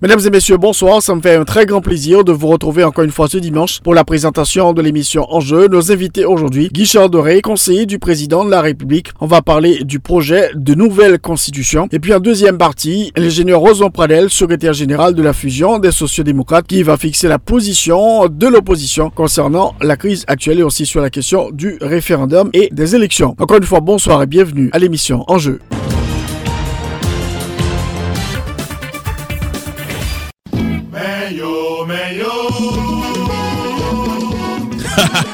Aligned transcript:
Mesdames 0.00 0.20
et 0.24 0.30
messieurs, 0.30 0.58
bonsoir. 0.58 1.02
Ça 1.02 1.12
me 1.12 1.20
fait 1.20 1.34
un 1.34 1.44
très 1.44 1.66
grand 1.66 1.80
plaisir 1.80 2.22
de 2.22 2.30
vous 2.30 2.46
retrouver 2.46 2.84
encore 2.84 3.02
une 3.02 3.10
fois 3.10 3.26
ce 3.26 3.36
dimanche 3.36 3.80
pour 3.80 3.94
la 3.94 4.04
présentation 4.04 4.72
de 4.72 4.80
l'émission 4.80 5.26
Enjeu. 5.28 5.66
Nos 5.66 5.90
invités 5.90 6.24
aujourd'hui, 6.24 6.68
Guichard 6.72 7.10
Doré, 7.10 7.42
conseiller 7.42 7.84
du 7.84 7.98
président 7.98 8.44
de 8.44 8.50
la 8.50 8.60
République. 8.60 9.08
On 9.18 9.26
va 9.26 9.42
parler 9.42 9.82
du 9.82 9.98
projet 9.98 10.52
de 10.54 10.74
nouvelle 10.74 11.18
constitution. 11.18 11.88
Et 11.90 11.98
puis 11.98 12.14
en 12.14 12.20
deuxième 12.20 12.58
partie, 12.58 13.10
l'ingénieur 13.16 13.58
Rosan 13.58 13.90
Pradel, 13.90 14.30
secrétaire 14.30 14.72
général 14.72 15.14
de 15.14 15.22
la 15.22 15.32
fusion 15.32 15.80
des 15.80 15.90
sociodémocrates, 15.90 16.68
qui 16.68 16.84
va 16.84 16.96
fixer 16.96 17.26
la 17.26 17.40
position 17.40 18.28
de 18.28 18.46
l'opposition 18.46 19.10
concernant 19.10 19.74
la 19.80 19.96
crise 19.96 20.24
actuelle 20.28 20.60
et 20.60 20.62
aussi 20.62 20.86
sur 20.86 21.00
la 21.00 21.10
question 21.10 21.50
du 21.50 21.76
référendum 21.80 22.50
et 22.52 22.68
des 22.70 22.94
élections. 22.94 23.34
Encore 23.40 23.56
une 23.56 23.64
fois, 23.64 23.80
bonsoir 23.80 24.22
et 24.22 24.26
bienvenue 24.26 24.70
à 24.72 24.78
l'émission 24.78 25.24
Enjeu. 25.26 25.58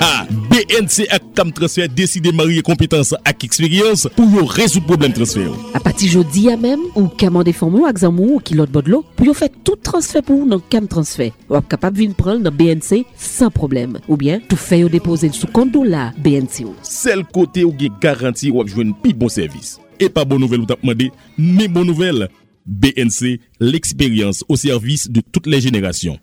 Ha! 0.05 0.27
BNC 0.53 1.07
ak 1.09 1.31
Tam 1.33 1.49
Transfer 1.57 1.89
deside 1.89 2.29
marye 2.37 2.61
kompetans 2.67 3.15
ak 3.25 3.47
eksperyans 3.47 4.03
pou 4.13 4.29
yo 4.29 4.43
rezout 4.53 4.85
problem 4.85 5.15
transfer. 5.17 5.49
A 5.73 5.81
pati 5.81 6.11
jodi 6.13 6.45
ya 6.51 6.59
mem, 6.61 6.83
ou 6.93 7.09
kaman 7.21 7.47
defon 7.47 7.73
moun 7.73 7.89
ak 7.89 8.03
zan 8.03 8.13
moun 8.13 8.35
ou 8.37 8.43
kilot 8.45 8.69
bodlo, 8.75 9.01
pou 9.17 9.31
yo 9.31 9.35
fè 9.37 9.49
tout 9.65 9.81
transfer 9.81 10.21
pou 10.27 10.45
nan 10.49 10.61
Kam 10.69 10.91
Transfer. 10.91 11.33
Ou 11.49 11.57
ap 11.57 11.71
kapap 11.73 11.97
vin 11.97 12.13
pran 12.17 12.43
nan 12.45 12.53
BNC 12.53 13.07
san 13.17 13.53
problem. 13.55 13.97
Ou 14.05 14.19
bien, 14.21 14.43
tou 14.51 14.61
fè 14.61 14.83
yo 14.83 14.93
depose 14.93 15.33
sou 15.33 15.49
kondo 15.57 15.87
la 15.89 16.11
BNC 16.21 16.67
ou. 16.67 16.77
Sel 16.85 17.25
kote 17.25 17.65
ou 17.65 17.73
gen 17.81 17.97
garanti 18.03 18.53
ou 18.53 18.61
ap 18.61 18.73
jwen 18.73 18.93
pi 19.01 19.15
bon 19.17 19.33
servis. 19.33 19.79
E 19.97 20.11
pa 20.13 20.27
bon 20.29 20.43
nouvel 20.43 20.67
ou 20.67 20.69
tap 20.69 20.85
mande, 20.85 21.09
mi 21.41 21.71
bon 21.71 21.89
nouvel. 21.89 22.27
BNC, 22.67 23.41
l'eksperyans 23.61 24.45
ou 24.49 24.57
servis 24.61 25.09
de 25.09 25.25
tout 25.25 25.49
le 25.49 25.61
jenerasyon. 25.61 26.21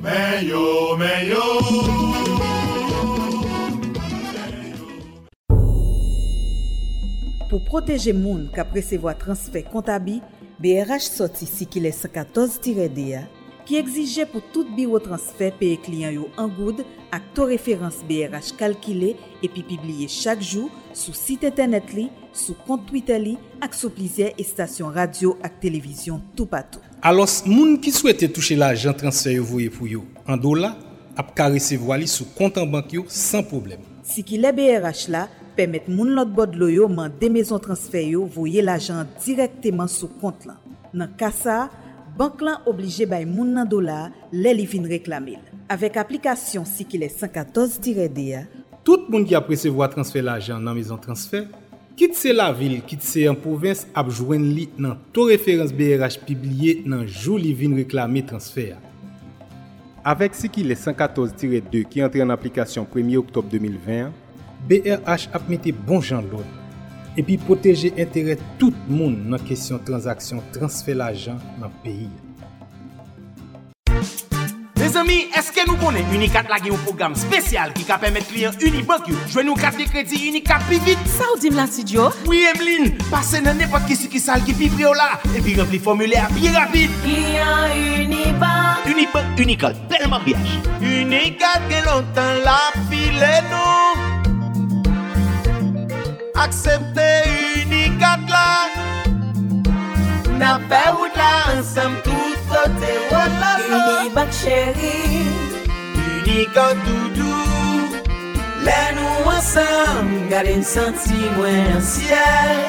Meyo, 0.00 0.96
meyo. 0.96 1.47
pou 7.48 7.64
proteje 7.64 8.12
moun 8.12 8.46
ka 8.52 8.64
presevo 8.68 9.08
a 9.08 9.16
transfer 9.16 9.64
kontabi, 9.72 10.18
BRH 10.60 11.08
soti 11.14 11.46
si 11.48 11.64
ki 11.70 11.80
le 11.80 11.92
114-DA 11.94 13.24
ki 13.68 13.76
egzije 13.76 14.24
pou 14.28 14.40
tout 14.52 14.68
biro 14.76 14.96
transfer 15.04 15.52
peye 15.56 15.78
kliyan 15.84 16.14
yo 16.16 16.28
an 16.40 16.48
goud 16.56 16.82
ak 17.12 17.24
to 17.36 17.46
referans 17.48 18.00
BRH 18.08 18.54
kalkile 18.60 19.14
epi 19.44 19.64
pibliye 19.64 20.08
chak 20.12 20.40
jou 20.44 20.68
sou 20.96 21.16
site 21.16 21.48
internet 21.48 21.92
li, 21.96 22.08
sou 22.32 22.56
kont 22.68 22.84
Twitter 22.88 23.20
li 23.20 23.36
ak 23.64 23.76
sou 23.76 23.92
plizye 23.92 24.30
estasyon 24.40 24.92
radio 24.96 25.34
ak 25.44 25.60
televizyon 25.64 26.20
tou 26.36 26.48
patou. 26.48 26.84
Alos 27.00 27.42
moun 27.48 27.76
ki 27.80 27.92
souwete 27.94 28.28
touche 28.32 28.56
la 28.58 28.74
jan 28.76 28.96
transfer 28.96 29.38
yo 29.38 29.48
voye 29.48 29.72
pou 29.72 29.88
yo 29.88 30.04
an 30.28 30.40
do 30.40 30.52
la 30.56 30.74
ap 31.18 31.32
ka 31.36 31.48
resevo 31.52 31.92
ali 31.96 32.08
sou 32.08 32.28
kontan 32.36 32.68
bank 32.72 32.92
yo 32.96 33.04
san 33.08 33.44
problem. 33.44 33.80
Si 34.04 34.24
ki 34.24 34.40
le 34.40 34.52
BRH 34.56 35.08
la, 35.12 35.28
pemet 35.58 35.88
moun 35.90 36.14
lot 36.14 36.30
bod 36.30 36.54
lo 36.58 36.68
yo 36.70 36.86
man 36.88 37.12
de 37.18 37.28
mezon 37.32 37.58
transfer 37.62 38.04
yo 38.06 38.22
voye 38.30 38.62
l'ajan 38.62 39.08
direkteman 39.24 39.90
sou 39.90 40.10
kont 40.20 40.46
lan. 40.46 40.58
Nan 40.94 41.10
kasa, 41.18 41.66
bank 42.18 42.42
lan 42.44 42.62
oblije 42.70 43.08
bay 43.10 43.26
moun 43.26 43.50
nan 43.56 43.66
dola 43.68 44.08
lè 44.32 44.54
li 44.54 44.66
vin 44.70 44.86
reklamil. 44.88 45.40
Avèk 45.68 45.98
aplikasyon 46.00 46.66
si 46.68 46.86
ki 46.88 47.00
lè 47.02 47.08
114-DA, 47.12 48.44
tout 48.86 49.08
moun 49.10 49.26
ki 49.26 49.36
apresevo 49.36 49.82
a 49.84 49.90
transfer 49.92 50.24
l'ajan 50.24 50.62
nan 50.64 50.78
mezon 50.78 51.00
transfer, 51.02 51.48
kit 51.98 52.14
se 52.14 52.30
la 52.32 52.52
vil, 52.54 52.78
kit 52.86 53.02
se 53.04 53.26
yon 53.26 53.36
pouvens 53.42 53.82
ap 53.98 54.08
jwen 54.14 54.46
li 54.54 54.68
nan 54.78 55.00
to 55.12 55.26
referans 55.28 55.74
BRH 55.74 56.22
pibliye 56.28 56.78
nan 56.86 57.02
jou 57.04 57.36
li 57.40 57.50
vin 57.58 57.74
reklami 57.76 58.22
transfer. 58.30 58.78
Avèk 60.06 60.38
si 60.38 60.48
ki 60.48 60.62
lè 60.64 60.78
114-2 60.78 61.82
ki 61.90 62.06
entre 62.06 62.22
an 62.24 62.32
aplikasyon 62.32 62.86
1 62.88 63.18
oktob 63.20 63.50
2020, 63.50 64.27
BRH 64.68 65.30
ap 65.32 65.48
mette 65.48 65.72
bon 65.72 66.02
jan 66.04 66.26
loun 66.28 66.44
epi 67.18 67.38
poteje 67.40 67.88
entere 67.96 68.36
tout 68.60 68.76
moun 68.90 69.16
nan 69.32 69.40
kesyon 69.48 69.80
transaksyon 69.86 70.42
transfer 70.54 70.98
la 70.98 71.08
jan 71.16 71.40
nan 71.58 71.72
peyi. 71.82 72.10
Les 74.78 74.94
amis, 75.00 75.32
eske 75.36 75.64
nou 75.66 75.80
konen 75.80 76.06
Unikat 76.14 76.46
lage 76.52 76.70
yon 76.70 76.78
program 76.84 77.16
spesyal 77.18 77.72
ki 77.74 77.82
ka 77.88 77.96
pemet 78.00 78.28
kliyen 78.28 78.54
Unibank 78.62 79.08
yo? 79.10 79.16
Jwen 79.32 79.48
nou 79.48 79.58
kat 79.58 79.80
de 79.80 79.88
kredi 79.88 80.20
Unikat 80.28 80.62
pi 80.68 80.78
vit? 80.84 81.02
Sa 81.16 81.26
ou 81.32 81.40
dim 81.40 81.56
la 81.58 81.66
si 81.66 81.82
Djo? 81.88 82.10
Oui, 82.28 82.44
Emeline, 82.52 82.92
pase 83.08 83.42
nan 83.42 83.58
nepot 83.58 83.88
ki 83.88 83.96
si 83.98 84.12
ki 84.12 84.22
sal 84.22 84.44
ki 84.46 84.54
pi 84.60 84.70
prio 84.76 84.92
la 84.96 85.16
epi 85.32 85.56
rempli 85.58 85.80
formule 85.82 86.20
a 86.20 86.28
pi 86.36 86.52
rapide. 86.54 86.94
Kliyen 87.02 88.04
Unibank 88.04 88.86
Unibank, 88.88 89.42
Unikat, 89.42 89.76
bel 89.90 90.06
mariage. 90.08 90.60
Unikat 90.80 91.66
gen 91.68 91.84
lontan 91.84 92.40
la 92.46 92.56
aksepte 96.48 97.08
unikat 97.62 98.24
la. 98.32 98.48
Na 100.40 100.52
fe 100.68 100.82
wout 100.94 101.16
la 101.20 101.32
ansam 101.52 101.92
tout 102.04 102.38
kote 102.50 102.92
wala 103.10 103.52
sa 103.66 103.78
Unibak 103.84 104.30
chéri 104.40 105.00
Unikat 105.98 106.78
doudou 106.86 107.98
Le 108.66 108.80
nou 108.96 109.32
ansam 109.34 110.06
Gade 110.30 110.54
n 110.60 110.62
senti 110.62 111.18
mwen 111.34 111.74
ansyel 111.74 112.62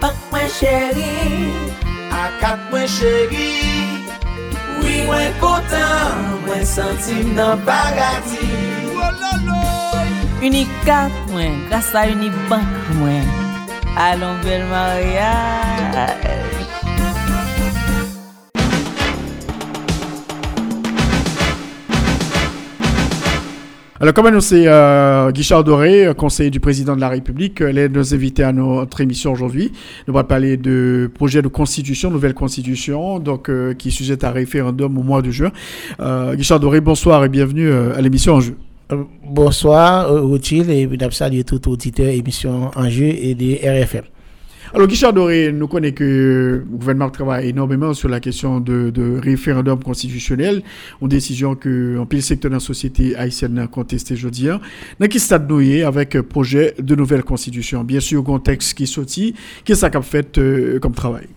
Pak 0.00 0.16
mwen 0.30 0.48
chéri 0.54 1.12
Akat 2.22 2.70
mwen 2.70 2.86
chéri 2.96 3.52
Oui 4.78 4.96
mwen 5.10 5.30
kontan 5.42 6.42
Mwen 6.46 6.66
senti 6.76 7.24
nan 7.34 7.58
bagati 7.66 8.52
Wala 8.94 9.32
la. 9.50 9.73
Unikat 10.42 11.12
mwen 11.32 11.52
Grasa 11.68 12.06
Unibank 12.10 12.66
mwen 12.98 13.24
Alon 13.96 14.36
bel 14.44 14.64
mariage 14.66 16.44
Alors, 24.00 24.12
comme 24.12 24.40
c'est 24.40 24.66
euh, 24.66 25.30
Guichard 25.30 25.64
Doré, 25.64 26.12
conseiller 26.14 26.50
du 26.50 26.60
président 26.60 26.94
de 26.94 27.00
la 27.00 27.08
République, 27.08 27.62
euh, 27.62 27.72
les 27.72 27.88
nos 27.88 28.12
invités 28.12 28.42
à 28.42 28.52
notre 28.52 29.00
émission 29.00 29.32
aujourd'hui. 29.32 29.72
Nous 30.06 30.14
allons 30.14 30.26
parler 30.26 30.58
de 30.58 31.10
projet 31.14 31.40
de 31.40 31.48
constitution, 31.48 32.10
nouvelle 32.10 32.34
constitution, 32.34 33.18
donc 33.18 33.48
euh, 33.48 33.72
qui 33.72 33.88
est 33.88 33.90
sujette 33.92 34.22
à 34.24 34.30
référendum 34.30 34.98
au 34.98 35.02
mois 35.02 35.22
de 35.22 35.30
juin. 35.30 35.52
Euh, 36.00 36.34
Guichard 36.34 36.60
Doré, 36.60 36.82
bonsoir 36.82 37.24
et 37.24 37.30
bienvenue 37.30 37.68
euh, 37.68 37.96
à 37.96 38.02
l'émission 38.02 38.34
Enjeu. 38.34 38.52
Euh, 38.52 38.73
Bonsoir, 39.24 40.12
euh, 40.12 40.20
Rothschild, 40.20 40.68
et 40.68 40.86
puis 40.86 40.98
saluer 41.10 41.42
tout 41.42 41.70
auditeur 41.70 42.08
émission 42.08 42.70
Enjeu 42.76 43.06
et 43.06 43.34
des 43.34 43.54
RFM. 43.64 44.04
Alors, 44.74 44.86
Guichard 44.86 45.14
Doré, 45.14 45.52
nous 45.52 45.68
connaissons 45.68 45.94
que 45.94 46.64
le 46.68 46.76
gouvernement 46.76 47.08
travaille 47.08 47.48
énormément 47.48 47.94
sur 47.94 48.10
la 48.10 48.20
question 48.20 48.60
de, 48.60 49.20
référendum 49.22 49.82
constitutionnel, 49.82 50.62
une 51.00 51.08
décision 51.08 51.54
que 51.54 51.96
en 51.98 52.04
pile 52.04 52.22
secteur 52.22 52.50
de 52.50 52.56
la 52.56 52.60
société 52.60 53.16
haïtienne 53.16 53.58
a 53.58 53.68
contesté 53.68 54.14
aujourd'hui. 54.14 54.48
Dans 54.48 55.06
quel 55.08 55.20
stade 55.20 55.48
nous 55.48 55.86
avec 55.86 56.16
un 56.16 56.22
projet 56.22 56.74
de 56.78 56.94
nouvelle 56.94 57.22
constitution? 57.22 57.84
Bien 57.84 58.00
sûr, 58.00 58.22
contexte 58.22 58.74
qui 58.74 58.82
est 58.82 58.86
sorti, 58.86 59.34
qu'est-ce 59.64 59.86
que 59.86 59.92
ça 59.92 59.98
a 59.98 60.02
fait 60.02 60.36
euh, 60.36 60.78
comme 60.78 60.92
travail? 60.92 61.28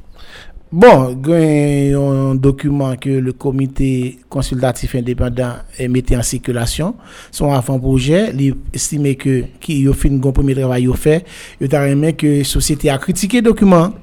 Bon, 0.70 1.18
il 1.26 1.92
y 1.92 1.94
a 1.94 1.98
un 1.98 2.36
document 2.36 2.94
que 2.98 3.10
le 3.10 3.32
comité 3.32 4.20
consultatif 4.28 4.96
indépendant 4.96 5.54
a 5.80 5.88
mis 5.88 6.04
en 6.12 6.22
circulation. 6.22 6.96
Son 7.32 7.54
avant-projet, 7.54 8.34
il 8.38 8.54
estime 8.74 9.16
que 9.16 9.46
qui 9.62 9.88
a 9.88 9.94
fait 9.94 10.10
un 10.10 10.20
premier 10.20 10.56
travail 10.56 10.84
il 10.84 10.94
fait, 10.98 11.26
il 11.62 11.74
a 11.74 12.12
que 12.12 12.40
la 12.40 12.44
société 12.44 12.90
a 12.90 12.98
critiqué 12.98 13.38
le 13.38 13.44
document. 13.44 13.94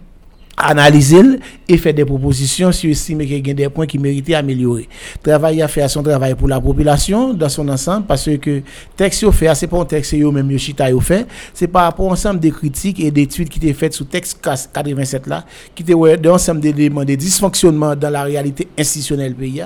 Analyser 0.56 1.22
et 1.68 1.76
faire 1.76 1.94
des 1.94 2.04
propositions 2.04 2.70
si 2.72 2.90
estime 2.90 3.20
qu'il 3.20 3.46
y 3.46 3.50
a 3.50 3.54
des 3.54 3.68
points 3.68 3.86
qui 3.86 3.98
méritent 3.98 4.28
d'améliorer. 4.28 4.88
Travail 5.22 5.62
à 5.62 5.68
faire 5.68 5.88
son 5.90 6.02
travail 6.02 6.34
pour 6.34 6.48
la 6.48 6.60
population 6.60 7.34
dans 7.34 7.48
son 7.48 7.68
ensemble 7.68 8.06
parce 8.06 8.28
que 8.40 8.62
texte 8.96 9.30
fait, 9.30 9.54
c'est 9.54 9.66
pas 9.66 9.80
un 9.80 9.84
texte 9.84 10.12
yo 10.12 10.30
même 10.30 10.50
yo 10.50 10.58
chita 10.58 10.86
fait, 11.00 11.26
c'est 11.52 11.68
par 11.68 11.84
rapport 11.84 12.10
ensemble 12.10 12.40
de 12.40 12.50
critiques 12.50 13.00
et 13.00 13.10
d'études 13.10 13.48
qui 13.48 13.58
étaient 13.58 13.72
faites 13.72 13.94
sous 13.94 14.04
texte 14.04 14.40
87 14.42 15.26
là, 15.26 15.44
qui 15.74 15.82
étaient 15.82 15.94
ouais, 15.94 16.16
d'ensemble 16.16 16.60
d'éléments 16.60 17.04
de 17.04 17.14
dysfonctionnements 17.14 17.96
dans 17.96 18.10
la 18.10 18.22
réalité 18.22 18.68
institutionnelle 18.78 19.34
pays 19.34 19.62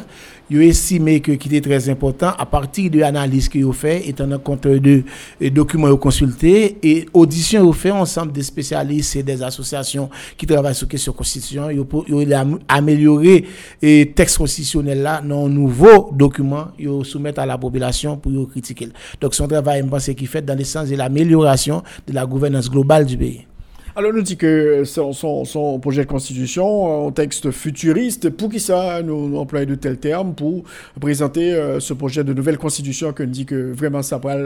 yo 0.50 0.60
estimé 0.60 1.20
que 1.20 1.32
qui 1.32 1.48
était 1.48 1.60
très 1.60 1.88
important 1.88 2.32
à 2.38 2.46
partir 2.46 2.90
de 2.90 2.98
l'analyse 3.00 3.48
que 3.48 3.58
yo 3.58 3.72
fait 3.72 4.08
étant 4.08 4.38
compte 4.38 4.66
de, 4.66 5.02
documents 5.50 5.94
consultés 5.96 6.76
et 6.82 7.06
auditions 7.12 7.64
yo 7.64 7.72
fait 7.72 7.90
ensemble 7.90 8.32
des 8.32 8.42
spécialistes 8.42 9.16
et 9.16 9.22
des 9.22 9.42
associations 9.42 10.08
qui 10.36 10.46
travaillent 10.46 10.74
sur 10.74 10.88
question 10.88 11.12
constitution 11.12 11.70
yo 11.70 11.86
yo 12.08 12.20
améliorer 12.68 13.44
et 13.82 14.12
texte 14.14 14.38
constitutionnel 14.38 15.02
là 15.02 15.20
dans 15.20 15.48
nouveau 15.48 16.10
document 16.12 16.68
yo 16.78 17.04
soumettre 17.04 17.40
à 17.40 17.46
la 17.46 17.58
population 17.58 18.16
pour 18.16 18.32
critiquer. 18.50 18.88
Donc 19.20 19.34
son 19.34 19.46
travail 19.46 19.82
je 19.84 19.88
pense 19.88 20.08
qui 20.08 20.26
fait 20.26 20.42
dans 20.42 20.56
le 20.56 20.64
sens 20.64 20.88
de 20.88 20.96
l'amélioration 20.96 21.82
de 22.06 22.12
la 22.12 22.24
gouvernance 22.26 22.70
globale 22.70 23.06
du 23.06 23.16
pays 23.16 23.46
alors, 23.98 24.12
nous 24.12 24.22
dit 24.22 24.36
que 24.36 24.84
son, 24.84 25.12
son, 25.12 25.80
projet 25.80 26.04
de 26.04 26.08
constitution, 26.08 27.08
un 27.08 27.10
texte 27.10 27.50
futuriste, 27.50 28.30
pour 28.30 28.48
qui 28.48 28.60
ça 28.60 29.02
nous, 29.02 29.28
nous 29.28 29.38
employer 29.38 29.66
de 29.66 29.74
tels 29.74 29.98
termes 29.98 30.34
pour 30.34 30.62
présenter 31.00 31.52
euh, 31.52 31.80
ce 31.80 31.94
projet 31.94 32.22
de 32.22 32.32
nouvelle 32.32 32.58
constitution 32.58 33.12
que 33.12 33.24
nous 33.24 33.30
dit 33.32 33.44
que 33.44 33.72
vraiment 33.72 34.02
ça 34.02 34.18
va 34.18 34.36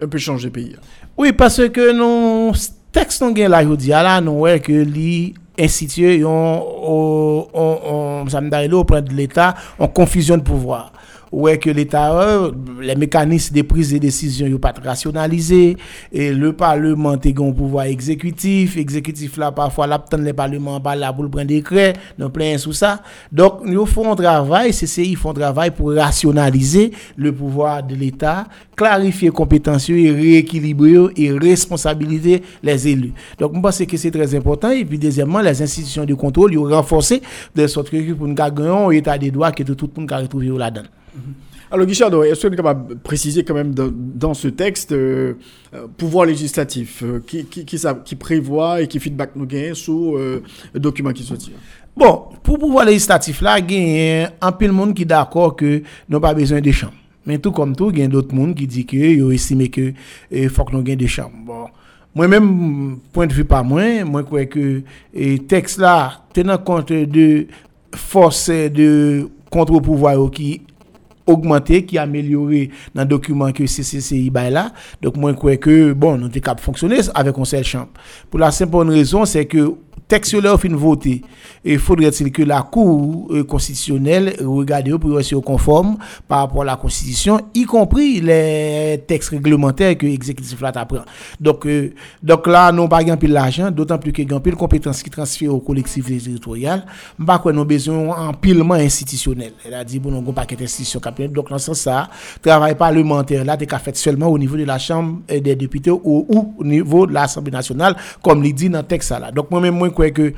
un 0.00 0.06
peu 0.06 0.18
changer 0.18 0.46
le 0.46 0.52
pays. 0.52 0.76
Oui, 1.18 1.32
parce 1.32 1.68
que 1.68 1.92
nos 1.92 2.52
textes 2.92 3.22
nous 3.22 3.34
là, 3.34 3.64
je 3.64 4.20
nous 4.20 4.60
que 4.60 4.72
les 4.72 5.34
institués 5.58 6.24
ont, 6.24 6.30
on, 6.30 7.48
on, 7.54 8.24
on, 8.24 8.72
auprès 8.72 9.02
de 9.02 9.12
l'État 9.12 9.56
en 9.80 9.88
confusion 9.88 10.36
de 10.36 10.42
pouvoir 10.42 10.92
ouais 11.32 11.58
que 11.58 11.70
l'État, 11.70 12.12
euh, 12.12 12.52
les 12.80 12.94
mécanismes 12.94 13.56
de 13.56 13.62
prise 13.62 13.92
de 13.92 13.98
décision 13.98 14.50
sont 14.50 14.58
pas 14.58 14.74
rationalisés, 14.84 15.76
et 16.12 16.32
le 16.32 16.52
Parlement 16.52 17.10
a 17.10 17.14
un 17.14 17.52
pouvoir 17.52 17.86
exécutif, 17.86 18.76
exécutif 18.76 19.36
là, 19.38 19.50
parfois, 19.50 19.86
là, 19.86 20.02
le 20.12 20.32
Parlement 20.32 20.80
pas 20.80 20.94
là 20.94 21.12
pour 21.12 21.24
le 21.24 21.30
prendre 21.30 21.46
décret, 21.46 21.94
nous 22.18 22.28
plein 22.28 22.58
sous 22.58 22.72
ça. 22.74 23.02
Donc, 23.30 23.64
nous 23.64 23.86
font 23.86 24.12
un 24.12 24.16
travail, 24.16 24.72
CCI 24.72 25.14
font 25.14 25.30
un 25.30 25.34
travail 25.34 25.70
pour 25.70 25.92
rationaliser 25.94 26.92
le 27.16 27.32
pouvoir 27.32 27.82
de 27.82 27.94
l'État, 27.94 28.44
clarifier 28.76 29.30
compétences 29.30 29.88
et 29.88 30.10
rééquilibrer 30.10 30.92
et 31.16 31.32
responsabiliser 31.32 32.42
les 32.62 32.88
élus. 32.88 33.12
Donc, 33.38 33.54
je 33.54 33.60
pense 33.60 33.84
que 33.84 33.96
c'est 33.96 34.10
très 34.10 34.34
important. 34.34 34.70
Et 34.70 34.84
puis, 34.84 34.98
deuxièmement, 34.98 35.40
les 35.40 35.62
institutions 35.62 36.04
de 36.04 36.14
contrôle, 36.14 36.52
ils 36.52 36.58
renforcé 36.58 37.22
de 37.54 37.66
sorte 37.66 37.90
que 37.90 38.12
pour 38.12 38.26
nous 38.26 38.34
gagner 38.34 38.68
un 38.68 38.90
état 38.90 39.16
des 39.16 39.30
droits 39.30 39.52
que 39.52 39.62
tout 39.62 39.90
le 39.94 40.00
monde 40.00 40.08
peut 40.08 40.14
retrouver 40.16 40.48
là-dedans. 40.48 40.88
Alors, 41.70 41.86
Guichard, 41.86 42.12
est-ce 42.24 42.42
que 42.42 42.48
vous 42.48 42.52
êtes 42.52 42.56
capable 42.56 42.88
de 42.88 42.94
préciser 42.94 43.44
quand 43.44 43.54
même 43.54 43.74
dans, 43.74 44.34
ce 44.34 44.48
texte 44.48 44.92
euh, 44.92 45.34
euh, 45.72 45.86
pouvoir 45.96 46.26
législatif 46.26 47.02
euh, 47.02 47.22
qui, 47.26 47.46
qui, 47.46 48.16
prévoit 48.16 48.82
et 48.82 48.86
qui 48.86 49.00
feedback 49.00 49.30
nous 49.36 49.46
gagne 49.46 49.72
sous 49.72 50.16
le 50.16 50.42
document 50.80 51.12
qui 51.12 51.22
sortit 51.22 51.52
Bon, 51.96 52.24
pour 52.42 52.58
pouvoir 52.58 52.84
législatif 52.84 53.40
là, 53.40 53.58
il 53.58 53.72
y 53.72 54.20
a 54.22 54.32
un 54.42 54.52
peu 54.52 54.66
de 54.66 54.72
monde 54.72 54.94
qui 54.94 55.02
est 55.02 55.06
d'accord 55.06 55.56
que 55.56 55.82
nous 56.10 56.20
pas 56.20 56.34
besoin 56.34 56.60
de 56.60 56.70
chambres. 56.70 56.92
Mais 57.24 57.38
tout 57.38 57.52
comme 57.52 57.74
tout, 57.74 57.90
il 57.90 58.00
y 58.00 58.02
a 58.02 58.08
d'autres 58.08 58.34
monde 58.34 58.54
qui 58.54 58.66
dit 58.66 58.84
que 58.84 58.96
ils 58.96 59.32
estiment 59.32 59.66
que 59.66 59.94
faut 60.48 60.64
que 60.64 60.72
nous 60.72 60.84
ayons 60.86 60.96
des 60.96 61.08
chambres. 61.08 61.36
Bon, 61.44 61.66
moi-même, 62.14 62.98
point 63.12 63.26
de 63.26 63.32
vue 63.32 63.44
pas 63.44 63.62
moi, 63.62 64.04
moi 64.04 64.22
crois 64.24 64.44
que 64.44 64.82
le 65.14 65.38
texte 65.38 65.78
là, 65.78 66.22
tenant 66.34 66.58
compte 66.58 66.92
de 66.92 67.46
force 67.94 68.50
de 68.50 69.28
contre-pouvoir 69.50 70.30
qui 70.30 70.62
augmenté, 71.26 71.84
qui 71.84 71.98
amélioré 71.98 72.70
dans 72.94 73.02
le 73.02 73.08
document 73.08 73.52
que 73.52 73.64
CCCI 73.64 74.32
est 74.34 74.50
là. 74.50 74.72
Donc, 75.00 75.16
moi, 75.16 75.32
je 75.32 75.36
crois 75.36 75.56
que, 75.56 75.92
bon, 75.92 76.16
nous 76.16 76.24
sommes 76.24 76.32
capables 76.32 76.60
de 76.60 76.64
fonctionner 76.64 77.00
avec 77.14 77.38
un 77.38 77.44
seul 77.44 77.64
champ. 77.64 77.88
Pour 78.30 78.40
la 78.40 78.50
simple 78.50 78.88
raison, 78.88 79.24
c'est 79.24 79.46
que 79.46 79.74
texte 80.08 80.34
là 80.34 80.58
fin 80.58 80.68
voté 80.74 81.22
et 81.64 81.78
faudrait-il 81.78 82.32
que 82.32 82.42
la 82.42 82.62
cour 82.62 83.28
euh, 83.30 83.44
constitutionnelle 83.44 84.34
regarde 84.44 84.96
pour 84.98 85.18
être 85.20 85.40
conforme 85.40 85.96
par 86.28 86.40
rapport 86.40 86.62
à 86.62 86.64
la 86.66 86.76
constitution 86.76 87.40
y 87.54 87.64
compris 87.64 88.20
les 88.20 89.02
textes 89.06 89.30
réglementaires 89.30 89.96
que 89.96 90.06
l'exécutif 90.06 90.60
là 90.60 90.72
apprend 90.74 91.02
donc 91.40 91.66
euh, 91.66 91.92
donc 92.22 92.46
là 92.46 92.72
non 92.72 92.88
pas 92.88 93.02
gain 93.04 93.16
l'argent 93.22 93.70
d'autant 93.70 93.98
plus 93.98 94.12
que 94.12 94.22
gain 94.22 94.40
pile 94.40 94.56
compétences 94.56 95.02
qui 95.02 95.10
transfèrent 95.10 95.54
aux 95.54 95.60
collectivités 95.60 96.18
territoriales 96.18 96.84
pas 97.24 97.38
quoi 97.38 97.52
nous 97.52 97.64
besoin 97.64 98.28
en 98.28 98.32
pilement 98.34 98.74
institutionnel. 98.74 99.52
Elle 99.64 99.74
a 99.74 99.84
dit 99.84 99.98
bon 99.98 100.12
on 100.14 100.32
paquet 100.32 100.56
d'institutions 100.56 101.00
donc 101.30 101.48
dans 101.48 101.58
ce 101.58 101.66
sens 101.66 101.80
ça 101.80 102.08
travail 102.42 102.74
parlementaire 102.74 103.44
là 103.44 103.56
t'es 103.56 103.66
fait 103.78 103.96
seulement 103.96 104.26
au 104.26 104.38
niveau 104.38 104.56
de 104.56 104.64
la 104.64 104.78
chambre 104.78 105.20
des 105.28 105.54
députés 105.56 105.90
ou, 105.90 106.26
au 106.58 106.64
niveau 106.64 107.06
de 107.06 107.12
l'Assemblée 107.12 107.52
nationale 107.52 107.96
comme 108.22 108.44
il 108.44 108.54
dit 108.54 108.68
dans 108.68 108.78
le 108.80 108.84
texte 108.84 109.10
là 109.10 109.30
donc 109.30 109.50
moi 109.50 109.60
même 109.60 109.81
moi 109.90 110.10
que 110.10 110.32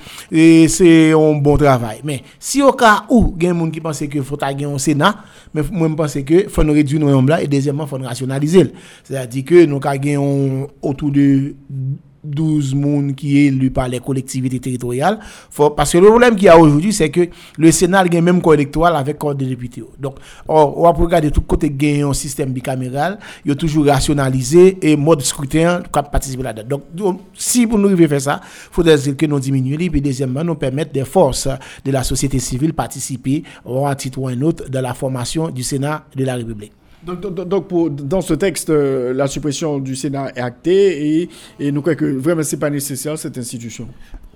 c'est 0.68 1.12
un 1.12 1.34
bon 1.34 1.56
travail. 1.56 2.00
Mais 2.04 2.22
si 2.38 2.62
au 2.62 2.72
cas 2.72 3.04
où 3.10 3.34
il 3.38 3.44
y 3.44 3.48
a 3.48 3.52
des 3.52 3.58
gens 3.58 3.70
qui 3.70 3.80
pensent 3.80 3.98
qu'il 3.98 4.22
faut 4.22 4.42
avoir 4.42 4.72
un 4.74 4.78
Sénat, 4.78 5.16
mais 5.52 5.62
moi 5.70 5.88
je 5.88 5.94
pense 5.94 6.14
qu'il 6.14 6.48
faut 6.48 6.62
réduire 6.62 7.00
nos 7.00 7.36
et 7.38 7.46
deuxièmement, 7.46 7.86
faut 7.86 7.96
rationaliser. 7.98 8.72
C'est-à-dire 9.02 9.44
que 9.44 9.64
nous 9.66 9.80
avons 9.82 10.68
autour 10.82 11.10
de 11.10 11.54
12 12.24 12.74
monde 12.74 13.14
qui 13.14 13.38
est 13.38 13.46
élu 13.46 13.70
par 13.70 13.88
les 13.88 14.00
collectivités 14.00 14.58
territoriales. 14.60 15.18
parce 15.76 15.92
que 15.92 15.98
le 15.98 16.06
problème 16.08 16.34
qu'il 16.36 16.44
y 16.46 16.48
a 16.48 16.58
aujourd'hui, 16.58 16.92
c'est 16.92 17.10
que 17.10 17.28
le 17.58 17.70
Sénat 17.70 18.00
a 18.00 18.20
même 18.20 18.40
corps 18.40 18.54
électoral 18.54 18.96
avec 18.96 19.18
corps 19.18 19.34
de 19.34 19.44
députés. 19.44 19.82
Donc, 19.98 20.16
on 20.48 20.82
va 20.82 20.90
regarder 20.90 21.30
tout 21.30 21.42
côté 21.42 21.70
gagner 21.70 22.02
un 22.02 22.12
système 22.12 22.50
bicaméral, 22.52 23.18
il 23.44 23.52
a 23.52 23.54
toujours 23.54 23.86
rationalisé 23.86 24.78
et 24.82 24.96
mode 24.96 25.22
scrutin 25.22 25.82
pour 25.92 26.02
participer 26.10 26.42
là-dedans. 26.42 26.80
Donc, 26.92 27.20
si 27.34 27.66
pour 27.66 27.78
nous 27.78 27.88
arriver 27.88 28.08
faire 28.08 28.20
ça, 28.20 28.40
il 28.42 28.74
faudrait 28.74 28.98
que 28.98 29.26
nous 29.26 29.40
diminuions 29.40 29.78
et 29.80 29.90
puis 29.90 30.00
deuxièmement, 30.00 30.44
nous 30.44 30.54
permettre 30.54 30.92
des 30.92 31.04
forces 31.04 31.48
de 31.84 31.90
la 31.90 32.02
société 32.04 32.38
civile 32.38 32.72
participer, 32.72 33.42
à 33.86 33.94
titre 33.94 34.18
ou 34.20 34.28
un 34.28 34.40
autre, 34.42 34.68
dans 34.68 34.80
la 34.80 34.94
formation 34.94 35.48
du 35.50 35.62
Sénat 35.62 36.04
de 36.14 36.24
la 36.24 36.34
République. 36.36 36.72
Donc, 37.06 37.70
dans 37.96 38.20
ce 38.20 38.34
texte, 38.34 38.70
euh, 38.70 39.12
la 39.12 39.26
suppression 39.26 39.78
du 39.78 39.94
Sénat 39.94 40.30
est 40.34 40.40
actée 40.40 41.20
et, 41.20 41.28
et 41.60 41.72
nous 41.72 41.80
croyons 41.80 41.98
que 41.98 42.04
vraiment 42.04 42.42
ce 42.42 42.54
n'est 42.54 42.60
pas 42.60 42.70
nécessaire 42.70 43.18
cette 43.18 43.36
institution. 43.38 43.88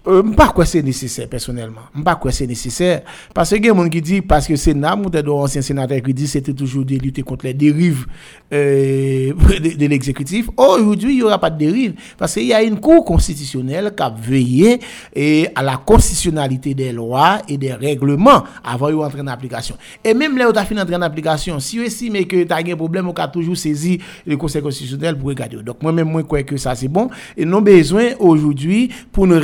Euh, 0.06 0.23
pas 0.23 0.49
quoi 0.49 0.65
c'est 0.65 0.83
nécessaire 0.83 1.29
personnellement. 1.29 1.81
Pas 2.05 2.15
quoi 2.15 2.31
c'est 2.33 2.47
nécessaire 2.47 3.03
parce 3.35 3.50
que 3.50 3.56
il 3.56 3.65
y 3.65 3.69
a 3.69 3.73
des 3.73 3.79
gens 3.79 3.89
qui 3.89 4.00
disent 4.03 4.23
parce 4.27 4.47
que 4.47 4.56
c'est 4.56 4.69
Sénat 4.69 4.97
ou 4.97 5.09
des 5.11 5.27
anciens 5.29 5.62
sénateurs 5.62 6.03
qui 6.03 6.12
disent 6.15 6.33
c'était 6.33 6.53
toujours 6.53 6.85
de 6.85 6.95
lutter 6.97 7.23
contre 7.23 7.47
les 7.47 7.55
dérives 7.55 8.06
euh, 8.53 9.33
de, 9.79 9.87
l'exécutif. 9.87 10.49
Aujourd'hui, 10.56 11.12
il 11.12 11.17
n'y 11.17 11.23
aura 11.23 11.39
pas 11.39 11.50
de 11.50 11.59
dérive 11.59 11.95
parce 12.17 12.35
qu'il 12.35 12.45
y 12.47 12.53
a 12.55 12.62
une 12.62 12.79
cour 12.79 13.05
constitutionnelle 13.05 13.93
qui 13.97 14.03
a 14.03 14.11
veillé 14.11 14.81
et 15.15 15.49
à 15.55 15.62
la 15.62 15.77
constitutionnalité 15.77 16.75
des 16.75 16.93
lois 16.93 17.38
et 17.49 17.57
des 17.57 17.73
règlements 17.73 18.45
avant 18.64 18.90
d'entrer 18.90 19.21
en 19.21 19.26
application. 19.26 19.76
Et 20.05 20.14
même 20.14 20.37
là 20.37 20.49
où 20.49 20.52
tu 20.52 20.59
as 20.59 20.64
fini 20.64 20.81
d'entrer 20.81 20.97
en 20.97 21.02
application, 21.02 21.59
si 21.61 21.78
vous 21.78 21.85
estimez 21.85 22.26
que 22.26 22.43
tu 22.45 22.52
as 22.52 22.57
un 22.57 22.76
problème, 22.76 23.09
on 23.09 23.12
a 23.12 23.28
toujours 23.28 23.57
saisi 23.57 23.99
le 24.26 24.37
Conseil 24.37 24.62
constitutionnel 24.62 25.17
pour 25.19 25.28
regarder. 25.28 25.57
Donc 25.62 25.83
moi-même, 25.83 26.09
moi, 26.11 26.21
je 26.21 26.26
crois 26.26 26.43
que 26.43 26.57
ça 26.57 26.75
c'est 26.75 26.88
bon. 26.88 27.09
Et 27.37 27.45
non 27.45 27.61
besoin 27.62 28.11
aujourd'hui 28.19 28.90
pour 29.12 29.26
nous 29.26 29.38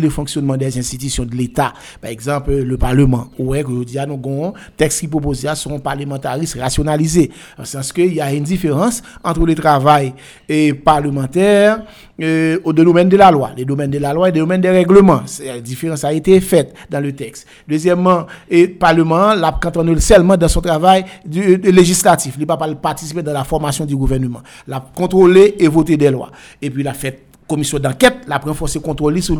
le 0.00 0.10
fonctionnement 0.10 0.56
des 0.56 0.78
institutions 0.78 1.24
de 1.24 1.34
l'État. 1.34 1.72
Par 2.00 2.10
exemple, 2.10 2.52
le 2.52 2.76
Parlement. 2.76 3.28
Ouais, 3.38 3.62
que 3.62 3.84
dit, 3.84 3.96
nous 4.06 4.14
avons 4.14 4.54
texte 4.76 5.00
qui 5.00 5.08
propose 5.08 5.46
sont 5.54 5.78
parlementaristes 5.78 6.58
rationalisés. 6.58 7.30
En 7.58 7.64
sens 7.64 7.92
qu'il 7.92 8.14
y 8.14 8.20
a 8.20 8.32
une 8.32 8.44
différence 8.44 9.02
entre 9.24 9.44
le 9.46 9.54
travail 9.54 10.12
et 10.48 10.74
parlementaire 10.74 11.82
euh, 12.20 12.58
au 12.64 12.72
domaine 12.72 13.08
de 13.08 13.16
la 13.16 13.30
loi. 13.30 13.50
Les 13.56 13.64
domaines 13.64 13.90
de 13.90 13.98
la 13.98 14.12
loi 14.12 14.28
et 14.28 14.32
les 14.32 14.40
domaines 14.40 14.60
des 14.60 14.70
règlements. 14.70 15.22
La 15.44 15.60
différence 15.60 16.04
a 16.04 16.12
été 16.12 16.40
faite 16.40 16.74
dans 16.90 17.00
le 17.00 17.12
texte. 17.12 17.46
Deuxièmement, 17.66 18.26
le 18.50 18.66
Parlement, 18.66 19.34
là, 19.34 19.58
quand 19.60 19.76
on 19.76 19.86
est 19.88 20.00
seulement 20.00 20.36
dans 20.36 20.48
son 20.48 20.60
travail 20.60 21.04
du, 21.24 21.56
législatif, 21.56 22.34
il 22.36 22.42
ne 22.42 22.46
va 22.46 22.56
pas 22.56 22.74
participer 22.74 23.22
dans 23.22 23.32
la 23.32 23.44
formation 23.44 23.84
du 23.84 23.96
gouvernement. 23.96 24.40
La 24.66 24.80
contrôler 24.94 25.54
et 25.58 25.68
voter 25.68 25.96
des 25.96 26.10
lois. 26.10 26.30
Et 26.60 26.70
puis, 26.70 26.82
la 26.82 26.92
fait 26.94 27.29
commission 27.50 27.78
d'enquête, 27.80 28.18
la 28.28 28.40
c'est 28.66 28.80
contrôler 28.80 29.20
sur 29.20 29.36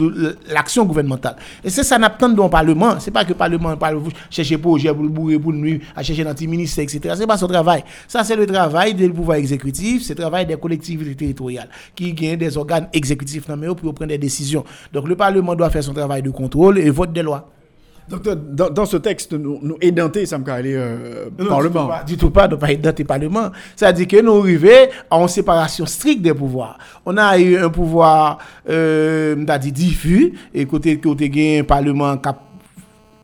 l'action 0.53 0.85
gouvernementale. 0.85 1.37
Et 1.63 1.71
c'est 1.71 1.85
ça 1.85 1.97
n'attend 1.97 2.29
dans 2.29 2.45
le 2.45 2.51
Parlement. 2.51 2.99
C'est 2.99 3.13
pas 3.13 3.25
que 3.25 3.31
le 3.31 3.35
Parlement 3.37 3.77
parle 3.77 4.03
chercher 4.29 4.59
projet 4.59 4.93
pour 4.93 5.05
le 5.05 5.09
bourrer, 5.09 5.39
pour 5.39 5.53
nuit, 5.53 5.81
à 5.95 6.03
chercher 6.03 6.25
l'anti-ministère, 6.25 6.83
etc. 6.83 7.15
C'est 7.17 7.27
pas 7.27 7.39
son 7.39 7.47
travail. 7.47 7.85
Ça, 8.09 8.25
c'est 8.25 8.37
le 8.37 8.47
travail 8.47 8.95
du 8.95 9.09
pouvoir 9.11 9.39
exécutif, 9.39 10.03
c'est 10.03 10.15
le 10.15 10.23
travail 10.23 10.45
des 10.45 10.57
collectivités 10.57 11.15
territoriales 11.15 11.69
qui 11.95 12.13
gagnent 12.13 12.37
des 12.37 12.57
organes 12.57 12.89
exécutifs 12.93 13.47
pour 13.47 13.95
prendre 13.95 14.09
des 14.09 14.19
décisions. 14.19 14.65
Donc 14.93 15.07
le 15.09 15.15
Parlement 15.15 15.55
doit 15.55 15.71
faire 15.71 15.85
son 15.85 15.95
travail 15.95 16.23
de 16.23 16.31
contrôle 16.31 16.79
et 16.79 16.91
vote 16.91 17.13
des 17.13 17.23
lois. 17.23 17.49
Donc, 18.09 18.23
dans, 18.29 18.71
dans 18.71 18.87
ce 18.87 18.97
texte, 18.97 19.33
nous, 19.33 19.59
nous 19.63 19.77
ça 20.27 20.39
me 20.39 20.45
euh, 20.49 21.31
Parlement. 21.49 21.91
Du 22.07 22.17
tout 22.17 22.31
pas, 22.31 22.49
de 22.49 22.57
pas 22.57 22.73
édenté 22.73 23.05
Parlement. 23.05 23.51
C'est-à-dire 23.77 24.09
que 24.09 24.21
nous 24.21 24.41
arrivons 24.41 24.89
à 25.11 25.21
une 25.21 25.29
séparation 25.29 25.87
stricte 25.87 26.23
des 26.23 26.35
pouvoirs. 26.35 26.79
On 27.07 27.17
a 27.17 27.39
eu 27.39 27.57
un 27.57 27.71
pouvoir, 27.71 28.39
euh, 28.69 29.37
dit 29.59 29.73
diffus, 29.73 30.33
et 30.53 30.67
côté, 30.67 30.99
côté 30.99 31.31
un 31.61 31.65
Parlement 31.65 32.17
cap 32.17 32.50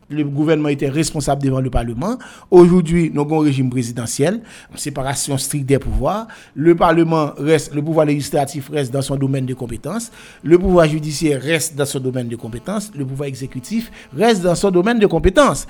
le 0.09 0.25
gouvernement 0.25 0.69
était 0.69 0.89
responsable 0.89 1.43
devant 1.43 1.61
le 1.61 1.71
Parlement. 1.71 2.19
Aujourd'hui, 2.51 3.11
nous 3.13 3.23
avons 3.23 3.41
un 3.41 3.45
régime 3.45 3.71
présidentiel, 3.71 4.41
séparation 4.77 5.37
stricte 5.37 5.67
des 5.67 5.79
pouvoirs. 5.79 6.27
Le 6.55 6.75
Parlement 6.75 7.33
reste, 7.39 7.75
le 7.75 7.83
pouvoir 7.83 8.07
législatif 8.07 8.69
reste 8.71 8.93
dans 8.93 9.03
son 9.03 9.17
domaine 9.17 9.47
de 9.47 9.55
compétence. 9.55 10.13
Le 10.45 10.59
pouvoir 10.59 10.87
judiciaire 10.87 11.43
reste 11.43 11.75
dans 11.75 11.87
son 11.87 11.99
domaine 12.01 12.29
de 12.29 12.37
compétence. 12.37 12.93
Le 12.95 13.05
pouvoir 13.05 13.29
exécutif 13.29 13.91
reste 14.17 14.43
dans 14.43 14.55
son 14.55 14.71
domaine 14.71 14.99
de 14.99 15.07
compétence. 15.07 15.67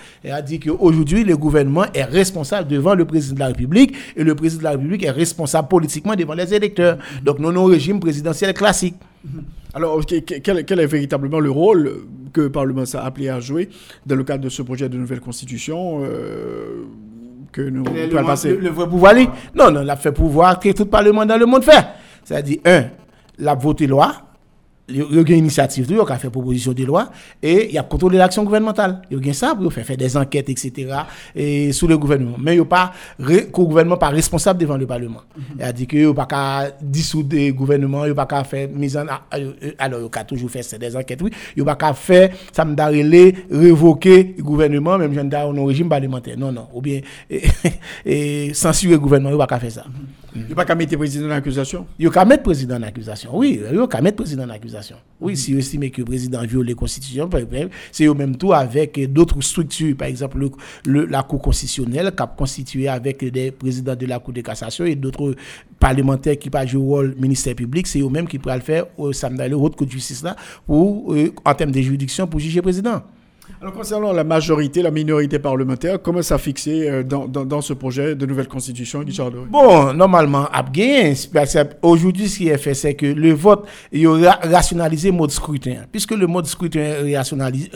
Dit 0.46 0.60
qu'aujourd'hui, 0.60 1.24
le 1.24 1.36
gouvernement 1.36 1.86
est 1.94 2.04
responsable 2.04 2.68
devant 2.68 2.94
le 2.94 3.04
président 3.04 3.34
de 3.34 3.40
la 3.40 3.46
République 3.48 3.94
et 4.16 4.24
le 4.24 4.34
président 4.34 4.58
de 4.60 4.64
la 4.64 4.70
République 4.72 5.04
est 5.04 5.10
responsable 5.10 5.68
politiquement 5.68 6.14
devant 6.14 6.34
les 6.34 6.52
électeurs. 6.52 6.98
Donc, 7.22 7.38
nous 7.38 7.48
avons 7.48 7.68
un 7.68 7.72
régime 7.72 8.00
présidentiel 8.00 8.52
classique. 8.52 8.96
Alors, 9.74 10.00
quel, 10.06 10.80
est 10.80 10.86
véritablement 10.86 11.40
le 11.40 11.50
rôle 11.50 12.04
que 12.32 12.42
le 12.42 12.50
Parlement 12.52 12.86
s'est 12.86 12.98
appelé 12.98 13.28
à 13.28 13.40
jouer 13.40 13.68
dans 14.04 14.14
le 14.14 14.24
cadre 14.24 14.44
de 14.44 14.48
ce 14.48 14.62
projet 14.62 14.88
de 14.88 14.96
nouvelle 14.96 15.20
constitution 15.20 16.00
euh, 16.02 16.84
que 17.52 17.62
nous 17.62 17.84
le, 17.84 18.24
passer? 18.24 18.56
le, 18.56 18.70
vrai 18.70 18.88
pouvoir, 18.88 19.14
non, 19.54 19.70
non, 19.70 19.82
la 19.82 19.96
fait 19.96 20.12
pouvoir 20.12 20.58
que 20.60 20.70
tout 20.72 20.84
le 20.84 20.90
Parlement 20.90 21.26
dans 21.26 21.38
le 21.38 21.46
monde 21.46 21.64
fait. 21.64 21.86
C'est-à-dire, 22.24 22.58
un, 22.64 22.84
la 23.38 23.54
voter 23.54 23.86
loi, 23.86 24.14
il 24.88 24.98
y 24.98 25.02
a 25.02 25.20
une 25.20 25.38
initiative, 25.38 25.86
il 25.88 25.96
y 25.96 26.00
a 26.00 26.16
fait 26.16 26.30
proposition 26.30 26.72
de 26.72 26.84
loi 26.84 27.10
et 27.42 27.68
il 27.68 27.74
y 27.74 27.78
a 27.78 27.82
contrôlé 27.82 28.18
l'action 28.18 28.44
gouvernementale. 28.44 29.02
Il 29.10 29.24
y 29.26 29.30
a 29.30 29.32
ça 29.32 29.54
pour 29.54 29.72
faire, 29.72 29.96
des 29.96 30.16
enquêtes, 30.16 30.48
etc. 30.48 30.88
Et 31.34 31.72
sous 31.72 31.88
le 31.88 31.98
gouvernement. 31.98 32.36
Mais 32.38 32.52
il 32.54 32.58
n'y 32.58 32.62
a 32.62 32.66
pas, 32.66 32.92
le 33.18 33.50
gouvernement 33.50 33.96
pas 33.96 34.10
responsable 34.10 34.60
devant 34.60 34.76
le 34.76 34.86
Parlement. 34.86 35.22
Il 35.58 35.62
a 35.64 35.72
dit 35.72 35.86
qu'il 35.86 36.04
n'y 36.04 36.10
a 36.10 36.14
pas 36.14 36.26
qu'à 36.26 36.70
dissoudre 36.80 37.34
le 37.36 37.50
gouvernement, 37.52 38.04
il 38.04 38.08
n'y 38.08 38.12
a 38.12 38.14
pas 38.14 38.26
qu'à 38.26 38.44
faire 38.44 38.68
mise 38.68 38.96
en. 38.96 39.06
Alors, 39.78 40.00
il 40.00 40.04
y 40.14 40.18
a 40.18 40.24
toujours 40.24 40.50
fait 40.50 40.78
des 40.78 40.96
enquêtes, 40.96 41.22
oui. 41.22 41.30
Il 41.56 41.62
n'y 41.62 41.68
a 41.68 41.74
pas 41.74 41.86
qu'à 41.86 41.94
faire, 41.94 42.30
ça 42.52 42.64
me 42.64 42.76
révoquer 43.50 44.34
le 44.36 44.42
gouvernement, 44.42 44.98
même 44.98 45.28
dans 45.28 45.52
un 45.52 45.66
régime 45.66 45.88
parlementaire. 45.88 46.38
Non, 46.38 46.52
non. 46.52 46.68
Ou 46.72 46.80
bien, 46.80 47.00
censurer 48.52 48.94
le 48.94 49.00
gouvernement, 49.00 49.30
il 49.30 49.36
n'y 49.36 49.42
a 49.42 49.46
pas 49.46 49.54
qu'à 49.54 49.60
faire 49.60 49.72
ça. 49.72 49.84
Il 50.36 50.46
n'y 50.46 50.52
a 50.52 50.54
pas 50.54 50.64
qu'à 50.64 50.74
mettre 50.74 50.92
le 50.92 50.98
président 50.98 51.26
en 51.26 51.30
accusation 51.30 51.86
Il 51.98 52.02
n'y 52.02 52.08
a 52.08 52.12
qu'à 52.12 52.24
mettre 52.24 52.40
le 52.40 52.44
président 52.44 52.76
en 52.76 52.82
accusation, 52.82 53.30
oui. 53.36 53.60
Il 53.70 53.76
n'y 53.76 53.82
a 53.82 53.86
qu'à 53.86 54.00
mettre 54.00 54.18
le 54.18 54.24
président 54.24 54.44
en 54.44 54.50
accusation. 54.50 54.96
Oui, 55.20 55.36
si 55.36 55.52
vous 55.52 55.58
estimez 55.58 55.90
que 55.90 56.00
le 56.00 56.04
président 56.04 56.42
viole 56.42 56.66
les 56.66 56.74
constitutions, 56.74 57.28
c'est 57.90 58.06
au 58.08 58.14
même 58.14 58.36
tout 58.36 58.52
avec 58.52 59.12
d'autres 59.12 59.40
structures, 59.40 59.96
par 59.96 60.08
exemple 60.08 60.38
la 60.84 61.22
Cour 61.22 61.40
constitutionnelle, 61.40 62.12
qui 62.14 62.22
a 62.22 62.26
constitué 62.26 62.88
avec 62.88 63.24
des 63.24 63.50
présidents 63.50 63.96
de 63.96 64.06
la 64.06 64.18
Cour 64.18 64.34
de 64.34 64.40
cassation 64.42 64.84
et 64.84 64.94
d'autres 64.94 65.34
parlementaires 65.78 66.38
qui 66.38 66.50
pas 66.50 66.66
joué 66.66 66.80
le 66.80 66.86
rôle 66.86 67.14
ministère 67.18 67.54
public, 67.54 67.86
c'est 67.86 68.00
eux-mêmes 68.00 68.28
qui 68.28 68.38
pourraient 68.38 68.56
le 68.56 68.62
faire 68.62 68.86
au 68.96 69.12
samedi, 69.12 69.48
le 69.48 69.56
haute 69.56 69.76
Cour 69.76 69.86
de 69.86 69.92
justice 69.92 70.22
là, 70.22 70.36
euh, 70.70 71.30
en 71.44 71.54
termes 71.54 71.72
de 71.72 71.80
juridiction 71.80 72.26
pour 72.26 72.40
juger 72.40 72.56
le 72.56 72.62
président. 72.62 73.02
Alors 73.66 73.74
concernant 73.78 74.12
la 74.12 74.22
majorité, 74.22 74.80
la 74.80 74.92
minorité 74.92 75.40
parlementaire, 75.40 76.00
comment 76.00 76.22
ça 76.22 76.38
fixé 76.38 76.88
euh, 76.88 77.02
dans, 77.02 77.26
dans, 77.26 77.60
ce 77.60 77.72
projet 77.72 78.14
de 78.14 78.24
nouvelle 78.24 78.46
constitution, 78.46 79.02
Guichard 79.02 79.32
Bon, 79.50 79.92
normalement, 79.92 80.46
aujourd'hui, 81.82 82.28
ce 82.28 82.36
qui 82.36 82.46
est 82.48 82.58
fait, 82.58 82.74
c'est 82.74 82.94
que 82.94 83.06
le 83.06 83.32
vote, 83.32 83.66
il 83.90 84.06
aura 84.06 84.38
rationalisé 84.40 85.10
le 85.10 85.16
mode 85.16 85.32
scrutin. 85.32 85.78
Puisque 85.90 86.12
le 86.12 86.28
mode 86.28 86.46
scrutin 86.46 86.78
est 87.04 87.18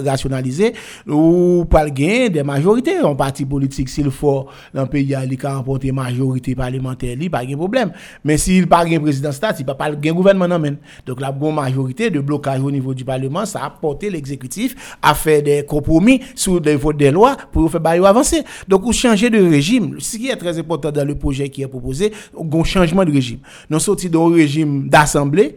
rationalisé, 0.00 0.74
ou 1.08 1.64
pas 1.68 1.82
le 1.82 1.90
gain 1.90 2.28
des 2.28 2.44
majorités. 2.44 3.00
En 3.00 3.16
parti 3.16 3.44
politique, 3.44 3.88
s'il 3.88 4.12
faut, 4.12 4.46
dans 4.72 4.82
le 4.82 4.88
pays, 4.88 5.04
il 5.04 5.44
a 5.44 5.54
remporté 5.56 5.90
majorité 5.90 6.54
parlementaire, 6.54 7.16
il 7.20 7.28
pas 7.32 7.44
de 7.44 7.56
problème. 7.56 7.90
Mais 8.22 8.38
s'il 8.38 8.68
pas 8.68 8.84
de 8.84 8.96
président 8.96 9.32
stat, 9.32 9.54
il 9.58 9.62
ne 9.62 9.66
peut 9.66 9.76
pas 9.76 9.88
le 9.90 9.96
gouvernement. 9.96 10.56
Donc 11.04 11.20
la 11.20 11.32
bonne 11.32 11.56
majorité 11.56 12.10
de 12.10 12.20
blocage 12.20 12.60
au 12.60 12.70
niveau 12.70 12.94
du 12.94 13.04
Parlement, 13.04 13.44
ça 13.44 13.64
a 13.64 13.70
porté 13.70 14.08
l'exécutif 14.08 14.96
à 15.02 15.14
faire 15.14 15.42
des 15.42 15.64
compromis 15.80 16.20
sur 16.34 16.60
des 16.60 16.78
des 16.96 17.10
lois 17.10 17.36
pour 17.52 17.70
faire 17.70 18.04
avancer. 18.04 18.42
Donc, 18.68 18.82
vous 18.82 18.92
changez 18.92 19.30
de 19.30 19.42
régime. 19.42 19.96
Ce 19.98 20.16
qui 20.16 20.28
est 20.28 20.36
très 20.36 20.58
important 20.58 20.90
dans 20.90 21.06
le 21.06 21.14
projet 21.14 21.48
qui 21.48 21.62
est 21.62 21.68
proposé, 21.68 22.12
un 22.38 22.64
changement 22.64 23.04
de 23.04 23.12
régime. 23.12 23.38
Nous 23.68 23.78
sortons 23.80 24.08
d'un 24.08 24.34
régime 24.34 24.88
d'assemblée 24.88 25.56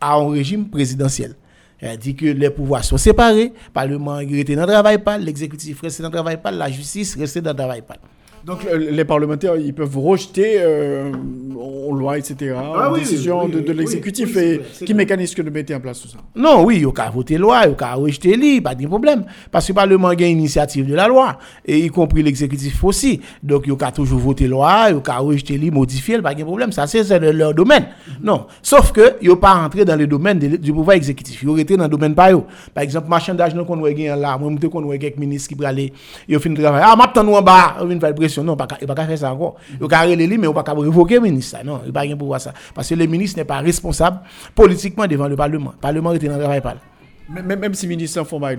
à 0.00 0.14
un 0.14 0.30
régime 0.30 0.68
présidentiel. 0.68 1.34
Elle 1.80 1.96
dit 1.96 2.14
que 2.14 2.26
les 2.26 2.50
pouvoirs 2.50 2.84
sont 2.84 2.96
séparés, 2.96 3.52
le 3.54 3.72
Parlement 3.72 4.16
reste 4.16 4.50
dans 4.52 4.62
le 4.62 4.66
travail 4.66 4.98
pas, 4.98 5.16
l'exécutif 5.16 5.80
reste 5.80 6.02
dans 6.02 6.08
le 6.08 6.12
travail 6.12 6.40
pas, 6.42 6.50
la 6.50 6.68
justice 6.70 7.16
reste 7.16 7.38
dans 7.38 7.50
le 7.50 7.56
travail 7.56 7.82
pas. 7.82 7.96
Donc 8.48 8.66
les 8.74 9.04
parlementaires, 9.04 9.56
ils 9.56 9.74
peuvent 9.74 9.98
rejeter 9.98 10.54
euh, 10.56 11.12
en 11.60 11.94
loi, 11.94 12.16
etc., 12.16 12.54
ah, 12.56 12.90
décision 12.94 13.46
de, 13.46 13.58
l'exécutif. 13.72 14.34
et 14.38 14.62
qui 14.86 14.94
mécanise 14.94 15.34
que 15.34 15.42
de 15.42 15.50
mettre 15.50 15.74
en 15.74 15.80
place 15.80 16.00
tout 16.00 16.08
ça 16.08 16.16
Non, 16.34 16.64
oui, 16.64 16.76
il 16.76 16.82
y 16.82 16.86
a 16.86 17.10
voter 17.10 17.36
loi, 17.36 17.64
il 17.66 17.76
y 17.78 17.84
a 17.84 17.94
rejeter 17.94 18.36
lui, 18.36 18.62
pas 18.62 18.74
de 18.74 18.86
problème. 18.86 19.26
Parce 19.50 19.66
que 19.66 19.72
le 19.72 19.76
Parlement 19.76 20.08
a 20.08 20.14
une 20.14 20.38
initiative 20.38 20.86
de 20.86 20.94
la 20.94 21.08
loi, 21.08 21.38
et 21.66 21.78
y 21.78 21.88
compris 21.88 22.22
l'exécutif 22.22 22.82
aussi. 22.84 23.20
Donc 23.42 23.64
il 23.66 23.74
y 23.74 23.84
a 23.84 23.92
toujours 23.92 24.18
voter 24.18 24.46
loi, 24.46 24.86
il 24.88 24.96
y 24.96 25.10
a 25.10 25.18
rejeter 25.18 25.58
lui, 25.58 25.70
modifier, 25.70 26.22
pas 26.22 26.34
de 26.34 26.42
problème. 26.42 26.72
Ça, 26.72 26.86
c'est 26.86 27.18
leur 27.32 27.52
domaine. 27.52 27.88
Non. 28.22 28.46
Sauf 28.62 28.92
que 28.92 29.16
il 29.20 29.28
n'y 29.28 29.34
a 29.34 29.36
pas 29.36 29.52
rentré 29.52 29.84
dans 29.84 29.96
le 29.96 30.06
domaine 30.06 30.38
du 30.38 30.72
pouvoir 30.72 30.96
exécutif. 30.96 31.42
Il 31.42 31.50
y 31.50 31.60
été 31.60 31.76
dans 31.76 31.84
le 31.84 31.90
domaine 31.90 32.14
par 32.14 32.30
eux. 32.32 32.44
Par 32.72 32.82
exemple, 32.82 33.08
marchandage, 33.08 33.54
nous, 33.54 33.66
qu'on 33.66 33.84
a 33.84 34.16
là, 34.16 34.38
moi, 34.38 34.50
je 34.58 34.66
qu'on 34.68 34.90
a 34.90 34.96
quelques 34.96 35.18
ministres 35.18 35.50
qui 35.50 35.54
peuvent 35.54 35.66
aller, 35.66 35.92
ils 36.26 36.34
ont 36.34 36.40
fini 36.40 36.54
de 36.54 36.62
travailler. 36.62 36.86
Ah, 36.88 36.96
maintenant, 36.96 37.24
nous 37.24 37.34
en 37.34 37.42
bas, 37.42 37.76
on 37.80 37.84
vient 37.84 38.00
faire 38.00 38.14
pression. 38.14 38.37
Non, 38.42 38.56
il 38.80 38.86
ne 38.88 38.94
pas 38.94 39.06
faire 39.06 39.18
ça 39.18 39.32
encore. 39.32 39.56
Il 39.70 39.82
ne 39.82 39.86
pas 39.88 40.06
mais 40.06 40.24
il 40.24 40.38
ne 40.40 40.48
pas 40.50 40.74
révoquer 40.74 41.14
le 41.16 41.20
ministre. 41.20 41.58
Non, 41.64 41.80
il 41.84 41.88
ne 41.88 41.92
pas 41.92 42.00
rien 42.00 42.16
pour 42.16 42.38
ça. 42.40 42.52
Parce 42.74 42.88
que 42.88 42.94
le 42.94 43.06
ministre 43.06 43.38
n'est 43.38 43.44
pas 43.44 43.58
responsable 43.58 44.20
politiquement 44.54 45.06
devant 45.06 45.28
le 45.28 45.36
Parlement. 45.36 45.72
Le 45.72 45.80
Parlement 45.80 46.12
est 46.12 46.18
dans 46.18 46.36
le 46.36 46.42
travail. 46.42 46.62
Même 47.28 47.74
si 47.74 47.86
le 47.86 47.90
ministre 47.90 48.24
font 48.24 48.38
mal 48.38 48.58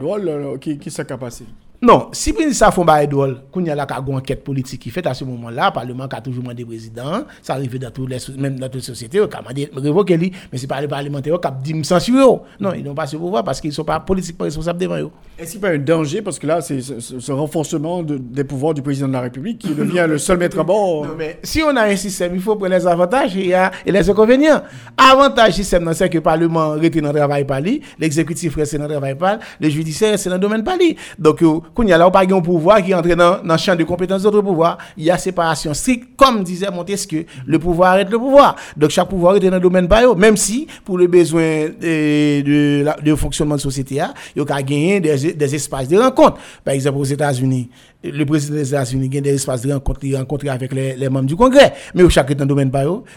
qui, 0.59 0.77
qui 0.77 0.91
s'est 0.91 1.05
capacité 1.05 1.50
non, 1.81 2.09
si 2.12 2.33
le 2.33 2.39
ministre 2.39 2.74
font 2.74 2.83
pas 2.83 3.05
drôle, 3.05 3.38
qu'on 3.51 3.63
y 3.63 3.69
a 3.69 3.75
la 3.75 3.88
enquête 4.09 4.43
politique 4.43 4.81
qui 4.81 4.89
fait 4.89 5.05
à 5.07 5.13
ce 5.13 5.24
moment-là, 5.24 5.67
le 5.67 5.74
Parlement 5.74 6.03
a 6.05 6.19
toujours 6.21 6.43
demandé 6.43 6.65
président, 6.65 7.24
ça 7.41 7.53
arrive 7.53 7.79
dans 7.79 7.89
toutes 7.89 8.09
les 8.09 8.17
même 8.38 8.59
dans 8.59 8.67
toutes 8.67 8.75
les 8.75 8.81
sociétés, 8.81 9.17
il 9.17 9.24
a 9.24 9.41
demandé 9.41 9.69
révoquer 9.74 10.17
lui, 10.17 10.33
mais 10.51 10.57
c'est 10.57 10.67
pas 10.67 10.81
les 10.81 10.89
parlementaires 10.89 11.39
qui 11.39 11.48
ont 11.48 11.53
dit 11.63 11.83
censurer. 11.86 12.19
Non, 12.59 12.74
ils 12.75 12.83
n'ont 12.83 12.93
pas 12.93 13.07
ce 13.07 13.15
pouvoir 13.15 13.45
parce 13.45 13.62
qu'ils 13.62 13.69
ne 13.69 13.75
sont 13.75 13.86
pas 13.86 14.00
politiquement 14.01 14.43
responsables 14.43 14.77
devant 14.77 14.98
eux. 14.98 15.09
Est-ce 15.38 15.53
qu'il 15.53 15.62
n'y 15.62 15.67
a 15.67 15.69
pas 15.69 15.75
un 15.75 15.79
danger? 15.79 16.21
Parce 16.21 16.38
que 16.38 16.48
là, 16.48 16.59
c'est 16.59 16.81
ce, 16.81 17.31
renforcement 17.31 18.03
des 18.03 18.43
pouvoirs 18.43 18.74
du 18.74 18.81
président 18.81 19.07
de 19.07 19.13
la 19.13 19.21
République 19.21 19.59
qui 19.59 19.74
devient 19.74 20.05
le 20.07 20.17
seul 20.17 20.38
maître 20.38 20.59
à 20.59 20.63
bord 20.63 21.05
Non, 21.05 21.13
mais 21.17 21.39
si 21.43 21.62
on 21.63 21.74
a 21.77 21.83
un 21.83 21.95
système, 21.95 22.36
il 22.36 22.41
faut 22.41 22.57
prendre 22.57 22.75
les 22.75 22.86
avantages 22.86 23.38
et, 23.38 23.53
les 23.86 24.09
inconvénients. 24.09 24.62
Avantage 24.98 25.53
système, 25.53 25.89
c'est 25.93 26.09
que 26.09 26.15
le 26.15 26.21
Parlement 26.21 26.71
reste 26.71 27.00
dans 27.00 27.13
le 27.13 27.17
travail 27.19 27.45
par 27.45 27.62
lui, 27.62 27.81
l'exécutif 27.98 28.55
reste 28.55 28.75
dans 28.75 28.83
le 28.83 28.89
travail 28.89 29.15
par 29.15 29.38
le 29.62 29.69
judiciaire 29.69 30.12
reste 30.12 30.27
dans 30.27 30.36
le 30.36 30.41
domaine 30.41 30.63
par 30.63 30.75
lui. 30.77 30.98
Donc, 31.17 31.41
il 31.79 31.89
y 31.89 31.93
a 31.93 31.97
là, 31.97 32.09
pas 32.11 32.23
un 32.23 32.41
pouvoir 32.41 32.83
qui 32.83 32.93
entre 32.93 33.09
dans, 33.15 33.41
dans 33.43 33.53
le 33.53 33.57
champ 33.57 33.75
de 33.75 33.83
compétences 33.83 34.23
d'autres 34.23 34.41
pouvoirs. 34.41 34.77
Il 34.97 35.03
y 35.05 35.11
a 35.11 35.17
séparation 35.17 35.73
stricte, 35.73 36.15
comme 36.15 36.43
disait 36.43 36.69
Montesquieu, 36.71 37.25
le 37.45 37.59
pouvoir 37.59 37.97
est 37.97 38.09
le 38.09 38.17
pouvoir. 38.17 38.55
Donc 38.75 38.89
chaque 38.89 39.09
pouvoir 39.09 39.35
est 39.35 39.39
dans 39.39 39.51
le 39.51 39.59
domaine 39.59 39.88
bio, 39.88 40.15
même 40.15 40.38
si, 40.38 40.67
pour 40.83 40.97
les 40.97 41.07
besoins 41.07 41.69
de, 41.69 43.01
de, 43.01 43.15
fonctionnement 43.15 43.55
de 43.55 43.61
société, 43.61 43.95
il 44.35 44.39
y 44.39 44.51
a 44.51 44.61
gagner 44.61 44.99
des, 44.99 45.33
des 45.33 45.55
espaces 45.55 45.88
de 45.88 45.97
rencontre. 45.97 46.38
Par 46.63 46.73
exemple, 46.73 46.97
aux 46.97 47.03
États-Unis, 47.05 47.69
le 48.03 48.25
président 48.25 48.56
des 48.56 48.70
États-Unis 48.70 49.10
a 49.18 49.22
des 49.22 49.34
espaces 49.34 49.62
de 49.62 49.74
rencontre, 49.74 50.48
avec 50.50 50.72
les, 50.74 50.96
les, 50.96 51.10
membres 51.10 51.25
du 51.27 51.36
Congrès. 51.36 51.74
Mais 51.94 52.03
au 52.03 52.10
chaque 52.10 52.32
dans 52.34 52.46
le 52.46 52.50
domaine 52.50 52.72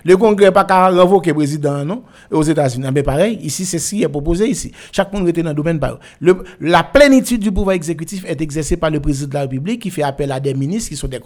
le 0.05 0.17
Congrès 0.17 0.47
n'a 0.47 0.53
pas 0.53 0.65
qu'à 0.65 0.89
renvoyer 0.89 1.29
le 1.31 1.35
président, 1.35 1.85
non? 1.85 2.03
Aux 2.33 2.43
États-Unis. 2.43 2.87
Mais 2.93 3.03
pareil, 3.05 3.39
ici, 3.43 3.65
c'est 3.65 3.79
ce 3.79 3.91
qui 3.91 4.03
est 4.03 4.09
proposé 4.09 4.49
ici. 4.49 4.73
Chaque 4.91 5.13
monde 5.13 5.29
est 5.29 5.33
dans 5.43 5.51
le 5.51 5.55
domaine. 5.55 5.79
Le, 6.21 6.43
la 6.61 6.83
plénitude 6.83 7.41
du 7.41 7.53
pouvoir 7.53 7.77
exécutif 7.77 8.25
est 8.27 8.41
exercée 8.41 8.77
par 8.77 8.91
le 8.91 8.99
président 8.99 9.29
de 9.29 9.35
la 9.35 9.41
République 9.43 9.83
qui 9.83 9.91
fait 9.91 10.03
appel 10.03 10.33
à 10.33 10.41
des 10.41 10.55
ministres 10.55 10.89
qui 10.91 10.97
sont 10.97 11.07
des 11.09 11.21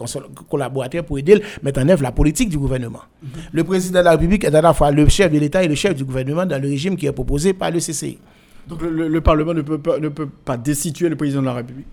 collaborateurs 0.49 1.03
pour 1.03 1.17
aider 1.17 1.33
à 1.35 1.39
mettre 1.63 1.81
en 1.81 1.89
œuvre 1.89 2.03
la 2.03 2.11
politique 2.11 2.49
du 2.49 2.59
gouvernement. 2.59 3.01
Mhm. 3.23 3.29
Le 3.53 3.63
président 3.63 3.99
de 3.99 4.05
la 4.05 4.11
République 4.11 4.43
est 4.43 4.53
à 4.53 4.61
la 4.61 4.73
fois 4.73 4.91
le 4.91 5.07
chef 5.09 5.31
de 5.31 5.39
l'État 5.39 5.63
et 5.63 5.67
le 5.67 5.75
chef 5.75 5.95
du 5.95 6.05
gouvernement 6.05 6.45
dans 6.45 6.61
le 6.61 6.67
régime 6.67 6.95
qui 6.95 7.07
est 7.07 7.11
proposé 7.11 7.53
par 7.53 7.71
le 7.71 7.79
CCI. 7.79 8.19
Donc 8.67 8.81
le, 8.83 9.21
Parlement 9.21 9.53
ne 9.53 9.61
peut, 9.61 9.77
pas, 9.79 9.97
ne 9.97 10.09
peut 10.09 10.27
pas 10.27 10.57
destituer 10.57 11.09
le 11.09 11.15
président 11.15 11.39
de 11.41 11.45
la 11.47 11.53
République 11.53 11.87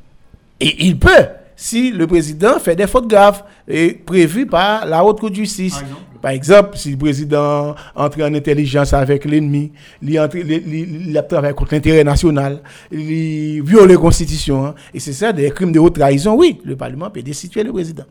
Et 0.61 0.87
il 0.87 0.99
peut 0.99 1.27
si 1.57 1.91
le 1.93 2.07
président 2.07 2.59
fait 2.59 2.77
des 2.77 2.87
fautes 2.87 3.09
graves 3.09 3.43
et 3.69 3.93
prévues 3.95 4.47
par 4.47 4.87
la 4.87 5.05
haute 5.05 5.21
cour 5.21 5.31
de 5.31 5.37
justice. 5.37 5.83
Par 6.21 6.33
exemple, 6.33 6.77
si 6.77 6.91
le 6.93 6.97
président 6.97 7.75
entre 7.95 8.23
en 8.23 8.33
intelligence 8.35 8.95
avec 8.95 9.27
l'ennemi, 9.27 9.73
il, 10.03 10.11
il, 10.11 11.23
travaillé 11.29 11.55
contre 11.55 11.75
l'intérêt 11.75 12.03
national, 12.03 12.63
il 12.91 13.63
viole 13.63 13.91
la 13.91 13.97
constitution, 13.97 14.65
hein. 14.65 14.75
et 14.95 15.01
c'est 15.01 15.13
ça 15.13 15.33
des 15.35 15.51
crimes 15.51 15.71
de 15.71 15.79
haute 15.79 15.97
trahison, 15.97 16.35
oui, 16.35 16.61
le 16.65 16.77
Parlement 16.77 17.11
peut 17.11 17.23
destituer 17.23 17.63
le 17.63 17.73
président. 17.73 18.05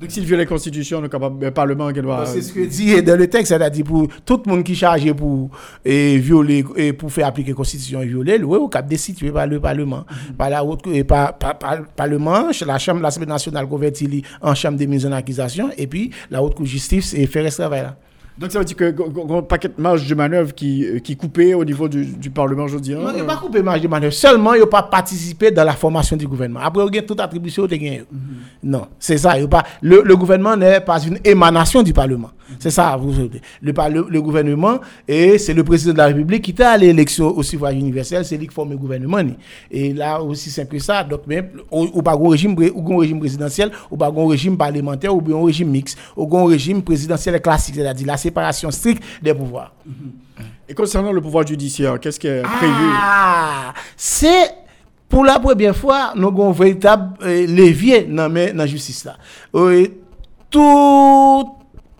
Donc 0.00 0.10
s'il 0.10 0.24
viole 0.24 0.38
la 0.38 0.46
Constitution, 0.46 1.02
le, 1.02 1.10
le 1.40 1.50
Parlement 1.50 1.92
qui 1.92 2.00
doit... 2.00 2.24
C'est 2.24 2.40
ce 2.40 2.54
que 2.54 2.64
dit 2.64 3.02
dans 3.02 3.18
le 3.18 3.28
texte, 3.28 3.48
c'est-à-dire 3.48 3.84
pour 3.84 4.08
tout 4.24 4.40
le 4.46 4.50
monde 4.50 4.64
qui 4.64 4.72
est 4.72 4.76
chargé 4.76 5.12
pour 5.12 5.50
et, 5.84 6.16
violer 6.16 6.64
et 6.76 6.94
pour 6.94 7.12
faire 7.12 7.26
appliquer 7.26 7.50
la 7.50 7.56
Constitution 7.56 8.00
et 8.00 8.06
violer, 8.06 8.42
oui, 8.42 8.56
au 8.56 8.68
cap 8.68 8.86
destitué 8.88 9.30
par 9.30 9.46
le 9.46 9.60
Parlement. 9.60 10.06
Par 10.38 10.48
la 10.48 10.64
haute, 10.64 10.86
et 10.86 11.04
par, 11.04 11.36
par, 11.36 11.58
par, 11.58 11.86
Parlement, 11.88 12.48
la 12.66 12.78
Chambre 12.78 13.00
de 13.00 13.02
l'Assemblée 13.02 13.28
nationale 13.28 13.68
convertie 13.68 14.22
en 14.40 14.54
Chambre 14.54 14.78
des 14.78 14.86
mises 14.86 15.04
en 15.04 15.12
accusation, 15.12 15.68
et 15.76 15.86
puis 15.86 16.10
la 16.30 16.42
haute 16.42 16.54
cour 16.54 16.64
de 16.64 16.70
justice 16.70 17.12
et 17.12 17.26
faire 17.26 17.50
ce 17.52 17.58
travail 17.58 17.82
là. 17.82 17.96
Donc 18.40 18.50
ça 18.52 18.58
veut 18.58 18.64
dire 18.64 18.74
que 18.76 18.94
un 19.38 19.42
paquet 19.42 19.68
de 19.68 19.74
marge 19.76 20.08
de 20.08 20.14
manœuvre 20.14 20.54
qui, 20.54 20.86
euh, 20.86 20.98
qui 20.98 21.14
coupé 21.14 21.52
au 21.52 21.62
niveau 21.62 21.86
du, 21.88 22.06
du 22.06 22.30
Parlement 22.30 22.64
aujourd'hui. 22.64 22.94
Non, 22.94 23.10
il 23.10 23.16
n'y 23.16 23.20
a 23.20 23.24
pas 23.24 23.36
coupé 23.36 23.60
marge 23.60 23.82
de 23.82 23.88
manœuvre. 23.88 24.14
Seulement, 24.14 24.54
il 24.54 24.62
a 24.62 24.66
pas 24.66 24.82
participé 24.82 25.50
dans 25.50 25.62
la 25.62 25.74
formation 25.74 26.16
du 26.16 26.26
gouvernement. 26.26 26.60
Après, 26.60 26.82
il 26.88 26.94
y 26.94 26.98
a 26.98 27.02
toute 27.02 27.20
attribution 27.20 27.66
de 27.66 27.76
gain. 27.76 27.98
Non, 28.62 28.86
c'est 28.98 29.18
ça. 29.18 29.34
pas, 29.46 29.62
le, 29.82 30.00
le 30.02 30.16
gouvernement 30.16 30.56
n'est 30.56 30.80
pas 30.80 30.98
une 31.02 31.18
émanation 31.22 31.82
du 31.82 31.92
Parlement. 31.92 32.30
C'est 32.58 32.70
ça, 32.70 32.96
vous 32.96 33.12
le, 33.12 33.30
le, 33.62 34.06
le 34.08 34.22
gouvernement, 34.22 34.80
et 35.06 35.38
c'est 35.38 35.54
le 35.54 35.62
président 35.64 35.92
de 35.92 35.98
la 35.98 36.06
République 36.06 36.42
qui 36.42 36.50
est 36.50 36.60
à 36.60 36.76
l'élection 36.76 37.28
au 37.36 37.42
suffrage 37.42 37.74
universel, 37.74 38.24
c'est 38.24 38.36
lui 38.36 38.48
qui 38.48 38.54
forme 38.54 38.70
le 38.70 38.76
gouvernement. 38.76 39.22
Et 39.70 39.92
là, 39.92 40.20
aussi 40.20 40.50
simple 40.50 40.76
que 40.76 40.78
ça, 40.78 41.04
donc 41.04 41.26
même, 41.26 41.50
ou 41.70 42.02
pas 42.02 42.12
un 42.14 42.28
régime, 42.28 42.56
ou 42.74 42.96
régime 42.96 43.20
présidentiel, 43.20 43.70
ou 43.90 43.96
pas 43.96 44.08
un 44.14 44.28
régime 44.28 44.56
parlementaire, 44.56 45.14
ou 45.14 45.20
bien 45.20 45.36
un 45.36 45.44
régime 45.44 45.70
mixte, 45.70 45.98
ou 46.16 46.36
un 46.36 46.48
régime 46.48 46.82
présidentiel 46.82 47.40
classique, 47.40 47.76
c'est-à-dire 47.76 48.06
la 48.06 48.16
séparation 48.16 48.70
stricte 48.70 49.02
des 49.22 49.32
pouvoirs. 49.34 49.72
Et 50.68 50.74
concernant 50.74 51.12
le 51.12 51.20
pouvoir 51.20 51.46
judiciaire, 51.46 51.98
qu'est-ce 51.98 52.18
qui 52.20 52.26
est 52.26 52.42
prévu? 52.42 52.90
Ah, 52.94 53.74
c'est 53.96 54.54
pour 55.08 55.24
la 55.24 55.38
première 55.40 55.76
fois, 55.76 56.12
nous 56.14 56.28
avons 56.28 56.50
un 56.50 56.52
véritable 56.52 57.14
euh, 57.22 57.46
levier 57.46 58.02
dans 58.02 58.32
la 58.32 58.66
justice 58.66 59.04
là. 59.04 59.16
Euh, 59.54 59.86
tout 60.48 61.48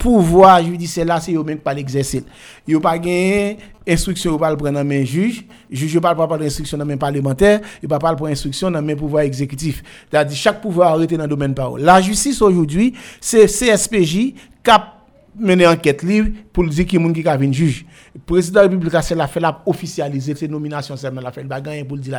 pouvoir 0.00 0.64
judiciaire 0.64 1.04
là, 1.04 1.20
c'est 1.20 1.34
eux 1.34 1.42
même 1.42 1.58
pas 1.58 1.74
l'exercer. 1.74 2.24
Ils 2.66 2.80
pas 2.80 2.98
gagné 2.98 3.58
instruction 3.86 4.38
pas 4.38 4.50
le 4.50 4.56
prendre 4.56 5.04
juge, 5.04 5.44
juge 5.70 6.00
pas 6.00 6.14
prendre 6.14 6.42
instruction 6.42 6.78
dans 6.78 6.86
main 6.86 6.96
parlementaire, 6.96 7.60
il 7.82 7.88
pas 7.88 7.98
prendre 7.98 8.26
instruction 8.26 8.70
dans 8.70 8.80
main 8.80 8.96
pouvoir 8.96 9.24
exécutif. 9.24 9.82
C'est-à-dire 10.10 10.36
chaque 10.36 10.62
pouvoir 10.62 10.94
arrêté 10.94 11.16
dans 11.16 11.24
le 11.24 11.28
domaine 11.28 11.54
parole. 11.54 11.82
La 11.82 12.00
justice 12.00 12.40
aujourd'hui, 12.40 12.94
c'est 13.20 13.46
CSPJ 13.46 14.34
cap 14.62 14.99
mener 15.38 15.66
enquête 15.66 16.02
libre 16.02 16.30
pour 16.52 16.64
dire 16.70 16.86
qui 16.86 16.96
est 16.96 17.12
qui 17.12 17.28
a 17.28 17.36
venir 17.36 17.52
juge. 17.52 17.86
Le 18.14 18.20
président 18.20 18.60
de 18.60 18.66
la 18.66 18.70
République 18.70 18.94
a 18.94 19.14
la 19.14 19.26
fait 19.26 19.40
la 19.40 19.62
officialiser 19.66 20.34
ces 20.34 20.48
nominations 20.48 20.94
la 21.20 21.32
fait 21.32 21.44
pas 21.44 21.60
pour 21.60 21.96
le 21.96 22.02
dire. 22.02 22.18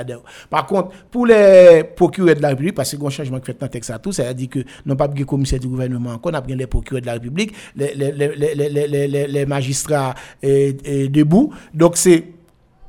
Par 0.50 0.65
contre, 0.65 0.91
pour 1.10 1.25
les 1.25 1.84
procureurs 1.96 2.36
de 2.36 2.41
la 2.41 2.50
République 2.50 2.75
parce 2.75 2.96
que 2.96 3.06
un 3.06 3.10
changement 3.10 3.39
qui 3.39 3.48
fait 3.48 3.60
dans 3.60 3.68
texte 3.68 3.89
à 3.91 4.00
tout, 4.00 4.12
ça 4.12 4.24
veut 4.24 4.34
dire 4.34 4.50
que 4.50 4.60
non 4.86 4.96
pas 4.96 5.08
de 5.08 5.24
commissaire 5.24 5.60
du 5.60 5.68
gouvernement 5.68 6.12
encore, 6.12 6.32
on 6.32 6.36
a 6.36 6.41
bien 6.41 6.56
les 6.56 6.68
procureurs 6.68 7.01
de 7.01 7.08
la 7.08 7.13
République, 7.13 7.53
les 7.75 7.94
les 7.94 8.12
les 8.12 8.56
les 8.56 9.08
les, 9.08 9.27
les 9.27 9.46
magistrats 9.46 10.13
debout. 10.41 11.53
Donc 11.74 11.98
c'est 11.98 12.24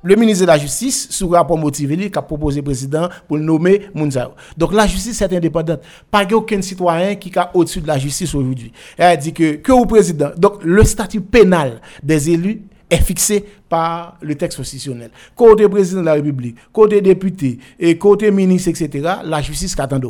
le 0.03 0.17
ministre 0.17 0.43
de 0.43 0.47
la 0.47 0.59
Justice, 0.59 1.09
sous 1.11 1.29
rapport 1.29 1.59
motivé, 1.59 1.97
qui 2.11 2.19
a 2.19 2.23
proposé 2.23 2.61
le 2.61 2.65
président 2.65 3.09
pour 3.29 3.37
le 3.37 3.43
nommer 3.43 3.89
Mounzao. 3.95 4.33
Donc 4.57 4.73
la 4.73 4.87
justice 4.87 5.21
est 5.23 5.33
indépendante. 5.33 5.81
Pas 6.11 6.27
aucun 6.33 6.61
citoyen 6.63 7.15
qui 7.15 7.29
est 7.29 7.41
au-dessus 7.55 7.81
de 7.81 7.87
la 7.87 7.99
justice 7.99 8.35
aujourd'hui. 8.35 8.73
Elle 8.97 9.07
a 9.07 9.17
dit 9.17 9.33
que, 9.33 9.55
que 9.57 9.87
président. 9.87 10.31
Donc 10.37 10.65
le 10.65 10.85
statut 10.85 11.21
pénal 11.21 11.81
des 12.03 12.31
élus 12.31 12.63
est 12.91 13.03
fixé 13.03 13.45
par 13.69 14.19
le 14.21 14.35
texte 14.35 14.59
constitutionnel. 14.59 15.11
Côté 15.35 15.69
président 15.69 16.01
de 16.01 16.07
la 16.07 16.15
République, 16.15 16.57
côté 16.73 17.01
député, 17.01 17.59
et 17.79 17.97
côté 17.97 18.31
ministre, 18.31 18.69
etc., 18.69 19.17
la 19.25 19.41
justice 19.41 19.75
qu'attend. 19.75 20.01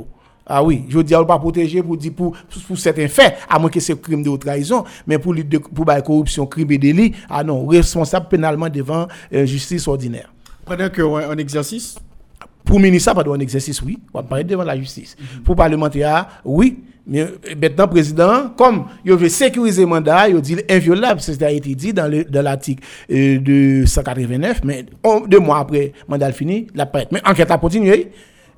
Ah 0.47 0.63
oui, 0.63 0.85
je 0.89 0.99
dis, 1.01 1.15
on 1.15 1.25
pas 1.25 1.39
protéger 1.39 1.83
pour 1.83 1.97
dire 1.97 2.13
pour, 2.13 2.37
pour 2.67 2.79
certains 2.79 3.09
faits, 3.09 3.37
à 3.49 3.59
moins 3.59 3.71
que 3.71 3.81
c'est 3.81 4.01
crime 4.01 4.23
de 4.23 4.37
trahison, 4.37 4.85
mais 5.07 5.19
pour, 5.19 5.35
pour, 5.75 5.85
la 5.87 6.03
corruption, 6.03 6.47
crime 6.47 6.71
et 6.73 6.79
délit, 6.79 7.13
ah 7.31 7.45
non, 7.45 7.67
responsable 7.67 8.27
pénalement 8.29 8.69
devant 8.69 9.07
euh, 9.33 9.47
justice 9.47 9.87
ordinaire. 9.87 10.33
Pendant 10.65 10.89
qu'un 10.89 11.37
exercice? 11.39 11.97
Pour 12.65 12.79
ministre, 12.79 13.13
pas 13.13 13.25
un 13.29 13.41
exercice, 13.41 13.83
oui, 13.83 13.99
on 14.15 14.19
va 14.19 14.25
parler 14.25 14.45
devant 14.45 14.63
la 14.65 14.77
justice. 14.79 15.17
Mhm. 15.19 15.43
Pour 15.43 15.57
parlementaire, 15.57 16.29
oui, 16.45 16.79
mais 17.07 17.21
euh, 17.23 17.27
maintenant, 17.61 17.89
président, 17.89 18.51
comme 18.57 18.85
il 19.05 19.13
veut 19.15 19.29
sécuriser 19.29 19.83
le 19.83 19.89
mandat, 19.89 20.29
il 20.29 20.41
dit 20.41 20.57
inviolable, 20.71 21.21
c'est 21.21 21.33
ce 21.35 21.39
qui 21.39 21.45
a 21.45 21.51
été 21.51 21.75
dit 21.75 21.93
dans 21.93 22.09
l'article 22.43 22.83
euh, 23.11 23.39
de 23.39 23.85
189, 23.87 24.61
mais 24.65 24.87
deux 25.29 25.41
mois 25.41 25.59
après, 25.59 25.93
le 26.07 26.11
mandat 26.11 26.33
fini, 26.33 26.69
la 26.75 26.87
prête. 26.87 27.09
Mais 27.11 27.21
enquête 27.27 27.51
a 27.51 27.59
continué. 27.59 28.11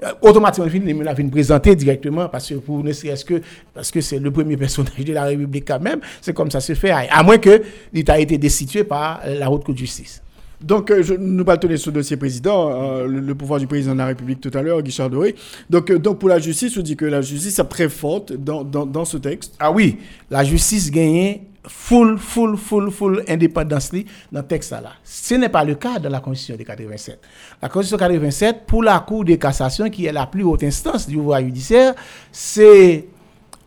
Euh, 0.04 0.12
automatiquement 0.23 0.68
il 0.73 1.02
l'a 1.02 1.14
présenter 1.14 1.75
directement 1.76 2.28
parce 2.28 2.49
que 2.49 2.54
pour 2.54 2.82
ne 2.82 2.92
serait-ce 2.92 3.25
que 3.25 3.40
parce 3.73 3.90
que 3.90 4.00
c'est 4.00 4.18
le 4.18 4.30
premier 4.30 4.56
personnage 4.56 5.04
de 5.04 5.12
la 5.12 5.25
République 5.25 5.64
quand 5.66 5.80
même 5.80 6.00
c'est 6.20 6.34
comme 6.34 6.50
ça 6.50 6.61
se 6.61 6.75
fait 6.75 6.90
à 6.90 7.23
moins 7.23 7.38
que 7.38 7.62
l'État 7.92 8.18
ait 8.18 8.25
été 8.25 8.38
destitué 8.38 8.84
par 8.84 9.20
la 9.26 9.50
haute 9.50 9.64
cour 9.64 9.75
de 9.75 9.78
justice 9.78 10.20
donc, 10.61 10.90
euh, 10.90 11.02
je, 11.02 11.12
nous 11.14 11.44
parlons 11.44 11.68
de 11.68 11.76
ce 11.76 11.90
dossier 11.90 12.16
président, 12.16 12.70
euh, 12.70 13.06
le, 13.06 13.34
pouvoir 13.34 13.61
du 13.61 13.66
président 13.66 13.92
de 13.92 13.99
la 13.99 14.06
République 14.06 14.40
tout 14.40 14.50
à 14.54 14.62
l'heure, 14.62 14.80
Guichard 14.82 15.11
Doré. 15.11 15.34
Donc, 15.68 15.92
donc, 15.92 16.18
pour 16.18 16.30
la 16.30 16.38
justice, 16.38 16.75
on 16.78 16.80
dit 16.80 16.97
que 16.97 17.04
la 17.04 17.21
justice 17.21 17.58
est 17.58 17.64
très 17.64 17.90
forte 17.90 18.32
dans, 18.32 18.64
dans, 18.64 18.86
dans 18.86 19.04
ce 19.04 19.19
texte. 19.19 19.54
Ah 19.58 19.71
oui, 19.71 19.99
la 20.30 20.43
justice 20.43 20.90
gagne 20.90 21.40
full, 21.66 22.18
full, 22.18 22.56
full, 22.56 22.90
full 22.90 23.24
indépendance 23.28 23.90
dans 24.30 24.40
le 24.40 24.46
texte 24.46 24.72
là. 24.72 24.92
Ce 25.02 25.34
n'est 25.34 25.48
pas 25.48 25.64
le 25.64 25.74
cas 25.74 25.98
de 25.98 26.08
la 26.08 26.20
Constitution 26.20 26.56
de 26.56 26.62
87. 26.62 27.20
La 27.62 27.68
Constitution 27.68 27.96
de 27.96 28.12
87, 28.14 28.66
pour 28.66 28.82
la 28.82 28.98
Cour 29.00 29.24
de 29.24 29.34
cassation, 29.34 29.88
qui 29.88 30.06
est 30.06 30.12
la 30.12 30.26
plus 30.26 30.42
haute 30.42 30.62
instance 30.62 31.06
du 31.06 31.16
pouvoir 31.16 31.40
judiciaire, 31.40 31.94
c'est 32.30 33.06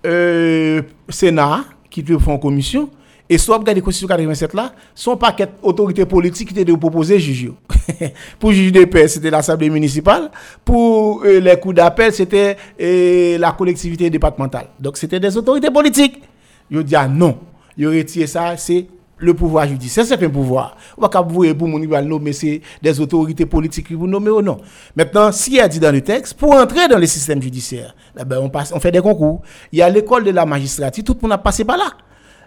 euh, 0.05 0.81
Sénat 1.09 1.65
qui 1.89 2.03
faire 2.03 2.29
une 2.29 2.39
commission. 2.39 2.89
Et 3.29 3.37
soit 3.37 3.55
vous 3.57 3.61
regardez 3.61 3.81
la 3.81 3.85
Constitution 3.85 4.07
87 4.07 4.53
là, 4.53 4.71
son 4.95 5.17
paquet 5.17 5.49
autorité 5.61 6.05
politique 6.05 6.47
qui 6.47 6.53
était 6.53 6.63
de 6.71 6.77
proposer 6.77 7.19
juge. 7.19 7.51
pour 8.39 8.53
juge 8.53 8.71
de 8.71 8.85
paix, 8.85 9.07
c'était 9.09 9.29
l'Assemblée 9.29 9.69
municipale. 9.69 10.31
Pour 10.63 11.23
euh, 11.25 11.39
les 11.39 11.59
coups 11.59 11.75
d'appel, 11.75 12.13
c'était 12.13 12.55
euh, 12.79 13.37
la 13.37 13.51
collectivité 13.51 14.09
départementale. 14.09 14.67
Donc 14.79 14.95
c'était 14.95 15.19
des 15.19 15.35
autorités 15.35 15.71
politiques. 15.71 16.21
Je 16.71 16.79
dis 16.79 16.95
ah 16.95 17.07
non 17.07 17.37
il 17.77 17.87
retiré 17.87 18.27
ça, 18.27 18.57
c'est 18.57 18.87
le 19.19 19.33
pouvoir 19.33 19.67
judiciaire, 19.67 20.05
c'est 20.05 20.23
un 20.23 20.29
pouvoir. 20.29 20.77
On 20.97 21.01
va 21.01 21.09
pas 21.09 21.21
vous 21.21 21.45
nommer 21.45 22.33
c'est 22.33 22.61
des 22.81 22.99
autorités 22.99 23.45
politiques 23.45 23.87
qui 23.87 23.93
vous 23.93 24.07
nommer 24.07 24.29
ou 24.29 24.41
non. 24.41 24.57
Maintenant, 24.95 25.31
si 25.31 25.53
il 25.53 25.59
a 25.59 25.67
dit 25.67 25.79
dans 25.79 25.91
le 25.91 26.01
texte, 26.01 26.35
pour 26.35 26.53
entrer 26.53 26.87
dans 26.87 26.99
le 26.99 27.05
système 27.05 27.41
judiciaire, 27.41 27.95
eh 28.19 28.25
ben 28.25 28.49
on 28.73 28.79
fait 28.79 28.91
des 28.91 29.01
concours. 29.01 29.41
Il 29.71 29.79
y 29.79 29.81
a 29.81 29.89
l'école 29.89 30.23
de 30.23 30.31
la 30.31 30.45
magistrature, 30.45 31.03
tout 31.03 31.15
le 31.15 31.21
monde 31.21 31.33
a 31.33 31.37
passé 31.37 31.65
par 31.65 31.77
là. 31.77 31.91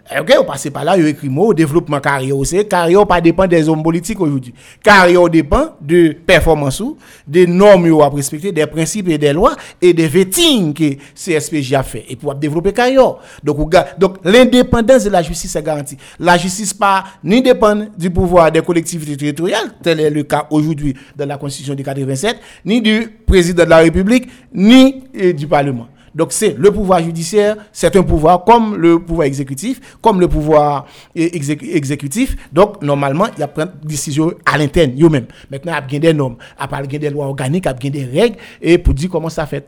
Eh, 0.09 0.19
ok, 0.19 0.33
on 0.39 0.43
passe 0.43 0.69
par 0.69 0.83
là, 0.83 0.97
il 0.97 1.05
écrit 1.05 1.29
mot, 1.29 1.53
développement 1.53 1.99
carrière. 1.99 2.35
Carrière 2.69 3.05
pas 3.07 3.21
dépend 3.21 3.47
des 3.47 3.67
hommes 3.69 3.83
politiques 3.83 4.19
aujourd'hui. 4.19 4.53
Carrière 4.83 5.29
dépend 5.29 5.75
de 5.79 6.15
performance 6.25 6.83
des 7.27 7.45
normes 7.47 8.01
à 8.01 8.09
respecter, 8.09 8.51
des 8.51 8.65
principes 8.65 9.09
et 9.09 9.17
des 9.17 9.31
lois 9.33 9.55
et 9.81 9.93
des 9.93 10.07
vetting 10.07 10.73
que 10.73 10.95
CSPJ 11.15 11.73
a 11.73 11.83
fait 11.83 12.05
et 12.09 12.15
pour 12.15 12.33
développer 12.35 12.73
carrière. 12.73 13.15
Donc, 13.43 13.57
donc 13.97 14.17
l'indépendance 14.23 15.03
de 15.03 15.09
la 15.09 15.21
justice 15.21 15.55
est 15.55 15.63
garantie. 15.63 15.97
La 16.19 16.37
justice 16.37 16.73
pas 16.73 17.03
ni 17.23 17.41
dépend 17.41 17.75
du 17.97 18.09
pouvoir 18.09 18.51
des 18.51 18.61
collectivités 18.61 19.15
territoriales, 19.15 19.75
tel 19.81 19.99
est 19.99 20.09
le 20.09 20.23
cas 20.23 20.47
aujourd'hui 20.49 20.95
dans 21.15 21.25
la 21.25 21.37
Constitution 21.37 21.75
de 21.75 21.83
87, 21.83 22.37
ni 22.65 22.81
du 22.81 23.07
président 23.25 23.63
de 23.63 23.69
la 23.69 23.77
République, 23.77 24.29
ni 24.53 25.03
eh, 25.13 25.33
du 25.33 25.47
Parlement. 25.47 25.87
Donc 26.13 26.33
c'est 26.33 26.55
le 26.57 26.71
pouvoir 26.71 27.01
judiciaire, 27.01 27.55
c'est 27.71 27.95
un 27.95 28.03
pouvoir 28.03 28.43
comme 28.43 28.75
le 28.75 28.99
pouvoir 28.99 29.27
exécutif, 29.27 29.79
comme 30.01 30.19
le 30.19 30.27
pouvoir 30.27 30.85
exécutif. 31.15 32.35
Donc 32.51 32.81
normalement, 32.81 33.27
il 33.35 33.39
y 33.39 33.43
a 33.43 33.47
plein 33.47 33.65
de 33.65 33.71
décisions 33.83 34.33
à 34.45 34.57
l'interne, 34.57 34.93
eux-mêmes. 35.01 35.27
Maintenant, 35.49 35.73
il 35.87 35.93
y 35.93 35.97
a 35.97 35.99
des 35.99 36.13
normes, 36.13 36.35
il 36.59 36.93
y 36.93 36.95
a 36.95 36.99
des 36.99 37.09
lois 37.09 37.25
organiques, 37.27 37.65
il 37.65 37.85
y 37.85 37.87
a 37.87 38.05
des 38.05 38.19
règles, 38.19 38.37
et 38.61 38.77
pour 38.77 38.93
dire 38.93 39.09
comment 39.09 39.29
ça 39.29 39.45
fait. 39.45 39.67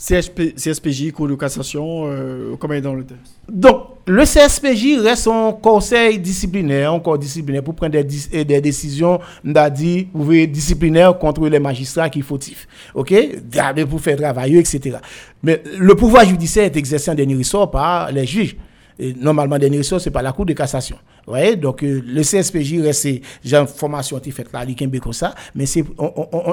CSP, 0.00 0.54
CSPJ, 0.56 1.12
Cour 1.12 1.28
de 1.28 1.34
cassation, 1.34 2.04
euh, 2.06 2.56
comment 2.58 2.72
est 2.72 2.80
dans 2.80 2.94
le 2.94 3.04
texte? 3.04 3.34
Donc, 3.46 3.82
le 4.06 4.24
CSPJ 4.24 4.98
reste 4.98 5.28
un 5.28 5.52
conseil 5.52 6.18
disciplinaire, 6.18 6.94
un 6.94 7.00
corps 7.00 7.18
disciplinaire 7.18 7.62
pour 7.62 7.74
prendre 7.74 7.92
des, 7.92 8.60
décisions, 8.62 9.20
disciplinaires 9.44 11.18
contre 11.18 11.46
les 11.46 11.58
magistrats 11.58 12.08
qui 12.08 12.22
fautifs. 12.22 12.66
OK? 12.94 13.12
Pour 13.90 14.00
faire 14.00 14.16
travailler, 14.16 14.58
etc. 14.58 14.96
Mais 15.42 15.62
le 15.78 15.94
pouvoir 15.94 16.24
judiciaire 16.24 16.64
est 16.64 16.76
exercé 16.76 17.10
en 17.10 17.14
dernier 17.14 17.36
ressort 17.36 17.70
par 17.70 18.10
les 18.10 18.24
juges. 18.24 18.56
Et 18.98 19.12
normalement, 19.14 19.58
dernier 19.58 19.78
ressort, 19.78 20.00
c'est 20.00 20.10
par 20.10 20.22
la 20.22 20.32
Cour 20.32 20.46
de 20.46 20.54
cassation. 20.54 20.96
Vous 21.26 21.32
voyez? 21.32 21.56
Donc, 21.56 21.82
euh, 21.82 22.02
le 22.06 22.22
CSPJ 22.22 22.80
reste, 22.80 23.06
j'ai 23.44 23.56
une 23.56 23.66
formation 23.66 24.18
qui 24.18 24.30
fait 24.30 24.46
là, 24.50 24.64
comme 25.02 25.12
ça, 25.12 25.34
mais 25.54 25.66
c'est 25.66 25.84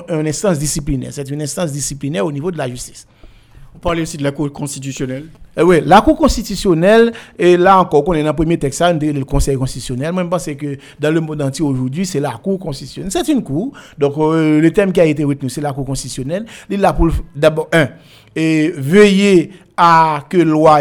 une 0.10 0.28
instance 0.28 0.60
disciplinaire. 0.60 1.12
C'est 1.14 1.30
une 1.30 1.42
instance 1.42 1.72
disciplinaire 1.72 2.26
au 2.26 2.32
niveau 2.32 2.52
de 2.52 2.58
la 2.58 2.68
justice. 2.70 3.08
Vous 3.78 3.82
parlez 3.82 4.02
aussi 4.02 4.18
de 4.18 4.24
la 4.24 4.32
Cour 4.32 4.52
constitutionnelle. 4.52 5.26
Eh 5.56 5.62
oui, 5.62 5.82
la 5.86 6.02
Cour 6.02 6.18
constitutionnelle, 6.18 7.14
et 7.38 7.56
là 7.58 7.80
encore, 7.80 8.04
on 8.08 8.14
est 8.16 8.24
dans 8.24 8.30
le 8.30 8.36
premier 8.36 8.58
texte, 8.58 8.82
le 8.82 9.24
Conseil 9.24 9.56
constitutionnel. 9.56 10.14
Moi, 10.14 10.24
je 10.24 10.30
pense 10.30 10.46
que 10.48 10.78
dans 11.00 11.14
le 11.14 11.22
monde 11.22 11.44
entier 11.44 11.64
aujourd'hui, 11.64 12.04
c'est 12.04 12.20
la 12.20 12.32
Cour 12.32 12.58
constitutionnelle. 12.58 13.12
C'est 13.12 13.28
une 13.28 13.44
Cour. 13.44 13.74
Donc, 13.96 14.18
euh, 14.18 14.60
le 14.60 14.74
thème 14.74 14.92
qui 14.92 15.00
a 15.00 15.06
été 15.06 15.24
retenu, 15.24 15.48
c'est 15.48 15.62
la 15.62 15.74
Cour 15.74 15.86
constitutionnelle. 15.86 16.48
Il 16.72 16.82
là 16.82 16.92
pour, 16.92 17.10
d'abord, 17.36 17.70
un, 17.72 17.90
et 18.36 18.74
à 19.78 20.24
que 20.28 20.38
loi 20.38 20.80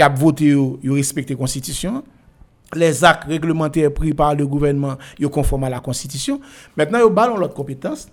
a 0.00 0.08
voté, 0.08 0.56
respecté 0.84 1.34
la 1.34 1.38
Constitution. 1.38 2.04
Les 2.74 3.04
actes 3.04 3.28
réglementaires 3.28 3.92
pris 3.92 4.14
par 4.14 4.34
le 4.34 4.46
gouvernement, 4.46 4.96
yo 5.18 5.28
conforme 5.28 5.64
à 5.64 5.68
la 5.68 5.80
Constitution. 5.80 6.40
Maintenant, 6.74 7.00
yo 7.00 7.10
ballon 7.10 7.36
l'autre 7.36 7.52
compétence. 7.52 8.08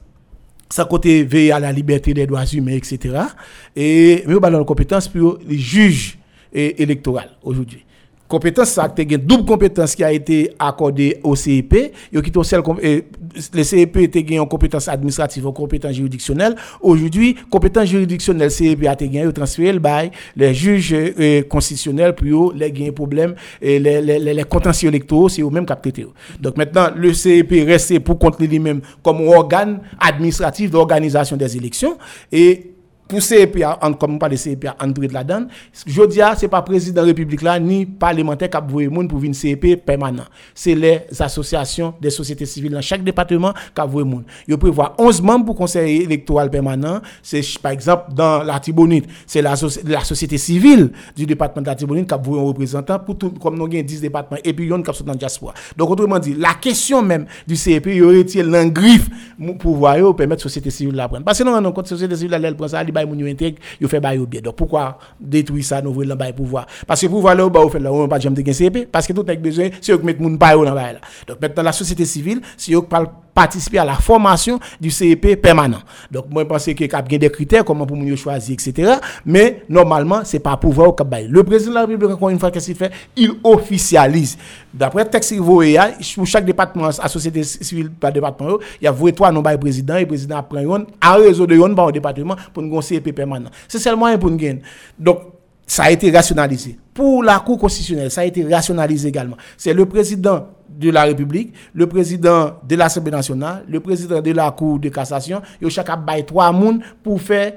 Ça 0.69 0.86
côté 0.86 1.23
veiller 1.23 1.51
à 1.51 1.60
la 1.60 1.71
liberté 1.71 2.13
des 2.13 2.25
droits 2.25 2.45
humains, 2.45 2.73
etc. 2.73 3.17
Et, 3.75 4.23
mais 4.28 4.34
l'autre 4.34 4.63
compétence 4.63 5.08
pour 5.08 5.38
les 5.47 5.58
juges 5.58 6.17
électoraux 6.51 7.19
aujourd'hui. 7.43 7.85
Compétence, 8.28 8.70
ça 8.70 8.84
a 8.86 9.02
une 9.02 9.18
double 9.18 9.46
compétence 9.46 9.94
qui 9.94 10.04
a 10.04 10.12
été 10.12 10.52
accordée 10.58 11.20
au 11.24 11.36
CEP. 11.36 11.94
Yo 12.12 12.22
qui 12.24 12.32
eh, 12.82 13.04
le 13.54 13.64
CEP 13.64 13.98
était 13.98 14.40
en 14.40 14.48
compétence 14.48 14.88
administrative, 14.88 15.46
en 15.46 15.52
compétence 15.52 15.94
juridictionnelle. 15.94 16.56
Aujourd'hui, 16.82 17.36
compétence 17.52 17.86
juridictionnelle, 17.90 18.50
CEP 18.50 18.88
a 18.88 18.94
été 18.94 19.08
gagné, 19.10 19.32
transféré 19.32 19.78
bail, 19.78 20.10
les 20.36 20.56
juges 20.56 20.94
eh, 20.94 21.44
constitutionnels, 21.48 22.16
yo, 22.24 22.52
les 22.56 22.72
gagnent 22.72 22.92
problème, 22.92 23.36
et 23.62 23.78
les, 23.78 24.02
les, 24.02 24.18
les, 24.18 24.34
les 24.34 24.44
contentieux 24.44 24.90
électoraux, 24.90 25.30
c'est 25.30 25.44
eux 25.44 25.50
mêmes 25.50 25.66
qui 25.68 25.74
traité. 25.76 26.08
Donc 26.40 26.58
maintenant, 26.58 26.88
le 26.96 27.14
CEP 27.14 27.52
reste 27.68 28.00
pour 28.00 28.18
contre 28.18 28.42
lui-même 28.42 28.82
comme 29.04 29.22
organe 29.28 29.82
administratif 30.00 30.72
d'organisation 30.72 31.38
des 31.38 31.56
élections. 31.56 31.98
Et 32.32 32.75
pour 33.08 33.22
CEP, 33.22 33.63
en- 33.82 33.94
comme 33.94 34.18
parle 34.18 34.32
de 34.34 34.38
CEP, 34.38 34.65
entrer 34.82 35.08
là-dedans, 35.08 35.46
je 35.86 36.06
dis, 36.08 36.20
c'est 36.38 36.48
pas 36.48 36.62
président 36.62 37.02
de 37.02 37.08
la 37.08 37.13
République 37.13 37.41
ni 37.62 37.86
parlementaire 37.86 38.50
qui 38.50 38.58
a 38.58 38.62
voué 38.62 38.88
moun 38.88 39.08
pour 39.08 39.20
venir 39.20 39.36
CEP 39.36 39.76
permanent. 39.86 40.24
C'est 40.54 40.74
les 40.76 41.02
associations 41.20 41.94
des 42.02 42.10
sociétés 42.10 42.46
civiles 42.46 42.72
dans 42.72 42.82
chaque 42.82 43.04
département 43.04 43.54
qui 43.54 43.82
a 43.82 43.86
voué 43.86 44.04
moun. 44.04 44.24
Ils 44.48 44.58
prévoient 44.58 44.96
11 44.98 45.22
membres 45.22 45.46
pour 45.46 45.56
conseil 45.56 46.02
électoral 46.04 46.50
permanent. 46.50 47.02
C'est, 47.22 47.41
par 47.62 47.72
exemple, 47.72 48.13
dans 48.13 48.44
la 48.44 48.60
Tibonite, 48.60 49.06
c'est 49.28 49.41
la, 49.41 49.54
soci- 49.56 49.88
la 49.88 50.04
société 50.04 50.38
civile 50.38 50.91
du 51.15 51.26
département 51.26 51.62
de 51.62 51.68
la 51.68 51.76
Tibonite 51.76 52.08
qui 52.08 52.13
a 52.13 52.18
voué 52.18 52.39
un 52.39 52.44
représentant 52.44 52.98
pour 53.00 53.18
tout, 53.18 53.30
comme 53.32 53.56
nous 53.58 53.65
avons 53.65 53.82
10 53.82 54.02
départements, 54.02 54.39
et 54.44 54.54
puis 54.54 54.65
il 54.65 54.70
y 54.70 54.74
a 54.74 54.78
qui 54.82 54.94
sont 54.98 55.04
dans 55.04 55.12
la 55.13 55.18
diaspora. 55.18 55.54
Donc, 55.78 55.89
autrement 55.89 56.20
dit, 56.20 56.34
la 56.34 56.54
question 56.56 57.02
même 57.02 57.26
du 57.48 57.56
CEP, 57.56 57.88
il 57.88 57.96
y 57.98 58.02
aurait 58.02 58.24
tiré 58.24 58.48
l'engriffe 58.48 59.10
pour 59.60 59.76
voir, 59.76 59.96
permettre 60.15 60.41
la 60.41 60.44
société 60.44 60.70
civile 60.72 60.94
de 60.94 60.98
la 60.98 61.08
prendre. 61.08 61.24
Parce 61.24 61.38
que 61.38 61.44
nous, 61.44 61.52
on 61.52 61.72
compte 61.72 61.88
société 61.88 62.15
civile, 62.15 62.34
elle 62.44 62.56
prend 62.56 62.68
ça, 62.68 62.82
elle 62.82 62.91
bail 62.95 63.05
fait 63.88 63.99
bail 63.99 64.17
yo 64.17 64.25
bien. 64.25 64.41
Donc 64.41 64.55
pourquoi 64.55 64.97
détruire 65.19 65.63
ça, 65.63 65.81
nous 65.81 65.93
voulons 65.93 66.10
le 66.10 66.15
pouvoir? 66.34 66.65
Parce 66.88 67.01
que 67.01 67.08
pouvoir 67.08 67.36
là, 67.36 67.49
bah, 67.49 67.60
on 67.63 67.69
fait 67.69 67.79
là, 67.79 67.91
on 67.91 68.08
pas 68.08 68.19
jamais 68.19 68.41
de 68.41 68.51
CP, 68.51 68.88
parce 68.91 69.05
que 69.05 69.13
tout 69.13 69.25
a 69.27 69.36
besoin, 69.36 69.69
c'est 69.81 69.91
eux 69.91 69.97
qui 69.97 70.05
mettent 70.05 70.19
moun 70.19 70.38
yo 70.53 70.65
dans. 70.65 70.75
Donc 71.27 71.41
maintenant, 71.41 71.63
la 71.63 71.71
société 71.71 72.05
civile, 72.05 72.41
c'est 72.58 72.73
eux 72.73 72.81
qui 72.81 72.95
participer 73.36 73.78
à 73.78 73.86
la 73.86 73.95
formation 73.95 74.60
du 74.80 74.89
CEP 74.89 75.39
permanent. 75.41 75.82
Donc 76.10 76.26
moi 76.32 76.43
je 76.43 76.48
pense 76.48 76.63
qu'il 76.63 76.82
y 76.82 76.95
a 76.95 77.02
des 77.02 77.30
critères 77.30 77.65
comment 77.65 77.86
pour 77.86 77.98
yo 77.98 78.15
choisir 78.15 78.54
etc. 78.54 78.93
Mais 79.26 79.62
normalement 79.67 80.21
c'est 80.24 80.39
pas 80.39 80.56
pouvoir 80.56 80.88
au 80.89 81.04
bail. 81.04 81.28
Le 81.30 81.43
président 81.43 81.71
de 81.71 81.76
la 81.76 81.82
République 81.82 82.12
encore 82.12 82.30
une 82.30 82.39
fois 82.39 82.50
qu'est-ce 82.50 82.67
qu'il 82.67 82.76
fait? 82.76 82.91
Il 83.17 83.34
officialise. 83.43 84.38
D'après 84.74 85.04
le 85.04 85.10
texte 85.10 85.36
pour 85.36 86.26
chaque 86.26 86.45
département 86.45 86.88
à 86.88 87.10
société 87.10 87.43
civile 87.43 87.91
par 87.91 88.13
département 88.13 88.58
il 88.82 88.86
y 88.86 88.88
a 88.88 88.91
voué 88.91 89.12
trois 89.12 89.32
noms 89.32 89.41
bail 89.41 89.60
président 89.60 89.98
et 89.98 90.02
le 90.02 90.08
président 90.08 90.41
prend 90.41 90.62
yon 90.62 90.88
en 91.06 91.15
réseau 91.15 91.45
de 91.45 91.56
yon 91.56 91.76
par 91.76 91.91
département 91.91 92.38
pour 92.54 92.63
nous 92.63 92.82
CEP 92.82 93.13
permanent. 93.13 93.50
C'est 93.67 93.80
seulement 93.80 94.06
un 94.06 94.17
pour 94.17 94.32
nous 94.32 94.38
gagner. 94.38 94.62
Donc 94.98 95.19
ça 95.67 95.84
a 95.84 95.91
été 95.91 96.10
rationalisé. 96.12 96.78
Pour 96.93 97.24
la 97.24 97.39
Cour 97.39 97.58
constitutionnelle, 97.58 98.12
ça 98.12 98.21
a 98.21 98.26
été 98.26 98.45
rationalisé 98.45 99.10
également. 99.10 99.36
C'est 99.58 99.74
le 99.74 99.86
président 99.86 100.48
de 100.78 100.90
la 100.92 101.04
République, 101.04 101.54
le 101.74 101.88
président 101.88 102.60
de 102.68 102.76
l'Assemblée 102.76 103.12
nationale, 103.12 103.64
le 103.68 103.80
président 103.80 104.22
de 104.22 104.32
la 104.32 104.52
Cour 104.52 104.80
de 104.80 104.90
cassation, 104.90 105.42
et 105.62 105.70
chacun 105.70 105.98
trois 106.26 106.52
moun 106.52 106.82
pour 107.04 107.22
faire 107.22 107.54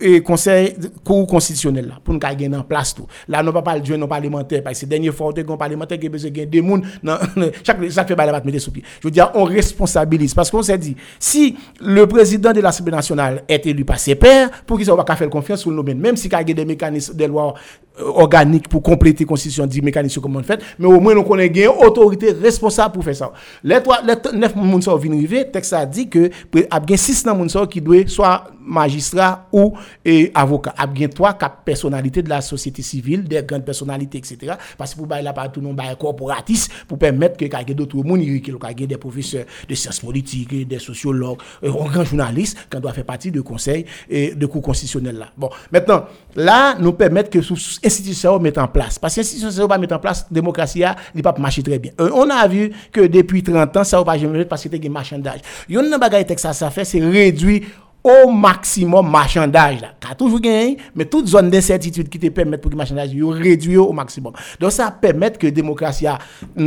et 0.00 0.22
conseil 0.22 0.74
cour 1.04 1.26
constitutionnel 1.26 1.88
là 1.88 1.94
pour 2.02 2.14
nous 2.14 2.20
gagner 2.20 2.54
en 2.56 2.62
place 2.62 2.94
tout. 2.94 3.06
Là 3.26 3.42
non 3.42 3.52
pas 3.52 3.62
parler 3.62 3.80
de 3.80 3.96
non 3.96 4.06
parlementaire 4.06 4.62
parce 4.62 4.80
que 4.80 4.86
dernier 4.86 5.10
fois 5.12 5.32
on 5.46 5.56
parlementaire 5.56 5.98
qui 5.98 6.08
besoin 6.08 6.30
de 6.30 6.60
dans 7.02 7.18
chaque 7.64 7.90
chaque 7.90 8.08
fait 8.08 8.16
la 8.16 8.40
mettre 8.40 8.58
sous 8.58 8.70
pied. 8.70 8.82
Je 9.00 9.08
veux 9.08 9.10
dire 9.10 9.30
on 9.34 9.44
responsabilise. 9.44 10.34
Parce 10.34 10.50
qu'on 10.50 10.62
s'est 10.62 10.78
dit 10.78 10.96
si 11.18 11.56
le 11.80 12.06
président 12.06 12.52
de 12.52 12.60
l'Assemblée 12.60 12.92
nationale 12.92 13.42
est 13.48 13.66
élu 13.66 13.84
par 13.84 13.98
ses 13.98 14.14
pairs 14.14 14.50
pour 14.66 14.76
qu'il 14.76 14.86
soit 14.86 15.04
pas 15.04 15.16
faire 15.16 15.30
confiance 15.30 15.60
sur 15.60 15.70
le 15.70 15.76
domaine 15.76 15.98
même 15.98 16.16
si 16.16 16.28
il 16.28 16.32
y 16.32 16.34
a 16.34 16.44
des 16.44 16.64
mécanismes 16.64 17.14
des 17.14 17.26
lois 17.26 17.54
euh, 18.00 18.04
organiques 18.04 18.68
pour 18.68 18.82
compléter 18.82 19.24
la 19.24 19.28
constitution 19.28 19.66
dit 19.66 19.82
mécanisme 19.82 20.20
comment 20.20 20.38
on 20.40 20.42
fait 20.42 20.62
mais 20.78 20.86
au 20.86 21.00
moins 21.00 21.14
nous 21.14 21.24
connaît 21.24 21.46
une 21.46 21.68
autorité 21.68 22.32
responsable 22.32 22.94
pour 22.94 23.04
faire 23.04 23.16
ça. 23.16 23.32
Les 23.64 23.82
trois 23.82 24.00
les 24.02 24.38
neuf 24.38 24.54
moun 24.54 24.80
sont 24.80 24.96
arriver 24.96 25.50
texte 25.50 25.72
a 25.72 25.84
dit 25.84 26.08
que 26.08 26.30
il 26.54 26.60
y 26.60 26.92
a 26.94 26.96
6 26.96 27.26
nan 27.26 27.36
moun 27.36 27.48
sa 27.48 27.66
qui 27.66 27.80
doit 27.80 28.06
soit 28.06 28.44
magistrat 28.68 29.48
ou 29.52 29.76
et 30.04 30.30
avocat. 30.34 30.74
Il 30.94 31.00
y 31.00 31.04
a 31.04 31.08
trois 31.08 31.34
quatre 31.34 31.62
personnalités 31.64 32.22
de 32.22 32.28
la 32.28 32.40
société 32.40 32.82
civile, 32.82 33.24
des 33.24 33.42
grandes 33.42 33.64
personnalités, 33.64 34.18
etc. 34.18 34.54
Parce 34.76 34.92
que 34.92 34.98
pour 34.98 35.06
bailler 35.06 35.24
là 35.24 35.32
partout, 35.32 35.60
non, 35.60 35.74
bailler 35.74 35.96
corporatiste, 35.98 36.70
pour 36.86 36.98
permettre 36.98 37.36
que 37.36 37.46
quelqu'un 37.46 37.74
d'autres 37.74 37.96
monde, 37.96 38.22
il 38.22 38.36
y 38.36 38.86
des 38.86 38.96
professeurs 38.96 39.44
de 39.68 39.74
sciences 39.74 40.00
politiques, 40.00 40.68
des 40.68 40.78
sociologues, 40.78 41.38
un 41.62 41.70
grand 41.70 42.04
journaliste, 42.04 42.68
qui 42.70 42.80
doit 42.80 42.92
faire 42.92 43.04
partie 43.04 43.30
du 43.30 43.42
conseil 43.42 43.84
et 44.08 44.34
de 44.34 44.46
cours 44.46 44.62
constitutionnel 44.62 45.16
là. 45.16 45.28
Bon, 45.36 45.50
maintenant, 45.72 46.04
là, 46.36 46.76
nous 46.78 46.92
permettre 46.92 47.30
que 47.30 47.40
sous 47.40 47.78
institution 47.84 48.38
mettre 48.38 48.60
en 48.60 48.68
place. 48.68 48.98
Parce 48.98 49.14
que 49.14 49.20
l'institution 49.20 49.66
va 49.66 49.78
mettre 49.78 49.94
en 49.94 49.98
place, 49.98 50.26
la 50.30 50.34
démocratie, 50.34 50.84
a, 50.84 50.96
il 51.14 51.22
pas 51.22 51.34
marcher 51.38 51.62
très 51.62 51.78
bien. 51.78 51.92
Euh, 52.00 52.10
on 52.12 52.28
a 52.30 52.46
vu 52.46 52.70
que 52.92 53.06
depuis 53.06 53.42
30 53.42 53.76
ans, 53.76 53.84
ça 53.84 53.98
va 53.98 54.04
pas 54.04 54.18
jamais 54.18 54.44
parce 54.44 54.62
que 54.62 54.68
c'est 54.70 54.86
un 54.86 54.90
marchandage. 54.90 55.40
Yon 55.68 55.88
nan 55.88 56.00
bagay 56.00 56.24
tek 56.24 56.38
ça, 56.40 56.52
ça 56.52 56.70
fait, 56.70 56.84
c'est 56.84 57.00
réduire 57.00 57.66
au 58.08 58.30
maximum 58.30 59.10
marchandage 59.10 59.80
là. 59.80 59.88
Qu'a 60.00 60.14
toujours 60.14 60.40
gagné, 60.40 60.78
mais 60.94 61.04
toute 61.04 61.26
zone 61.26 61.50
d'incertitude 61.50 62.08
qui 62.08 62.18
te 62.18 62.28
permet 62.28 62.58
pour 62.58 62.70
que 62.70 62.76
marchandage 62.76 63.12
yo 63.12 63.28
réduit 63.28 63.76
au 63.76 63.92
maximum. 63.92 64.32
Donc 64.58 64.72
ça 64.72 64.90
permet 64.90 65.30
que 65.32 65.46
démocratie 65.46 66.06
a 66.06 66.18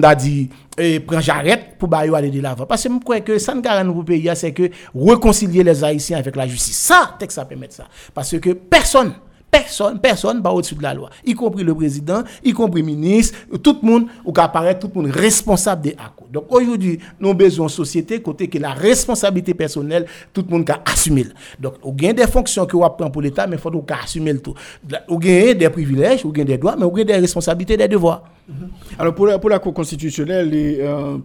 a 0.04 0.16
dit 0.16 0.50
eh, 0.78 1.02
j'arrête 1.20 1.78
pour 1.78 1.94
aller 1.94 2.30
de 2.30 2.42
l'avant 2.42 2.66
parce 2.66 2.84
que 2.84 2.90
je 2.94 3.00
crois 3.00 3.20
que 3.22 3.38
ça 3.38 3.54
ne 3.54 3.62
garantit 3.62 4.04
pays 4.04 4.30
c'est 4.36 4.52
que 4.52 4.70
réconcilier 4.96 5.64
les 5.64 5.84
haïtiens 5.84 6.18
avec 6.18 6.36
la 6.36 6.48
justice. 6.48 6.78
Ça 6.78 7.16
texte 7.20 7.36
ça 7.36 7.46
permet 7.46 7.68
ça 7.70 7.86
parce 8.14 8.38
que 8.40 8.52
personne 8.52 9.14
Personne, 9.52 10.00
personne 10.00 10.42
pas 10.42 10.52
au-dessus 10.54 10.76
de 10.76 10.82
la 10.84 10.94
loi, 10.94 11.10
y 11.26 11.34
compris 11.34 11.66
le 11.66 11.76
président, 11.76 12.24
y 12.42 12.54
compris 12.54 12.80
le 12.82 12.88
ministre, 12.88 13.38
tout 13.62 13.78
le 13.82 13.86
monde, 13.86 14.06
ou 14.24 14.32
qu'apparaît 14.32 14.80
tout 14.80 14.90
le 14.96 15.02
monde 15.02 15.12
responsable 15.12 15.82
des 15.82 15.92
actes. 15.92 16.21
Donc 16.32 16.46
aujourd'hui, 16.50 17.00
nous 17.20 17.30
avons 17.30 17.38
besoin 17.38 17.66
de 17.66 17.72
société 17.72 18.22
côté 18.22 18.48
que 18.48 18.58
la 18.58 18.74
responsabilité 18.74 19.54
personnelle, 19.54 20.06
tout 20.34 20.44
le 20.48 20.58
monde 20.58 20.70
a 20.70 20.82
assumé. 20.86 21.26
Donc, 21.60 21.76
vous 21.84 21.96
avez 22.04 22.14
des 22.14 22.28
fonctions 22.28 22.66
que 22.66 22.76
vous 22.76 22.84
apprenez 22.84 23.12
pour 23.12 23.22
l'État, 23.22 23.48
mais 23.48 23.58
il 23.58 23.60
faut 23.60 23.70
que 23.70 23.94
assumer 23.94 24.34
le 24.34 24.40
tout. 24.40 24.56
Vous 25.08 25.16
avez 25.16 25.56
des 25.56 25.70
privilèges, 25.70 26.24
vous 26.24 26.32
avez 26.32 26.46
des 26.46 26.58
droits, 26.58 26.76
mais 26.76 26.86
vous 26.86 26.92
avez 26.92 27.06
des 27.06 27.16
responsabilités, 27.16 27.78
des 27.78 27.88
devoirs. 27.88 28.24
Alors 29.00 29.16
pour 29.16 29.28
la, 29.28 29.40
pour 29.40 29.50
la 29.50 29.60
Cour 29.60 29.74
constitutionnelle, 29.74 30.50
les, 30.50 30.80
euh, 30.82 31.18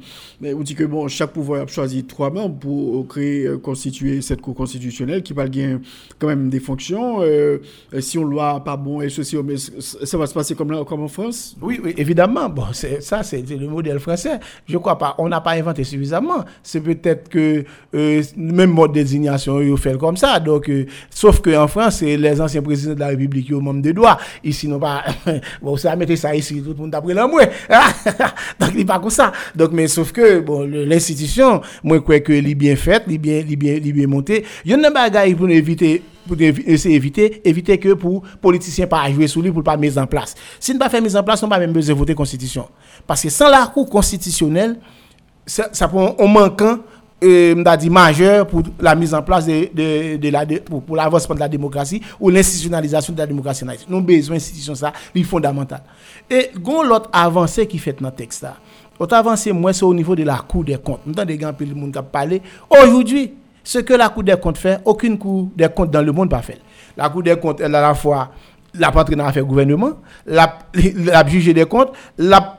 on 0.43 0.61
dit 0.61 0.75
que 0.75 0.85
bon, 0.85 1.09
chaque 1.09 1.33
pouvoir 1.33 1.63
a 1.63 1.67
choisi 1.67 2.05
trois 2.05 2.31
membres 2.31 2.57
pour 2.59 3.09
créer, 3.09 3.47
euh, 3.47 3.59
constituer 3.59 4.21
cette 4.21 4.41
Cour 4.41 4.55
constitutionnelle 4.55 5.23
qui 5.23 5.33
va 5.33 5.49
gagner 5.49 5.79
quand 6.19 6.29
même 6.29 6.49
des 6.51 6.61
fonctions. 6.61 7.23
Euh, 7.23 7.59
euh, 7.95 8.01
si 8.01 8.19
on 8.19 8.25
loi 8.25 8.63
pas 8.63 8.77
bon 8.77 9.01
et 9.01 9.09
ceci, 9.09 9.37
ça 9.81 10.19
va 10.19 10.27
se 10.27 10.35
passer 10.35 10.55
comme, 10.55 10.71
là, 10.71 10.85
comme 10.85 11.03
en 11.03 11.09
France? 11.09 11.57
Oui, 11.61 11.81
oui, 11.83 11.95
évidemment. 11.97 12.49
Bon, 12.49 12.67
c'est, 12.73 13.03
ça, 13.03 13.23
c'est 13.23 13.43
le 13.49 13.67
modèle 13.67 13.99
français. 13.99 14.39
Je 14.69 14.79
crois 14.79 14.96
On 15.19 15.29
n'a 15.29 15.41
pas 15.41 15.53
inventé 15.53 15.85
suffisamment. 15.85 16.45
C'est 16.63 16.81
peut-être 16.81 17.29
que 17.29 17.65
euh, 17.95 18.23
même 18.37 18.71
mode 18.71 18.93
de 18.93 19.01
désignation, 19.01 19.61
ils 19.61 19.77
fait 19.77 19.97
comme 19.99 20.17
ça. 20.17 20.41
Donc, 20.41 20.69
euh, 20.69 20.87
sauf 21.11 21.41
qu'en 21.41 21.67
France, 21.69 22.03
les 22.03 22.41
anciens 22.41 22.63
présidents 22.63 22.95
de 22.95 23.01
la 23.01 23.09
République 23.09 23.47
qui 23.47 23.55
ont 23.55 23.61
membre 23.61 23.83
de 23.83 23.93
droit. 23.93 24.19
Ici, 24.43 24.69
non 24.69 24.79
pas. 24.79 25.05
bon, 25.63 25.77
ça 25.77 25.97
mettez 25.97 26.17
ça 26.17 26.35
ici, 26.35 26.63
tout 26.63 26.71
le 26.71 26.77
monde 26.77 26.95
après 26.95 27.15
la 27.15 27.27
mouais. 27.27 27.51
Donc, 28.61 28.71
il 28.73 28.79
n'est 28.79 28.85
pas 28.85 28.99
comme 28.99 29.11
ça. 29.11 29.33
Donc, 29.55 29.73
mais 29.73 29.89
sauf 29.89 30.13
que, 30.13 30.41
bon, 30.41 30.67
l'institution, 30.67 31.61
moi, 31.83 31.97
je 31.97 32.03
crois 32.03 32.21
que 32.21 32.33
est 32.33 32.55
bien 32.55 32.77
faite, 32.77 33.05
est 33.11 33.19
bien, 33.19 33.39
est 33.39 33.93
bien, 33.93 34.07
montée. 34.07 34.45
Il 34.65 34.71
y 34.71 34.75
a 34.75 34.91
bagaille 34.91 35.35
pour 35.35 35.49
éviter 35.49 36.03
pour 36.27 36.37
d'éviter 36.37 37.41
éviter 37.49 37.79
que 37.79 37.93
pour 37.95 38.23
politiciens 38.41 38.87
pas 38.87 39.11
jouer 39.11 39.27
sur 39.27 39.43
lui 39.43 39.51
pour 39.51 39.63
pas 39.63 39.77
mettre 39.77 39.99
en 39.99 40.07
place. 40.07 40.35
Si 40.61 40.73
ne 40.75 40.79
pas 40.79 40.89
faire 40.89 41.03
mise 41.03 41.17
en 41.17 41.23
place, 41.23 41.43
on 41.43 41.49
pas 41.49 41.59
même 41.59 41.73
besoin 41.73 41.95
de 41.95 41.99
voter 41.99 42.15
constitution. 42.15 42.69
Parce 43.07 43.23
que 43.23 43.29
sans 43.31 43.49
la 43.49 43.67
cour 43.67 43.89
constitutionnelle, 43.89 44.79
ça, 45.47 45.69
ça 45.73 45.89
prend 45.89 46.17
un 46.19 46.27
manquant 46.27 46.79
euh, 47.25 47.55
majeur 47.91 48.47
pour 48.47 48.63
la 48.81 48.95
mise 48.95 49.15
en 49.15 49.23
place 49.23 49.47
de, 49.47 50.17
de, 50.17 50.29
la 50.29 50.45
pour, 50.65 50.83
pour 50.83 50.97
l'avancement 50.97 51.35
de 51.35 51.41
la 51.41 51.49
démocratie 51.49 52.03
ou 52.21 52.29
l'institutionnalisation 52.31 53.13
de 53.13 53.19
la 53.19 53.27
démocratie 53.27 53.65
en 53.65 53.69
Haïti. 53.69 53.87
Nous 53.89 54.03
besoin 54.03 54.37
d'institution 54.37 54.75
ça, 54.75 54.93
c'est 55.15 55.23
fondamental. 55.23 55.83
Et 56.29 56.51
gon 56.59 56.83
l'autre 56.83 57.09
avancée 57.13 57.67
qui 57.67 57.79
fait 57.79 58.01
dans 58.01 58.09
le 58.09 58.15
texte. 58.15 58.47
L'autre 59.01 59.15
avancée 59.15 59.53
moi 59.53 59.73
c'est 59.73 59.85
au 59.85 59.95
niveau 59.95 60.15
de 60.15 60.25
la 60.25 60.37
Cour 60.39 60.65
des 60.65 60.77
comptes. 60.77 61.01
Nous 61.07 61.15
avons 61.17 61.27
des 61.27 61.39
gens 61.41 61.53
qui 61.55 62.03
parlé 62.13 62.43
aujourd'hui 62.71 63.33
ce 63.67 63.81
que 63.81 63.95
la 63.95 64.09
Cour 64.09 64.23
des 64.23 64.37
comptes 64.37 64.59
fait, 64.59 64.79
aucune 64.85 65.19
Cour 65.19 65.49
des 65.57 65.69
comptes 65.69 65.91
dans 65.91 66.01
le 66.01 66.13
monde 66.13 66.31
pas 66.31 66.41
fait. 66.41 66.61
La 66.97 67.09
Cour 67.09 67.25
des 67.25 67.37
comptes, 67.37 67.61
elle 67.61 67.75
à 67.75 67.81
la 67.81 67.95
fois 67.97 68.31
la 68.79 68.93
patrie 68.93 69.17
dans 69.17 69.25
l'affaire 69.25 69.45
gouvernement, 69.45 69.95
la, 70.25 70.57
la 70.95 71.25
des 71.25 71.67
comptes, 71.69 71.91
la, 72.17 72.59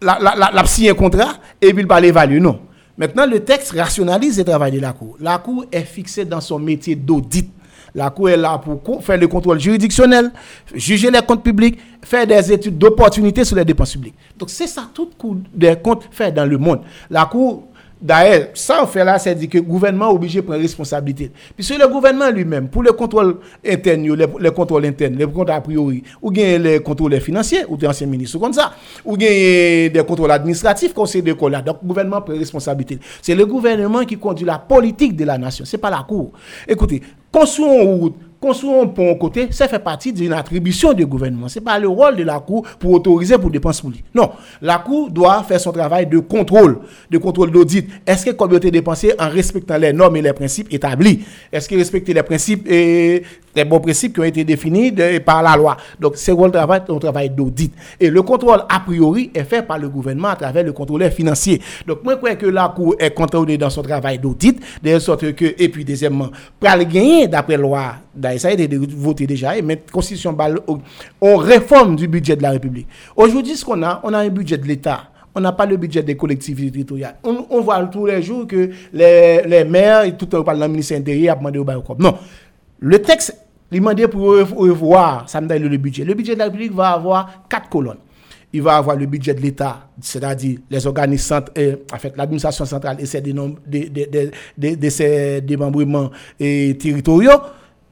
la, 0.00 0.16
la, 0.20 0.50
la, 0.54 0.64
signer 0.66 0.90
un 0.90 0.94
contrat 0.94 1.32
et 1.60 1.74
puis 1.74 1.82
va 1.82 1.98
l'évaluer. 1.98 2.38
Non. 2.38 2.60
Maintenant, 2.96 3.26
le 3.26 3.40
texte 3.40 3.72
rationalise 3.72 4.38
le 4.38 4.44
travail 4.44 4.70
de 4.70 4.78
la 4.80 4.92
Cour. 4.92 5.16
La 5.18 5.38
Cour 5.38 5.64
est 5.72 5.82
fixée 5.82 6.24
dans 6.24 6.40
son 6.40 6.60
métier 6.60 6.94
d'audit. 6.94 7.50
La 7.92 8.10
Cour 8.10 8.30
est 8.30 8.36
là 8.36 8.58
pour 8.58 9.02
faire 9.02 9.18
le 9.18 9.26
contrôle 9.26 9.58
juridictionnel, 9.58 10.30
juger 10.72 11.10
les 11.10 11.22
comptes 11.22 11.42
publics, 11.42 11.80
faire 12.04 12.28
des 12.28 12.52
études 12.52 12.78
d'opportunité 12.78 13.44
sur 13.44 13.56
les 13.56 13.64
dépenses 13.64 13.90
publiques. 13.90 14.14
Donc 14.38 14.50
c'est 14.50 14.68
ça, 14.68 14.88
tout 14.94 15.10
Cour 15.18 15.38
des 15.52 15.74
comptes 15.82 16.04
fait 16.12 16.30
dans 16.30 16.46
le 16.48 16.58
monde. 16.58 16.82
La 17.10 17.24
Cour, 17.24 17.64
d'ailleurs, 18.00 18.48
ça 18.54 18.80
on 18.82 18.86
fait 18.86 19.04
là, 19.04 19.18
c'est 19.18 19.34
dire 19.34 19.48
que 19.48 19.58
le 19.58 19.64
gouvernement 19.64 20.10
est 20.10 20.14
obligé 20.14 20.40
de 20.40 20.46
prendre 20.46 20.60
responsabilité. 20.60 21.30
Puisque 21.54 21.78
le 21.78 21.88
gouvernement 21.88 22.30
lui-même, 22.30 22.68
pour 22.68 22.82
le 22.82 22.92
contrôle 22.92 23.38
interne, 23.66 24.04
yo, 24.04 24.14
les, 24.14 24.26
les 24.40 24.50
contrôles 24.50 24.86
internes, 24.86 25.16
les 25.16 25.24
contrôles 25.24 25.50
a 25.50 25.60
priori, 25.60 26.02
ou 26.22 26.30
bien 26.30 26.58
les 26.58 26.80
contrôles 26.80 27.20
financiers, 27.20 27.64
ou 27.68 27.76
des 27.76 27.86
anciens 27.86 28.06
ministres 28.06 28.38
comme 28.38 28.52
ça, 28.52 28.72
ou 29.04 29.16
bien 29.16 29.28
des 29.28 30.04
contrôles 30.06 30.30
administratifs, 30.30 30.92
conseil 30.92 31.22
de. 31.22 31.32
Donc, 31.32 31.78
le 31.82 31.88
gouvernement 31.88 32.20
prend 32.20 32.34
responsabilité. 32.34 32.98
C'est 33.22 33.34
le 33.34 33.46
gouvernement 33.46 34.04
qui 34.04 34.16
conduit 34.16 34.44
la 34.44 34.58
politique 34.58 35.16
de 35.16 35.24
la 35.24 35.38
nation, 35.38 35.64
c'est 35.64 35.78
pas 35.78 35.90
la 35.90 36.04
Cour. 36.08 36.32
Écoutez, 36.66 37.02
construire 37.30 37.82
une 37.82 38.00
route, 38.00 38.16
construire 38.40 38.82
un 38.82 38.86
pont 38.86 39.14
côté, 39.16 39.48
ça 39.50 39.68
fait 39.68 39.78
partie 39.78 40.12
d'une 40.12 40.32
attribution 40.32 40.92
du 40.92 41.06
gouvernement. 41.06 41.48
C'est 41.48 41.60
pas 41.60 41.78
le 41.78 41.88
rôle 41.88 42.16
de 42.16 42.22
la 42.22 42.38
Cour 42.40 42.66
pour 42.78 42.92
autoriser 42.92 43.36
pour 43.38 43.50
dépenses 43.50 43.80
publiques. 43.80 44.04
Non, 44.14 44.30
la 44.62 44.78
Cour 44.78 45.10
doit 45.10 45.42
faire 45.42 45.60
son 45.60 45.72
travail 45.72 46.06
de 46.06 46.18
contrôle, 46.18 46.80
de 47.10 47.18
contrôle 47.18 47.50
d'audit. 47.50 47.88
Est-ce 48.06 48.26
que 48.26 48.30
comme 48.30 48.50
il 48.50 48.54
a 48.54 48.58
été 48.58 48.70
dépensé 48.70 49.12
en 49.18 49.28
respectant 49.28 49.76
les 49.76 49.92
normes 49.92 50.16
et 50.16 50.22
les 50.22 50.32
principes 50.32 50.72
établis? 50.72 51.24
Est-ce 51.52 51.68
qu'il 51.68 51.78
respecte 51.78 52.08
les 52.08 52.22
principes 52.22 52.68
et 52.70 53.22
les 53.54 53.64
bons 53.64 53.80
principes 53.80 54.14
qui 54.14 54.20
ont 54.20 54.24
été 54.24 54.44
définis 54.44 54.92
par 55.24 55.42
la 55.42 55.56
loi 55.56 55.76
Donc, 55.98 56.16
c'est 56.16 56.32
le 56.34 56.50
travail, 56.50 56.82
un 56.88 56.98
travail 56.98 57.30
d'audit. 57.30 57.72
Et 57.98 58.10
le 58.10 58.22
contrôle, 58.22 58.62
a 58.68 58.80
priori, 58.80 59.30
est 59.34 59.44
fait 59.44 59.62
par 59.62 59.78
le 59.78 59.88
gouvernement 59.88 60.28
à 60.28 60.36
travers 60.36 60.64
le 60.64 60.72
contrôleur 60.72 61.10
financier. 61.12 61.60
Donc, 61.86 62.02
moi, 62.04 62.14
je 62.14 62.18
crois 62.18 62.34
que 62.34 62.46
la 62.46 62.68
Cour 62.74 62.94
est 62.98 63.10
contrôlée 63.10 63.58
dans 63.58 63.70
son 63.70 63.82
travail 63.82 64.18
d'audit, 64.18 64.60
de 64.82 64.98
sorte 64.98 65.32
que, 65.32 65.54
et 65.58 65.68
puis, 65.68 65.84
deuxièmement, 65.84 66.28
pour 66.60 66.70
le 66.76 66.84
gagner, 66.84 67.28
d'après 67.28 67.56
la 67.56 67.62
loi, 67.62 67.94
ça 68.38 68.48
a 68.48 68.52
été 68.52 68.68
voté 68.76 69.26
déjà, 69.26 69.52
mais 69.62 69.74
la 69.74 69.92
Constitution, 69.92 70.36
on 71.20 71.36
réforme 71.36 71.96
du 71.96 72.08
budget 72.08 72.36
de 72.36 72.42
la 72.42 72.50
République. 72.50 72.86
Aujourd'hui, 73.16 73.56
ce 73.56 73.64
qu'on 73.64 73.82
a, 73.82 74.00
on 74.02 74.12
a 74.12 74.18
un 74.18 74.28
budget 74.28 74.58
de 74.58 74.66
l'État. 74.66 75.04
On 75.34 75.40
n'a 75.40 75.52
pas 75.52 75.66
le 75.66 75.76
budget 75.76 76.02
des 76.02 76.16
collectivités 76.16 76.70
territoriales. 76.70 77.16
On, 77.22 77.60
voit 77.60 77.84
tous 77.84 78.06
les 78.06 78.22
jours 78.22 78.46
que 78.46 78.70
les, 78.92 79.64
maires, 79.64 80.04
tout 80.16 80.24
le 80.24 80.30
temps, 80.30 80.38
on 80.40 80.42
parle 80.44 80.58
dans 80.58 80.66
le 80.66 80.72
ministère 80.72 80.98
intérieur, 80.98 81.36
a 81.36 81.38
demandé 81.38 81.58
au 81.58 81.64
bail 81.64 81.78
Non. 81.98 82.18
Le 82.80 83.00
texte, 83.02 83.36
il 83.72 83.82
m'a 83.82 83.94
dit 83.94 84.06
pour 84.06 84.22
rev- 84.32 84.54
revoir, 84.54 85.28
ça 85.28 85.40
me 85.40 85.46
donne 85.48 85.62
le 85.64 85.76
budget. 85.76 86.04
Le 86.04 86.14
budget 86.14 86.34
de 86.34 86.38
la 86.38 86.44
République 86.46 86.72
va 86.72 86.90
avoir 86.90 87.44
quatre 87.48 87.68
colonnes. 87.68 87.98
Il 88.52 88.62
va 88.62 88.76
avoir 88.76 88.96
le 88.96 89.04
budget 89.04 89.34
de 89.34 89.40
l'État, 89.42 89.88
c'est-à-dire 90.00 90.58
les 90.70 90.86
organismes, 90.86 91.40
euh, 91.58 91.76
en 91.92 91.98
fait, 91.98 92.16
l'administration 92.16 92.64
centrale 92.64 92.96
et 92.98 93.04
ses 93.04 93.20
de, 93.20 94.30
de, 94.56 94.88
ses 94.88 95.42
démembrements 95.42 96.10
et 96.40 96.76
territoriaux. 96.80 97.32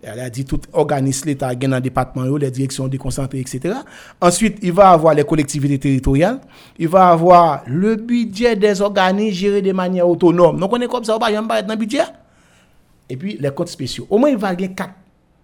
Elle 0.02 0.20
a 0.20 0.30
dit 0.30 0.44
tout 0.44 0.60
organisme 0.72 1.26
l'État 1.28 1.54
gagne 1.54 1.70
dans 1.70 1.76
le 1.76 1.82
département, 1.82 2.36
les 2.36 2.50
directions 2.50 2.86
déconcentrées, 2.88 3.40
etc. 3.40 3.74
Ensuite, 4.20 4.58
il 4.62 4.72
va 4.72 4.90
avoir 4.90 5.12
les 5.14 5.24
collectivités 5.24 5.78
territoriales. 5.78 6.40
Il 6.78 6.88
va 6.88 7.08
avoir 7.08 7.62
le 7.66 7.96
budget 7.96 8.54
des 8.56 8.80
organismes 8.80 9.34
gérés 9.34 9.62
de 9.62 9.72
manière 9.72 10.08
autonome. 10.08 10.58
Donc, 10.60 10.72
on 10.72 10.80
est 10.80 10.86
comme 10.86 11.04
ça, 11.04 11.16
on 11.16 11.18
va 11.18 11.30
jamais 11.32 11.54
être 11.58 11.66
dans 11.66 11.74
le 11.74 11.78
budget. 11.80 12.02
Et 13.08 13.16
puis, 13.16 13.36
les 13.40 13.50
comptes 13.50 13.68
spéciaux. 13.68 14.06
Au 14.10 14.18
moins, 14.18 14.30
il 14.30 14.36
va 14.36 14.48
avoir 14.48 14.74
quatre 14.74 14.94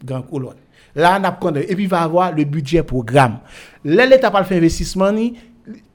grandes 0.05 0.29
colonnes. 0.29 0.57
Là, 0.94 1.18
on 1.20 1.25
a 1.25 1.61
et 1.61 1.75
puis 1.75 1.85
il 1.85 1.88
va 1.88 2.03
avoir 2.03 2.35
le 2.35 2.44
budget 2.44 2.83
programme. 2.83 3.38
Là, 3.85 4.05
l'État 4.05 4.31
le 4.37 4.44
faire 4.44 4.59
investissement, 4.59 5.11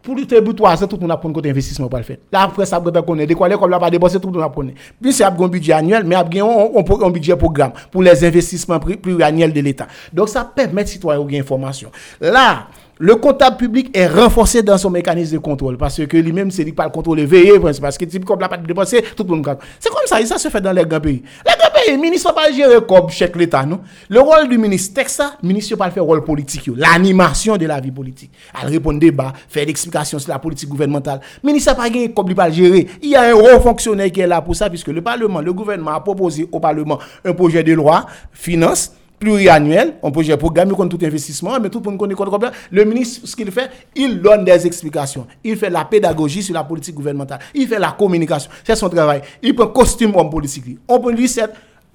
pour 0.01 0.15
le 0.15 0.41
bout 0.41 0.53
trois 0.53 0.77
tout 0.77 0.95
le 0.95 1.01
monde 1.01 1.11
a 1.11 1.17
prendre 1.17 1.35
côté 1.35 1.49
investissement 1.49 1.87
pour 1.87 1.99
le. 1.99 2.19
Là, 2.31 2.43
après 2.43 2.65
ça, 2.65 2.81
on 2.81 3.01
connaît. 3.03 3.27
De 3.27 3.33
quoi, 3.33 3.49
comme 3.49 3.69
là, 3.69 3.79
pas 3.79 3.89
tout 3.89 4.19
le 4.27 4.31
monde 4.33 4.41
a 4.41 4.49
prendre. 4.49 4.71
Puis, 4.99 5.13
c'est 5.13 5.23
un 5.23 5.31
budget 5.31 5.73
annuel, 5.73 6.03
mais 6.05 6.15
il 6.31 6.37
y 6.37 6.39
a 6.39 6.45
un, 6.45 7.09
budget 7.11 7.35
programme 7.35 7.73
pour 7.91 8.01
les 8.01 8.23
investissements 8.23 8.79
plus, 8.79 8.97
plus 8.97 9.21
annuels 9.21 9.53
de 9.53 9.59
l'État. 9.59 9.87
Donc, 10.11 10.29
ça 10.29 10.45
permet 10.45 10.83
aux 10.83 10.87
citoyens 10.87 11.23
de 11.23 11.35
information. 11.35 11.91
Là, 12.21 12.67
le 12.99 13.15
comptable 13.15 13.57
public 13.57 13.89
est 13.93 14.07
renforcé 14.07 14.63
dans 14.63 14.77
son 14.77 14.89
mécanisme 14.89 15.33
de 15.33 15.37
contrôle 15.39 15.77
parce 15.77 16.03
que 16.05 16.17
lui-même, 16.17 16.51
c'est 16.51 16.65
qui 16.65 16.71
pas 16.71 16.85
le 16.85 16.89
contrôle 16.89 17.19
veillé 17.21 17.59
parce 17.59 17.97
que 17.97 18.05
type 18.05 18.25
comme 18.25 18.39
la 18.39 18.49
pas 18.49 18.57
dépenser, 18.57 19.03
tout 19.15 19.23
le 19.23 19.35
monde. 19.35 19.57
C'est 19.79 19.89
comme 19.89 20.05
ça, 20.05 20.21
et 20.21 20.25
ça 20.25 20.37
se 20.37 20.49
fait 20.49 20.61
dans 20.61 20.71
les 20.71 20.83
grands 20.83 20.99
pays. 20.99 21.23
Les 21.45 21.53
grands 21.57 21.71
pays, 21.73 21.95
le 21.95 22.01
ministre 22.01 22.33
pas 22.33 22.51
gérer 22.51 22.77
comme 22.87 23.09
chèque 23.09 23.35
l'État, 23.35 23.65
non? 23.65 23.81
Le 24.09 24.19
rôle 24.19 24.49
du 24.49 24.57
ministre, 24.57 24.95
texte 24.95 25.17
ça, 25.17 25.33
le 25.41 25.47
ministre 25.47 25.75
pas 25.75 25.91
faire 25.91 26.03
rôle 26.03 26.23
politique, 26.23 26.69
l'animation 26.75 27.57
de 27.57 27.65
la 27.65 27.79
vie 27.79 27.91
politique. 27.91 28.31
Elle 28.61 28.69
répond 28.69 28.93
débat, 28.93 29.33
faire 29.47 29.65
l'explication 29.65 30.19
sur 30.19 30.29
la 30.29 30.39
politique 30.39 30.69
gouvernementale. 30.69 31.21
Le 31.43 31.47
ministre 31.47 31.75
pas 31.75 31.89
gagné 31.89 32.11
comme 32.11 32.33
pas 32.33 32.49
gérer. 32.49 32.87
Il 33.01 33.09
y 33.09 33.15
a 33.15 33.29
un 33.29 33.33
haut 33.33 33.59
fonctionnaire 33.59 34.11
qui 34.11 34.21
est 34.21 34.27
là 34.27 34.41
pour 34.41 34.55
ça, 34.55 34.69
puisque 34.69 34.87
le 34.87 35.01
Parlement, 35.01 35.41
le 35.41 35.53
gouvernement 35.53 35.91
a 35.91 35.99
proposé 35.99 36.47
au 36.51 36.59
Parlement 36.59 36.99
un 37.23 37.33
projet 37.33 37.63
de 37.63 37.73
loi, 37.73 38.05
finance, 38.31 38.93
pluriannuel, 39.19 39.95
on 40.01 40.11
projet 40.11 40.37
programme, 40.37 40.69
il 40.69 40.75
compte 40.75 40.91
tout 40.91 41.05
investissement, 41.05 41.59
mais 41.59 41.69
tout 41.69 41.79
le 41.79 41.89
monde 41.89 41.99
connaît 41.99 42.13
quoi 42.13 42.25
problème. 42.25 42.51
Le 42.71 42.85
ministre, 42.85 43.27
ce 43.27 43.35
qu'il 43.35 43.51
fait, 43.51 43.69
il 43.95 44.21
donne 44.21 44.45
des 44.45 44.65
explications. 44.67 45.27
Il 45.43 45.57
fait 45.57 45.69
la 45.69 45.85
pédagogie 45.85 46.43
sur 46.43 46.53
la 46.53 46.63
politique 46.63 46.95
gouvernementale. 46.95 47.39
Il 47.53 47.67
fait 47.67 47.79
la 47.79 47.91
communication. 47.91 48.51
C'est 48.63 48.75
son 48.75 48.89
travail. 48.89 49.21
Il 49.41 49.55
prend 49.55 49.67
costume 49.67 50.15
homme 50.15 50.29
politique. 50.29 50.77
On 50.87 50.99
peut 50.99 51.11
lui 51.11 51.27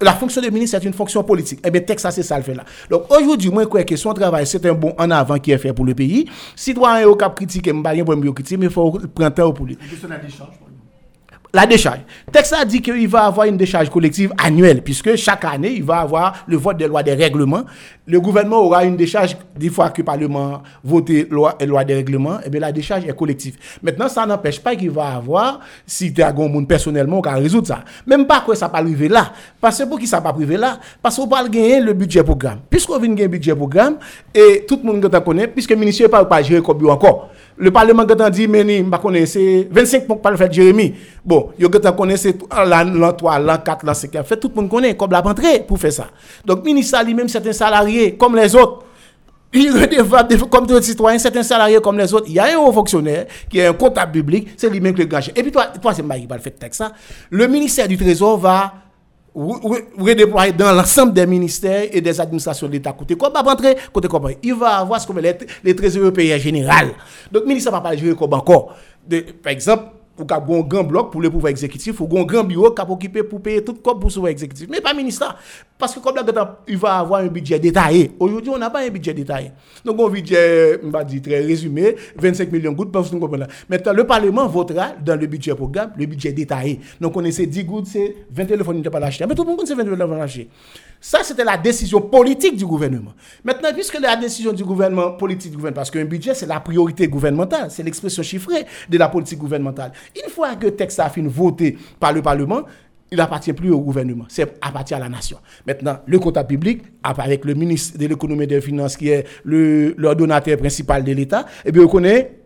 la 0.03 0.13
fonction 0.15 0.41
de 0.41 0.49
ministre, 0.49 0.79
c'est 0.79 0.87
une 0.87 0.93
fonction 0.93 1.23
politique. 1.23 1.61
Eh 1.65 1.71
bien, 1.71 1.81
ça, 1.97 2.11
c'est 2.11 2.23
ça 2.23 2.37
le 2.37 2.43
fait 2.43 2.55
là. 2.55 2.65
Donc, 2.91 3.05
aujourd'hui, 3.11 3.51
moi, 3.51 3.63
je 3.63 3.69
crois 3.69 3.85
que 3.85 3.97
son 3.97 4.13
travail, 4.13 4.47
c'est 4.47 4.65
un 4.67 4.75
bon 4.75 4.95
en 4.99 5.11
avant 5.11 5.39
qui 5.39 5.53
est 5.53 5.59
fait 5.59 5.73
pour 5.73 5.85
le 5.85 5.95
pays. 5.95 6.29
Citoyen 6.57 7.07
au 7.07 7.15
cap 7.15 7.35
critique, 7.37 7.67
je 7.67 7.73
ne 7.73 7.83
pas 7.83 7.95
pour 7.95 8.35
critiquer, 8.35 8.57
mais 8.57 8.67
il 8.67 8.73
faut 8.73 8.91
prendre 9.15 9.35
temps 9.35 9.53
pour 9.53 9.67
lui. 9.67 9.79
La 11.55 11.67
décharge. 11.67 12.01
Texte 12.33 12.55
a 12.55 12.65
dit 12.65 12.81
qu'il 12.81 13.07
va 13.09 13.25
avoir 13.25 13.47
une 13.47 13.59
décharge 13.59 13.91
collective 13.91 14.33
annuelle, 14.43 14.81
puisque 14.83 15.17
chaque 15.17 15.45
année, 15.45 15.75
il 15.75 15.85
va 15.85 15.99
avoir 15.99 16.45
le 16.47 16.57
vote 16.57 16.79
des 16.79 16.87
lois 16.87 17.03
des 17.03 17.13
règlements. 17.13 17.65
Le 18.07 18.19
gouvernement 18.23 18.61
aura 18.61 18.87
une 18.87 18.97
décharge, 18.97 19.37
des 19.55 19.69
fois 19.69 19.91
que 19.91 20.01
le 20.01 20.07
Parlement 20.07 20.63
vote 20.83 21.11
loi 21.29 21.59
loi 21.61 21.85
des 21.85 21.95
règlements, 21.95 22.39
et 22.43 22.49
bien 22.49 22.61
la 22.61 22.73
décharge 22.73 23.05
est 23.05 23.15
collective. 23.15 23.59
Maintenant, 23.83 24.09
ça 24.09 24.25
n'empêche 24.25 24.61
pas 24.61 24.75
qu'il 24.75 24.91
va 24.91 25.17
avoir, 25.17 25.61
si 25.87 26.11
tu 26.11 26.23
as 26.23 26.31
un 26.31 26.33
monde 26.33 26.67
personnellement, 26.67 27.19
on 27.19 27.21
va 27.21 27.35
résoudre 27.35 27.67
ça. 27.67 27.85
Même 28.07 28.27
pas 28.27 28.43
que 28.47 28.55
ça 28.55 28.71
pas 28.71 28.79
arriver 28.79 29.09
là. 29.09 29.31
Parce 29.61 29.79
que 29.79 29.85
pour 29.85 29.99
qui 29.99 30.07
ça 30.07 30.23
pas 30.23 30.33
privé 30.33 30.57
là? 30.57 30.79
Parce 31.03 31.17
qu'on 31.17 31.27
va 31.27 31.47
gagner 31.47 31.83
le 31.83 31.93
budget 31.93 32.25
programme. 32.25 32.61
Puisqu'on 32.71 32.99
vient 32.99 33.11
gagner 33.11 33.25
le 33.25 33.29
budget 33.29 33.55
programme, 33.55 33.97
et 34.35 34.65
tout 34.67 34.81
le 34.83 34.91
monde 34.91 35.23
connaît, 35.23 35.49
puisque 35.49 35.71
le 35.71 35.77
ministère 35.77 36.09
ne 36.09 36.25
pas 36.25 36.43
gérer 36.43 36.63
comme 36.63 36.89
encore. 36.89 37.29
Le 37.57 37.71
Parlement 37.71 38.03
a 38.03 38.31
dit, 38.31 38.49
mais 38.49 38.83
bah, 38.83 38.99
connaît, 38.99 39.27
c'est 39.27 39.69
25 39.71 40.07
pour 40.07 40.21
le 40.31 40.37
fait 40.37 40.53
Jérémy. 40.53 40.95
Bon, 41.25 41.51
yo 41.59 41.69
qui 41.69 41.79
connaît, 41.97 42.17
c'est 42.17 42.37
l'an 42.51 42.85
l'an 42.85 43.13
3, 43.13 43.39
l'an 43.39 43.59
4, 43.59 43.85
l'an 43.85 43.95
5. 43.95 44.11
Fait 44.25 44.37
tout 44.37 44.51
le 44.55 44.61
monde 44.61 44.71
connaît, 44.71 44.97
comme 44.97 45.11
la 45.11 45.21
rentrée 45.21 45.61
pour 45.67 45.79
faire 45.79 45.93
ça. 45.93 46.07
Donc, 46.45 46.65
ministre 46.65 46.99
lui-même, 47.05 47.29
c'est 47.29 47.47
un 47.47 47.53
salarié 47.53 48.17
comme 48.17 48.37
les 48.37 48.55
autres. 48.55 48.85
Il 49.55 49.71
redevable 49.71 50.39
comme 50.49 50.67
tous 50.67 50.77
les 50.77 50.83
citoyens, 50.83 51.19
c'est 51.19 51.37
un 51.37 51.43
salarié 51.43 51.79
comme 51.81 51.99
les 51.99 52.15
autres. 52.15 52.25
Il 52.27 52.33
y 52.33 52.39
a 52.39 52.55
un 52.55 52.57
haut 52.57 52.73
fonctionnaire 52.73 53.27
qui 53.51 53.59
est 53.59 53.67
un 53.67 53.75
comptable 53.75 54.13
public, 54.13 54.49
c'est 54.57 54.71
lui-même 54.71 54.95
qui 54.95 55.03
le 55.03 55.07
gage. 55.07 55.31
Et 55.37 55.43
puis, 55.43 55.53
toi, 55.53 55.67
toi 55.67 55.93
c'est 55.93 56.03
Maï 56.03 56.23
qui 56.23 56.27
va 56.27 56.37
le 56.37 56.43
faire 56.43 56.53
ça. 56.71 56.93
Le 57.29 57.47
ministère 57.49 57.87
du 57.87 57.99
Trésor 57.99 58.39
va 58.39 58.73
redéployer 59.35 60.53
dans 60.53 60.73
l'ensemble 60.73 61.13
des 61.13 61.27
ministères 61.27 61.87
et 61.91 62.01
des 62.01 62.21
administrations 62.21 62.67
de 62.67 62.73
l'État. 62.73 62.93
Côté 62.93 63.17
rentrer, 63.19 63.77
côté 63.93 64.09
il 64.43 64.55
va 64.55 64.77
avoir 64.79 65.01
ce 65.01 65.07
qu'on 65.07 65.17
appelle 65.17 65.39
les, 65.41 65.71
les 65.71 65.77
trésoriers 65.77 66.35
en 66.35 66.39
général. 66.39 66.89
Donc, 67.31 67.43
le 67.43 67.49
ministre 67.49 67.71
va 67.71 67.81
pas 67.81 67.97
gérer 67.97 68.15
comme 68.15 68.33
encore. 68.35 68.75
Par 69.43 69.53
exemple, 69.53 69.85
ou 70.19 70.25
ka 70.25 70.37
un 70.37 70.61
grand 70.61 70.85
bloc 70.85 71.11
pour 71.11 71.21
le 71.21 71.31
pouvoir 71.31 71.51
exécutif, 71.51 72.01
ou 72.01 72.19
un 72.19 72.25
grand 72.25 72.45
bureau 72.45 72.71
qui 72.71 72.83
occupé 72.83 73.23
pour 73.23 73.41
payer 73.41 73.65
tout 73.65 73.75
pour 73.75 73.95
le 73.95 74.01
pouvoir 74.01 74.29
exécutif. 74.29 74.69
Mais 74.71 74.81
pas 74.81 74.95
ministre. 74.95 75.35
Parce 75.79 75.95
que 75.95 76.01
comme 76.01 76.15
là, 76.15 76.61
il 76.69 76.77
va 76.77 76.99
avoir 76.99 77.21
un 77.21 77.27
budget 77.27 77.59
détaillé. 77.59 78.13
Aujourd'hui, 78.21 78.51
on 78.55 78.59
n'a 78.59 78.71
pas 78.71 78.85
un 78.85 78.89
budget 78.89 79.15
détaillé. 79.15 79.51
Donc, 79.85 79.99
un 80.01 80.09
budget, 80.09 80.79
on 80.85 80.91
va 80.91 81.03
dire 81.03 81.21
très 81.23 81.41
résumé, 81.41 81.97
25 82.17 82.53
millions 82.53 82.73
de 82.73 82.77
gouttes, 82.77 82.93
parce 82.93 83.11
que 83.11 83.17
comprenez. 83.17 83.47
Maintenant, 83.69 83.93
le 83.93 84.07
Parlement 84.07 84.47
votera 84.47 84.93
dans 85.05 85.19
le 85.19 85.27
budget 85.27 85.55
programme, 85.55 85.93
le 85.97 86.07
budget 86.07 86.33
détaillé. 86.33 86.79
Donc, 87.01 87.17
on 87.17 87.25
essaie 87.25 87.47
10 87.47 87.65
gouttes, 87.65 87.87
c'est 87.87 88.15
20 88.31 88.45
téléphones, 88.45 88.77
il 88.77 88.85
ne 88.85 88.89
pas 88.89 89.01
l'acheter. 89.01 89.27
Mais 89.27 89.35
tout 89.35 89.45
le 89.45 89.51
monde 89.51 89.67
sait 89.67 89.75
20 89.75 89.85
téléphones 89.85 90.19
l'acheter. 90.19 90.49
Ça, 91.05 91.19
c'était 91.25 91.43
la 91.43 91.59
décision 91.59 92.01
politique 92.01 92.57
du 92.57 92.65
gouvernement. 92.65 93.13
Maintenant, 93.43 93.71
puisque 93.75 93.99
la 93.99 94.15
décision 94.15 94.53
du 94.53 94.65
gouvernement, 94.65 95.11
politique 95.11 95.51
du 95.51 95.57
gouvernement, 95.57 95.81
parce 95.81 95.91
qu'un 95.91 96.05
budget, 96.05 96.33
c'est 96.33 96.47
la 96.47 96.61
priorité 96.61 97.09
gouvernementale, 97.09 97.73
c'est 97.73 97.83
l'expression 97.83 98.23
chiffrée 98.23 98.67
de 98.89 98.99
la 98.99 99.09
politique 99.09 99.41
gouvernementale. 99.41 99.91
Une 100.15 100.31
fois 100.31 100.55
que 100.55 100.67
le 100.67 100.77
texte 100.77 101.01
a 101.01 101.11
fini 101.11 101.29
voté 101.29 101.77
par 101.99 102.13
le 102.13 102.23
Parlement, 102.23 102.63
il 103.11 103.21
appartient 103.21 103.53
plus 103.53 103.73
au 103.73 103.81
gouvernement, 103.81 104.27
c'est 104.29 104.55
appartient 104.61 104.95
à 104.95 105.01
la 105.01 105.09
nation. 105.09 105.39
Maintenant, 105.67 105.99
le 106.07 106.19
comptable 106.21 106.49
public, 106.49 106.83
avec 107.03 107.45
le 107.45 107.55
ministre 107.55 107.99
de 107.99 108.07
l'économie 108.07 108.45
et 108.45 108.47
des 108.47 108.61
finances, 108.61 108.97
qui 108.97 109.09
est 109.09 109.27
le, 109.43 109.95
le 109.99 110.15
donateur 110.15 110.57
principal 110.57 111.03
de 111.03 111.13
l'État, 111.13 111.47
eh 111.65 111.73
bien, 111.73 111.83
on 111.83 111.89
connaît 111.89 112.43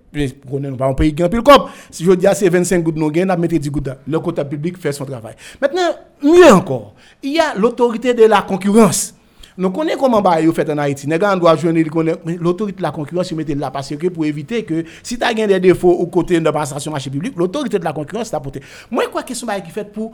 on 0.51 0.77
pas 0.77 0.87
un 0.87 0.95
pays 0.95 1.15
qui 1.15 1.23
a 1.23 1.29
plus 1.29 1.43
comme. 1.43 1.69
Si 1.91 2.05
je 2.05 2.13
dis 2.13 2.27
ces 2.35 2.49
25 2.49 2.83
gouttes, 2.83 2.97
nous 2.97 3.07
on 3.07 3.37
mettre 3.37 3.57
10 3.59 3.71
gouttes. 3.71 3.91
Le 4.09 4.19
comptable 4.19 4.51
public 4.51 4.79
fait 4.79 4.93
son 4.93 5.05
travail. 5.05 5.35
Maintenant, 5.61 5.95
mieux 6.23 6.53
encore, 6.53 6.95
il 7.23 7.33
y 7.33 7.41
a 7.41 7.55
l'autorité 7.55 8.15
de 8.15 8.25
la 8.25 8.43
concurrence. 8.43 9.15
Nous 9.59 9.71
connaissons 9.71 9.99
comment 10.01 10.21
vous 10.21 10.53
faites 10.53 10.69
en 10.69 10.77
Haïti. 10.77 11.09
Nous 11.09 11.17
doit 11.17 11.57
jouer 11.57 11.85
l'autorité 12.39 12.77
de 12.77 12.83
la 12.83 12.91
concurrence, 12.91 13.31
vous 13.31 13.37
mettez 13.37 13.55
là 13.55 13.71
parce 13.71 13.95
que 13.97 14.09
pour 14.09 14.27
éviter 14.27 14.65
que 14.65 14.85
si 15.03 15.19
tu 15.19 15.25
as 15.25 15.33
des 15.33 15.61
défauts 15.61 15.93
au 15.93 16.07
côté 16.07 16.39
de 16.39 16.51
passation 16.51 16.91
marché 16.91 17.09
public, 17.09 17.33
l'autorité 17.37 17.79
de 17.79 17.85
la 17.85 17.93
concurrence 17.95 18.31
t'a 18.31 18.41
porté. 18.41 18.61
Moi, 18.91 19.05
quoi 19.11 19.23
que 19.23 19.33
ce 19.33 19.47
qui 19.65 19.71
fait 19.71 19.91
pour 19.91 20.13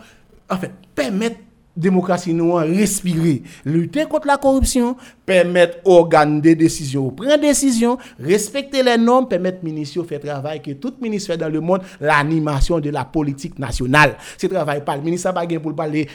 en 0.49 0.57
fait 0.57 0.71
permettre 0.95 1.37
démocratie 1.77 2.35
nous 2.35 2.57
a 2.57 2.63
respiré, 2.63 3.43
lutter 3.65 4.05
contre 4.05 4.27
la 4.27 4.37
corruption, 4.37 4.97
permettre 5.25 5.79
organes 5.85 6.41
de 6.41 6.53
décision, 6.55 7.11
prendre 7.11 7.41
décision, 7.41 7.99
respecter 8.19 8.83
les 8.83 8.99
normes, 8.99 9.29
permettre 9.29 9.65
ministre 9.65 10.03
faire 10.05 10.21
travail 10.21 10.61
que 10.61 10.73
tout 10.73 10.95
ministre 11.01 11.33
fait 11.33 11.39
dans 11.39 11.49
le 11.49 11.61
monde, 11.61 11.81
l'animation 12.01 12.81
de 12.81 12.91
la 12.91 13.05
politique 13.05 13.59
nationale. 13.59 14.17
Ce 14.37 14.47
travail 14.47 14.85
pas 14.85 14.97
le 14.97 15.03
ministre 15.03 15.33
pas 15.33 15.47
pour 15.61 15.75
parler, 15.75 16.09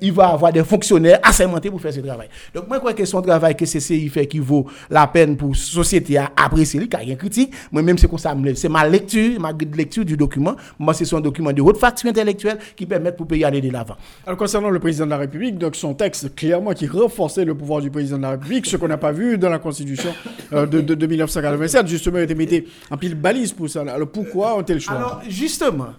il 0.00 0.12
va 0.12 0.28
avoir 0.28 0.52
des 0.52 0.64
fonctionnaires 0.64 1.20
assermentés 1.22 1.70
pour 1.70 1.80
faire 1.80 1.92
ce 1.92 2.00
travail. 2.00 2.28
Donc 2.54 2.66
moi 2.66 2.76
je 2.76 2.80
crois 2.80 2.94
que 2.94 3.04
son 3.04 3.22
travail 3.22 3.54
que 3.56 3.64
CCI 3.64 4.08
fait 4.08 4.26
qui 4.26 4.38
vaut 4.38 4.66
la 4.90 5.06
peine 5.06 5.36
pour 5.36 5.50
la 5.50 5.54
société 5.54 6.18
à 6.18 6.32
apprécier, 6.36 6.88
car 6.88 7.02
il 7.02 7.10
y 7.10 7.12
a 7.12 7.16
critique, 7.16 7.52
moi 7.70 7.82
même 7.82 7.98
c'est 7.98 8.08
comme 8.08 8.18
ça, 8.18 8.34
c'est 8.54 8.68
ma 8.68 8.88
lecture, 8.88 9.38
ma 9.40 9.52
lecture 9.52 10.04
du 10.04 10.16
document, 10.16 10.56
moi 10.78 10.94
c'est 10.94 11.04
son 11.04 11.20
document 11.20 11.52
de 11.52 11.62
haute 11.62 11.78
facture 11.78 12.10
intellectuelle 12.10 12.58
qui 12.74 12.86
permet 12.86 13.12
pour 13.12 13.26
payer 13.26 13.44
aller 13.44 13.60
de 13.60 13.70
l'avant. 13.70 13.96
Alors 14.26 14.38
concernant 14.38 14.71
le 14.72 14.80
président 14.80 15.04
de 15.04 15.10
la 15.10 15.18
République, 15.18 15.58
donc 15.58 15.76
son 15.76 15.94
texte 15.94 16.34
clairement 16.34 16.72
qui 16.72 16.86
renforçait 16.86 17.44
le 17.44 17.54
pouvoir 17.54 17.80
du 17.80 17.90
président 17.90 18.16
de 18.16 18.22
la 18.22 18.30
République, 18.30 18.66
ce 18.66 18.76
qu'on 18.76 18.88
n'a 18.88 18.98
pas 18.98 19.12
vu 19.12 19.38
dans 19.38 19.48
la 19.48 19.58
Constitution 19.58 20.12
euh, 20.52 20.66
de, 20.66 20.80
de, 20.80 21.06
1987, 21.06 21.86
justement, 21.86 22.18
était 22.18 22.34
mis 22.34 22.64
en 22.90 22.96
pile 22.96 23.14
balise 23.14 23.52
pour 23.52 23.68
ça. 23.68 23.82
Alors 23.82 24.08
pourquoi 24.08 24.56
ont-ils 24.58 24.74
le 24.74 24.80
choix? 24.80 24.96
Alors 24.96 25.22
justement, 25.28 25.92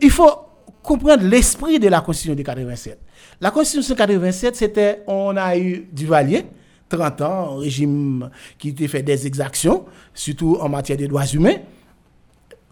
il 0.00 0.10
faut 0.10 0.30
comprendre 0.82 1.24
l'esprit 1.24 1.78
de 1.78 1.88
la 1.88 2.00
Constitution 2.00 2.34
de 2.34 2.42
87. 2.42 2.98
La 3.40 3.50
Constitution 3.50 3.94
de 3.94 3.98
87, 3.98 4.56
c'était, 4.56 5.02
on 5.06 5.36
a 5.36 5.56
eu 5.58 5.88
Duvalier, 5.92 6.46
30 6.88 7.20
ans, 7.22 7.56
un 7.56 7.60
régime 7.60 8.30
qui 8.58 8.68
était 8.68 8.88
fait 8.88 9.02
des 9.02 9.26
exactions, 9.26 9.84
surtout 10.14 10.56
en 10.60 10.68
matière 10.68 10.96
des 10.96 11.08
droits 11.08 11.26
humains 11.26 11.56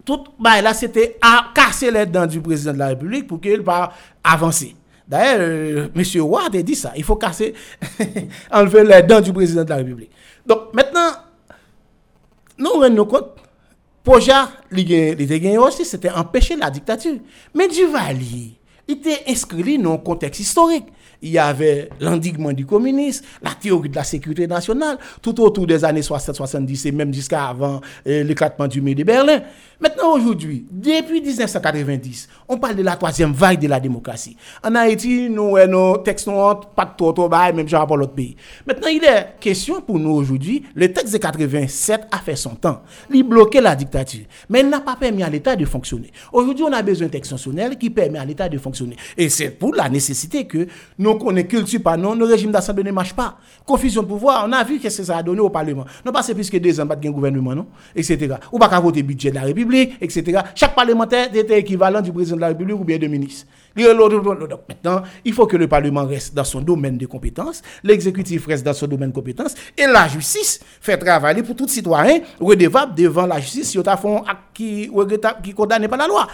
tout 0.05 0.25
bah, 0.39 0.61
là 0.61 0.75
c'était 0.75 1.17
à 1.21 1.47
casser 1.55 1.91
les 1.91 2.07
dents 2.07 2.27
du 2.27 2.41
président 2.41 2.73
de 2.73 2.79
la 2.79 2.89
République 2.89 3.27
pour 3.27 3.41
qu'il 3.41 3.63
puisse 3.63 3.89
avancer. 4.23 4.77
D'ailleurs, 5.07 5.41
euh, 5.41 5.89
M. 5.95 6.21
Ward 6.23 6.57
a 6.57 6.63
dit 6.63 6.75
ça. 6.75 6.93
Il 6.97 7.05
faut 7.05 7.17
casser, 7.17 7.55
enlever 8.51 8.85
les 8.85 9.03
dents 9.03 9.21
du 9.21 9.33
président 9.33 9.65
de 9.65 9.71
la 9.71 9.77
République. 9.77 10.11
Donc 10.47 10.73
maintenant, 10.73 11.11
nous 12.59 12.71
rendons 12.71 13.05
compte, 13.05 13.31
Poja, 14.03 14.51
l'idée 14.71 15.57
aussi, 15.59 15.85
c'était 15.85 16.11
empêcher 16.11 16.57
la 16.57 16.71
dictature. 16.71 17.17
Mais 17.55 17.69
Duvalier, 17.69 18.53
il 18.87 18.97
était 18.97 19.23
inscrit 19.29 19.79
dans 19.79 19.95
un 19.95 19.99
contexte 19.99 20.41
historique 20.41 20.87
il 21.25 21.31
y 21.31 21.39
avait 21.39 21.89
l'endiguement 22.01 22.53
du 22.53 22.67
communisme, 22.67 23.25
la 23.43 23.51
théorie 23.53 23.89
de 23.89 23.97
la 23.97 24.05
sécurité 24.05 24.47
nationale, 24.47 24.99
tout 25.23 25.41
autour 25.41 25.67
des 25.67 25.83
années 25.83 26.03
60-70 26.03 26.89
et 26.89 26.93
même 26.93 27.13
jusqu'à 27.15 27.47
avant 27.47 27.81
euh, 28.07 28.23
l'éclatement 28.23 28.69
du 28.69 28.83
mur 28.83 28.95
de 28.95 29.05
Berlin. 29.05 29.41
Maintenant, 29.81 30.15
aujourd'hui, 30.15 30.67
depuis 30.71 31.23
1990, 31.23 32.29
on 32.49 32.59
parle 32.59 32.77
de 32.77 32.83
la 32.83 32.97
troisième 32.97 33.33
vague 33.33 33.59
de 33.61 33.69
la 33.69 33.81
démocratie. 33.81 34.37
En 34.63 34.75
Haïti, 34.75 35.29
nous, 35.31 35.57
nos 35.67 35.97
textes 35.99 36.27
n'ont 36.27 36.55
pas 36.77 36.85
de 36.85 37.13
tout 37.13 37.29
même 37.29 37.69
genre 37.69 37.87
pour 37.87 37.97
l'autre 37.97 38.13
pays. 38.13 38.37
Maintenant, 38.67 38.89
il 38.89 39.03
est 39.03 39.35
question 39.41 39.81
pour 39.81 39.99
nous 39.99 40.11
aujourd'hui, 40.11 40.63
le 40.75 40.93
texte 40.93 41.13
de 41.15 41.19
87 41.19 42.03
a 42.13 42.19
fait 42.19 42.37
son 42.37 42.51
temps. 42.51 42.83
Il 43.13 43.23
bloquait 43.25 43.63
la 43.63 43.75
dictature, 43.75 44.25
mais 44.51 44.61
il 44.61 44.69
n'a 44.69 44.81
pas 44.81 44.97
permis 44.97 45.23
à 45.23 45.31
l'État 45.31 45.57
de 45.57 45.65
fonctionner. 45.65 46.11
Aujourd'hui, 46.33 46.65
on 46.69 46.73
a 46.73 46.83
besoin 46.83 47.09
d'un 47.09 47.11
texte 47.19 47.35
qui 47.79 47.91
permet 47.91 48.19
à 48.19 48.25
l'État 48.25 48.49
de 48.49 48.59
fonctionner. 48.59 48.97
Et 49.17 49.29
c'est 49.29 49.51
pour 49.51 49.75
la 49.75 49.89
nécessité 49.89 50.47
que 50.47 50.67
nous 50.99 51.14
qu'on 51.19 51.35
est 51.37 51.45
culture 51.45 51.83
pas 51.83 51.97
non, 51.97 52.15
le 52.15 52.25
régime 52.25 52.51
d'assemblée 52.51 52.85
ne 52.85 52.93
marche 52.93 53.15
pas. 53.15 53.37
Confusion 53.65 54.03
de 54.03 54.09
pouvoir, 54.09 54.45
on 54.49 54.53
a 54.53 54.63
vu 54.65 54.79
que 54.79 54.89
ça 54.89 55.17
a 55.17 55.23
donné 55.23 55.41
au 55.41 55.51
Parlement. 55.51 55.85
Non 56.05 56.13
pas 56.13 56.23
c'est 56.23 56.35
plus 56.35 56.51
que 56.51 56.57
deux 56.57 56.79
ans, 56.81 56.87
pas 56.87 56.97
de 56.97 57.09
gouvernement, 57.09 57.55
non, 57.55 57.67
etc. 57.95 58.35
Ou 58.53 58.59
pas 58.59 58.69
qu'à 58.69 58.81
voter 58.81 59.03
budget 59.03 59.31
de 59.31 59.37
la 59.37 59.43
République, 59.43 59.95
etc. 60.01 60.41
Chaque 60.55 60.75
parlementaire 60.75 61.35
était 61.35 61.59
équivalent 61.59 62.01
du 62.01 62.13
président 62.13 62.37
de 62.37 62.41
la 62.43 62.49
République 62.49 62.79
ou 62.79 62.85
bien 62.85 62.99
de 62.99 63.07
ministre. 63.07 63.47
Maintenant, 63.77 65.03
il 65.25 65.33
faut 65.33 65.47
que 65.47 65.57
le 65.57 65.67
Parlement 65.69 66.07
reste 66.07 66.35
dans 66.35 66.45
son 66.45 66.61
domaine 66.61 66.97
de 66.97 67.07
compétences, 67.07 67.63
l'exécutif 67.83 68.47
reste 68.47 68.65
dans 68.65 68.73
son 68.73 68.87
domaine 68.87 69.11
de 69.11 69.15
compétences, 69.15 69.55
et 69.77 69.87
la 69.87 70.07
justice 70.09 70.61
fait 70.81 70.97
travailler 70.97 71.43
pour 71.43 71.57
tout 71.57 71.69
citoyen 71.69 72.21
redevable 72.41 72.95
devant 72.95 73.27
la 73.27 73.41
justice 73.41 73.71
si 73.71 73.79
on 73.79 73.83
a 73.83 73.97
fait 73.97 74.09
qui 74.53 74.91
qui 75.43 75.53
condamné 75.53 75.89
par 75.89 75.99
la 75.99 76.07
loi. 76.07 76.27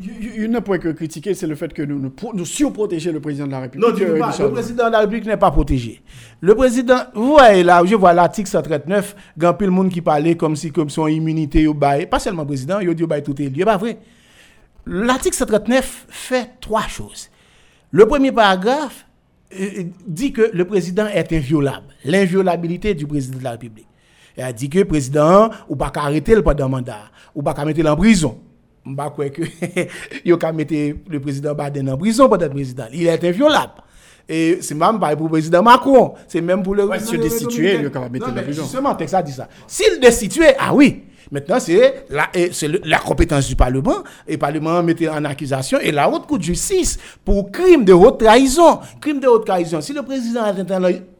il 0.00 0.50
y 0.50 0.54
a 0.54 0.58
un 0.58 0.60
point 0.60 0.78
que 0.78 0.88
critiquer, 0.88 1.34
c'est 1.34 1.46
le 1.46 1.54
fait 1.54 1.72
que 1.72 1.82
nous, 1.82 1.98
nous, 1.98 2.12
nous 2.34 2.44
surprotéger 2.44 3.12
le 3.12 3.20
président 3.20 3.46
de 3.46 3.52
la 3.52 3.60
République. 3.60 3.88
Non, 3.88 3.96
euh, 3.98 4.46
le 4.46 4.52
président 4.52 4.86
de 4.86 4.92
la 4.92 5.00
République 5.00 5.26
n'est 5.26 5.36
pas 5.36 5.50
protégé. 5.50 6.02
Le 6.40 6.54
président, 6.54 6.98
vous 7.14 7.32
voyez 7.32 7.62
là, 7.62 7.82
je 7.84 7.94
vois 7.94 8.12
l'article 8.12 8.48
139, 8.48 9.16
il 9.36 9.42
y 9.42 9.46
a 9.46 9.56
le 9.58 9.70
monde 9.70 9.88
qui 9.88 10.02
parlait 10.02 10.36
comme 10.36 10.56
si 10.56 10.70
comme 10.70 10.90
son 10.90 11.06
immunité 11.06 11.66
pas 12.10 12.18
seulement 12.18 12.42
le 12.42 12.48
président, 12.48 12.80
il 12.80 12.94
dit 12.94 13.04
tout 13.24 13.40
est 13.40 13.48
lié, 13.48 13.64
pas 13.64 13.76
vrai. 13.76 13.98
L'article 14.86 15.36
139 15.36 16.06
fait 16.08 16.50
trois 16.60 16.86
choses. 16.88 17.30
Le 17.90 18.06
premier 18.06 18.32
paragraphe 18.32 19.06
euh, 19.58 19.84
dit 20.06 20.32
que 20.32 20.50
le 20.52 20.64
président 20.66 21.06
est 21.06 21.32
inviolable, 21.32 21.86
l'inviolabilité 22.04 22.94
du 22.94 23.06
président 23.06 23.38
de 23.38 23.44
la 23.44 23.52
République. 23.52 23.86
Il 24.36 24.42
a 24.42 24.52
dit 24.52 24.68
que 24.68 24.78
le 24.80 24.84
président, 24.84 25.48
ou 25.68 25.76
pas 25.76 25.92
arrêter 25.94 26.34
le 26.34 26.42
pendant 26.42 26.68
mandat, 26.68 27.10
ou 27.34 27.42
pas 27.42 27.64
mettre 27.64 27.86
en 27.88 27.96
prison. 27.96 28.40
Je 28.86 28.92
crois 28.94 29.10
que 29.30 29.42
il 30.24 30.32
a 30.32 30.52
mettre 30.52 30.74
le 31.08 31.20
président 31.20 31.54
Biden 31.54 31.88
en 31.88 31.96
prison 31.96 32.28
pour 32.28 32.42
être 32.42 32.50
président. 32.52 32.84
Il 32.92 33.06
est 33.06 33.24
inviolable. 33.24 33.72
Et 34.28 34.58
c'est 34.60 34.74
même 34.74 34.98
pas 34.98 35.14
pour 35.16 35.26
le 35.26 35.32
président 35.32 35.62
Macron, 35.62 36.14
c'est 36.26 36.40
même 36.40 36.62
pour 36.62 36.74
le... 36.74 36.86
Ouais, 36.86 36.98
si 36.98 37.18
destitué, 37.18 37.74
il 37.74 37.86
a 37.86 38.08
mettre 38.08 38.28
en 38.28 38.32
prison. 38.32 38.62
Justement, 38.62 38.90
le 38.90 38.96
texte 38.96 39.14
a 39.14 39.22
dit 39.22 39.32
ça. 39.32 39.48
S'il 39.66 40.00
destitué, 40.00 40.46
ah 40.58 40.74
oui, 40.74 41.04
Maintenant, 41.34 41.58
c'est 41.58 42.06
la, 42.10 42.98
compétence 42.98 43.48
du 43.48 43.56
Parlement. 43.56 44.04
Et 44.28 44.32
le 44.34 44.38
Parlement 44.38 44.80
mettait 44.84 45.08
en 45.08 45.24
accusation 45.24 45.80
et 45.80 45.90
la 45.90 46.08
haute 46.08 46.28
cour 46.28 46.38
de 46.38 46.44
justice 46.44 46.96
pour 47.24 47.50
crime 47.50 47.84
de 47.84 47.92
haute 47.92 48.20
trahison. 48.20 48.78
Crime 49.00 49.18
de 49.18 49.26
haute 49.26 49.44
trahison. 49.44 49.80
Si 49.80 49.92
le 49.92 50.02
président 50.02 50.44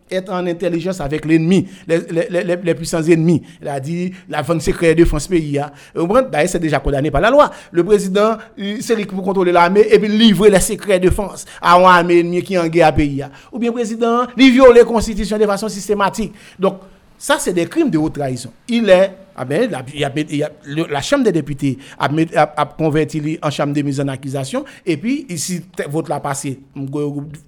est 0.09 0.31
en 0.31 0.47
intelligence 0.47 1.01
avec 1.01 1.25
l'ennemi, 1.25 1.67
les, 1.89 1.99
les, 2.31 2.57
les, 2.57 2.75
puissants 2.77 3.03
ennemis. 3.03 3.43
Il 3.61 3.67
a 3.67 3.81
dit 3.81 4.13
la 4.29 4.43
vente 4.43 4.63
secrète 4.63 4.97
de 4.97 5.05
France 5.05 5.27
pays. 5.27 5.61
D'ailleurs, 5.97 6.49
c'est 6.49 6.61
déjà 6.61 6.79
condamné 6.79 7.11
par 7.11 7.21
la 7.21 7.31
loi. 7.31 7.51
Le 7.73 7.83
président, 7.83 8.37
c'est 8.81 8.95
lui 8.95 9.07
qui 9.09 9.17
peut 9.17 9.21
contrôler 9.23 9.51
l'armée 9.51 9.85
et 9.91 9.99
puis 9.99 10.07
livrer 10.09 10.49
les 10.49 10.61
secrets 10.61 11.01
de 11.01 11.11
France 11.11 11.45
à 11.61 11.77
une 11.77 11.87
armée 11.87 12.43
qui 12.43 12.55
est 12.55 12.59
en 12.59 12.69
guerre 12.69 12.87
à 12.87 12.93
pays. 12.93 13.25
Ou 13.51 13.59
bien 13.59 13.71
le 13.71 13.75
président, 13.75 14.27
il 14.37 14.53
viole 14.53 14.77
la 14.77 14.85
constitution 14.85 15.39
de 15.39 15.45
façon 15.47 15.69
systématique. 15.69 16.33
Donc, 16.57 16.79
ça, 17.25 17.39
c'est 17.39 17.55
des 17.55 17.65
crimes 17.65 17.89
de 17.89 17.97
haute 17.97 18.13
trahison. 18.13 18.53
Il 18.69 18.91
est 18.91 19.11
ah 19.35 19.47
ben, 19.47 19.71
la, 19.71 21.01
Chambre 21.01 21.25
des 21.25 21.33
députés 21.33 21.79
a, 21.99 22.67
converti 22.77 23.39
en 23.41 23.51
Chambre 23.51 23.73
de 23.73 23.81
mise 23.81 23.99
en 23.99 24.09
accusation. 24.09 24.63
Et 24.85 24.99
puis, 24.99 25.25
si 25.39 25.63
votre 25.89 26.11
l'a 26.11 26.21
passé, 26.21 26.61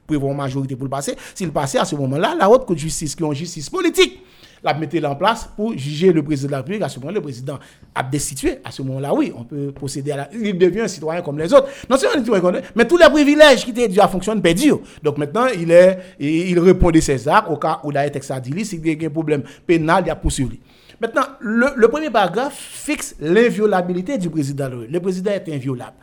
prévoit 0.06 0.32
majorité 0.32 0.76
pour 0.76 0.84
le 0.84 0.90
passer, 0.90 1.14
s'il 1.34 1.50
passait 1.50 1.76
à 1.76 1.84
ce 1.84 1.94
moment-là, 1.94 2.34
la 2.38 2.48
haute 2.48 2.74
justice, 2.74 3.14
qui 3.14 3.22
est 3.22 3.26
une 3.26 3.34
justice 3.34 3.68
politique, 3.68 4.18
la 4.62 4.74
mettait 4.74 5.04
en 5.04 5.14
place 5.14 5.48
pour 5.56 5.76
juger 5.76 6.12
le 6.12 6.22
président 6.22 6.48
de 6.48 6.52
la 6.52 6.58
République. 6.58 6.82
À 6.82 6.88
ce 6.88 6.98
moment-là, 6.98 7.16
le 7.16 7.22
président 7.22 7.58
a 7.94 8.02
destitué. 8.02 8.58
À 8.64 8.70
ce 8.70 8.82
moment-là, 8.82 9.14
oui, 9.14 9.32
on 9.36 9.44
peut 9.44 9.72
procéder 9.72 10.12
à 10.12 10.16
la... 10.16 10.28
Il 10.32 10.56
devient 10.58 10.82
un 10.82 10.88
citoyen 10.88 11.22
comme 11.22 11.38
les 11.38 11.52
autres. 11.52 11.68
Non 11.88 11.96
seulement 11.96 12.16
un 12.16 12.24
citoyen 12.24 12.62
mais 12.74 12.86
tous 12.86 12.96
les 12.96 13.08
privilèges 13.08 13.64
qui 13.64 13.70
étaient 13.70 13.88
déjà 13.88 14.08
fonctionnent 14.08 14.42
perdus. 14.42 14.72
Donc 15.02 15.18
maintenant, 15.18 15.46
il, 15.46 15.70
est, 15.70 15.98
il 16.18 16.58
répond 16.58 16.90
de 16.90 17.00
ses 17.00 17.28
actes. 17.28 17.48
Au 17.50 17.56
cas 17.56 17.80
où 17.84 17.90
il 17.90 17.96
a 17.96 18.06
été 18.06 18.16
extradé, 18.18 18.64
s'il 18.64 18.86
y 18.86 19.04
a 19.04 19.06
un 19.06 19.10
problème 19.10 19.42
pénal, 19.66 20.02
il 20.06 20.10
a 20.10 20.16
poursuivi. 20.16 20.60
Maintenant, 21.00 21.22
le, 21.40 21.88
premier 21.88 22.10
paragraphe 22.10 22.56
fixe 22.56 23.14
l'inviolabilité 23.20 24.16
du 24.16 24.30
président. 24.30 24.68
Le 24.70 24.98
président 25.00 25.32
est 25.32 25.48
inviolable. 25.48 25.96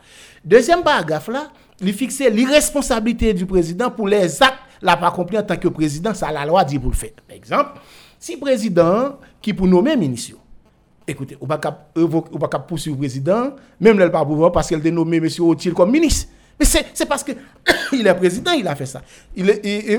Deuxième 0.44 0.82
paragraphe 0.82 1.28
là, 1.28 1.48
il 1.80 1.92
fixe 1.92 2.20
l'irresponsabilité 2.20 3.34
du 3.34 3.46
président 3.46 3.90
pour 3.90 4.06
les 4.06 4.42
actes 4.42 4.58
l'a 4.84 4.96
pas 4.96 5.08
accompli 5.08 5.38
en 5.38 5.42
tant 5.42 5.56
que 5.56 5.68
président, 5.68 6.14
ça 6.14 6.30
la 6.30 6.44
loi 6.44 6.62
dit 6.64 6.78
pour 6.78 6.90
le 6.90 6.96
faire. 6.96 7.10
Par 7.26 7.36
exemple, 7.36 7.70
si 8.24 8.38
président 8.38 9.18
qui 9.42 9.52
pour 9.52 9.66
nommer 9.66 9.94
ministre, 9.98 10.36
écoutez, 11.06 11.36
on 11.42 11.46
va 11.46 11.58
pas 11.58 12.58
poursuivre 12.66 12.96
le 12.96 13.00
président, 13.00 13.50
même 13.78 13.98
là, 13.98 14.08
pas 14.08 14.24
pouvoir 14.24 14.50
parce 14.50 14.66
qu'elle 14.66 14.86
a 14.86 14.90
nommé 14.90 15.20
monsieur 15.20 15.42
Otil 15.42 15.74
comme 15.74 15.90
ministre. 15.90 16.28
Mais 16.58 16.64
c'est 16.64 17.04
parce 17.06 17.22
qu'il 17.22 17.36
est 18.06 18.14
président, 18.14 18.52
il 18.52 18.66
a 18.66 18.74
fait 18.76 18.86
ça. 18.86 19.02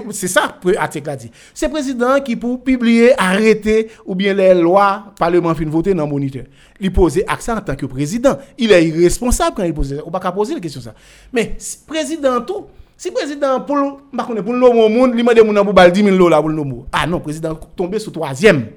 C'est 0.09 0.27
ça 0.27 0.57
que 0.59 0.69
l'article 0.69 1.07
a 1.07 1.15
dit. 1.15 1.29
C'est 1.53 1.69
président 1.69 2.19
qui, 2.21 2.35
pour 2.35 2.63
publier, 2.63 3.13
arrêter 3.19 3.91
ou 4.07 4.15
bien 4.15 4.33
les 4.33 4.55
lois, 4.55 5.13
parlement 5.19 5.53
fin 5.53 5.65
voter 5.65 5.93
dans 5.93 6.05
le 6.05 6.09
moniteur. 6.09 6.45
Il 6.79 6.91
pose 6.91 7.21
accent 7.27 7.57
en 7.57 7.61
tant 7.61 7.75
que 7.75 7.85
président. 7.85 8.39
Il 8.57 8.71
est 8.71 8.87
irresponsable 8.87 9.55
quand 9.55 9.63
il 9.63 9.73
pose 9.73 9.89
ça. 9.89 10.01
On 10.03 10.07
ne 10.07 10.11
va 10.13 10.19
pas 10.19 10.31
poser 10.31 10.55
la 10.55 10.59
question 10.61 10.81
ça. 10.81 10.95
Mais 11.31 11.57
président 11.85 12.41
tout, 12.41 12.65
si 12.97 13.11
président 13.11 13.61
pour, 13.61 13.75
pour 14.15 14.33
le 14.33 14.89
monde, 14.89 15.13
il 15.17 15.23
m'a 15.23 15.33
demandé 15.33 15.61
pour 15.63 15.73
10 15.91 16.03
000 16.03 16.17
dollars 16.17 16.41
pour 16.41 16.49
le 16.49 16.63
Ah 16.91 17.05
non, 17.05 17.19
président 17.19 17.55
tombé 17.75 17.99
sous 17.99 18.11
troisième. 18.11 18.67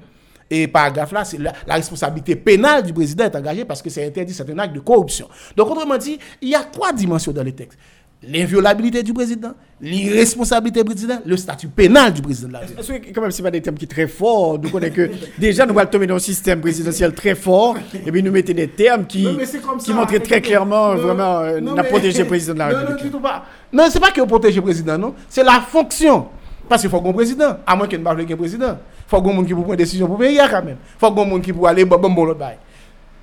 Et 0.51 0.67
paragraphe 0.67 1.11
là, 1.11 1.23
c'est 1.23 1.37
la, 1.37 1.53
responsabilité 1.67 2.35
pénale 2.35 2.83
du 2.83 2.91
président 2.91 3.25
est 3.25 3.35
engagée 3.35 3.65
parce 3.65 3.81
que 3.81 3.89
c'est 3.89 4.05
interdit, 4.05 4.33
c'est 4.33 4.49
un 4.49 4.57
acte 4.57 4.73
de 4.73 4.79
corruption. 4.79 5.27
Donc, 5.55 5.69
autrement 5.69 5.97
dit, 5.97 6.17
il 6.41 6.49
y 6.49 6.55
a 6.55 6.63
trois 6.63 6.91
dimensions 6.91 7.31
dans 7.31 7.43
le 7.43 7.51
texte. 7.51 7.77
L'inviolabilité 8.21 9.01
du 9.01 9.13
président, 9.13 9.53
l'irresponsabilité 9.79 10.81
du 10.81 10.85
président, 10.85 11.19
le 11.25 11.37
statut 11.37 11.67
pénal 11.67 12.11
du 12.13 12.21
président 12.21 12.47
de 12.49 12.53
la 12.53 12.59
République. 12.59 12.85
Parce 12.87 12.99
que 12.99 13.13
quand 13.13 13.21
même, 13.21 13.31
c'est 13.31 13.43
pas 13.43 13.51
des 13.51 13.61
termes 13.61 13.77
qui 13.77 13.85
sont 13.85 13.89
très 13.91 14.07
forts. 14.07 14.59
Nous 14.59 14.69
connaissons 14.69 14.93
que 14.95 15.09
déjà, 15.37 15.65
nous 15.65 15.77
allons 15.79 15.89
tomber 15.89 16.07
dans 16.07 16.15
un 16.15 16.19
système 16.19 16.59
présidentiel 16.59 17.13
très 17.13 17.35
fort, 17.35 17.77
et 17.93 18.11
puis 18.11 18.21
nous 18.21 18.31
mettons 18.31 18.53
des 18.53 18.67
termes 18.67 19.05
qui, 19.05 19.23
Non, 19.23 19.37
qui 19.37 19.45
ça. 19.85 19.93
montrent 19.93 20.17
très 20.21 20.41
clairement 20.41 20.95
Non, 20.95 21.01
vraiment 21.01 21.39
euh, 21.39 21.59
non, 21.61 21.75
la 21.75 21.83
mais- 21.83 21.89
protéger 21.89 22.19
le 22.23 22.27
président 22.27 22.53
de 22.53 22.59
la 22.59 22.71
Non, 22.71 22.77
République. 22.79 22.97
Non, 22.99 23.05
du 23.05 23.11
tout 23.11 23.19
pas. 23.19 23.45
Non, 23.71 23.83
c'est 23.89 23.99
pas 23.99 24.11
que 24.11 24.19
vous 24.19 24.27
protégez 24.27 24.57
le 24.57 24.63
président, 24.63 24.97
non. 24.97 25.13
C'est 25.29 25.43
la 25.43 25.61
fonction. 25.61 26.27
Parce 26.67 26.81
qu'il 26.81 26.89
faut 26.91 27.01
qu'on 27.01 27.13
président. 27.13 27.57
À 27.65 27.75
moins 27.75 27.87
qu'il 27.87 27.99
ne 27.99 28.03
parle 28.03 28.23
qu'un 28.25 28.35
président. 28.37 28.77
Il 28.77 29.09
faut 29.09 29.21
qu'on 29.23 29.33
monde 29.33 29.47
qui 29.47 29.53
prendre 29.53 29.69
des 29.71 29.77
décisions 29.77 30.05
pour 30.07 30.19
payer 30.19 30.41
quand 30.51 30.63
même. 30.63 30.77
Il 30.95 30.99
faut 30.99 31.11
qu'on 31.11 31.25
monde 31.25 31.41
qui 31.41 31.51
peut 31.51 31.65
aller 31.65 31.83
bon 31.83 31.97
bon 31.97 32.11
bon. 32.11 32.35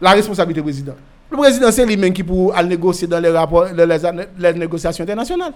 La 0.00 0.10
responsabilité 0.10 0.60
du 0.60 0.64
président. 0.64 0.94
Le 1.30 1.36
président, 1.36 1.72
c'est 1.72 1.84
lui-même 1.84 2.12
qui 2.12 2.22
peut 2.22 2.50
négocier 2.64 3.08
dans 3.08 3.18
les 3.18 3.30
rapports, 3.30 3.66
les, 3.66 3.86
les 4.38 4.52
négociations 4.54 5.02
internationales. 5.02 5.52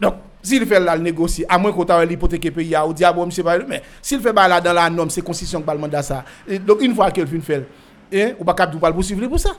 Donc, 0.00 0.14
s'il 0.42 0.66
fait 0.66 0.80
là, 0.80 0.96
le 0.96 1.02
négocier, 1.02 1.46
à 1.48 1.58
moins 1.58 1.70
qu'on 1.72 1.84
t'ait 1.84 2.06
l'hypothèque 2.06 2.52
pays, 2.52 2.74
ou 2.86 2.92
diable, 2.92 3.20
sais 3.30 3.42
pas, 3.42 3.58
mais 3.58 3.82
s'il 4.00 4.20
fait 4.20 4.32
là 4.48 4.60
dans 4.60 4.72
la 4.72 4.90
norme, 4.90 5.10
c'est 5.10 5.22
constitution 5.22 5.60
qui 5.60 5.70
le 5.72 5.78
mandat 5.78 6.02
ça. 6.02 6.24
Et 6.48 6.58
donc, 6.58 6.82
une 6.82 6.94
fois 6.94 7.10
qu'il 7.10 7.26
fait, 7.40 7.66
hein, 8.12 8.30
ou 8.38 8.44
pas 8.44 8.54
capable 8.54 8.80
de 8.80 8.92
poursuivre 8.92 9.28
pour 9.28 9.38
ça. 9.38 9.50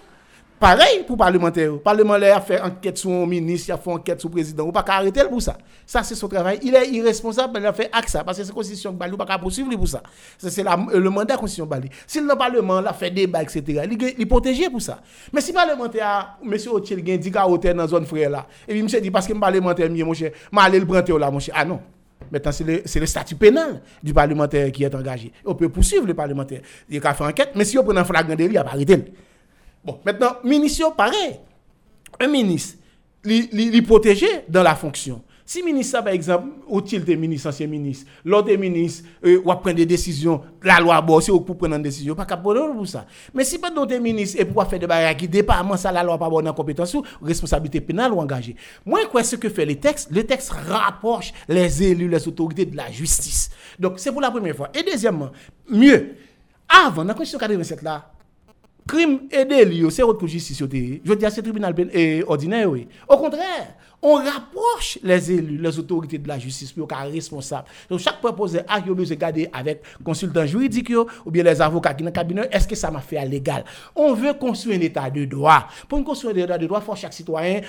Pareil 0.64 1.04
pour 1.06 1.18
parlementaire. 1.18 1.74
Le 1.74 1.78
parlementaire 1.80 2.38
a 2.38 2.40
fait 2.40 2.62
enquête 2.62 2.98
sur 2.98 3.12
un 3.12 3.26
ministre, 3.26 3.68
il 3.68 3.72
a 3.74 3.78
fait 3.78 3.90
enquête 3.90 4.18
sur 4.22 4.30
le 4.30 4.36
président. 4.36 4.64
On 4.64 4.72
pas 4.72 4.86
arrêter 4.88 5.20
pour 5.30 5.42
ça. 5.42 5.58
Ça, 5.86 6.04
c'est 6.04 6.16
son 6.16 6.30
travail. 6.30 6.58
Il 6.64 6.74
est 6.74 6.88
irresponsable, 6.88 7.60
il 7.60 7.66
a 7.66 7.74
fait 7.74 7.90
acte 7.92 8.08
ça. 8.08 8.24
Parce 8.24 8.38
que 8.38 8.46
c'est 8.46 8.50
la 8.50 8.56
constitution 8.56 8.96
qui 8.96 9.10
ne 9.12 9.16
pas 9.18 9.38
poursuivre 9.40 9.70
pour 9.76 9.90
ça. 9.90 10.02
C'est 10.38 10.64
le 10.64 11.10
mandat 11.10 11.26
de 11.26 11.30
la 11.32 11.38
constitution 11.38 11.66
Bali. 11.66 11.90
Si 12.08 12.22
le 12.22 12.34
parlement 12.38 12.78
a 12.78 12.94
fait 12.94 13.12
débat, 13.12 13.44
etc., 13.44 13.62
il 13.92 14.22
est 14.22 14.26
protégé 14.26 14.70
pour 14.70 14.82
ça. 14.82 15.02
Mais 15.34 15.42
si 15.42 15.52
le 15.52 15.56
parlementaire, 15.56 16.38
M. 16.42 16.56
Otiel, 16.72 17.04
il 17.06 17.20
dit 17.20 17.30
qu'à 17.30 17.46
hauteur 17.46 17.74
dans 17.76 17.82
la 17.82 17.88
zone 17.90 18.06
frère 18.06 18.30
là, 18.30 18.48
et 18.66 18.72
puis 18.72 18.80
il 18.80 18.84
me 18.86 19.02
dit 19.02 19.12
parce 19.12 19.28
que 19.28 19.34
le 19.34 19.42
parlementaire, 19.42 19.90
mon 19.92 20.14
cher, 20.14 20.32
je 20.34 20.56
vais 20.56 20.64
aller 20.64 20.80
le 20.80 20.86
prendre 20.86 21.20
là, 21.20 21.30
mon 21.30 21.40
cher. 21.40 21.56
Ah 21.58 21.66
non. 21.66 21.82
Maintenant, 22.32 22.54
c'est 22.54 23.00
le, 23.00 23.06
statut 23.06 23.36
pénal 23.36 23.82
du 24.02 24.14
parlementaire 24.14 24.72
qui 24.72 24.86
est 24.86 24.96
engagé. 24.96 25.34
On 25.46 25.56
peut 25.56 25.68
poursuivre 25.68 26.08
le 26.08 26.14
parlementaire. 26.14 26.62
Il 26.90 27.06
a 27.06 27.14
fait 27.14 27.24
enquête, 27.26 27.50
mais 27.54 27.66
si 27.66 27.78
on 27.78 27.84
prend 27.84 27.98
un 27.98 28.06
flagrant 28.06 28.34
il 28.40 28.58
a 28.58 28.64
pas 28.64 28.70
arrêté. 28.72 29.04
Bon, 29.84 30.00
maintenant, 30.06 30.38
ministre, 30.44 30.96
pareil. 30.96 31.40
Un 32.20 32.28
ministre, 32.28 32.78
il 33.26 33.84
protégé 33.84 34.28
dans 34.48 34.64
la 34.64 34.76
fonction. 34.76 35.22
Si 35.46 35.62
ministre, 35.62 36.02
par 36.02 36.14
exemple, 36.14 36.48
au-il 36.68 37.04
des 37.04 37.18
ministres, 37.18 37.50
ancien 37.50 37.68
ministre, 37.68 38.10
l'autre 38.24 38.48
des 38.48 38.58
ministres, 38.58 39.08
euh, 39.26 39.40
ou 39.40 39.44
prendre 39.44 39.74
des 39.74 39.86
décisions, 39.86 40.42
la 40.64 40.80
loi, 40.80 41.02
bon, 41.02 41.20
c'est 41.20 41.32
pour 41.32 41.58
prendre 41.58 41.76
une 41.76 41.82
décision, 41.84 42.16
pas 42.16 42.26
capable 42.26 42.74
pour 42.74 42.88
ça. 42.88 43.06
Mais 43.34 43.44
si 43.44 43.60
pas 43.60 43.70
d'autres 43.70 43.98
ministres 43.98 44.40
et 44.40 44.46
pour 44.46 44.66
faire 44.66 44.80
des 44.80 44.88
bagages 44.88 45.18
qui 45.18 45.28
département, 45.28 45.76
ça, 45.76 45.92
la 45.92 46.02
loi, 46.02 46.18
pas 46.18 46.30
bonne 46.30 46.48
en 46.48 46.54
compétence, 46.54 46.96
responsabilité 47.22 47.82
pénale 47.82 48.14
ou 48.14 48.22
engagée. 48.22 48.56
Moi, 48.86 49.02
quoi, 49.12 49.22
ce 49.22 49.36
que 49.36 49.50
fait 49.50 49.66
les 49.66 49.76
textes, 49.76 50.10
les 50.12 50.26
textes 50.26 50.52
rapprochent 50.52 51.34
les 51.50 51.84
élus, 51.84 52.08
les 52.08 52.26
autorités 52.26 52.66
de 52.66 52.78
la 52.78 52.90
justice. 52.90 53.52
Donc, 53.78 53.96
c'est 53.98 54.14
pour 54.14 54.22
la 54.22 54.32
première 54.32 54.56
fois. 54.56 54.70
Et 54.74 54.82
deuxièmement, 54.82 55.32
mieux, 55.70 56.16
avant, 56.70 57.02
dans 57.02 57.10
la 57.10 57.14
Constitution 57.16 57.40
87 57.40 57.82
là, 57.82 58.13
crime 58.88 59.22
et 59.32 59.46
délit, 59.46 59.86
c'est 59.92 60.04
autre 60.04 60.20
que 60.22 60.28
justice. 60.28 60.58
Je 60.60 61.14
dis 61.14 61.26
à 61.26 61.30
ce 61.30 61.42
tribunal 61.42 61.74
pén- 61.74 61.90
eh, 61.94 62.24
ordinaire, 62.28 62.70
oui. 62.70 62.88
Au 63.08 63.18
contraire, 63.18 63.76
on 64.02 64.16
rapproche 64.16 65.00
les 65.02 65.32
élus, 65.32 65.58
les 65.58 65.80
autorités 65.80 66.18
de 66.18 66.28
la 66.28 66.38
justice 66.38 66.72
pour 66.74 66.88
qu'ils 66.88 66.98
responsables. 67.14 67.68
Donc, 67.90 68.00
chaque 68.00 68.20
proposé 68.20 68.60
a 68.68 68.80
yo 68.86 68.94
besoin 68.94 69.16
de 69.16 69.22
garder 69.22 69.50
avec 69.54 69.82
consultant 70.04 70.46
juridique 70.46 70.90
yo, 70.90 71.08
ou 71.26 71.32
bien 71.32 71.44
les 71.44 71.62
avocats 71.62 71.94
qui 71.94 72.04
dans 72.04 72.08
le 72.10 72.12
cabinet, 72.14 72.50
est-ce 72.52 72.68
que 72.68 72.76
ça 72.76 72.92
m'a 72.92 73.00
fait 73.00 73.18
à 73.18 73.26
légal? 73.26 73.64
On 73.96 74.14
veut 74.14 74.34
construire 74.34 74.78
un 74.78 74.82
état 74.82 75.10
de 75.10 75.24
droit. 75.24 75.68
Pour 75.88 76.04
construire 76.04 76.36
un 76.36 76.40
état 76.40 76.58
de 76.58 76.68
droit, 76.68 76.80
il 76.82 76.86
faut 76.86 76.92
que 76.94 77.00
chaque 77.00 77.14
citoyen, 77.14 77.62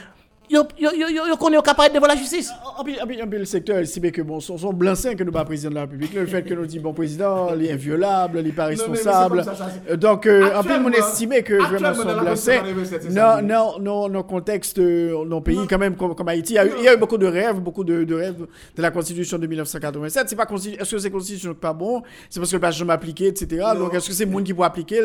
yo, 0.50 0.62
yo, 0.78 0.90
yo, 0.92 1.08
yo, 1.28 1.36
connaît 1.36 1.60
capable 1.62 1.94
devant 1.94 2.06
la 2.06 2.16
justice. 2.16 2.50
En 2.78 2.84
plus, 2.84 2.98
en 3.00 3.06
plus- 3.06 3.22
en 3.22 3.26
plus, 3.28 3.38
le 3.38 3.44
secteur 3.44 3.78
estime 3.78 4.10
que 4.10 4.22
bon, 4.22 4.40
son, 4.40 4.58
son 4.58 4.72
blanc-seing 4.72 5.14
que 5.16 5.24
nous 5.24 5.32
pas 5.32 5.44
président 5.44 5.70
de 5.70 5.74
la 5.76 5.80
République, 5.82 6.14
le 6.14 6.26
fait 6.26 6.42
que 6.42 6.54
nous 6.54 6.66
dit 6.66 6.78
bon 6.78 6.92
président, 6.92 7.48
il 7.54 7.66
est 7.66 7.72
inviolable, 7.72 8.38
il 8.40 8.46
n'est 8.46 8.52
pas 8.52 8.68
mais 8.70 8.76
c'est 8.76 8.82
responsable. 8.88 9.36
comme 9.36 9.44
ça, 9.44 9.54
ça, 9.54 9.70
c'est- 9.86 9.92
Euh, 9.92 9.96
Donc, 9.96 10.26
euh, 10.26 10.50
en 10.56 10.62
plus, 10.62 10.72
on 10.74 10.90
estimait 10.90 11.42
que 11.42 11.54
vraiment 11.54 11.94
son 11.94 12.02
blanc-seing, 12.04 12.24
Constitution 12.24 12.62
87, 12.62 13.02
c'est 13.04 13.10
ça. 13.10 13.40
non, 13.42 13.48
non, 13.48 13.78
non, 13.80 14.08
non, 14.08 14.22
contexte, 14.22 14.78
euh, 14.78 15.24
nos 15.24 15.40
pays 15.40 15.66
quand 15.68 15.78
même 15.78 15.96
comme, 15.96 16.14
comme 16.14 16.28
Haïti, 16.28 16.52
il 16.54 16.56
y, 16.56 16.58
a 16.58 16.66
eu, 16.66 16.70
il 16.78 16.84
y 16.84 16.88
a 16.88 16.94
eu 16.94 16.98
beaucoup 16.98 17.18
de 17.18 17.26
rêves, 17.26 17.56
beaucoup 17.60 17.84
de, 17.84 18.04
de 18.04 18.14
rêves 18.14 18.46
de 18.76 18.82
la 18.82 18.90
Constitution 18.90 19.38
de 19.38 19.46
1987. 19.46 20.28
C'est 20.28 20.36
pas 20.36 20.44
consti- 20.46 20.80
est-ce 20.80 20.90
que 20.94 20.98
c'est 20.98 21.10
Constitution 21.10 21.54
pas 21.54 21.72
bon? 21.72 22.02
C'est 22.28 22.40
parce 22.40 22.50
que 22.50 22.56
le 22.56 22.60
pas 22.60 22.70
jamais 22.70 22.92
appliqué, 22.92 23.28
etc. 23.28 23.64
Donc, 23.78 23.94
est-ce 23.94 24.08
que 24.08 24.14
c'est 24.14 24.24
le 24.24 24.30
monde 24.30 24.44
qui 24.44 24.52
peut 24.54 24.62
appliquer? 24.62 25.02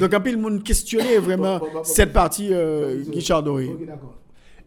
Donc, 0.00 0.14
en 0.14 0.20
plus, 0.20 0.32
le 0.32 0.38
monde 0.38 0.62
questionnait 0.62 1.18
vraiment 1.18 1.60
cette 1.82 2.12
partie 2.12 2.52
Guichard 3.10 3.42
Doré. 3.42 3.70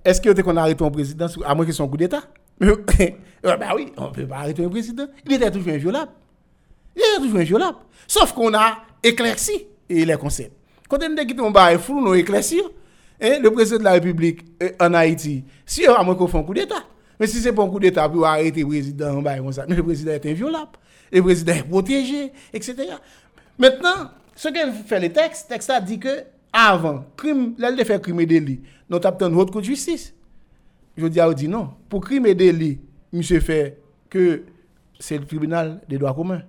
Est-ce 0.04 0.22
que 0.22 0.42
qu'on 0.42 0.56
arrête 0.58 0.82
un 0.82 0.90
président 0.90 1.28
à 1.46 1.56
moins 1.56 1.66
qu'il 1.66 1.74
soit 1.74 1.86
un 1.86 1.90
coup 1.90 1.98
d'État? 1.98 2.24
Ben 2.62 3.72
oui, 3.76 3.94
on 3.98 4.08
ne 4.10 4.14
peut 4.14 4.28
pas 4.28 4.38
arrêter 4.40 4.64
un 4.66 4.70
président. 4.70 5.06
Il 5.26 5.34
était 5.34 5.50
toujours 5.50 5.74
inviolable. 5.74 6.12
Il 6.96 7.00
était 7.02 7.22
toujours 7.22 7.40
inviolable. 7.40 7.78
Sauf 8.08 8.34
qu'on 8.34 8.54
a 8.54 8.80
éclairci 9.02 9.66
les 9.90 10.18
concepts. 10.18 10.52
Quand 10.90 10.98
on 11.02 11.18
a 11.18 11.26
quitté 11.26 11.42
un 11.42 11.52
bail 11.52 11.78
flou, 11.78 12.00
on 12.06 12.12
a 12.12 12.18
éclairci. 12.18 12.62
hein, 13.22 13.40
le 13.42 13.50
président 13.52 13.78
de 13.80 13.84
la 13.84 13.92
République 13.94 14.42
euh, 14.62 14.72
en 14.80 14.94
Haïti, 14.94 15.44
si 15.66 15.86
à 15.86 16.04
moins 16.04 16.16
qu'on 16.16 16.28
fait 16.28 16.38
un 16.38 16.44
coup 16.44 16.54
d'État. 16.54 16.84
Mais 17.20 17.28
si 17.28 17.40
c'est 17.40 17.54
pas 17.54 17.64
un 17.64 17.70
coup 17.70 17.80
d'État 17.80 18.08
pour 18.10 18.26
arrêter 18.26 18.62
le 18.62 18.68
président, 18.68 19.22
mais 19.22 19.38
le 19.76 19.84
président 19.84 20.12
est 20.12 20.26
inviolable. 20.26 20.72
Le 21.12 21.22
président 21.22 21.54
est 21.54 21.64
protégé, 21.64 22.32
etc. 22.54 22.76
Maintenant, 23.58 24.12
ce 24.36 24.48
que 24.50 24.72
fait 24.88 25.00
le 25.00 25.12
texte, 25.12 25.48
le 25.50 25.54
texte 25.56 25.70
a 25.70 25.82
dit 25.82 26.00
que 26.00 26.24
avant, 26.52 27.06
crime, 27.16 27.54
là, 27.58 27.72
il 27.72 27.86
fait 27.86 28.02
crime 28.02 28.20
et 28.22 28.26
délit. 28.26 28.62
Nous 28.90 29.00
avons 29.04 29.38
haute 29.38 29.52
cour 29.52 29.62
de 29.62 29.66
justice. 29.66 30.14
Je 30.98 31.06
dis 31.08 31.20
à 31.20 31.32
dit 31.34 31.48
non. 31.48 31.70
Pour 31.88 32.02
crime 32.02 32.26
et 32.26 32.36
délit, 32.36 32.80
monsieur 33.14 33.40
fait 33.40 33.80
que 34.10 34.44
c'est 35.00 35.18
le 35.18 35.26
tribunal 35.26 35.82
des 35.88 35.98
droits 35.98 36.14
communs. 36.14 36.42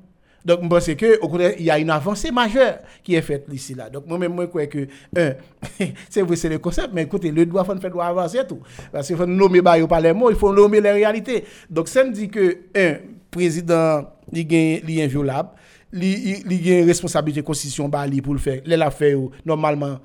Donc, 0.45 0.63
je 0.63 0.69
pense 0.69 0.95
que, 0.95 1.21
au 1.21 1.29
contraire, 1.29 1.53
il 1.59 1.67
y 1.67 1.71
a 1.71 1.79
une 1.79 1.91
avancée 1.91 2.31
majeure 2.31 2.79
qui 3.03 3.15
est 3.15 3.21
faite 3.21 3.47
ici, 3.53 3.75
là. 3.75 3.91
Donc, 3.91 4.07
moi-même, 4.07 4.33
moi, 4.33 4.45
je 4.45 4.49
crois 4.49 4.67
que, 4.67 4.87
un, 5.17 5.35
c'est 6.09 6.37
c'est 6.37 6.49
le 6.49 6.59
concept, 6.59 6.91
mais 6.95 7.03
écoutez, 7.03 7.31
le 7.31 7.45
droit, 7.45 7.67
il 7.71 7.91
faut 7.91 8.01
avancer 8.01 8.39
tout. 8.49 8.61
Parce 8.91 9.07
qu'il 9.07 9.17
faut 9.17 9.27
nommer 9.27 9.61
par 9.61 10.01
les 10.01 10.13
mots, 10.15 10.31
il 10.31 10.37
faut 10.37 10.53
nommer 10.53 10.81
les 10.81 10.93
réalités. 10.93 11.45
Donc, 11.69 11.89
ça 11.89 12.05
me 12.05 12.13
dit 12.13 12.29
que, 12.29 12.59
un, 12.75 12.97
président, 13.31 14.05
il 14.33 14.53
est 14.53 15.05
inviolable, 15.05 15.51
il 15.93 16.73
a 16.73 16.79
une 16.81 16.87
responsabilité 16.87 17.43
constitution 17.43 17.89
bah, 17.89 18.07
li 18.07 18.21
pour 18.23 18.35
le 18.35 18.41
faire. 18.41 18.61
L'a 18.65 18.91
fait, 18.91 19.17
normalement, 19.45 19.99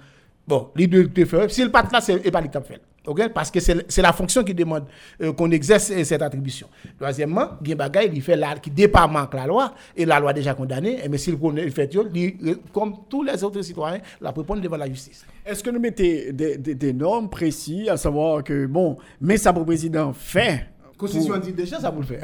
bon, 0.48 0.70
il 0.78 0.90
doit 0.90 1.04
le 1.16 1.26
faire. 1.26 1.52
Si 1.52 1.64
le 1.64 1.70
pas 1.72 1.88
là, 1.92 2.02
c'est 2.02 2.32
pas 2.32 2.42
qui 2.42 2.50
l'a 2.54 2.62
fait. 2.62 2.82
ok? 3.06 3.30
Parce 3.34 3.52
que 3.52 3.60
c'est 3.60 4.02
la 4.02 4.14
fonction 4.14 4.44
qui 4.44 4.54
demande 4.56 4.86
euh, 5.22 5.32
qu'on 5.34 5.52
exerce 5.52 5.92
euh, 5.92 6.04
cette 6.04 6.22
attribution. 6.24 6.68
Troisièmement, 6.98 7.50
il 7.62 7.70
y 7.70 7.72
a 7.72 7.76
un 7.76 7.78
bagage, 7.78 8.10
il 8.14 8.22
fait 8.22 8.36
la, 8.36 8.56
qui 8.56 8.72
dépasse 8.72 9.10
la 9.34 9.46
loi, 9.46 9.74
et 9.96 10.06
la 10.06 10.20
loi 10.20 10.34
déjà 10.34 10.54
condamnée, 10.56 11.00
mais 11.10 11.18
s'il 11.20 11.38
connaît 11.38 11.66
le 11.66 11.72
fait, 11.72 11.94
il- 12.16 12.58
comme 12.74 12.96
tous 13.10 13.22
les 13.24 13.44
autres 13.44 13.62
citoyens, 13.62 14.00
la 14.22 14.32
répondre 14.32 14.62
devant 14.62 14.78
la 14.78 14.88
justice. 14.88 15.24
Est-ce 15.46 15.64
que 15.64 15.70
nous 15.70 15.80
mettez 15.80 16.34
des, 16.34 16.58
des- 16.58 16.74
des 16.76 16.94
normes 16.94 17.30
précises, 17.30 17.90
à 17.90 17.98
savoir 17.98 18.44
que, 18.44 18.66
bon, 18.66 18.98
mais 19.22 19.38
ça 19.38 19.54
pour 19.54 19.66
président 19.66 20.12
fait. 20.14 20.66
Constitution 20.98 21.34
pour- 21.34 21.44
dit 21.44 21.52
déjà 21.52 21.80
ça 21.80 21.92
pour 21.92 22.02
le 22.02 22.08
faire. 22.08 22.22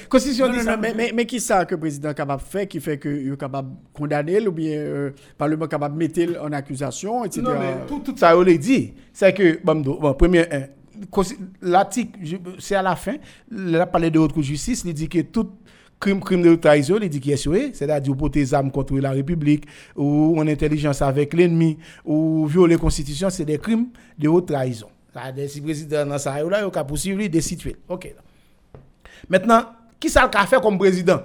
Constitution 0.08 0.48
dit 0.52 0.60
ça. 0.60 0.76
mais, 0.76 1.26
qui 1.26 1.40
ça 1.40 1.64
que 1.64 1.74
le 1.74 1.80
président 1.80 2.10
est 2.10 2.14
capable 2.14 2.42
de 2.42 2.46
faire, 2.48 2.68
qui 2.68 2.80
fait 2.80 2.98
qu'il 2.98 3.32
est 3.32 3.36
capable 3.40 3.70
de 3.70 3.74
condamner, 3.92 4.46
ou 4.46 4.52
bien 4.52 4.70
euh, 4.78 5.08
le 5.10 5.14
Parlement 5.36 5.64
est 5.66 5.68
capable 5.68 5.94
de 5.94 5.98
mettre 5.98 6.42
en 6.42 6.52
accusation, 6.52 7.24
etc. 7.24 7.42
Non, 7.42 7.52
mais 7.58 7.86
tout, 7.88 8.00
tout 8.00 8.16
ça, 8.16 8.36
on 8.36 8.42
l'a 8.42 8.56
dit. 8.56 8.92
C'est 9.12 9.32
que, 9.34 9.58
bon, 9.64 9.76
bon, 9.80 10.14
premier, 10.14 10.44
consi- 11.10 11.36
l'article, 11.60 12.18
c'est 12.58 12.74
à 12.76 12.82
la 12.82 12.94
fin, 12.96 13.16
il 13.50 13.74
a 13.76 13.86
parlé 13.86 14.10
de 14.10 14.18
haute 14.18 14.32
cour 14.32 14.42
de 14.42 14.46
justice, 14.46 14.82
il 14.84 14.94
dit 14.94 15.08
que 15.08 15.20
tout 15.22 15.50
crime, 15.98 16.20
crime 16.20 16.42
de 16.42 16.54
trahison, 16.54 16.98
il 17.02 17.08
dit 17.08 17.20
qu'il 17.20 17.32
est 17.32 17.36
souhait, 17.36 17.70
c'est-à-dire 17.72 18.16
porter 18.16 18.40
des 18.40 18.54
armes 18.54 18.70
contre 18.70 18.96
la 18.98 19.10
République, 19.10 19.64
ou 19.96 20.38
en 20.38 20.46
intelligence 20.46 21.02
avec 21.02 21.32
l'ennemi, 21.34 21.78
ou 22.04 22.46
violer 22.46 22.74
la 22.74 22.80
Constitution, 22.80 23.28
c'est 23.30 23.44
des 23.44 23.58
crimes 23.58 23.86
de 24.18 24.28
haute 24.28 24.46
trahison. 24.46 24.86
C'est-à-dire, 25.14 25.48
si 25.48 25.60
le 25.60 25.64
président 25.64 26.06
dans 26.06 26.18
ça, 26.18 26.42
là, 26.42 26.60
il 26.60 26.78
a 26.78 26.84
poursuivre, 26.84 27.18
lui, 27.18 27.30
destituer. 27.30 27.76
OK. 27.88 28.12
Maintenant, 29.28 29.66
qui 30.00 30.10
ça 30.10 30.28
le 30.30 30.46
fait 30.46 30.60
comme 30.60 30.76
président? 30.76 31.20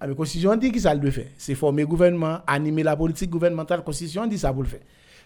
Ah, 0.00 0.06
mais 0.06 0.12
la 0.12 0.14
Constitution 0.14 0.54
dit 0.54 0.70
qui 0.70 0.80
ça 0.80 0.94
le 0.94 1.00
doit 1.00 1.10
faire? 1.10 1.26
C'est 1.36 1.56
former 1.56 1.82
le 1.82 1.88
gouvernement, 1.88 2.38
animer 2.46 2.84
la 2.84 2.96
politique 2.96 3.28
gouvernementale. 3.28 3.78
La 3.78 3.84
Constitution 3.84 4.26
dit 4.26 4.38
ça 4.38 4.52
pour 4.52 4.62
le 4.62 4.68
faire. 4.68 4.80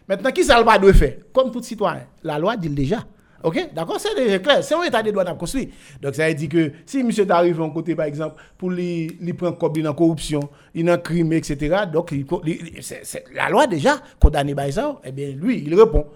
Maintenant, 0.09 0.31
qui 0.31 0.43
ça 0.43 0.59
le 0.59 0.65
pas 0.65 0.79
doit 0.79 0.95
faire? 0.95 1.17
Comme 1.33 1.51
tout 1.51 1.63
citoyen, 1.63 2.07
la 2.23 2.39
loi 2.39 2.57
dit 2.57 2.71
déjà. 2.71 3.05
OK? 3.45 3.71
D'accord? 3.75 4.01
C'est 4.01 4.15
déjà 4.15 4.39
clair. 4.39 4.65
C'est 4.65 4.75
un 4.75 4.83
état 4.83 5.03
de 5.03 5.11
droit 5.11 5.25
à 5.25 5.35
construire. 5.35 5.69
Donc, 6.01 6.15
ça 6.15 6.29
veut 6.29 6.35
dire 6.35 6.49
que 6.49 6.73
si 6.87 7.03
monsieur 7.03 7.27
t'arrive 7.27 7.61
en 7.61 7.71
côté, 7.71 7.95
par 7.95 8.07
exemple, 8.07 8.41
pour 8.57 8.71
lui, 8.71 9.19
lui 9.21 9.35
prendre 9.35 9.59
comme 9.59 9.73
il 9.77 9.87
en 9.87 9.93
corruption, 9.93 10.41
il 10.75 10.91
en 10.91 10.97
crime, 10.97 11.33
etc., 11.35 11.83
donc, 11.93 12.15
la 13.35 13.51
loi 13.51 13.67
déjà 13.67 14.01
condamné 14.19 14.55
par 14.55 14.73
ça, 14.73 14.99
eh 15.05 15.13
bien, 15.13 15.31
lui, 15.33 15.65
il 15.67 15.79
répond. 15.79 16.07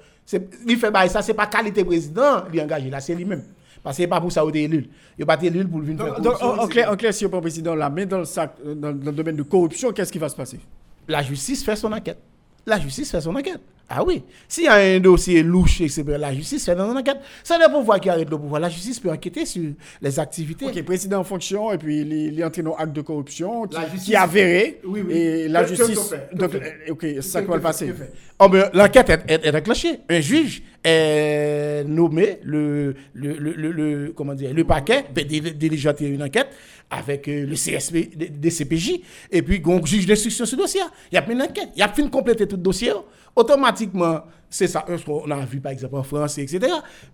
Il 0.66 0.77
fait 0.77 0.91
par 0.91 1.09
ça, 1.09 1.22
c'est 1.22 1.35
pas 1.35 1.47
qualité 1.47 1.85
président, 1.85 2.45
il 2.53 2.59
est 2.59 2.62
engagé 2.62 2.91
là, 2.91 3.01
c'est 3.01 3.14
lui-même. 3.14 3.45
Parce 3.83 3.99
que 3.99 4.07
pas 4.07 4.20
pour 4.20 4.33
ça 4.33 4.43
qu'il 4.43 4.57
est 4.57 4.64
élu. 4.64 4.89
Il 5.16 5.20
n'est 5.20 5.27
pas 5.27 5.39
élu 5.41 5.64
pour 5.64 5.81
venir 5.81 6.03
faire 6.03 6.20
Donc, 6.20 6.43
en, 6.43 6.66
clair, 6.66 6.91
en 6.91 6.97
clair, 6.97 7.14
si 7.14 7.24
on 7.24 7.29
prend 7.29 7.39
le 7.39 7.43
président 7.43 7.74
la 7.77 7.89
main 7.89 8.05
dans 8.05 8.18
le 8.18 8.24
sac, 8.24 8.55
euh, 8.64 8.74
dans, 8.74 8.93
dans 8.93 9.11
le 9.11 9.12
domaine 9.12 9.37
de 9.37 9.45
corruption, 9.45 9.93
qu'est-ce 9.93 10.11
qui 10.11 10.18
va 10.18 10.29
se 10.29 10.35
passer? 10.35 10.59
La 11.07 11.22
justice 11.22 11.64
fait 11.64 11.77
son 11.77 11.93
enquête. 11.93 12.18
La 12.66 12.81
justice 12.81 13.11
fait 13.11 13.20
son 13.20 13.37
enquête. 13.37 13.61
Ah 13.89 14.03
oui. 14.05 14.22
S'il 14.49 14.64
y 14.64 14.68
a 14.68 14.74
un 14.74 14.99
dossier 14.99 15.43
louche, 15.43 15.80
etc., 15.80 16.03
la 16.18 16.34
justice 16.34 16.64
fait 16.64 16.74
dans 16.74 16.91
une 16.91 16.99
enquête. 16.99 17.18
C'est 17.45 17.57
le 17.57 17.70
pouvoir 17.70 18.01
qui 18.01 18.11
arrête 18.11 18.28
le 18.28 18.37
pouvoir. 18.37 18.61
La 18.61 18.68
justice 18.68 18.99
peut 18.99 19.11
enquêter 19.11 19.47
sur 19.47 19.62
les 20.03 20.18
activités. 20.18 20.66
Ok, 20.66 20.82
président 20.82 21.20
en 21.20 21.24
fonction, 21.24 21.72
et 21.72 21.78
puis 21.78 22.01
il 22.01 22.41
est 22.41 22.45
entré 22.45 22.62
dans 22.62 22.74
acte 22.74 22.93
de 22.93 23.01
corruption 23.01 23.66
qui, 23.66 23.99
qui 24.05 24.12
est 24.14 24.16
avéré. 24.16 24.80
Oui, 24.84 25.03
oui. 25.07 25.12
Et 25.14 25.49
la 25.49 25.64
justice. 25.64 26.14
donc, 26.32 26.55
euh, 26.55 26.91
ok, 26.91 27.07
ça 27.20 27.43
qui 27.43 27.49
va 27.49 27.57
le 27.57 27.62
passer. 27.62 27.93
Oh, 28.39 28.49
ben, 28.49 28.68
L'enquête 28.74 29.09
est, 29.28 29.55
enclenchée. 29.57 30.01
Un 30.11 30.20
juge 30.20 30.62
est 30.84 31.84
nommé, 31.84 32.39
le, 32.43 32.95
le, 33.14 33.39
le, 33.39 34.12
comment 34.14 34.34
dire, 34.34 34.53
le 34.53 34.64
paquet, 34.64 35.05
peut 35.14 35.22
une 35.22 36.22
enquête 36.22 36.49
avec 36.91 37.26
euh, 37.28 37.45
le 37.47 37.55
CSP 37.55 38.16
des- 38.16 38.51
CPJ, 38.51 39.01
et 39.30 39.43
puis 39.43 39.61
un 39.66 39.84
juge 39.84 40.07
d'instruction 40.07 40.45
sur 40.47 40.57
le 40.57 40.62
dossier. 40.62 40.80
Il 41.11 41.16
y 41.16 41.18
a 41.18 41.30
une 41.30 41.43
enquête. 41.43 41.68
Il 41.74 41.80
y 41.80 41.82
a 41.82 41.89
fini 41.89 42.09
de 42.09 42.12
compléter 42.12 42.47
tout 42.47 42.57
le 42.57 42.62
dossier. 42.62 42.93
Automatiquement, 43.34 44.20
c'est 44.49 44.66
ça. 44.66 44.84
On 45.07 45.30
a 45.30 45.45
vu 45.45 45.61
par 45.61 45.72
exemple 45.72 45.97
en 45.97 46.03
France, 46.03 46.39
etc. 46.39 46.61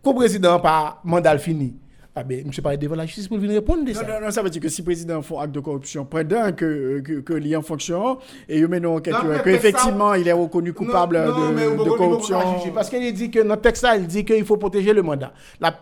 Qu'au 0.02 0.14
président 0.14 0.60
par 0.60 1.00
mandat 1.04 1.36
fini. 1.38 1.74
Ah 2.14 2.22
ben, 2.22 2.44
je 2.52 2.60
parle 2.60 2.76
devant 2.76 2.94
la 2.94 3.06
justice 3.06 3.26
pour 3.26 3.38
venir 3.38 3.54
répondre 3.54 3.86
de 3.86 3.92
Non, 3.92 3.98
ça. 4.00 4.06
non, 4.06 4.26
non, 4.26 4.30
ça 4.30 4.42
veut 4.42 4.50
dire 4.50 4.60
que 4.60 4.68
si 4.68 4.82
le 4.82 4.84
président 4.84 5.22
fait 5.22 5.34
acte 5.38 5.52
de 5.52 5.60
corruption, 5.60 6.04
pendant 6.04 6.52
que, 6.52 7.00
que, 7.00 7.20
que 7.20 7.56
en 7.56 7.62
fonction, 7.62 8.18
et 8.46 8.58
il 8.58 8.68
met 8.68 8.76
une 8.76 8.86
enquête, 8.86 9.14
Non, 9.14 9.20
mais 9.30 9.38
que 9.38 9.50
ça- 9.50 9.56
effectivement 9.56 10.12
il 10.12 10.28
est 10.28 10.32
reconnu 10.32 10.74
coupable 10.74 11.16
Non, 11.24 11.38
non, 11.38 11.52
mais 11.52 11.64
de, 11.64 11.88
corruption. 11.96 12.38
juger, 12.58 12.70
Parce 12.74 12.90
qu'il 12.90 13.10
dit 13.14 13.30
que 13.30 13.40
notre 13.42 13.62
texte 13.62 13.82
là, 13.82 13.96
il 13.96 14.06
dit 14.06 14.26
qu'il 14.26 14.44
faut 14.44 14.58
protéger 14.58 14.92
le 14.92 15.00
mandat. 15.00 15.32
La 15.58 15.74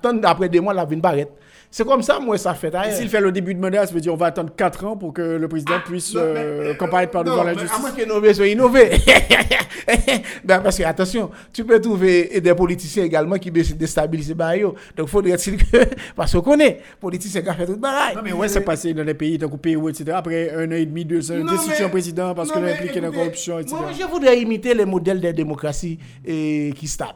deux 0.49 0.61
mois, 0.61 0.73
la 0.73 0.85
vine 0.85 1.01
barrette. 1.01 1.33
C'est 1.73 1.87
comme 1.87 2.03
ça, 2.03 2.19
moi, 2.19 2.37
ça 2.37 2.55
fait. 2.55 2.69
Et 2.69 2.71
d'ailleurs. 2.71 2.97
s'il 2.97 3.09
fait 3.09 3.21
le 3.21 3.31
début 3.31 3.55
de 3.55 3.61
mandat, 3.61 3.87
ça 3.87 3.95
veut 3.95 4.01
dire 4.01 4.13
on 4.13 4.17
va 4.17 4.27
attendre 4.27 4.53
4 4.57 4.85
ans 4.87 4.97
pour 4.97 5.13
que 5.13 5.23
le 5.23 5.49
président 5.49 5.79
puisse 5.85 6.15
non, 6.15 6.21
euh, 6.25 6.75
comparaître 6.75 7.13
par 7.13 7.23
devant 7.23 7.45
la 7.45 7.55
justice. 7.55 7.77
À 7.77 7.79
moins 7.79 7.93
que 7.93 8.05
nos 8.05 8.21
ben, 10.45 10.61
parce 10.61 10.79
que, 10.79 10.83
attention, 10.83 11.31
tu 11.53 11.65
peux 11.65 11.81
trouver 11.81 12.41
des 12.41 12.55
politiciens 12.55 13.05
également 13.05 13.37
qui 13.37 13.51
décident 13.51 13.77
de 13.77 13.81
déstabiliser 13.81 14.35
Bayo. 14.35 14.75
Donc, 14.97 15.09
faudrait-il 15.09 15.57
que. 15.57 15.89
Parce 16.17 16.33
qu'on 16.33 16.41
connaît, 16.41 16.81
politiciens 17.01 17.43
qui 17.43 17.49
ont 17.49 17.55
fait 17.55 17.67
tout 17.67 17.73
le 17.73 17.79
bagaille. 17.79 18.17
Non, 18.17 18.23
mais 18.23 18.33
ouais, 18.33 18.49
c'est 18.49 18.63
passé 18.63 18.93
dans 18.93 19.05
les 19.05 19.15
pays, 19.15 19.39
donc 19.39 19.55
au 19.55 19.57
Pérou, 19.57 19.89
etc. 19.89 20.13
Après 20.15 20.53
un 20.53 20.69
an 20.69 20.75
et 20.75 20.87
demi, 20.87 21.05
deux 21.05 21.31
ans, 21.31 21.37
Non, 21.37 21.53
destitution 21.53 21.89
président 21.89 22.35
parce 22.35 22.51
qu'il 22.51 22.65
est 22.65 22.73
impliqué 22.73 23.01
dans 23.01 23.09
la 23.09 23.13
corruption, 23.13 23.59
etc. 23.59 23.77
Moi, 23.81 23.91
je 23.99 24.07
voudrais 24.07 24.41
imiter 24.41 24.75
les 24.75 24.85
modèles 24.85 25.21
des 25.21 25.33
démocraties 25.33 25.99
eh, 26.25 26.73
qui 26.77 26.89
stable 26.89 27.15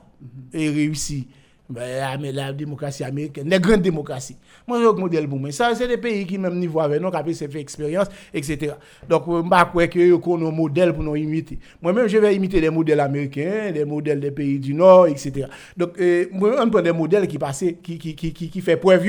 et 0.52 0.70
réussi. 0.70 1.28
Ben, 1.66 2.02
ah, 2.02 2.18
mais 2.20 2.30
la 2.30 2.52
démocratie 2.52 3.04
américaine, 3.04 3.48
les 3.48 3.58
grandes 3.58 3.80
démocraties. 3.80 4.36
Moi, 4.68 4.80
j'ai 4.80 4.86
un 4.86 4.92
modèle 4.92 5.26
pour 5.26 5.38
moi. 5.38 5.50
Ça, 5.50 5.74
c'est 5.74 5.88
des 5.88 5.96
pays 5.96 6.26
qui, 6.26 6.36
même 6.36 6.58
niveau 6.58 6.78
avec 6.78 7.00
nous, 7.00 7.10
qui 7.10 7.16
ont 7.16 7.48
fait 7.50 7.60
expérience, 7.60 8.06
etc. 8.34 8.74
Donc, 9.08 9.22
je 9.26 9.32
ne 9.32 9.42
crois 9.42 9.64
pas 9.72 9.86
que 9.88 10.14
qu'on 10.16 10.44
a 10.44 10.48
un 10.48 10.52
modèle 10.52 10.92
pour 10.92 11.02
nous 11.02 11.16
imiter. 11.16 11.58
Moi-même, 11.80 12.06
je 12.06 12.18
vais 12.18 12.34
imiter 12.36 12.60
les 12.60 12.68
modèles 12.68 13.00
américains, 13.00 13.70
les 13.72 13.86
modèles 13.86 14.20
des 14.20 14.30
pays 14.30 14.58
du 14.58 14.74
Nord, 14.74 15.06
etc. 15.06 15.46
Donc, 15.74 15.98
euh, 15.98 16.26
moi, 16.32 16.54
on 16.62 16.68
prend 16.68 16.82
des 16.82 16.92
modèles 16.92 17.26
qui 17.26 17.38
passaient, 17.38 17.78
qui, 17.82 17.96
qui, 17.96 18.14
qui, 18.14 18.34
qui, 18.34 18.50
qui 18.50 18.60
fait 18.60 18.76
preuve, 18.76 19.02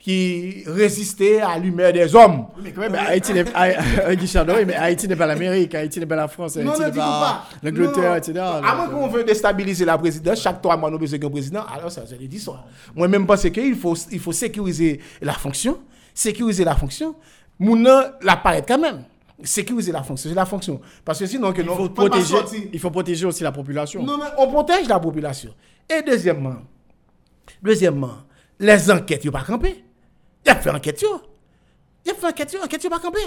qui 0.00 0.64
résistaient 0.66 1.42
à 1.42 1.58
l'humeur 1.58 1.92
des 1.92 2.14
hommes. 2.16 2.46
Mais 2.64 2.72
quand 2.72 2.80
même, 2.80 2.94
Haïti 2.94 3.34
n'est 3.34 3.44
pas, 3.44 3.68
Guichard 4.14 4.46
Doré, 4.46 4.64
mais 4.64 4.76
Haïti 4.76 5.06
n'est 5.06 5.16
pas 5.16 5.26
l'Amérique, 5.26 5.74
Haïti 5.74 6.00
n'est 6.00 6.06
pas 6.06 6.16
la 6.16 6.28
France, 6.28 6.56
Haïti 6.56 6.66
Non, 6.66 6.78
ne 6.78 6.84
n'est 6.84 6.90
dis 6.90 6.98
pas 6.98 7.44
l'Angleterre, 7.62 8.16
etc. 8.16 8.32
À 8.38 8.74
moins 8.74 8.88
qu'on 8.88 9.08
veut 9.08 9.24
déstabiliser 9.24 9.84
la 9.84 9.98
présidence, 9.98 10.40
chaque 10.40 10.62
trois 10.62 10.78
mois, 10.78 10.90
nous 10.90 10.98
besoin 10.98 11.18
d'un 11.18 11.28
président, 11.28 11.60
alors 11.76 11.90
ça, 12.00 12.06
c'est 12.06 12.18
des 12.18 12.36
histoires. 12.36 12.64
Moi-même, 12.94 13.26
pense 13.26 13.48
qu'il 13.48 13.76
faut, 13.76 13.94
il 14.10 14.20
faut 14.20 14.32
sécuriser 14.32 15.00
la 15.20 15.32
fonction, 15.32 15.78
sécuriser 16.14 16.64
la 16.64 16.74
fonction, 16.74 17.14
mouna 17.58 18.18
la 18.22 18.36
paraître 18.36 18.66
quand 18.66 18.78
même. 18.78 19.04
Sécuriser 19.42 19.92
la 19.92 20.02
fonction, 20.02 20.28
c'est 20.28 20.34
la 20.34 20.46
fonction. 20.46 20.80
Parce 21.04 21.20
que 21.20 21.26
sinon, 21.26 21.52
que 21.52 21.62
Il 21.62 21.68
faut, 21.68 21.88
protéger, 21.90 22.36
il 22.72 22.80
faut 22.80 22.90
protéger 22.90 23.24
aussi 23.24 23.44
la 23.44 23.52
population. 23.52 24.02
Non, 24.02 24.18
mais 24.18 24.24
on 24.36 24.48
protège 24.48 24.88
la 24.88 24.98
population. 24.98 25.54
Et 25.88 26.02
deuxièmement, 26.02 26.56
deuxièmement, 27.62 28.16
les 28.58 28.90
enquêtes, 28.90 29.24
ils 29.24 29.30
pas 29.30 29.44
campé. 29.44 29.84
Il 30.44 30.50
a 30.50 30.56
fait 30.56 30.70
enquête, 30.70 31.00
yo. 31.02 31.20
Il 32.04 32.10
a 32.10 32.14
fait 32.14 32.26
enquête, 32.26 32.56
enquête, 32.62 32.82
yo 32.82 32.90
pas 32.90 32.98
campé. 32.98 33.20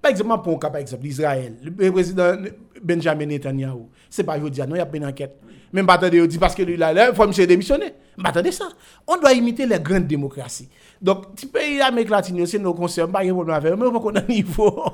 Par 0.00 0.10
exemple, 0.10 0.42
pour 0.42 0.54
un 0.54 0.58
cas, 0.58 0.70
par 0.70 0.80
exemple, 0.80 1.06
Israël, 1.06 1.56
le 1.62 1.92
président 1.92 2.36
Benjamin 2.82 3.26
Netanyahu, 3.26 3.86
c'est 4.08 4.24
pas 4.24 4.36
aujourd'hui, 4.36 4.62
non, 4.62 4.74
il 4.74 4.78
y 4.78 4.80
a 4.80 4.88
une 4.92 5.06
enquête. 5.06 5.36
Même 5.72 5.86
pas 5.86 5.94
attendre, 5.94 6.26
dit 6.26 6.38
parce 6.38 6.54
que 6.54 6.62
lui, 6.62 6.78
il 6.78 7.12
faut 7.14 7.26
monsieur 7.26 7.46
démissionner. 7.46 7.92
Ça. 8.50 8.68
On 9.06 9.16
doit 9.16 9.32
imiter 9.32 9.66
les 9.66 9.78
grandes 9.78 10.06
démocraties. 10.06 10.68
Donc, 11.00 11.34
petit 11.34 11.46
pays 11.46 11.78
d'Amérique 11.78 12.10
latine, 12.10 12.46
c'est 12.46 12.58
nos 12.58 12.74
concerts, 12.74 13.08
pas 13.08 13.24
de 13.24 13.30
problème 13.30 13.54
avec 13.54 13.72
eux, 13.72 13.76
mais 13.76 13.86
on 13.86 13.98
va 13.98 14.20
un 14.20 14.32
niveau 14.32 14.84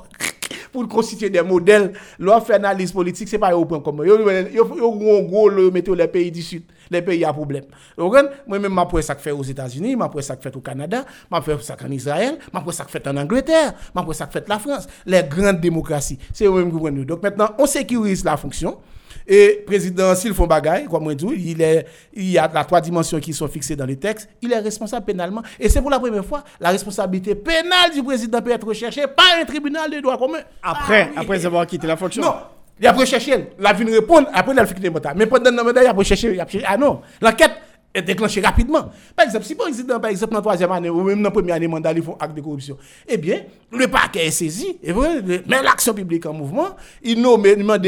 pour 0.74 0.88
constituer 0.88 1.30
des 1.30 1.40
modèles. 1.40 1.92
L'on 2.18 2.40
fait 2.40 2.54
analyse 2.54 2.90
politique, 2.90 3.28
c'est 3.28 3.38
pas 3.38 3.56
au 3.56 3.64
point 3.64 3.80
commun. 3.80 4.04
Yo, 4.04 4.18
en 4.18 5.22
gros, 5.22 5.48
le 5.48 5.70
mettez 5.70 5.94
les 5.94 6.08
pays 6.08 6.32
du 6.32 6.42
Sud, 6.42 6.64
les 6.90 7.00
pays 7.00 7.24
à 7.24 7.32
problème. 7.32 7.62
Moi-même, 7.96 8.74
ma 8.74 8.84
pour 8.84 9.00
ça 9.00 9.14
que 9.14 9.22
fait 9.22 9.30
aux 9.30 9.44
États-Unis, 9.44 9.94
ma 9.94 10.08
pour 10.08 10.20
ça 10.20 10.34
que 10.34 10.42
fait 10.42 10.56
au 10.56 10.60
Canada, 10.60 11.04
ma 11.30 11.40
pour 11.40 11.62
ça 11.62 11.76
qu'en 11.76 11.90
Israël, 11.90 12.38
ma 12.52 12.60
pour 12.60 12.74
ça 12.74 12.84
que 12.84 12.90
fait 12.90 13.06
en 13.06 13.16
Angleterre, 13.16 13.74
ma 13.94 14.02
pour 14.02 14.16
ça 14.16 14.26
que 14.26 14.32
fait 14.32 14.48
la 14.48 14.58
France. 14.58 14.88
Les 15.06 15.22
grandes 15.22 15.60
démocraties. 15.60 16.18
C'est 16.32 16.46
eux-mêmes 16.46 16.72
qui 16.72 16.78
prennent. 16.80 17.04
Donc, 17.04 17.22
maintenant, 17.22 17.50
on 17.56 17.66
sécurise 17.66 18.24
la 18.24 18.36
fonction. 18.36 18.78
Et 19.26 19.62
président, 19.66 20.14
s'il 20.14 20.34
font 20.34 20.46
bagaille, 20.46 20.84
comme 20.86 21.06
on 21.06 21.12
dit, 21.14 21.26
il, 21.46 21.62
est, 21.62 21.86
il 22.12 22.30
y 22.30 22.38
a 22.38 22.50
la 22.52 22.64
trois 22.64 22.80
dimensions 22.80 23.18
qui 23.20 23.32
sont 23.32 23.48
fixées 23.48 23.74
dans 23.76 23.86
les 23.86 23.96
textes, 23.96 24.28
il 24.42 24.52
est 24.52 24.58
responsable 24.58 25.06
pénalement. 25.06 25.42
Et 25.58 25.68
c'est 25.68 25.80
pour 25.80 25.90
la 25.90 25.98
première 25.98 26.24
fois, 26.24 26.44
la 26.60 26.70
responsabilité 26.70 27.34
pénale 27.34 27.92
du 27.94 28.02
président 28.02 28.42
peut 28.42 28.50
être 28.50 28.66
recherchée 28.66 29.06
par 29.06 29.24
un 29.40 29.44
tribunal 29.44 29.90
de 29.90 30.00
droit 30.00 30.18
commun. 30.18 30.40
Après, 30.62 31.04
Ah 31.08 31.08
oui. 31.12 31.22
après 31.22 31.46
avoir 31.46 31.66
quitté 31.66 31.86
la 31.86 31.96
fonction. 31.96 32.22
Non, 32.22 32.34
il 32.78 32.86
a 32.86 32.92
recherché, 32.92 33.50
la 33.58 33.72
vie 33.72 33.84
répondre, 33.84 34.28
après 34.34 34.52
il 34.52 34.58
a 34.58 34.66
fait 34.66 34.74
des 34.78 34.90
motards. 34.90 35.14
Mais 35.16 35.26
pendant 35.26 35.50
le 35.50 35.62
mandat, 35.62 35.82
il 35.82 35.86
a 35.86 35.92
recherché, 35.92 36.32
il 36.34 36.40
a 36.40 36.46
cherché. 36.46 36.66
Ah 36.68 36.76
non, 36.76 37.00
l'enquête 37.22 37.52
est 37.94 38.02
déclenchée 38.02 38.40
rapidement. 38.40 38.90
Par 39.14 39.24
exemple, 39.26 39.44
si 39.44 39.54
président, 39.54 40.00
par 40.00 40.10
exemple, 40.10 40.32
dans 40.32 40.38
la 40.38 40.42
troisième 40.42 40.72
année, 40.72 40.90
ou 40.90 41.02
même 41.02 41.18
dans 41.18 41.28
la 41.28 41.30
première 41.30 41.54
année 41.54 41.68
mandat, 41.68 41.92
ils 41.92 42.02
font 42.02 42.16
acte 42.18 42.34
de 42.34 42.40
corruption, 42.40 42.76
eh 43.08 43.16
bien, 43.16 43.42
le 43.70 43.86
parquet 43.88 44.26
est 44.26 44.30
saisi, 44.32 44.76
et 44.82 44.92
le- 44.92 45.42
mais 45.46 45.62
l'action 45.62 45.94
publique 45.94 46.26
en 46.26 46.32
mouvement, 46.32 46.70
il 47.02 47.20
nomme, 47.22 47.46
il 47.46 47.56
demande, 47.58 47.86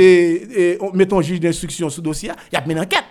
on- 0.81 0.97
mettons 0.97 1.21
juge 1.21 1.41
d'instruction 1.41 1.89
le 1.89 2.03
dossier, 2.03 2.31
il 2.53 2.55
y 2.55 2.59
a 2.59 2.65
une 2.65 2.81
enquête. 2.81 3.05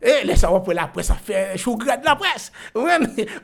Et 0.00 0.24
les 0.24 0.36
savoir 0.36 0.62
pour 0.62 0.72
la 0.72 0.86
presse, 0.86 1.06
ça 1.06 1.14
fait 1.14 1.56
chou 1.58 1.76
de 1.76 1.84
la 1.86 2.14
presse. 2.14 2.52
Vous 2.72 2.86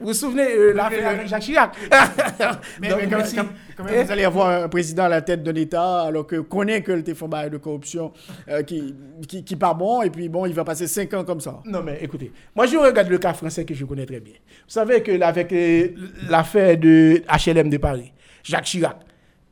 vous 0.01 0.15
souvenez, 0.15 0.53
euh, 0.53 0.73
l'affaire 0.73 1.09
avec 1.09 1.27
Jacques 1.27 1.43
Chirac. 1.43 1.75
Mais, 2.81 2.89
Donc, 2.91 3.01
mais 3.01 3.09
quand, 3.09 3.85
même, 3.85 4.05
vous 4.05 4.13
allez 4.13 4.25
avoir 4.25 4.63
un 4.63 4.69
président 4.69 5.05
à 5.05 5.09
la 5.09 5.21
tête 5.23 5.43
de 5.43 5.51
l'État, 5.51 6.03
alors 6.03 6.27
que 6.27 6.37
connaît 6.37 6.81
que 6.83 6.93
le 6.93 7.03
téléphone 7.03 7.31
de 7.51 7.57
corruption 7.57 8.13
euh, 8.49 8.63
qui, 8.63 8.95
qui, 9.27 9.45
qui 9.45 9.57
part 9.57 9.75
bon, 9.75 10.03
et 10.03 10.11
puis 10.11 10.29
bon, 10.29 10.47
il 10.47 10.55
va 10.55 10.63
passer 10.65 10.87
5 10.87 11.13
ans 11.15 11.25
comme 11.25 11.41
ça. 11.41 11.61
Non, 11.65 11.83
mais 11.83 11.99
écoutez, 12.01 12.33
moi 12.55 12.67
je 12.67 12.77
regarde 12.77 13.09
le 13.09 13.19
cas 13.19 13.35
français 13.35 13.65
que 13.65 13.75
je 13.75 13.85
connais 13.85 14.07
très 14.07 14.21
bien. 14.21 14.35
Vous 14.35 14.69
savez 14.73 15.03
que 15.03 15.11
là, 15.11 15.29
avec 15.29 15.53
euh, 15.53 15.89
l'affaire 16.29 16.77
de 16.79 17.23
HLM 17.47 17.69
de 17.69 17.79
Paris, 17.79 18.13
Jacques 18.45 18.65
Chirac, 18.65 18.99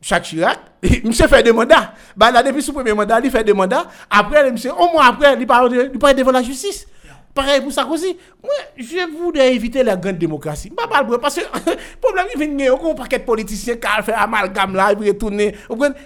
Jacques 0.01 0.23
Chirac, 0.23 0.59
monsieur 1.03 1.27
fait 1.27 1.43
des 1.43 1.51
mandats. 1.51 1.93
Bah, 2.15 2.31
là, 2.31 2.41
depuis 2.43 2.61
son 2.61 2.71
premier 2.71 2.93
mandat, 2.93 3.19
il 3.21 3.29
fait 3.29 3.43
des 3.43 3.53
mandats. 3.53 3.87
Après, 4.09 4.49
monsieur, 4.51 4.71
au 4.71 4.91
moins 4.91 5.07
après, 5.09 5.35
il 5.37 5.45
parle, 5.45 5.69
de- 5.69 5.89
il 5.93 5.99
parle 5.99 6.15
devant 6.15 6.31
la 6.31 6.41
justice. 6.43 6.87
Pareil 7.33 7.61
pour 7.61 7.71
Sarkozy. 7.71 8.15
Moi, 8.43 8.51
je 8.77 9.11
voudrais 9.17 9.55
éviter 9.55 9.81
la 9.81 9.95
grande 9.95 10.19
démocratie. 10.19 10.69
Pas 10.69 10.87
parce 10.87 11.35
que 11.35 11.41
le 11.41 11.47
problème, 12.01 12.27
il 12.35 12.55
vient, 12.55 12.71
a 12.71 12.75
un 12.75 12.93
paquet 12.93 13.17
de 13.17 13.23
politiciens 13.23 13.75
qui 13.75 13.87
ont 13.87 14.03
fait 14.03 14.13
amalgame 14.13 14.75
là, 14.75 14.93
ils 14.93 15.07
retourner. 15.07 15.55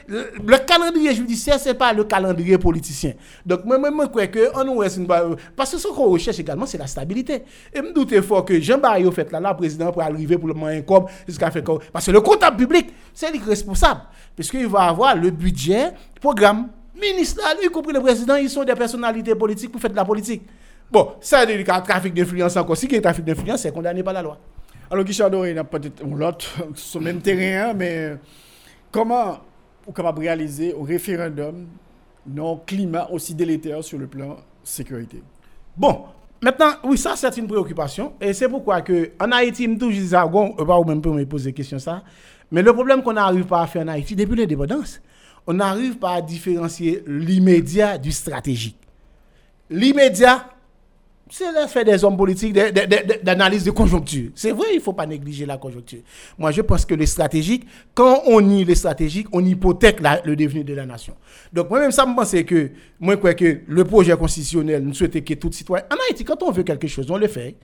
Le 0.07 0.31
le 0.47 0.57
calendrier 0.65 1.13
judiciaire, 1.13 1.59
c'est 1.59 1.73
pas 1.73 1.91
le 1.91 2.05
calendrier 2.05 2.57
politicien. 2.57 3.13
Donc, 3.45 3.65
moi, 3.65 3.77
moi, 3.77 3.91
moi, 3.91 4.07
crois 4.07 4.27
que, 4.27 4.51
on 4.55 5.17
Parce 5.53 5.71
que 5.71 5.77
ce 5.77 5.87
qu'on 5.89 6.05
recherche 6.11 6.39
également, 6.39 6.65
c'est 6.65 6.77
la 6.77 6.87
stabilité. 6.87 7.43
Et 7.73 7.81
me 7.81 7.91
doute 7.91 8.21
fort 8.21 8.45
que 8.45 8.57
Jean 8.61 8.77
Barrio 8.77 9.11
fait 9.11 9.29
là, 9.29 9.41
là, 9.41 9.53
président, 9.53 9.91
pour 9.91 10.01
arriver 10.03 10.37
pour 10.37 10.47
le 10.47 10.53
moment 10.53 10.81
comme 10.83 11.07
jusqu'à 11.27 11.51
faire 11.51 11.63
comme. 11.63 11.79
Parce 11.91 12.05
que 12.05 12.11
le 12.11 12.21
comptable 12.21 12.55
public, 12.55 12.87
c'est 13.13 13.29
lui 13.31 13.41
responsable. 13.45 14.01
Puisqu'il 14.33 14.67
va 14.67 14.83
avoir 14.83 15.13
le 15.13 15.29
budget, 15.31 15.91
programme, 16.21 16.69
ministériel, 16.99 17.57
y 17.65 17.67
compris 17.67 17.91
le 17.93 17.99
président, 17.99 18.35
ils 18.35 18.49
sont 18.49 18.63
des 18.63 18.75
personnalités 18.75 19.35
politiques 19.35 19.71
pour 19.73 19.81
faire 19.81 19.91
de 19.91 19.95
la 19.95 20.05
politique. 20.05 20.43
Bon, 20.89 21.11
ça, 21.19 21.43
y 21.43 21.69
a 21.69 21.75
un 21.75 21.81
trafic 21.81 22.13
d'influence 22.13 22.55
encore. 22.55 22.77
Si 22.77 22.85
il 22.85 22.91
y 22.93 22.95
a 22.95 22.99
un 22.99 23.01
trafic 23.01 23.25
d'influence, 23.25 23.61
c'est 23.61 23.73
condamné 23.73 24.03
par 24.03 24.13
la 24.13 24.21
loi. 24.21 24.37
Alors, 24.89 25.03
Guichard 25.03 25.29
Doré, 25.29 25.51
il 25.51 25.57
a 25.57 25.65
peut-être 25.65 26.01
l'autre 26.05 26.47
sur 26.75 26.99
le 26.99 27.05
même 27.05 27.19
terrain, 27.19 27.69
hein, 27.69 27.73
mais 27.75 28.15
comment 28.89 29.39
on 29.85 29.91
est 29.91 29.93
capable 29.93 30.19
réaliser 30.19 30.73
au 30.73 30.83
référendum 30.83 31.67
un 32.37 32.59
climat 32.65 33.09
aussi 33.11 33.35
délétère 33.35 33.83
sur 33.83 33.97
le 33.97 34.07
plan 34.07 34.37
sécurité? 34.63 35.21
Bon, 35.75 36.05
maintenant, 36.41 36.71
oui, 36.85 36.97
ça, 36.97 37.15
c'est 37.17 37.35
une 37.35 37.47
préoccupation. 37.47 38.13
Et 38.21 38.31
c'est 38.31 38.47
pourquoi 38.47 38.81
que 38.81 39.11
en 39.19 39.31
Haïti, 39.33 39.65
je 39.65 39.73
toujours 39.77 39.91
dis 39.91 40.07
ça, 40.07 40.25
bon, 40.25 40.53
pas 40.53 40.79
ou 40.79 40.85
même 40.85 41.01
pour 41.01 41.13
me 41.13 41.25
poser 41.25 41.51
question 41.51 41.79
ça. 41.79 42.01
Mais 42.49 42.61
le 42.61 42.71
problème 42.71 43.03
qu'on 43.03 43.13
n'arrive 43.13 43.43
pas 43.43 43.61
à 43.61 43.67
faire 43.67 43.83
en 43.83 43.89
Haïti, 43.89 44.15
depuis 44.15 44.37
l'indépendance, 44.37 45.01
on 45.45 45.53
n'arrive 45.53 45.97
pas 45.97 46.13
à 46.13 46.21
différencier 46.21 47.03
l'immédiat 47.05 47.97
du 47.97 48.13
stratégique. 48.13 48.77
L'immédiat, 49.69 50.45
c'est 51.29 51.51
l'affaire 51.51 51.85
des 51.85 52.03
hommes 52.03 52.17
politiques, 52.17 52.53
d'analyse 53.23 53.63
de 53.63 53.71
conjoncture. 53.71 54.31
C'est 54.35 54.51
vrai, 54.51 54.67
il 54.73 54.77
ne 54.77 54.81
faut 54.81 54.93
pas 54.93 55.05
négliger 55.05 55.45
la 55.45 55.57
conjoncture. 55.57 55.99
Moi, 56.37 56.51
je 56.51 56.61
pense 56.61 56.85
que 56.85 56.93
les 56.95 57.05
stratégiques, 57.05 57.67
quand 57.93 58.23
on 58.25 58.41
nie 58.41 58.63
les 58.65 58.75
stratégiques, 58.75 59.27
on 59.31 59.43
hypothèque 59.43 59.99
la- 59.99 60.21
le 60.23 60.35
devenir 60.35 60.63
de 60.65 60.73
la 60.73 60.85
nation. 60.85 61.15
Donc, 61.51 61.69
moi-même, 61.69 61.91
ça 61.91 62.05
me 62.05 62.15
pensait 62.15 62.43
que, 62.43 62.71
moi, 62.99 63.15
je 63.15 63.31
que 63.33 63.59
le 63.67 63.83
projet 63.83 64.15
constitutionnel, 64.17 64.83
nous 64.83 64.93
souhaitons 64.93 65.21
que 65.21 65.33
tout 65.33 65.51
citoyen, 65.51 65.83
en 65.91 65.95
Haïti, 66.09 66.23
quand 66.23 66.41
on 66.43 66.51
veut 66.51 66.63
quelque 66.63 66.87
chose, 66.87 67.09
on 67.09 67.17
le 67.17 67.27
fait. 67.27 67.55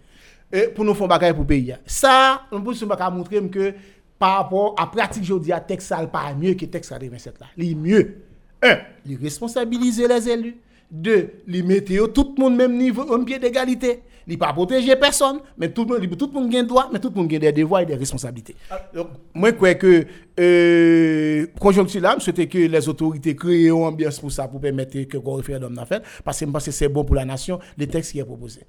Et 0.52 0.68
pour 0.68 0.86
nous 0.86 0.94
faire 0.94 1.08
bagaille 1.08 1.32
pour 1.34 1.42
le 1.42 1.48
pays. 1.48 1.74
Ça, 1.86 2.44
on 2.52 2.62
peut 2.62 2.74
se 2.76 2.86
montrer 2.86 3.42
que 3.50 3.74
par 4.20 4.38
rapport 4.38 4.76
à 4.78 4.86
pratique, 4.88 5.24
je 5.24 5.34
dis 5.36 5.52
à 5.52 5.60
ça 5.80 5.98
pas 6.08 6.34
mieux 6.34 6.54
que 6.54 6.66
texte 6.66 6.92
87 6.92 7.40
là. 7.40 7.48
Il 7.58 7.78
mieux. 7.78 8.18
Un, 8.62 8.78
il 9.06 9.18
responsabiliser 9.18 10.08
les 10.08 10.30
élus. 10.30 10.58
Deux, 10.94 11.42
il 11.48 11.66
mettre 11.66 12.14
tout 12.14 12.36
le 12.38 12.44
monde 12.44 12.56
même 12.56 12.78
niveau, 12.78 13.12
un 13.12 13.24
pied 13.24 13.40
d'égalité. 13.40 14.04
Il 14.28 14.38
pas 14.38 14.54
protéger 14.54 14.96
personne, 14.96 15.40
mais 15.58 15.70
tout 15.70 15.86
le 15.86 15.98
monde, 15.98 16.18
tout 16.18 16.28
le 16.28 16.40
monde 16.40 16.54
a 16.54 16.62
des 16.62 16.68
droits, 16.68 16.88
mais 16.94 17.00
tout 17.00 17.10
le 17.10 17.20
monde 17.20 17.34
a 17.34 17.40
des 17.40 17.52
devoirs 17.52 17.82
et 17.82 17.86
des 17.88 17.96
responsabilités. 17.96 18.56
Donc, 18.94 19.08
moi, 19.34 19.50
je 19.50 19.56
crois 19.56 19.74
que, 19.74 20.06
euh, 20.40 21.46
conjoncture 21.60 22.02
là, 22.02 22.16
c'était 22.20 22.48
que 22.48 22.58
les 22.58 22.90
autorités 22.90 23.36
créent 23.36 23.66
une 23.66 23.72
ambiance 23.74 24.20
pour 24.20 24.32
ça, 24.32 24.48
pour 24.48 24.60
permettre 24.60 25.00
que 25.04 25.18
le 25.18 25.30
référendum 25.32 25.74
n'a 25.74 25.86
fait, 25.86 26.02
parce 26.24 26.40
que 26.40 26.46
je 26.46 26.52
pense 26.52 26.66
que 26.66 26.72
c'est 26.72 26.88
bon 26.90 27.04
pour 27.04 27.16
la 27.16 27.26
nation, 27.26 27.60
le 27.78 27.88
texte 27.88 28.12
qui 28.14 28.20
est 28.20 28.24
proposé. 28.24 28.62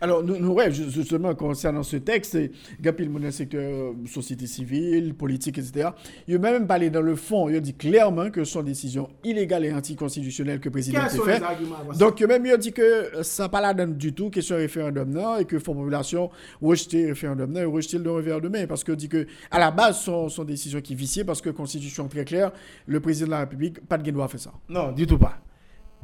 Alors, 0.00 0.22
nous, 0.22 0.36
nous, 0.38 0.52
ouais, 0.52 0.72
ju- 0.72 0.90
justement, 0.90 1.34
concernant 1.34 1.82
ce 1.82 1.96
texte, 1.96 2.38
Gapil 2.80 3.10
le 3.12 3.30
secteur 3.30 3.62
euh, 3.62 3.92
société 4.06 4.46
civile, 4.46 5.14
politique, 5.14 5.58
etc., 5.58 5.90
il 6.26 6.36
a 6.36 6.38
même 6.38 6.66
parlé 6.66 6.90
dans 6.90 7.02
le 7.02 7.16
fond, 7.16 7.48
il 7.48 7.56
a 7.56 7.60
dit 7.60 7.74
clairement 7.74 8.30
que 8.30 8.44
ce 8.44 8.52
sont 8.52 8.62
des 8.62 8.70
décisions 8.72 9.08
illégales 9.24 9.64
et 9.66 9.72
anticonstitutionnelles 9.72 10.60
que 10.60 10.66
le 10.66 10.72
président 10.72 11.00
a 11.00 11.08
fait. 11.08 11.38
ça? 11.38 11.56
Donc, 11.98 12.20
il 12.20 12.24
a 12.24 12.38
même 12.38 12.56
dit 12.58 12.72
que 12.72 13.22
ça 13.22 13.44
n'a 13.44 13.48
pas 13.48 13.60
la 13.60 13.74
donne 13.74 13.94
du 13.94 14.12
tout, 14.12 14.30
question 14.30 14.56
référendum, 14.56 15.08
non, 15.10 15.38
et 15.38 15.44
que 15.44 15.56
la 15.56 15.62
population 15.62 16.30
rejeter 16.62 17.02
le 17.02 17.08
référendum, 17.10 17.50
non, 17.52 17.60
et 17.60 17.64
rejeter 17.64 17.98
le 17.98 18.10
revers 18.10 18.40
de 18.40 18.48
main, 18.48 18.66
parce 18.66 18.82
qu'il 18.84 18.96
dit 18.96 19.08
que, 19.08 19.26
à 19.50 19.58
la 19.58 19.70
base, 19.70 20.00
sont 20.00 20.28
des 20.44 20.52
décisions 20.54 20.80
qui 20.80 20.93
parce 21.24 21.40
que 21.40 21.50
Constitution 21.50 22.08
très 22.08 22.24
claire, 22.24 22.52
le 22.86 23.00
président 23.00 23.26
de 23.26 23.30
la 23.32 23.40
République, 23.40 23.86
pas 23.86 23.98
de 23.98 24.10
droit 24.10 24.24
à 24.26 24.28
faire 24.28 24.40
ça. 24.40 24.52
Non, 24.68 24.92
du 24.92 25.06
tout 25.06 25.18
pas. 25.18 25.38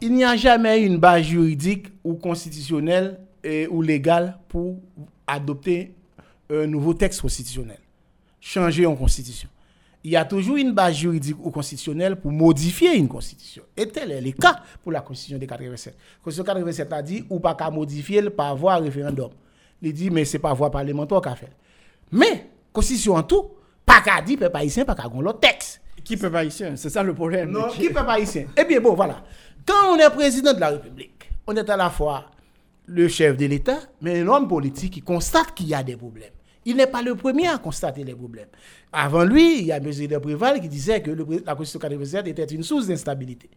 Il 0.01 0.15
n'y 0.15 0.25
a 0.25 0.37
jamais 0.37 0.83
une 0.83 0.99
base 0.99 1.25
juridique 1.25 1.89
ou 2.05 2.15
constitutionnelle 2.15 3.21
ou 3.71 3.83
légale 3.83 4.39
pour 4.49 4.81
adopter 5.27 5.95
un 6.51 6.67
nouveau 6.67 6.95
texte 6.95 7.21
constitutionnel. 7.21 7.79
Changer 8.41 8.85
une 8.85 8.97
constitution. 8.97 9.49
Il 10.03 10.13
y 10.13 10.17
a 10.17 10.25
toujours 10.25 10.57
une 10.57 10.73
base 10.73 10.97
juridique 10.97 11.37
ou 11.45 11.51
constitutionnelle 11.51 12.17
pour 12.17 12.33
modifier 12.33 12.97
une 12.97 13.07
constitution. 13.07 13.63
Et 13.77 13.87
tel 13.87 14.11
est 14.11 14.21
le 14.23 14.33
cas 14.33 14.63
pour 14.83 14.93
la 14.93 15.03
constitution 15.03 15.39
de 15.39 15.45
87. 15.45 15.95
La 15.95 16.25
constitution 16.25 16.45
87 16.45 16.93
a 16.93 17.03
dit 17.03 17.25
ou 17.29 17.39
pas 17.39 17.55
qu'à 17.55 17.71
modifier 17.71 18.23
par 18.31 18.57
voie 18.57 18.77
référendum. 18.77 19.31
Il 19.83 19.93
dit 19.93 20.09
mais 20.09 20.25
c'est 20.25 20.39
pas 20.39 20.55
voie 20.55 20.71
parlementaire 20.71 21.21
qu'a 21.21 21.35
fait. 21.35 21.53
Mais 22.11 22.49
constitution 22.73 23.15
en 23.15 23.23
tout, 23.23 23.51
pas 23.91 24.01
qu'à 24.01 24.23
dire 24.23 24.39
peuple 24.39 24.57
haïtien 24.57 24.85
pas 24.85 24.95
qu'à 24.95 25.09
gon 25.09 25.21
l'autre 25.21 25.41
texte. 25.41 25.81
Qui 26.05 26.17
peut 26.17 26.31
pas 26.31 26.45
ici 26.45 26.65
C'est 26.77 26.91
ça 26.91 27.03
le 27.03 27.15
problème. 27.15 27.51
Non, 27.51 27.69
Qui- 27.69 27.91
pas 27.91 28.03
haïtien? 28.03 28.47
Eh 28.57 28.65
bien, 28.65 28.81
bon, 28.81 28.95
voilà. 28.95 29.23
Quand 29.67 29.93
on 29.93 29.99
est 29.99 30.11
président 30.11 30.53
de 30.55 30.61
la 30.61 30.71
République, 30.71 31.31
on 31.47 31.55
est 31.57 31.69
à 31.69 31.77
la 31.77 31.91
fois 31.91 32.27
le 32.87 33.07
chef 33.09 33.37
de 33.37 33.47
l'État, 33.47 33.79
mais 34.01 34.21
un 34.21 34.27
homme 34.29 34.49
politique 34.49 34.95
qui 34.95 35.01
constate 35.03 35.55
qu'il 35.55 35.69
y 35.69 35.75
a 35.75 35.83
des 35.83 35.97
problèmes. 35.97 36.33
Il 36.65 36.77
n'est 36.77 36.87
pas 36.87 37.03
le 37.03 37.15
premier 37.15 37.49
à 37.49 37.59
constater 37.59 38.03
les 38.05 38.15
problèmes. 38.15 38.49
Avant 38.93 39.25
lui, 39.25 39.61
il 39.61 39.67
y 39.67 39.73
a 39.73 39.77
M. 39.77 39.91
Préval 40.21 40.61
qui 40.61 40.69
disait 40.69 41.01
que 41.01 41.11
le 41.11 41.25
la 41.45 41.55
Constitution 41.55 41.79
87 41.81 42.27
était 42.29 42.45
une 42.45 42.63
source 42.63 42.87
d'instabilité. 42.87 43.49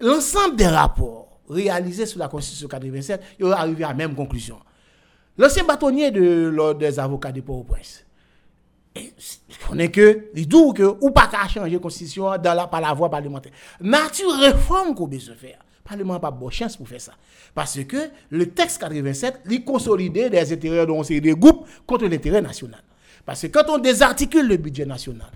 L'ensemble 0.00 0.56
des 0.56 0.66
rapports 0.66 1.40
réalisés 1.48 2.06
sur 2.06 2.18
la 2.18 2.28
Constitution 2.28 2.68
87, 2.68 3.20
ils 3.38 3.44
ont 3.46 3.52
arrivé 3.52 3.84
à 3.84 3.88
la 3.88 3.94
même 3.94 4.14
conclusion. 4.14 4.58
L'ancien 5.38 5.64
bâtonnier 5.64 6.10
de 6.10 6.48
l'ordre 6.48 6.80
des 6.80 6.98
avocats 6.98 7.32
de 7.32 7.40
Port-au-Prince, 7.40 8.04
on 9.70 9.78
est 9.78 9.90
que, 9.90 10.26
il 10.34 10.46
dit 10.46 10.56
que, 10.74 10.96
ou 11.00 11.10
pas 11.10 11.26
qu'à 11.26 11.48
changer 11.48 11.72
la 11.72 11.78
constitution 11.78 12.36
dans 12.38 12.54
la, 12.54 12.66
par 12.66 12.80
la 12.80 12.92
voie 12.92 13.10
parlementaire. 13.10 13.52
Nature 13.80 14.32
réforme 14.38 14.94
qu'on 14.94 15.06
besoin 15.06 15.34
faire. 15.34 15.58
Le 15.84 15.88
Parlement 15.88 16.14
n'a 16.14 16.20
pas 16.20 16.30
bonne 16.30 16.50
chance 16.50 16.76
pour 16.76 16.88
faire 16.88 17.00
ça. 17.00 17.12
Parce 17.54 17.82
que 17.84 17.96
le 18.30 18.50
texte 18.50 18.80
87, 18.80 19.40
il 19.50 19.64
consolidait 19.64 20.30
des 20.30 20.52
intérêts 20.52 20.86
dont 20.86 21.02
c'est 21.02 21.20
des 21.20 21.34
groupes 21.34 21.66
contre 21.86 22.06
l'intérêt 22.06 22.40
national. 22.40 22.80
Parce 23.26 23.42
que 23.42 23.46
quand 23.48 23.64
on 23.68 23.78
désarticule 23.78 24.46
le 24.46 24.56
budget 24.58 24.84
national, 24.84 25.30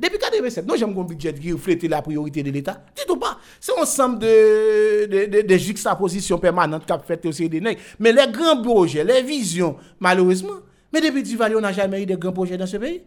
depuis 0.00 0.18
87, 0.18 0.66
non, 0.66 0.76
j'aime 0.76 0.96
un 0.96 1.02
budget 1.02 1.34
qui 1.34 1.52
reflète 1.52 1.82
la 1.84 2.00
priorité 2.00 2.42
de 2.42 2.50
l'État. 2.50 2.80
Du 2.96 3.04
tout 3.06 3.16
pas. 3.16 3.38
C'est 3.60 3.76
ensemble 3.78 4.20
de, 4.20 5.06
de, 5.06 5.26
de, 5.26 5.46
de 5.46 5.56
juxtapositions 5.56 6.38
permanentes 6.38 6.86
qu'a 6.86 6.98
fait 7.00 7.24
aussi 7.26 7.48
des 7.48 7.60
nègres. 7.60 7.80
Mais 7.98 8.12
les 8.12 8.30
grands 8.30 8.62
projets, 8.62 9.02
les 9.02 9.22
visions, 9.22 9.76
malheureusement, 9.98 10.60
mais 10.92 11.00
depuis 11.00 11.22
Duvalier, 11.22 11.56
on 11.56 11.60
n'a 11.60 11.72
jamais 11.72 12.02
eu 12.02 12.06
de 12.06 12.16
grands 12.16 12.32
projets 12.32 12.56
dans 12.56 12.66
ce 12.66 12.76
pays. 12.76 13.02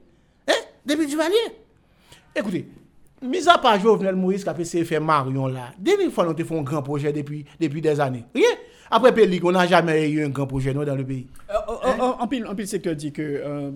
Hein? 0.47 0.53
Depuis 0.85 1.07
Duvalier. 1.07 1.35
Écoutez, 2.35 2.67
mis 3.21 3.47
à 3.47 3.57
part 3.57 3.79
Jovenel 3.79 4.15
Moïse 4.15 4.43
qui 4.43 4.49
a 4.49 4.53
fait 4.53 4.63
CFM 4.63 5.03
Marion 5.03 5.47
là, 5.47 5.73
depuis 5.77 6.09
fois 6.09 6.27
on 6.29 6.33
te 6.33 6.43
fait 6.43 6.57
un 6.57 6.61
grand 6.61 6.81
projet 6.81 7.11
depuis, 7.11 7.45
depuis 7.59 7.81
des 7.81 7.99
années. 7.99 8.25
Rien. 8.33 8.49
Après 8.89 9.13
Pélic, 9.13 9.43
on 9.45 9.51
n'a 9.51 9.65
jamais 9.67 10.09
eu 10.09 10.25
un 10.25 10.29
grand 10.29 10.47
projet 10.47 10.73
non, 10.73 10.83
dans 10.83 10.95
le 10.95 11.05
pays. 11.05 11.27
Euh, 11.49 11.53
euh, 11.85 12.01
En 12.19 12.27
pile, 12.27 12.45
en 12.45 12.55
pile 12.55 12.67
secteur 12.67 12.95
dit 12.95 13.11
que 13.11 13.21
euh, 13.21 13.71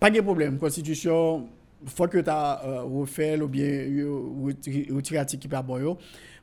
pas 0.00 0.10
de 0.10 0.20
problème. 0.20 0.58
Constitution, 0.58 1.46
faut 1.86 2.08
que 2.08 2.18
tu 2.18 2.30
as 2.30 2.60
refait 2.84 3.40
ou 3.40 3.48
bien 3.48 3.64
euh, 3.66 4.52
retiré 4.92 5.24
qui 5.26 5.48
pas 5.48 5.62
bon. 5.62 5.96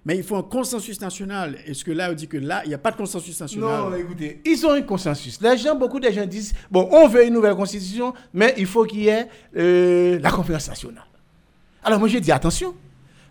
Mais 0.04 0.18
il 0.18 0.24
faut 0.24 0.36
un 0.36 0.44
consensus 0.44 1.00
national. 1.00 1.60
Est-ce 1.66 1.84
que 1.84 1.92
là, 1.92 2.10
on 2.10 2.14
dit 2.14 2.28
que 2.28 2.38
là, 2.38 2.62
il 2.66 2.70
n'y 2.70 2.74
a 2.74 2.80
pas 2.80 2.92
de 2.92 2.98
consensus 2.98 3.40
national 3.40 3.70
Non, 3.70 3.96
écoutez, 3.96 4.42
ils 4.46 4.66
ont 4.66 4.72
un 4.72 4.82
consensus. 4.82 5.40
Les 5.42 5.58
gens, 5.58 5.76
beaucoup 5.76 6.00
de 6.00 6.10
gens 6.10 6.26
disent, 6.26 6.54
bon, 6.72 6.90
on 6.92 7.08
veut 7.08 7.26
une 7.26 7.34
nouvelle 7.34 7.56
constitution, 7.56 8.14
mais 8.34 8.56
il 8.58 8.66
faut 8.66 8.84
qu'il 8.86 9.02
y 9.02 9.08
ait 9.10 9.28
euh, 9.56 10.20
la 10.20 10.32
conférence 10.32 10.70
nationale. 10.70 11.06
Alors 11.84 12.00
moi, 12.00 12.08
j'ai 12.08 12.20
dit, 12.20 12.32
attention, 12.32 12.74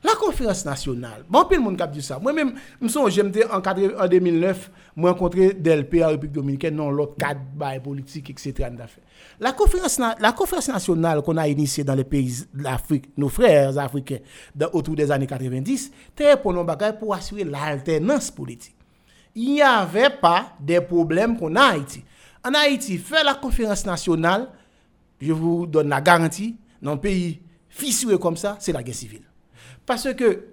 la 0.02 0.14
conférence 0.14 0.64
nationale, 0.64 1.24
bon, 1.28 1.44
puis 1.44 1.56
le 1.58 1.62
monde 1.62 1.76
dit 1.92 2.00
ça. 2.02 2.18
Moi-même, 2.18 2.54
je 2.80 2.88
souviens, 2.88 3.08
j'étais 3.24 3.44
en, 3.50 3.60
80 3.60 3.90
en 3.98 4.08
2009, 4.08 4.70
moi, 4.96 5.10
rencontré 5.12 5.52
DLP 5.52 6.02
en 6.02 6.08
République 6.08 6.32
Dominicaine, 6.32 6.76
non, 6.76 6.90
l'autre 6.90 7.16
cadre 7.18 7.40
bail 7.54 7.80
politique, 7.80 8.30
etc. 8.30 8.70
La 9.38 9.52
conférence, 9.52 9.98
nationale 10.68 11.20
qu'on 11.22 11.36
a 11.36 11.46
initiée 11.48 11.84
dans 11.84 11.94
les 11.94 12.04
pays 12.04 12.44
de 12.54 12.62
l'Afrique, 12.62 13.10
nos 13.16 13.28
frères 13.28 13.76
africains, 13.78 14.18
dans- 14.54 14.70
autour 14.72 14.94
des 14.96 15.10
années 15.10 15.26
90, 15.26 15.90
c'était 16.16 16.36
pour 16.36 16.52
bagages 16.64 16.98
pour 16.98 17.14
assurer 17.14 17.44
l'alternance 17.44 18.30
politique 18.30 18.76
il 19.34 19.52
n'y 19.52 19.62
avait 19.62 20.10
pas 20.10 20.54
des 20.58 20.80
problèmes 20.80 21.38
qu'on 21.38 21.54
a 21.54 21.60
en 21.68 21.70
Haïti. 21.74 22.02
En 22.44 22.52
Haïti, 22.52 22.98
faire 22.98 23.24
la 23.24 23.34
conférence 23.34 23.86
nationale, 23.86 24.48
je 25.20 25.32
vous 25.32 25.66
donne 25.66 25.88
la 25.88 26.00
garantie, 26.00 26.56
dans 26.82 26.92
un 26.92 26.96
pays 26.96 27.40
fissuré 27.68 28.18
comme 28.18 28.36
ça, 28.36 28.56
c'est 28.58 28.72
la 28.72 28.82
guerre 28.82 28.94
civile. 28.94 29.22
Parce 29.90 30.14
que, 30.14 30.44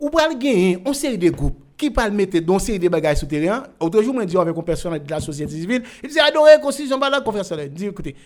ou 0.00 0.08
pas 0.08 0.32
gagner, 0.32 0.78
on 0.86 0.94
série 0.94 1.18
de 1.18 1.28
groupes 1.28 1.62
qui 1.76 1.90
parlent 1.90 2.12
mettre 2.12 2.38
dans 2.38 2.58
série 2.58 2.78
de 2.78 2.88
bagages 2.88 3.18
souterrains. 3.18 3.64
Autre 3.78 4.00
jour, 4.02 4.18
je 4.18 4.24
dis 4.24 4.38
avec 4.38 4.56
une 4.56 4.64
personne 4.64 4.96
de 4.96 5.10
la 5.10 5.20
société 5.20 5.52
civile, 5.52 5.82
il 6.02 6.08
dit, 6.08 6.18
adoré 6.18 6.58
constitution, 6.62 6.98
pas 6.98 7.10
la 7.10 7.20
conférence 7.20 7.50
nationale. 7.50 7.68
Je 7.74 7.76
dis, 7.76 7.86
écoutez, 7.88 8.16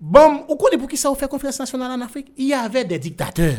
Bon, 0.00 0.44
vous 0.48 0.56
connaissez 0.56 0.76
pour 0.76 0.88
qui 0.88 0.96
ça 0.96 1.08
on 1.08 1.14
fait 1.14 1.28
conférence 1.28 1.60
nationale 1.60 1.92
en 1.92 2.00
Afrique? 2.00 2.32
Il 2.36 2.48
y 2.48 2.52
avait 2.52 2.84
des 2.84 2.98
dictateurs. 2.98 3.58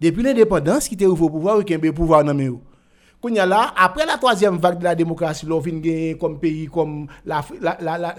Depuis 0.00 0.22
l'indépendance, 0.22 0.86
qui 0.86 0.94
étaient 0.94 1.06
au 1.06 1.16
pouvoir, 1.16 1.64
qui 1.64 1.74
ont 1.74 1.80
le 1.82 1.92
pouvoir 1.92 2.22
dans 2.22 2.32
le 2.32 3.40
a 3.40 3.44
là, 3.46 3.74
après 3.76 4.06
la 4.06 4.18
troisième 4.18 4.56
vague 4.56 4.78
de 4.78 4.84
la 4.84 4.94
démocratie, 4.94 5.46
l'on 5.46 5.60
comme 6.20 6.38
pays 6.38 6.66
comme 6.66 7.08
la, 7.26 7.44
la, 7.60 7.98
la, 7.98 8.14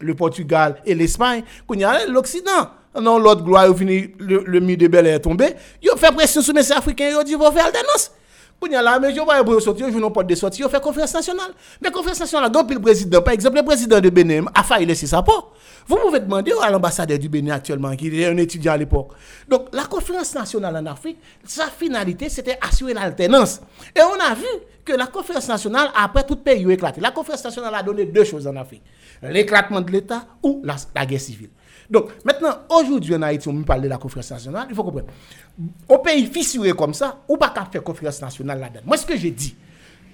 le 0.00 0.14
Portugal 0.16 0.82
et 0.84 0.96
l'Espagne, 0.96 1.44
a 1.84 2.06
l'Occident. 2.06 2.70
Non, 3.00 3.18
l'autre 3.18 3.42
gloire, 3.42 3.76
fini, 3.76 4.14
le, 4.18 4.42
le 4.46 4.60
mur 4.60 4.76
de 4.76 4.86
Bel 4.88 5.06
est 5.06 5.20
tombé. 5.20 5.54
Ils 5.82 5.90
ont 5.90 5.96
fait 5.96 6.12
pression 6.12 6.40
sur 6.40 6.54
les 6.54 6.70
Africains, 6.72 7.08
ils 7.10 7.16
ont 7.16 7.22
dit, 7.22 7.34
vous 7.34 7.50
faire 7.50 7.66
alternance. 7.66 8.12
Qu'on 8.58 8.68
y 8.68 8.74
a 8.74 8.80
là, 8.80 8.98
mais 8.98 9.14
je 9.14 9.20
vois 9.20 9.44
pour 9.44 9.60
sortir, 9.60 9.86
je 9.92 9.98
n'ai 9.98 10.10
pas 10.10 10.22
de 10.22 10.34
sortie, 10.34 10.64
ont 10.64 10.68
fait 10.70 10.80
conférence 10.82 11.12
nationale. 11.12 11.50
Mais 11.82 11.90
conférence 11.90 12.20
nationale, 12.20 12.50
donc 12.50 12.72
le 12.72 12.80
président, 12.80 13.20
par 13.20 13.34
exemple, 13.34 13.56
le 13.56 13.62
président 13.62 14.00
de 14.00 14.08
Bénin 14.08 14.46
a 14.54 14.62
failli 14.62 14.86
laisser 14.86 15.06
sa 15.06 15.22
peau. 15.22 15.52
Vous 15.86 15.96
pouvez 15.96 16.20
demander 16.20 16.52
à 16.62 16.70
l'ambassadeur 16.70 17.18
du 17.18 17.28
Bénin 17.28 17.54
actuellement, 17.56 17.94
qui 17.94 18.18
est 18.18 18.26
un 18.26 18.36
étudiant 18.38 18.72
à 18.72 18.76
l'époque. 18.78 19.10
Donc, 19.46 19.66
la 19.74 19.84
conférence 19.84 20.34
nationale 20.34 20.74
en 20.74 20.86
Afrique, 20.86 21.18
sa 21.44 21.66
finalité, 21.66 22.30
c'était 22.30 22.58
assurer 22.66 22.94
l'alternance. 22.94 23.60
Et 23.94 24.00
on 24.00 24.18
a 24.18 24.34
vu 24.34 24.46
que 24.86 24.94
la 24.94 25.06
conférence 25.06 25.48
nationale, 25.48 25.90
après 25.94 26.24
tout 26.24 26.36
pays 26.36 26.64
a 26.64 26.72
éclaté, 26.72 27.02
la 27.02 27.10
conférence 27.10 27.44
nationale 27.44 27.74
a 27.74 27.82
donné 27.82 28.06
deux 28.06 28.24
choses 28.24 28.46
en 28.46 28.56
Afrique. 28.56 28.82
L'éclatement 29.22 29.82
de 29.82 29.90
l'État 29.90 30.24
ou 30.42 30.62
la, 30.64 30.76
la 30.94 31.04
guerre 31.04 31.20
civile. 31.20 31.50
Donc, 31.90 32.08
maintenant, 32.24 32.58
aujourd'hui 32.68 33.14
en 33.14 33.22
Haïti, 33.22 33.48
on 33.48 33.62
parle 33.62 33.82
de 33.82 33.88
la 33.88 33.98
conférence 33.98 34.30
nationale, 34.30 34.66
il 34.68 34.74
faut 34.74 34.84
comprendre. 34.84 35.06
Au 35.88 35.98
pays 35.98 36.26
fissuré 36.26 36.72
comme 36.72 36.94
ça, 36.94 37.20
ou 37.28 37.36
pas 37.36 37.50
qu'à 37.50 37.64
faire 37.64 37.82
conférence 37.82 38.20
nationale 38.20 38.60
là-dedans. 38.60 38.80
Moi, 38.84 38.96
ce 38.96 39.06
que 39.06 39.16
j'ai 39.16 39.30
dit, 39.30 39.54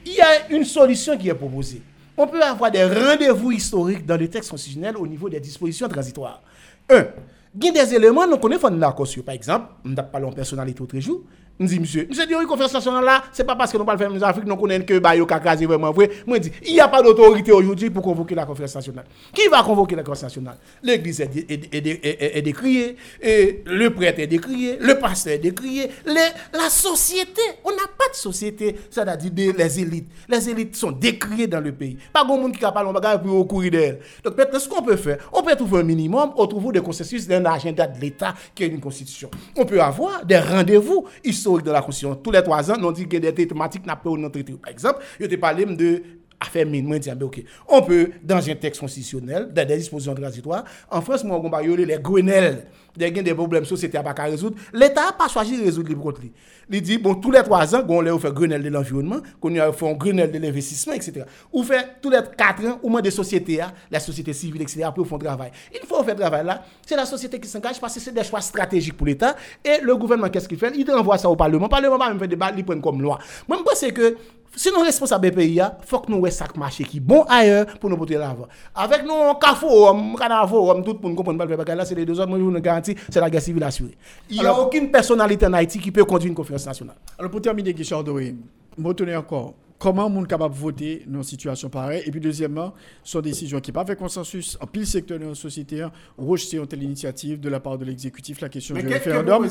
il 0.06 0.14
y 0.14 0.20
a 0.20 0.50
une 0.50 0.64
solution 0.64 1.16
qui 1.16 1.28
est 1.28 1.34
proposée. 1.34 1.82
On 2.16 2.26
peut 2.26 2.42
avoir 2.42 2.70
des 2.70 2.84
rendez-vous 2.84 3.52
historiques 3.52 4.04
dans 4.04 4.18
le 4.18 4.28
texte 4.28 4.50
constitutionnel 4.50 4.96
au 4.96 5.06
niveau 5.06 5.28
des 5.28 5.40
dispositions 5.40 5.88
transitoires. 5.88 6.42
Un, 6.90 7.06
il 7.54 7.64
y 7.64 7.68
a 7.68 7.84
des 7.84 7.94
éléments, 7.94 8.26
nous 8.26 8.38
connaissons 8.38 8.70
d'accord 8.70 9.06
sur. 9.06 9.24
Par 9.24 9.34
exemple, 9.34 9.66
on 9.84 9.90
n'a 9.90 10.02
pas 10.02 10.22
en 10.22 10.32
personnalité 10.32 10.82
autre 10.82 10.98
jour, 10.98 11.22
Je 11.60 11.66
dis, 11.66 11.80
monsieur, 11.80 12.06
monsieur 12.08 12.26
dit, 12.26 12.34
oui, 12.34 12.46
conférence 12.46 12.72
nationale 12.72 13.04
là, 13.04 13.22
c'est 13.32 13.44
pas 13.44 13.54
parce 13.54 13.70
que 13.70 13.78
nous 13.78 13.84
pas 13.84 13.92
le 13.92 13.98
faire 13.98 14.10
en 14.10 14.22
Afrique, 14.22 14.46
nous 14.46 14.56
connaissons 14.56 14.84
que 14.84 14.98
bah, 14.98 15.14
yo 15.14 15.26
kakazi 15.26 15.64
vraiment 15.64 15.92
vrai. 15.92 16.10
Moi, 16.26 16.38
dis, 16.38 16.50
il 16.64 16.72
n'y 16.72 16.80
a 16.80 16.88
pas 16.88 17.02
d'autorité 17.02 17.52
aujourd'hui 17.52 17.90
pour 17.90 18.02
convoquer 18.02 18.34
la 18.34 18.46
conférence 18.46 18.74
nationale. 18.74 19.04
Qui 19.32 19.46
va 19.48 19.62
convoquer 19.62 19.94
la 19.94 20.02
conférence 20.02 20.22
nationale? 20.24 20.56
L'église 20.82 21.20
est, 21.20 22.42
décriée, 22.42 22.96
le 23.22 23.88
prêtre 23.90 24.18
est 24.18 24.26
décrié, 24.26 24.76
le 24.80 24.98
pasteur 24.98 25.34
est 25.34 25.38
décrié, 25.38 25.90
la 26.06 26.70
société, 26.70 27.42
on 27.64 27.70
n'a 27.70 27.86
pas 27.96 28.08
de 28.10 28.16
société, 28.16 28.76
c'est-à-dire 28.90 29.54
les 29.56 29.80
élites. 29.80 30.08
Les 30.28 30.48
élites 30.48 30.74
sont 30.74 30.90
décriées 30.90 31.46
dans 31.46 31.60
le 31.60 31.72
pays. 31.72 31.96
Pas 32.12 32.24
grand 32.24 32.38
monde 32.38 32.56
qui 32.56 32.64
a 32.64 32.72
parlé 32.72 32.88
en 32.88 32.92
bagage 32.92 33.22
pour 33.22 33.46
courir 33.46 33.70
d'elles. 33.70 34.00
Donc 34.24 34.36
maintenant, 34.36 34.58
ce 34.58 34.68
qu'on 34.68 34.82
peut 34.82 34.96
faire, 34.96 35.18
on 35.32 35.42
peut 35.42 35.54
trouver 35.54 35.80
un 35.80 35.84
minimum, 35.84 36.32
on 36.36 36.46
trouve 36.46 36.72
des 36.72 36.80
consensus 36.80 37.28
d'un 37.28 37.44
agenda 37.44 37.86
de 37.86 38.00
l'État 38.00 38.34
qui 38.54 38.64
est 38.64 38.68
une 38.68 38.80
constitution. 38.80 39.30
On 39.56 39.64
peut 39.64 39.80
avoir 39.80 40.24
des 40.24 40.38
rendez-vous 40.38 41.06
historique 41.42 41.66
de 41.66 41.72
la 41.72 41.82
Constitution 41.82 42.14
tous 42.14 42.30
les 42.30 42.42
trois 42.42 42.70
ans, 42.70 42.76
nous 42.78 42.92
dit 42.92 43.06
qu'il 43.08 43.22
y 43.24 43.26
a 43.26 43.32
des 43.32 43.46
thématiques 43.46 43.84
n'a 43.84 43.96
pas 43.96 44.10
traité. 44.30 44.52
Par 44.54 44.70
exemple, 44.70 45.00
il 45.18 45.26
était 45.26 45.36
parlé 45.36 45.64
de 45.64 46.02
affaire 46.42 46.66
mine, 46.66 47.00
ah, 47.10 47.14
ben, 47.14 47.26
ok. 47.26 47.42
On 47.68 47.82
peut, 47.82 48.10
dans 48.22 48.48
un 48.48 48.54
texte 48.54 48.80
constitutionnel, 48.80 49.52
dans 49.52 49.66
des 49.66 49.76
dispositions 49.76 50.14
transitoires, 50.14 50.64
en 50.90 51.00
France, 51.00 51.24
moi, 51.24 51.40
on 51.42 51.48
va 51.48 51.62
les 51.62 51.98
Grenelles, 51.98 52.66
des 52.96 53.10
des 53.10 53.34
problèmes 53.34 53.64
société 53.64 53.96
à 53.96 54.02
pas 54.02 54.12
résoudre. 54.24 54.56
L'État 54.72 55.06
n'a 55.06 55.12
pas 55.12 55.28
choisi 55.28 55.58
de 55.58 55.64
résoudre 55.64 55.88
les 55.88 55.94
lui. 55.94 56.32
Il 56.70 56.82
dit, 56.82 56.98
bon, 56.98 57.14
tous 57.14 57.30
les 57.30 57.42
trois 57.42 57.74
ans, 57.74 57.84
on 57.88 58.00
leur 58.00 58.20
fait 58.20 58.32
Grenelle 58.32 58.62
de 58.62 58.68
l'environnement, 58.68 59.20
qu'on 59.40 59.54
a 59.56 59.72
fait 59.72 59.94
Grenelle 59.94 60.30
de 60.30 60.38
l'investissement, 60.38 60.92
etc. 60.92 61.24
Ou 61.52 61.62
fait 61.62 61.96
tous 62.00 62.10
les 62.10 62.20
quatre 62.36 62.64
ans, 62.66 62.78
au 62.82 62.88
moins 62.88 63.00
des 63.00 63.10
sociétés, 63.10 63.60
la 63.90 64.00
société 64.00 64.32
civile, 64.32 64.62
etc., 64.62 64.88
pour 64.94 65.06
faire 65.06 65.18
travail. 65.18 65.50
Il 65.72 65.86
faut 65.86 66.02
faire 66.02 66.16
travail 66.16 66.44
là. 66.44 66.64
C'est 66.86 66.96
la 66.96 67.06
société 67.06 67.38
qui 67.38 67.48
s'engage 67.48 67.80
parce 67.80 67.94
que 67.94 68.00
c'est 68.00 68.12
des 68.12 68.24
choix 68.24 68.40
stratégiques 68.40 68.96
pour 68.96 69.06
l'État. 69.06 69.36
Et 69.64 69.80
le 69.82 69.96
gouvernement, 69.96 70.28
qu'est-ce 70.30 70.48
qu'il 70.48 70.58
fait? 70.58 70.72
Il 70.76 70.90
envoie 70.90 71.18
ça 71.18 71.28
au 71.28 71.36
Parlement. 71.36 71.66
Le 71.66 71.70
Parlement 71.70 71.98
va 71.98 72.08
même 72.08 72.18
faire 72.18 72.28
débat, 72.28 72.52
il 72.56 72.64
prend 72.64 72.78
comme 72.80 73.00
loi. 73.00 73.18
Moi, 73.48 73.58
je 73.58 73.62
pense 73.62 73.92
que 73.92 74.16
si 74.54 74.68
nous 74.68 74.74
sommes 74.74 74.84
responsables 74.84 75.30
pays, 75.32 75.54
il 75.54 75.70
faut 75.86 76.00
que 76.00 76.10
nous 76.10 76.18
ayons 76.18 76.30
ça 76.30 76.46
marché 76.56 76.84
qui 76.84 76.98
est 76.98 77.00
bon 77.00 77.22
ailleurs 77.22 77.66
pour 77.78 77.88
nous 77.88 77.96
porter 77.96 78.16
l'avant. 78.16 78.48
Avec 78.74 79.04
nous, 79.04 79.12
on 79.12 79.54
forum, 79.54 80.16
canard 80.16 80.48
forum, 80.48 80.84
tout 80.84 80.94
pour 80.94 81.08
nous 81.08 81.16
comprendre 81.16 81.38
pas 81.38 81.46
le 81.46 81.56
bagage 81.56 81.76
là, 81.76 81.84
c'est 81.84 81.94
les 81.94 82.04
deux 82.04 82.18
autres, 82.18 82.28
moi, 82.28 82.38
je 82.38 82.44
vous 82.44 82.60
garantis, 82.60 82.94
c'est 83.08 83.20
la 83.20 83.30
guerre 83.30 83.42
civile 83.42 83.64
assurée. 83.64 83.96
Il 84.28 84.40
n'y 84.40 84.46
a 84.46 84.58
aucune 84.58 84.90
personnalité 84.90 85.46
en 85.46 85.52
Haïti 85.54 85.78
qui 85.78 85.90
peut 85.90 86.04
conduire 86.04 86.28
une 86.28 86.34
conférence 86.34 86.66
nationale. 86.66 86.96
Alors 87.18 87.30
pour 87.30 87.40
terminer, 87.40 87.72
Guichard 87.72 88.04
Doré, 88.04 88.34
retenez 88.82 89.16
encore, 89.16 89.54
comment 89.78 90.06
on 90.06 90.24
est 90.24 90.28
capable 90.28 90.54
de 90.54 90.60
voter 90.60 91.02
dans 91.06 91.18
une 91.18 91.24
situation 91.24 91.68
pareille? 91.68 92.02
Et 92.06 92.10
puis 92.10 92.20
deuxièmement, 92.20 92.74
son 93.02 93.20
décision 93.20 93.60
qui 93.60 93.70
n'a 93.70 93.82
pas 93.82 93.86
fait 93.86 93.96
consensus 93.96 94.56
en 94.60 94.66
pile 94.66 94.86
secteur 94.86 95.18
de 95.18 95.26
la 95.26 95.34
société, 95.34 95.82
hein, 95.82 95.90
rejeter 96.18 96.58
une 96.58 96.66
telle 96.66 96.82
initiative 96.82 97.40
de 97.40 97.48
la 97.48 97.58
part 97.58 97.78
de 97.78 97.84
l'exécutif, 97.84 98.40
la 98.40 98.48
question 98.48 98.74
du 98.74 98.86
référendum. 98.86 99.48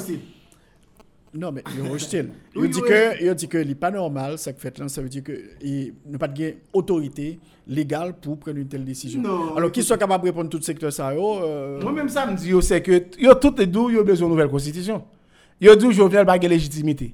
Non, 1.34 1.51
mais 1.51 1.63
il 1.77 1.89
rejeté. 1.89 2.25
Il 2.55 2.61
Oui, 2.61 2.69
dit 2.69 2.82
que 2.82 3.23
il 3.23 3.34
dit 3.36 3.47
que 3.47 3.57
n'est 3.57 3.75
pas 3.75 3.89
normal, 3.91 4.38
ça 4.38 4.51
que 4.51 4.59
fait 4.59 4.77
là, 4.77 4.89
ça 4.89 5.01
veut 5.01 5.09
dire 5.09 5.23
que 5.23 5.32
il 5.61 5.93
n'a 6.09 6.17
pas 6.17 6.27
de 6.27 6.55
autorité 6.73 7.39
légale 7.67 8.15
pour 8.19 8.38
prendre 8.38 8.57
une 8.57 8.67
telle 8.67 8.84
décision. 8.84 9.21
Non, 9.21 9.55
Alors 9.55 9.71
qu'il 9.71 9.84
soit 9.84 9.97
capable 9.97 10.23
de 10.25 10.29
répondre 10.29 10.49
tout 10.49 10.61
secteur 10.61 10.91
ça, 10.91 11.13
yo, 11.13 11.39
euh, 11.41 11.82
Moi-même, 11.82 12.09
ça 12.09 12.25
me 12.25 12.36
dit, 12.36 12.51
c'est 12.61 12.82
que 12.82 13.03
yo, 13.17 13.34
tout 13.36 13.59
est 13.61 13.67
d'où 13.67 13.89
yo 13.89 14.03
besoin 14.03 14.27
de 14.27 14.34
nouvelle 14.34 14.49
constitution. 14.49 15.03
Yo 15.59 15.75
dit, 15.75 15.91
Jovenel 15.93 16.25
pas 16.25 16.38
de 16.38 16.47
légitimité. 16.47 17.13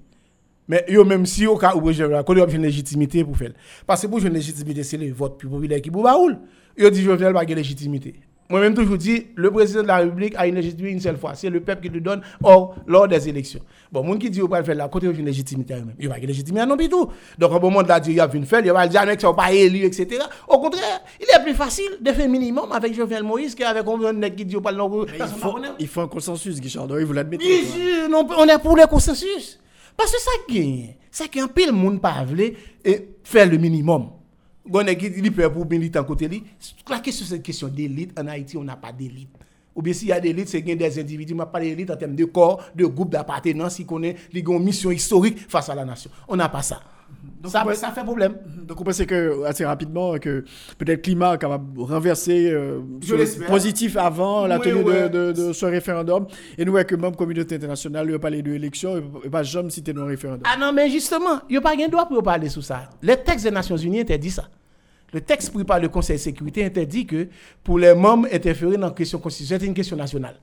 Mais 0.68 0.84
yo, 0.90 1.06
même 1.06 1.26
si 1.26 1.44
yo 1.44 1.56
ka 1.56 1.76
ou 1.78 1.92
Jovenel, 1.92 2.24
qu'on 2.24 2.42
a 2.42 2.50
une 2.50 2.64
légitimité 2.64 3.24
pour 3.24 3.38
faire. 3.38 3.52
Parce 3.86 4.02
que 4.02 4.08
pour 4.08 4.20
une 4.20 4.34
légitimité, 4.34 4.82
c'est 4.84 4.98
le 4.98 5.12
vote 5.12 5.38
plus 5.38 5.48
populaire 5.48 5.80
qui 5.82 5.92
pour 5.92 6.02
baoul. 6.04 6.40
Yo 6.76 6.90
dit, 6.90 7.04
Jovenel 7.04 7.34
pas 7.34 7.46
de 7.46 7.54
légitimité. 7.54 8.16
Moi-même, 8.50 8.74
toujours 8.74 8.98
dit, 8.98 9.28
le 9.36 9.52
président 9.52 9.82
de 9.82 9.88
la 9.88 9.98
République 9.98 10.34
a 10.38 10.48
une 10.48 10.56
légitimité 10.56 10.94
une 10.94 11.02
seule 11.02 11.18
fois. 11.18 11.36
C'est 11.36 11.50
le 11.50 11.60
peuple 11.60 11.84
qui 11.84 11.90
lui 11.90 12.02
donne 12.02 12.22
or, 12.42 12.76
lors 12.88 13.08
des 13.08 13.28
élections. 13.28 13.60
Bon, 13.92 14.04
moun 14.04 14.18
qui 14.18 14.30
dit, 14.30 14.40
yo 14.40 14.48
pas 14.48 14.60
le 14.60 14.66
faire 14.66 14.76
là, 14.76 14.88
côté 14.88 15.08
une 15.08 15.26
légitimité 15.26 15.74
à 15.74 15.78
eux-mêmes. 15.78 15.96
Yo 16.00 16.10
pas 16.10 16.20
de 16.20 16.28
légitimité 16.28 16.66
non 16.66 16.78
plus 16.78 16.88
tout. 16.88 17.10
Donc, 17.38 17.52
au 17.52 17.60
moment 17.60 17.84
de 17.84 17.90
la 17.90 18.00
dire, 18.00 18.14
il 18.14 18.20
a 18.22 18.30
une 18.34 18.46
faire, 18.46 18.62
il 18.64 18.72
va 18.72 18.88
dire, 18.88 19.02
ça 19.20 19.34
pas 19.34 19.52
élu, 19.52 19.84
etc. 19.84 20.20
Au 20.48 20.60
contraire, 20.60 21.02
il 21.20 21.26
est 21.26 21.44
plus 21.44 21.56
facile 21.56 21.98
de 22.00 22.12
faire 22.12 22.30
minimum 22.30 22.72
avec 22.72 22.94
Jovenel 22.94 23.24
Moïse 23.24 23.54
qu'avec 23.54 23.86
un 23.86 24.14
nègre 24.14 24.36
qui 24.36 24.46
dit, 24.46 24.54
yo 24.54 24.62
pas 24.62 24.72
le 24.72 24.78
nom. 24.78 25.06
il 25.06 25.26
faut, 25.26 25.60
il 25.80 25.88
faut 25.88 26.02
un 26.02 26.08
consensus, 26.08 26.62
Guichard 26.62 26.88
vous 26.88 27.14
l'admettez. 27.14 27.46
Bien 27.46 27.60
quoi. 27.60 27.76
sûr, 27.76 28.10
non, 28.10 28.28
on 28.38 28.46
est 28.46 28.60
pour 28.60 28.78
le 28.78 28.88
consensus. 28.88 29.60
Parce 29.98 30.12
que 30.12 30.22
ça 30.22 30.32
gagne. 30.50 30.96
C'est 31.12 31.28
qu'un 31.28 31.48
pile 31.48 31.72
monde 31.72 32.00
pas 32.00 32.24
et 32.86 33.10
faire 33.24 33.50
le 33.50 33.58
minimum. 33.58 34.10
Qui 34.68 35.06
il 35.06 35.32
peut 35.32 35.52
pour 35.52 35.66
militant 35.66 36.04
côté 36.04 36.28
li. 36.28 36.44
La 36.90 37.00
question 37.00 37.68
d'élite? 37.68 38.18
En 38.20 38.28
Haïti, 38.28 38.58
on 38.58 38.64
n'a 38.64 38.76
pas 38.76 38.92
d'élite. 38.92 39.30
Ou 39.76 39.82
bien 39.82 39.94
s'il 39.94 40.08
y 40.08 40.12
a 40.12 40.20
des 40.20 40.30
élites, 40.30 40.50
c'est 40.50 40.62
des 40.62 41.00
individus, 41.00 41.36
mais 41.36 41.46
pas 41.46 41.60
d'élite 41.60 41.92
en 41.92 41.96
termes 41.96 42.16
de 42.16 42.26
corps, 42.26 42.64
de 42.76 42.86
groupe 42.86 43.12
d'appartenance, 43.12 43.76
qui 43.76 43.86
connaît 43.86 44.16
les 44.34 44.42
une 44.42 44.64
mission 44.64 44.92
historique 44.92 45.38
face 45.50 45.70
à 45.70 45.76
la 45.76 45.86
nation. 45.86 46.10
On 46.28 46.36
n'a 46.36 46.50
pas 46.50 46.64
ça. 46.64 46.82
Ça, 47.46 47.66
ouais. 47.66 47.76
ça 47.76 47.92
fait 47.92 48.04
problème. 48.04 48.36
Donc 48.68 48.82
on 48.82 48.84
pense 48.84 49.02
que 49.06 49.44
assez 49.46 49.64
rapidement 49.66 50.18
que 50.18 50.44
peut-être 50.78 51.02
climat 51.02 51.38
capable 51.38 51.80
renverser 51.82 52.50
euh, 52.52 52.80
sur 53.02 53.18
positif 53.48 53.96
avant 53.96 54.48
la 54.48 54.58
Oui, 54.58 54.66
tenue 54.66 54.84
de- 54.84 54.90
ouais. 54.90 55.10
de, 55.10 55.32
de 55.32 55.54
ce 55.54 55.66
référendum. 55.66 56.28
Et 56.58 56.66
nous, 56.66 56.76
avec 56.76 56.92
même 56.94 57.16
communauté 57.16 57.56
internationale, 57.56 58.08
lui 58.08 58.16
a 58.16 58.20
parlé 58.20 58.42
de 58.42 58.52
l'élection 58.52 58.98
et 59.24 59.30
pas 59.30 59.44
jamais 59.44 59.70
cité 59.70 59.94
nos 59.94 60.06
référendum. 60.06 60.44
Ah 60.46 60.58
non, 60.60 60.74
mais 60.74 60.90
justement, 60.90 61.40
il 61.50 61.54
n'y 61.54 61.58
a 61.58 61.62
pas 61.62 61.76
de 61.76 61.90
droit 61.90 62.08
pour 62.08 62.22
parler 62.24 62.50
sur 62.50 62.64
ça. 62.64 62.90
Le 63.02 63.16
texte 63.16 63.46
des 63.46 63.52
Nations 63.52 63.78
Unies 63.78 64.02
interdit 64.02 64.32
ça. 64.32 64.50
Le 65.14 65.22
texte 65.22 65.54
pris 65.54 65.64
par 65.64 65.80
le 65.80 65.88
Conseil 65.88 66.18
de 66.18 66.22
sécurité 66.22 66.66
interdit 66.66 67.06
que 67.06 67.28
pour 67.64 67.80
les 67.80 67.94
membres 67.96 68.28
interférer 68.34 68.76
dans 68.76 68.88
la 68.88 68.92
question 68.92 69.20
constitutionnelle, 69.20 69.62
c'est 69.62 69.68
une 69.68 69.74
question 69.74 69.96
nationale. 69.96 70.36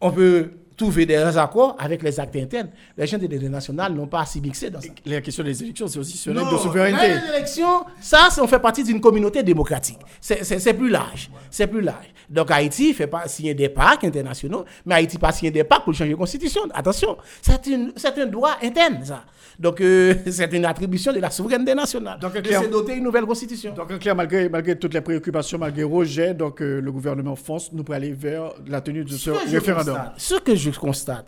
On 0.00 0.10
peut 0.10 0.50
trouver 0.78 1.04
des 1.04 1.36
accords 1.36 1.76
avec 1.78 2.02
les 2.02 2.18
actes 2.18 2.36
internes. 2.36 2.70
Les 2.96 3.06
gens 3.06 3.18
des 3.18 3.28
délégués 3.28 3.50
nationales 3.50 3.92
n'ont 3.92 4.06
pas 4.06 4.20
à 4.22 4.24
s'y 4.26 4.40
mixer 4.40 4.70
dans 4.70 4.80
ça. 4.80 4.88
La 5.04 5.20
question 5.20 5.44
des 5.44 5.62
élections, 5.62 5.86
c'est 5.88 5.98
aussi 5.98 6.16
sur 6.16 6.32
Non, 6.32 6.50
de 6.50 6.56
souveraineté. 6.56 7.08
Les 7.08 7.36
élections, 7.36 7.84
ça, 8.00 8.28
c'est- 8.30 8.40
on 8.40 8.46
fait 8.48 8.58
partie 8.60 8.82
d'une 8.84 9.00
communauté 9.00 9.42
démocratique. 9.42 9.98
C'est- 10.20 10.42
C'est 10.44 10.58
c'est 10.58 10.72
plus 10.74 10.88
large. 10.88 11.28
C'est 11.50 11.66
plus 11.66 11.82
large. 11.82 12.06
Donc 12.30 12.50
Haïti 12.50 12.92
fait 12.94 13.06
pas 13.06 13.26
signer 13.26 13.54
des 13.54 13.68
pactes 13.70 14.04
internationaux, 14.04 14.64
mais 14.86 14.94
Haïti 14.96 15.18
pas 15.18 15.32
signer 15.32 15.50
des 15.50 15.64
pactes 15.64 15.84
pour 15.84 15.94
changer 15.94 16.10
la 16.10 16.16
constitution. 16.16 16.62
Attention, 16.72 17.16
c'est 17.42 17.58
c'est 17.96 18.18
un 18.18 18.26
droit 18.26 18.56
interne, 18.62 19.00
ça. 19.04 19.24
Donc 19.58 19.80
euh, 19.80 20.14
c'est 20.30 20.52
une 20.52 20.64
attribution 20.66 21.12
de 21.12 21.18
la 21.20 21.30
souveraineté 21.30 21.74
nationale. 21.74 22.18
Donc, 22.20 22.34
de 22.38 22.52
se 22.52 22.66
doter 22.66 22.94
une 22.96 23.04
nouvelle 23.04 23.24
constitution. 23.24 23.74
Donc, 23.74 23.90
en 23.90 23.98
clair, 23.98 24.14
malgré, 24.14 24.48
malgré 24.48 24.76
toutes 24.78 24.94
les 24.94 25.00
préoccupations, 25.00 25.58
malgré 25.58 25.82
rejet, 25.82 26.32
donc 26.34 26.60
euh, 26.62 26.80
le 26.80 26.92
gouvernement 26.92 27.34
fonce 27.34 27.72
nous 27.72 27.82
pour 27.82 27.94
aller 27.94 28.12
vers 28.12 28.52
la 28.68 28.80
tenue 28.80 29.02
de 29.04 29.10
ce 29.10 29.30
référendum. 29.30 29.94
constate- 29.96 30.14
Ce 30.18 30.34
que 30.36 30.54
je 30.54 30.67
constate, 30.76 31.26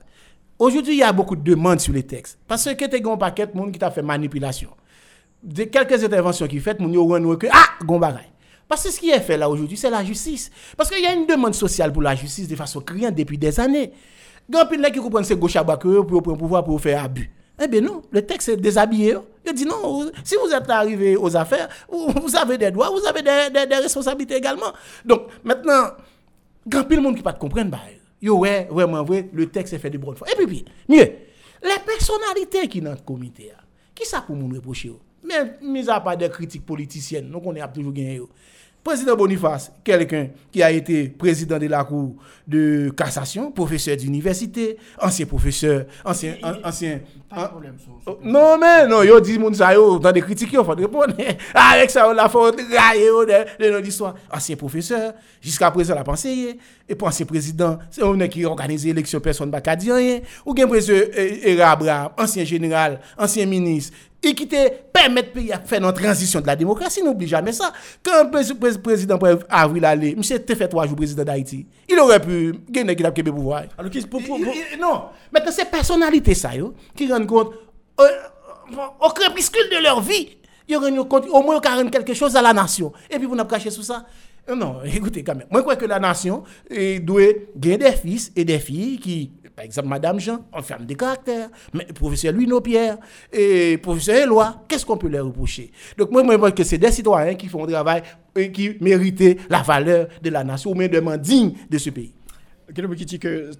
aujourd'hui, 0.58 0.94
il 0.94 0.98
y 0.98 1.02
a 1.02 1.12
beaucoup 1.12 1.36
de 1.36 1.42
demandes 1.42 1.80
sur 1.80 1.92
les 1.92 2.02
textes. 2.02 2.38
Parce 2.46 2.64
que 2.74 2.84
tu 2.84 2.96
as 2.96 3.10
un 3.12 3.16
paquet 3.16 3.46
de 3.46 3.56
monde 3.56 3.72
qui 3.72 3.78
t'a 3.78 3.90
fait 3.90 4.02
manipulation. 4.02 4.70
De 5.42 5.64
quelques 5.64 6.04
interventions 6.04 6.46
qui 6.46 6.58
fait, 6.60 6.78
mon 6.80 6.92
yo 6.92 7.36
que 7.38 7.46
ah, 7.50 7.84
gon. 7.84 8.00
Parce 8.68 8.84
que 8.84 8.90
ce 8.90 9.00
qui 9.00 9.10
est 9.10 9.20
fait 9.20 9.36
là 9.36 9.48
aujourd'hui, 9.48 9.76
c'est 9.76 9.90
la 9.90 10.04
justice. 10.04 10.50
Parce 10.76 10.90
qu'il 10.90 11.02
y 11.02 11.06
a 11.06 11.12
une 11.12 11.26
demande 11.26 11.54
sociale 11.54 11.92
pour 11.92 12.02
la 12.02 12.14
justice 12.14 12.46
de 12.46 12.54
façon 12.54 12.80
criante 12.80 13.14
depuis 13.14 13.38
des 13.38 13.58
années. 13.58 13.92
Grand 14.48 14.66
pile 14.66 14.88
qui 14.92 15.00
comprennent 15.00 15.24
ces 15.24 15.36
gauche 15.36 15.56
à 15.56 15.64
bas 15.64 15.76
pour 15.76 16.22
prendre 16.22 16.36
pouvoir 16.36 16.62
pour 16.62 16.80
faire 16.80 17.04
abus. 17.04 17.30
Eh 17.62 17.68
bien 17.68 17.80
non, 17.80 18.02
le 18.10 18.24
texte 18.24 18.48
est 18.48 18.56
déshabillé. 18.56 19.16
Il 19.46 19.52
dit 19.52 19.64
non, 19.64 20.10
si 20.24 20.34
vous 20.36 20.50
êtes 20.52 20.68
arrivé 20.70 21.16
aux 21.16 21.36
affaires, 21.36 21.68
vous, 21.90 22.36
avez 22.36 22.56
des 22.56 22.70
droits, 22.70 22.90
vous 22.90 23.06
avez 23.06 23.22
des, 23.22 23.50
des- 23.52 23.66
des 23.66 23.74
responsabilités 23.76 24.36
également. 24.36 24.72
Donc 25.04 25.22
maintenant, 25.44 25.88
grand 26.66 26.84
pile 26.84 27.00
monde 27.00 27.16
qui 27.16 27.22
pas 27.22 27.32
te 27.32 27.40
comprendre 27.40 27.70
bah 27.70 27.80
yo 28.22 28.38
ouais 28.38 28.68
vraiment 28.70 29.02
vrai 29.04 29.28
le 29.32 29.46
texte 29.46 29.74
est 29.74 29.78
fait 29.78 29.90
de 29.90 29.98
bonne 29.98 30.16
foi 30.16 30.26
et 30.30 30.36
puis, 30.36 30.46
puis 30.46 30.64
mieux 30.88 31.08
les 31.62 31.80
personnalités 31.86 32.68
qui 32.68 32.80
dans 32.80 32.92
le 32.92 32.96
comité 33.04 33.50
qui 33.94 34.06
ça 34.06 34.20
pour 34.22 34.36
nous 34.36 34.54
reprocher 34.54 34.92
mais 35.22 35.58
mis 35.62 35.88
à 35.88 36.00
part 36.00 36.16
des 36.16 36.28
critiques 36.28 36.64
politiciennes 36.66 37.28
nous 37.30 37.40
on 37.44 37.54
a 37.56 37.68
toujours 37.68 37.92
gagné. 37.92 38.20
Président 38.82 39.14
Boniface, 39.14 39.70
quelqu'un 39.84 40.28
qui 40.50 40.62
a 40.62 40.70
été 40.72 41.10
président 41.10 41.58
de 41.58 41.66
la 41.66 41.84
Cour 41.84 42.14
de 42.48 42.88
cassation, 42.96 43.52
professeur 43.52 43.94
d'université, 43.94 44.78
ancien 44.98 45.26
professeur, 45.26 45.84
ancien... 46.02 46.36
an- 46.42 46.54
ancien 47.32 47.44
an- 47.44 47.50
Oh, 48.06 48.18
non, 48.22 48.58
mais 48.58 48.86
non, 48.86 49.02
yo 49.02 49.20
dit 49.20 49.38
moun 49.38 49.54
sa 49.54 49.72
yo, 49.74 49.98
dans 49.98 50.12
des 50.12 50.20
critiques, 50.20 50.52
yo 50.52 50.64
faut 50.64 50.72
répondre. 50.72 51.14
Avec 51.54 51.90
ça, 51.90 52.08
on 52.08 52.12
l'a 52.12 52.28
fait 52.28 52.38
railler 52.38 53.06
de, 53.58 53.64
de 53.64 53.70
notre 53.70 53.86
histoire. 53.86 54.14
Ancien 54.32 54.56
professeur, 54.56 55.12
jusqu'à 55.40 55.70
présent, 55.70 55.94
la 55.94 56.02
pensée, 56.04 56.58
et 56.88 56.94
puis 56.94 57.06
ancien 57.06 57.26
président, 57.26 57.78
c'est 57.90 58.02
on 58.02 58.18
qui 58.28 58.44
organise 58.44 58.84
l'élection, 58.84 59.20
personne 59.20 59.50
ne 59.50 59.52
va 59.60 59.76
dire 59.76 59.94
rien. 59.94 60.20
Ou 60.44 60.54
bien 60.54 60.66
président 60.66 61.06
Era 61.14 61.72
Abraham, 61.72 62.10
ancien 62.18 62.44
général, 62.44 63.00
ancien 63.18 63.46
ministre, 63.46 63.96
et 64.22 64.34
qui 64.34 64.46
te 64.46 64.68
permet 64.92 65.22
de 65.22 65.28
pays 65.28 65.50
à 65.50 65.58
faire 65.58 65.82
une 65.82 65.90
transition 65.94 66.42
de 66.42 66.46
la 66.46 66.54
démocratie, 66.54 67.02
n'oublie 67.02 67.26
jamais 67.26 67.52
ça. 67.52 67.72
Quand 68.02 68.24
le 68.24 68.30
pré- 68.30 68.54
pré- 68.54 68.78
président 68.78 69.16
pour 69.16 69.28
avril 69.48 69.82
allé, 69.82 70.14
monsieur 70.14 70.38
te 70.38 70.54
fait 70.54 70.68
trois 70.68 70.86
jours 70.86 70.94
président 70.96 71.24
d'Haïti, 71.24 71.66
il 71.88 71.98
aurait 71.98 72.20
pu 72.20 72.54
gagner 72.68 72.94
qu'il 72.94 73.06
a 73.06 73.12
le 73.16 73.32
pouvoir. 73.32 73.62
Alors, 73.78 73.90
qu'est-ce- 73.90 74.06
pour- 74.06 74.22
pour- 74.22 74.38
Il- 74.38 74.44
pour- 74.44 74.52
il- 74.74 74.78
non, 74.78 75.04
maintenant 75.32 75.50
c'est 75.50 75.70
personnalité 75.70 76.34
ça 76.34 76.54
yo, 76.54 76.74
qui 76.94 77.06
compte 77.26 77.52
au 77.98 79.08
crépuscule 79.10 79.68
de 79.70 79.82
leur 79.82 80.00
vie, 80.00 80.36
ils 80.68 80.76
rendent 80.76 81.08
compte 81.08 81.26
au 81.28 81.42
moins 81.42 81.60
ils 81.62 81.68
rendent 81.68 81.90
quelque 81.90 82.14
chose 82.14 82.36
à 82.36 82.42
la 82.42 82.52
nation. 82.52 82.92
Et 83.10 83.16
puis 83.18 83.26
vous 83.26 83.34
n'avez 83.34 83.48
caché 83.48 83.70
sous 83.70 83.82
ça. 83.82 84.06
Euh, 84.48 84.54
Non, 84.54 84.76
écoutez 84.84 85.22
quand 85.22 85.34
même. 85.34 85.46
Moi 85.50 85.60
je 85.60 85.62
crois 85.62 85.76
que 85.76 85.86
la 85.86 85.98
nation 85.98 86.44
doit 87.02 87.22
gagner 87.56 87.78
des 87.78 87.92
fils 87.92 88.32
et 88.36 88.44
des 88.44 88.58
filles 88.58 88.98
qui 88.98 89.32
Par 89.60 89.64
exemple, 89.66 89.88
Madame 89.88 90.18
Jean, 90.18 90.46
on 90.54 90.62
ferme 90.62 90.86
des 90.86 90.94
caractères. 90.94 91.50
Mais 91.74 91.84
professeur 91.84 92.32
Louis 92.32 92.46
Nopierre 92.46 92.96
et 93.32 93.76
professeur 93.76 94.16
Éloi, 94.16 94.64
qu'est-ce 94.66 94.86
qu'on 94.86 94.96
peut 94.96 95.08
leur 95.08 95.26
reprocher? 95.26 95.70
Donc 95.98 96.10
moi, 96.12 96.22
je 96.26 96.36
pense 96.36 96.52
que 96.52 96.64
c'est 96.64 96.78
des 96.78 96.90
citoyens 96.90 97.34
qui 97.34 97.48
font 97.48 97.64
un 97.64 97.66
travail 97.70 98.02
et 98.36 98.50
qui 98.50 98.76
méritent 98.80 99.38
la 99.50 99.60
valeur 99.62 100.08
de 100.22 100.30
la 100.30 100.44
nation, 100.44 100.70
ou 100.70 100.74
même 100.74 100.88
de 100.88 101.16
digne 101.16 101.52
de 101.68 101.76
ce 101.76 101.90
pays. 101.90 102.14
Quelqu'un 102.74 102.94
qui 102.94 103.04
dit 103.04 103.18
que 103.18 103.50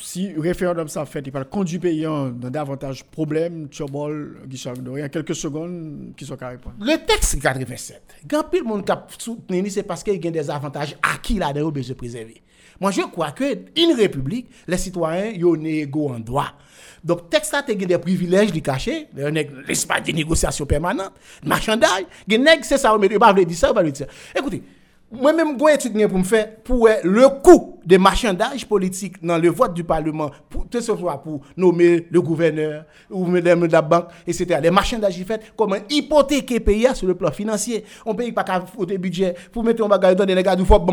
si 0.00 0.32
référendum 0.38 0.88
s'en 0.88 1.04
fait, 1.06 1.22
il 1.26 1.32
va 1.32 1.44
conduire 1.44 1.80
pays 1.80 2.02
dans 2.02 2.30
davantage 2.32 3.04
problèmes, 3.04 3.68
Tchobol, 3.68 4.42
Guichard 4.46 4.74
y 4.96 5.02
a 5.02 5.08
quelques 5.08 5.34
secondes 5.34 6.12
qui 6.16 6.24
sont 6.24 6.36
carrés. 6.36 6.58
Le 6.80 6.96
texte 7.04 7.40
87, 7.40 8.02
quand 8.30 8.44
le 8.52 8.62
monde 8.62 8.88
a 8.90 9.06
soutenu, 9.18 9.68
c'est 9.70 9.82
parce 9.82 10.02
qu'il 10.02 10.24
y 10.24 10.28
a 10.28 10.30
des 10.30 10.50
avantages 10.50 10.96
acquis 11.02 11.38
là-dedans, 11.38 11.70
de 11.70 11.92
préserver. 11.94 12.42
Moi, 12.80 12.90
je 12.90 13.02
crois 13.02 13.32
que 13.32 13.44
une 13.76 13.92
république, 13.96 14.48
les 14.66 14.78
citoyens, 14.78 15.32
ils 15.34 15.44
ont 15.44 15.54
égaux 15.64 16.10
en 16.10 16.18
droit. 16.20 16.52
Donc, 17.02 17.30
texte 17.30 17.54
a 17.54 17.62
des 17.62 17.98
privilèges 17.98 18.52
de 18.52 18.60
cacher, 18.60 19.08
l'espace 19.66 20.02
de 20.04 20.12
négociation 20.12 20.64
permanente, 20.64 21.12
marchandage, 21.44 22.06
c'est 22.62 22.78
ça, 22.78 22.94
on 22.94 22.98
ne 22.98 23.18
pas 23.18 23.32
dire 23.32 23.56
ça, 23.56 23.70
on 23.70 23.74
va 23.74 23.82
dire 23.82 23.96
ça. 23.96 24.06
Écoutez, 24.38 24.62
moi-même, 25.12 25.56
j'ai 25.58 25.74
étude 25.74 26.08
pour 26.08 26.18
me 26.18 26.24
faire 26.24 26.56
pour 26.64 26.88
le 27.04 27.28
coût 27.42 27.78
des 27.84 27.98
marchandages 27.98 28.66
politiques 28.66 29.22
dans 29.22 29.38
le 29.38 29.48
vote 29.50 29.74
du 29.74 29.84
Parlement, 29.84 30.30
pour, 30.48 30.68
que 30.68 30.80
ce 30.80 30.96
soit 30.96 31.22
pour 31.22 31.40
nommer 31.56 32.06
le 32.10 32.20
gouverneur 32.20 32.84
ou 33.10 33.26
de 33.30 33.72
la 33.72 33.82
banque, 33.82 34.06
etc. 34.26 34.58
Les 34.62 34.70
marchandages 34.70 35.22
fait 35.24 35.52
comment 35.56 35.76
hypothéquer 35.88 36.60
pays 36.60 36.88
sur 36.94 37.06
le 37.06 37.14
plan 37.14 37.30
financier. 37.30 37.84
On 38.04 38.14
paye 38.14 38.32
pas 38.32 38.44
qu'à 38.44 38.64
le 38.78 38.96
budget 38.96 39.34
pour 39.52 39.62
mettre 39.62 39.84
un 39.84 39.88
bagage 39.88 40.16
dans 40.16 40.24
des 40.24 40.42
gars 40.42 40.56
du 40.56 40.64
fort 40.64 40.84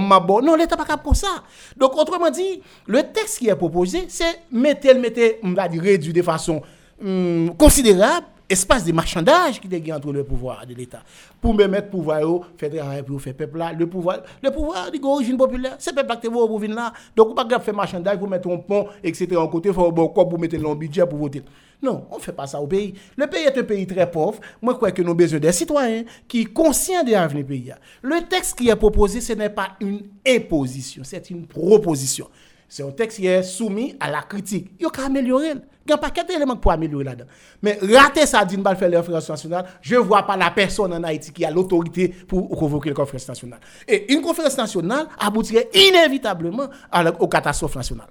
Non, 0.43 0.55
l'État 0.55 0.78
pas 0.78 0.97
pour 0.97 1.16
ça. 1.16 1.43
Donc, 1.78 1.95
autrement 1.97 2.30
dit, 2.30 2.62
le 2.88 3.01
texte 3.03 3.39
qui 3.39 3.47
est 3.47 3.55
proposé, 3.55 4.05
c'est 4.07 4.41
mettre, 4.51 4.93
mettre, 4.95 5.38
on 5.43 5.53
va 5.53 5.68
dire, 5.68 5.82
réduire 5.82 6.14
de 6.14 6.22
façon 6.22 6.62
hum, 7.03 7.51
considérable 7.57 8.28
espace 8.51 8.83
de 8.83 8.91
marchandage 8.91 9.59
qui 9.61 9.73
est 9.73 9.93
entre 9.93 10.11
le 10.11 10.23
pouvoir 10.23 10.65
de 10.67 10.73
l'État. 10.73 11.03
Pour 11.39 11.53
me 11.53 11.65
mettre 11.67 11.89
pouvoir, 11.89 12.21
faire 12.57 12.69
travail 12.69 13.03
pour 13.03 13.21
faire 13.21 13.33
peuple 13.33 13.57
là, 13.57 13.71
le 13.73 13.87
pouvoir, 13.87 14.19
le 14.43 14.51
pouvoir 14.51 14.91
d'origine 14.91 15.37
populaire, 15.37 15.75
c'est 15.79 15.95
peuple 15.95 16.17
qui 16.19 16.27
est 16.27 16.29
pour 16.29 16.59
venir 16.59 16.75
là. 16.75 16.93
Donc, 17.15 17.27
on 17.27 17.31
ne 17.31 17.43
peut 17.43 17.47
pas 17.47 17.59
faire 17.59 17.73
marchandage 17.73 18.17
pour 18.17 18.27
mettre 18.27 18.49
un 18.49 18.57
pont, 18.57 18.87
etc. 19.03 19.37
en 19.37 19.47
côté, 19.47 19.71
quoi 19.71 19.93
pour 19.93 20.39
mettre 20.39 20.57
le 20.57 20.75
budget 20.75 21.05
pour 21.05 21.17
voter. 21.17 21.43
Non, 21.81 22.05
on 22.11 22.17
ne 22.17 22.21
fait 22.21 22.33
pas 22.33 22.45
ça 22.45 22.61
au 22.61 22.67
pays. 22.67 22.93
Le 23.17 23.25
pays 23.25 23.45
est 23.45 23.57
un 23.57 23.63
pays 23.63 23.87
très 23.87 24.09
pauvre. 24.09 24.39
Moi, 24.61 24.73
je 24.73 24.77
crois 24.77 24.91
que 24.91 25.01
nous 25.01 25.09
avons 25.09 25.17
besoin 25.17 25.39
des 25.39 25.51
citoyens 25.51 26.03
qui 26.27 26.43
sont 26.43 26.49
conscients 26.53 27.03
de 27.03 27.11
l'avenir 27.11 27.45
pays. 27.45 27.73
Le 28.03 28.27
texte 28.27 28.57
qui 28.57 28.69
est 28.69 28.75
proposé, 28.75 29.21
ce 29.21 29.33
n'est 29.33 29.49
pas 29.49 29.69
une 29.79 30.01
imposition, 30.27 31.03
c'est 31.03 31.29
une 31.31 31.47
proposition. 31.47 32.27
C'est 32.72 32.84
un 32.84 32.91
texte 32.91 33.17
qui 33.17 33.28
est 33.28 33.43
soumis 33.43 33.97
à 33.99 34.09
la 34.09 34.22
critique. 34.22 34.72
Il 34.80 34.86
faut 34.86 35.01
améliorer. 35.01 35.49
Il 35.86 35.89
y 35.89 35.91
a 35.91 35.95
un 35.95 35.97
paquet 35.97 36.24
d'éléments 36.24 36.55
pour 36.55 36.72
améliorer 36.72 37.03
là-dedans. 37.03 37.26
Mais 37.61 37.78
rater 37.82 38.26
ça 38.26 38.45
d'une 38.45 38.61
balle 38.61 38.78
faire 38.78 38.89
la 38.89 38.99
conférence 38.99 39.28
nationale, 39.28 39.65
je 39.82 39.95
ne 39.95 39.99
vois 39.99 40.24
pas 40.24 40.38
la 40.38 40.51
personne 40.51 40.93
en 40.93 41.03
Haïti 41.03 41.34
qui 41.34 41.43
a 41.43 41.51
l'autorité 41.51 42.07
pour 42.07 42.47
convoquer 42.47 42.88
la 42.91 42.95
conférence 42.95 43.28
nationale. 43.28 43.59
Et 43.86 44.13
une 44.13 44.22
conférence 44.22 44.57
nationale 44.57 45.07
aboutirait 45.19 45.69
inévitablement 45.74 46.69
à 46.89 47.03
la, 47.03 47.22
aux 47.22 47.28
catastrophes 47.28 47.76
nationales. 47.76 48.07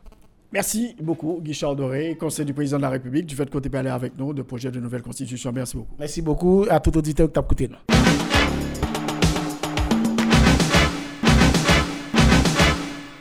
Merci 0.53 0.95
beaucoup, 1.01 1.41
Guichard 1.41 1.75
Doré, 1.75 2.19
conseil 2.21 2.45
du 2.45 2.53
président 2.53 2.77
de 2.77 2.83
la 2.83 2.91
République, 2.91 3.25
du 3.25 3.35
fait 3.35 3.49
que 3.49 3.59
tu 3.59 3.71
parlé 3.71 3.89
avec 3.89 4.19
nous 4.19 4.35
de 4.35 4.43
projet 4.43 4.71
de 4.71 4.79
nouvelle 4.79 5.01
constitution. 5.01 5.53
Merci 5.55 5.79
beaucoup. 5.79 5.95
Merci 5.99 6.21
beaucoup 6.21 6.67
à 6.69 6.81
tout 6.81 6.95
auditeur 6.99 7.29
qui 7.29 7.33
t'a 7.33 7.41
écouté. 7.41 7.71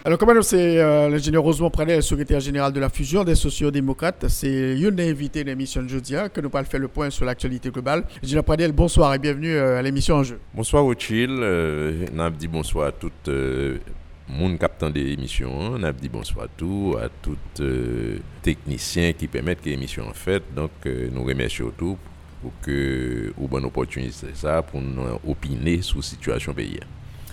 Alors, 0.06 0.18
comme 0.18 0.41
c'est 0.43 0.80
euh, 0.80 1.10
l'ingénieur 1.10 1.43
Rosemont 1.43 1.70
Pranet, 1.70 2.02
secrétaire 2.02 2.39
général 2.39 2.72
de 2.72 2.80
la 2.80 2.88
fusion 2.88 3.26
des 3.26 3.36
sociodémocrates. 3.36 4.30
C'est 4.30 4.80
une 4.80 4.97
invité 5.02 5.43
de 5.43 5.50
l'émission 5.50 5.84
de 5.84 5.89
jeudi 5.89 6.16
hein, 6.16 6.30
que 6.30 6.39
nous 6.39 6.50
allons 6.54 6.64
faire 6.66 6.80
le 6.80 6.88
point 6.88 7.10
sur 7.10 7.26
l'actualité 7.26 7.70
globale. 7.70 8.06
Ingénieur 8.24 8.45
Pradel, 8.45 8.72
bonsoir 8.72 9.14
et 9.14 9.20
bienvenue 9.20 9.54
euh, 9.54 9.78
à 9.78 9.82
l'émission 9.82 10.16
En 10.16 10.24
Jeu. 10.24 10.39
Bonsoir, 10.54 10.86
Rothschild. 10.86 11.32
Euh, 11.32 12.06
on 12.16 12.20
a 12.20 12.30
dit 12.30 12.47
bonsoir 12.47 12.88
à 12.88 12.91
tout 12.93 13.12
le 13.28 13.80
monde 14.30 14.58
captant 14.58 14.89
des 14.89 15.06
émissions. 15.12 15.52
On 15.54 15.84
a 15.84 15.91
dit 15.91 16.08
bonsoir 16.08 16.45
à 16.45 16.47
tous, 16.47 16.95
à 16.95 17.10
tous 17.22 17.38
les 17.60 18.22
techniciens 18.41 19.12
qui 19.12 19.28
permettent 19.28 19.62
que 19.62 19.70
l'émission 19.70 20.08
en 20.08 20.14
fait. 20.14 20.43
Donc, 20.56 20.72
nous 20.86 21.26
remercions 21.26 21.74
tout 21.78 21.97
pour 22.41 22.54
que 22.62 23.34
vous 23.38 23.50
bonne 23.50 23.66
opportunité 23.66 24.28
ça 24.34 24.62
pour 24.62 24.80
nous 24.80 25.04
opiner 25.28 25.82
sur 25.82 25.97
la 25.97 26.04
situation 26.04 26.54
pays. 26.54 26.80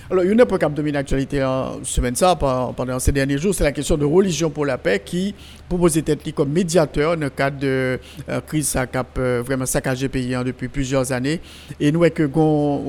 Alors, 0.09 0.23
une 0.23 0.39
époque 0.39 0.61
qui 0.61 0.65
a 0.65 0.69
dominé 0.69 0.93
l'actualité 0.93 1.43
en 1.43 1.83
semaine 1.83 2.15
ça, 2.15 2.37
pendant 2.37 3.01
ces 3.01 3.11
derniers 3.11 3.39
jours, 3.39 3.53
c'est 3.53 3.65
la 3.65 3.73
question 3.73 3.97
de 3.97 4.05
religion 4.05 4.51
pour 4.51 4.65
la 4.65 4.79
paix 4.79 5.03
qui 5.05 5.35
propose 5.69 5.95
d'être 5.95 6.31
comme 6.33 6.51
médiateur 6.51 7.17
dans 7.17 7.25
le 7.25 7.31
cadre 7.31 7.59
de 7.59 7.99
euh, 8.29 8.41
crise 8.47 8.71
qui 8.71 8.97
a 8.97 9.05
euh, 9.19 9.43
vraiment 9.45 9.67
saccagé 9.67 10.09
pays 10.09 10.33
hein, 10.33 10.45
depuis 10.45 10.69
plusieurs 10.69 11.11
années. 11.11 11.41
Et 11.81 11.91
nous, 11.91 12.09
que 12.11 12.23
qu'on 12.23 12.85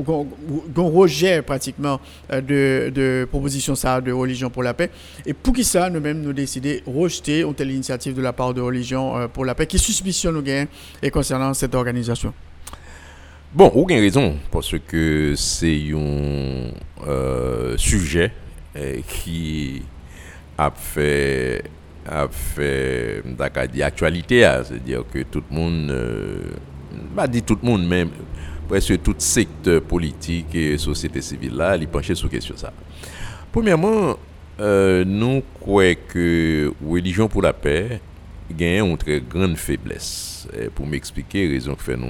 rejet 0.75 1.41
pratiquement 1.41 1.99
euh, 2.31 2.39
de, 2.39 2.91
de 2.91 3.27
proposition 3.27 3.73
ça 3.73 3.99
de 3.99 4.11
religion 4.11 4.51
pour 4.51 4.61
la 4.61 4.75
paix. 4.75 4.91
Et 5.25 5.33
pour 5.33 5.55
qui 5.55 5.63
ça, 5.63 5.89
nous-mêmes, 5.89 6.21
nous 6.21 6.33
décidé 6.33 6.83
de 6.85 6.91
rejeter 6.91 7.39
une 7.41 7.55
telle 7.55 7.71
initiative 7.71 8.13
de 8.13 8.21
la 8.21 8.31
part 8.31 8.53
de 8.53 8.61
religion 8.61 9.27
pour 9.33 9.43
la 9.43 9.55
paix 9.55 9.65
qui 9.65 9.79
suspicionne 9.79 10.35
nous 10.35 10.43
gain 10.43 10.65
et 11.01 11.09
concernant 11.09 11.55
cette 11.55 11.73
organisation. 11.73 12.31
Bon, 13.57 13.71
aucune 13.73 13.97
raison, 13.97 14.35
parce 14.51 14.75
que 14.87 15.33
c'est 15.35 15.81
un 15.91 16.69
euh, 17.07 17.75
sujet 17.75 18.31
euh, 18.75 18.97
qui 19.07 19.81
a 20.55 20.69
fait, 20.69 21.63
a 22.05 22.27
actualité, 23.83 24.45
hein. 24.45 24.61
c'est-à-dire 24.63 25.03
que 25.11 25.23
tout 25.23 25.41
le 25.49 25.57
monde, 25.57 25.89
euh, 25.89 26.37
pas 27.15 27.27
dit 27.27 27.41
tout 27.41 27.57
le 27.59 27.67
monde, 27.67 27.87
même 27.87 28.09
presque 28.69 29.01
tout 29.01 29.15
secteur 29.17 29.81
politique 29.81 30.53
et 30.53 30.77
société 30.77 31.19
civile 31.19 31.55
là, 31.55 31.75
il 31.77 31.87
penchait 31.87 32.13
sur 32.13 32.29
question 32.29 32.55
ça. 32.55 32.71
Premièrement, 33.51 34.17
nous 34.59 35.41
croyons 35.59 35.97
que 36.07 36.71
religion 36.87 37.27
pour 37.27 37.41
la 37.41 37.53
paix 37.53 38.01
gagne 38.51 38.85
une 38.85 38.97
très 38.99 39.19
grande 39.19 39.57
faiblesse. 39.57 40.47
pour 40.75 40.85
m'expliquer, 40.85 41.47
raison 41.47 41.73
que 41.73 41.81
fait 41.81 41.97
nous 41.97 42.05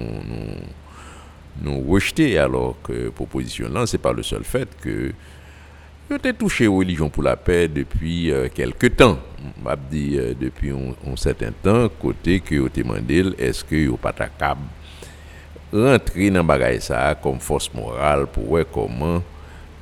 nous 1.62 1.82
rejeter 1.82 2.38
alors 2.38 2.76
que 2.84 3.10
proposition 3.10 3.70
là 3.70 3.86
c'est 3.88 3.97
pas 3.97 4.14
le 4.14 4.24
seul 4.24 4.43
fait 4.43 4.70
que 4.82 5.12
été 6.16 6.34
touché 6.34 6.68
aux 6.68 6.78
religions 6.78 7.10
pour 7.10 7.24
la 7.24 7.36
paix 7.36 7.68
depuis 7.68 8.32
euh, 8.32 8.47
quelque 8.53 8.88
temps. 8.88 9.20
M'a 9.62 9.76
dit 9.76 10.18
euh, 10.18 10.34
depuis 10.39 10.72
un, 10.72 11.16
certain 11.16 11.51
temps 11.51 11.89
côté 11.89 12.39
que 12.39 12.55
au 12.60 12.70
demandé 12.70 13.26
est-ce 13.38 13.64
que 13.64 13.76
yo 13.76 13.97
pas 13.97 14.14
capable 14.14 14.62
rentrer 15.72 16.30
dans 16.30 16.43
bagaille 16.45 16.82
ça 16.82 17.14
comme 17.22 17.39
force 17.39 17.72
morale 17.74 18.28
pour 18.28 18.45
voir 18.45 18.64
comment 18.72 19.22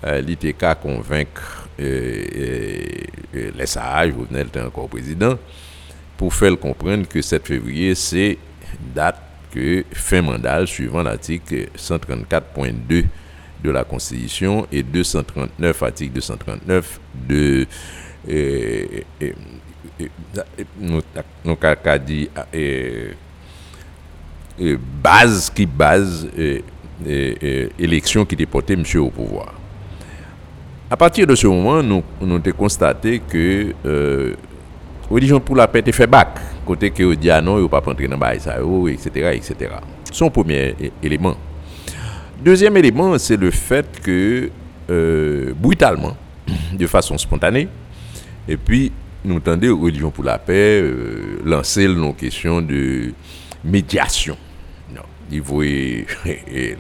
euh, 0.04 0.20
l'ITK 0.22 0.66
convaincre 0.82 1.68
les 1.78 3.66
sages 3.66 4.12
vous 4.12 4.26
venez 4.26 4.46
encore 4.66 4.90
président 4.90 5.38
pour 6.18 6.34
faire 6.34 6.58
comprendre 6.60 7.08
que 7.08 7.22
7 7.22 7.46
février 7.46 7.94
c'est 7.96 8.38
date 8.96 9.20
fin 9.94 10.22
mandat 10.22 10.66
suivant 10.66 11.04
l'article 11.04 11.68
134.2 11.78 13.06
de 13.64 13.72
la 13.72 13.84
Constitution 13.84 14.68
et 14.72 14.84
239, 14.84 15.84
article 15.84 16.14
239 16.14 17.00
de 17.28 17.68
nos 20.80 21.02
dit 22.06 22.30
base 25.04 25.50
qui 25.50 25.66
base 25.66 26.28
élection 27.80 28.26
qui 28.26 28.36
déportait 28.36 28.76
monsieur 28.76 29.02
au 29.02 29.10
pouvoir. 29.10 29.54
À 30.90 30.96
partir 30.98 31.26
de 31.26 31.34
ce 31.36 31.48
moment, 31.48 31.82
nous, 31.82 32.04
nous 32.22 32.36
avons 32.36 32.52
constaté 32.52 33.20
que 33.20 33.74
euh, 33.86 34.36
religion 35.10 35.40
pour 35.40 35.56
la 35.56 35.68
paix 35.68 35.80
était 35.80 35.92
fait 35.92 36.06
bac 36.06 36.38
côté 36.66 36.92
que 36.92 37.14
dit 37.16 37.30
ah 37.30 37.42
non, 37.42 37.64
il 37.64 37.70
pas 37.70 37.80
rentrer 37.80 38.08
dans 38.08 38.18
bail 38.18 38.40
ça 38.40 38.58
etc., 38.90 39.32
etc. 39.34 39.72
Son 40.12 40.30
premier 40.30 40.76
élément. 41.02 41.36
Deuxième 42.44 42.76
élément, 42.78 43.18
c'est 43.18 43.38
le 43.38 43.52
fait 43.52 44.02
que 44.02 44.50
euh, 44.90 45.54
brutalement, 45.56 46.16
de 46.74 46.88
façon 46.88 47.18
spontanée, 47.18 47.68
et 48.48 48.58
puis 48.58 48.92
nous 49.24 49.38
entendons 49.38 49.80
Religion 49.82 50.12
pour 50.12 50.24
la 50.24 50.38
paix 50.38 50.82
euh, 50.82 51.40
lancer 51.44 51.88
nos 51.88 52.14
questions 52.14 52.62
de 52.62 53.14
médiation. 53.64 54.38
Non, 54.94 55.02
il 55.32 55.42
voulait 55.42 56.06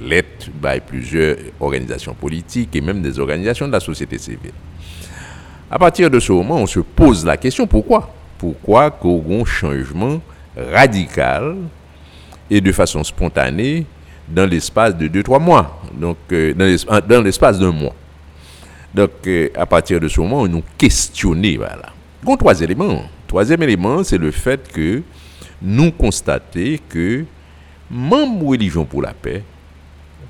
l'être 0.02 0.52
par 0.62 0.80
plusieurs 0.82 1.38
organisations 1.60 2.14
politiques 2.14 2.76
et 2.76 2.82
même 2.82 3.02
des 3.02 3.18
organisations 3.20 3.68
de 3.68 3.72
la 3.72 3.80
société 3.80 4.18
civile. 4.18 4.52
À 5.72 5.80
partir 5.80 6.12
de 6.12 6.20
ce 6.20 6.32
moment, 6.32 6.58
on 6.58 6.68
se 6.68 6.80
pose 6.80 7.26
la 7.26 7.38
question 7.38 7.66
pourquoi? 7.66 8.14
Pourquoi 8.38 8.92
qu'on 8.92 9.24
y 9.28 9.42
un 9.42 9.46
changement 9.46 10.22
radical 10.56 11.56
et 12.50 12.62
de 12.62 12.72
façon 12.72 13.04
spontanée 13.04 13.86
dans 14.28 14.50
l'espace 14.50 14.96
de 14.96 15.08
2-3 15.08 15.42
mois, 15.42 15.82
donc 15.94 16.18
euh, 16.32 16.54
dans 16.54 17.22
l'espace 17.22 17.60
d'un 17.60 17.72
mois. 17.72 17.96
Donc, 18.94 19.12
euh, 19.28 19.50
à 19.56 19.66
partir 19.66 20.00
de 20.00 20.08
ce 20.08 20.22
moment, 20.22 20.42
on 20.42 20.48
nous 20.48 20.64
questionné, 20.78 21.58
voilà. 21.58 21.92
Bon, 22.24 22.38
trois 22.38 22.60
éléments. 22.62 23.04
Troisième 23.28 23.62
élément, 23.64 24.04
c'est 24.04 24.18
le 24.18 24.32
fait 24.32 24.72
que 24.72 25.02
nous 25.62 25.92
constatons 25.92 26.78
que 26.88 27.26
membres 27.92 28.48
religion 28.48 28.86
pour 28.86 29.02
la 29.02 29.14
paix 29.14 29.44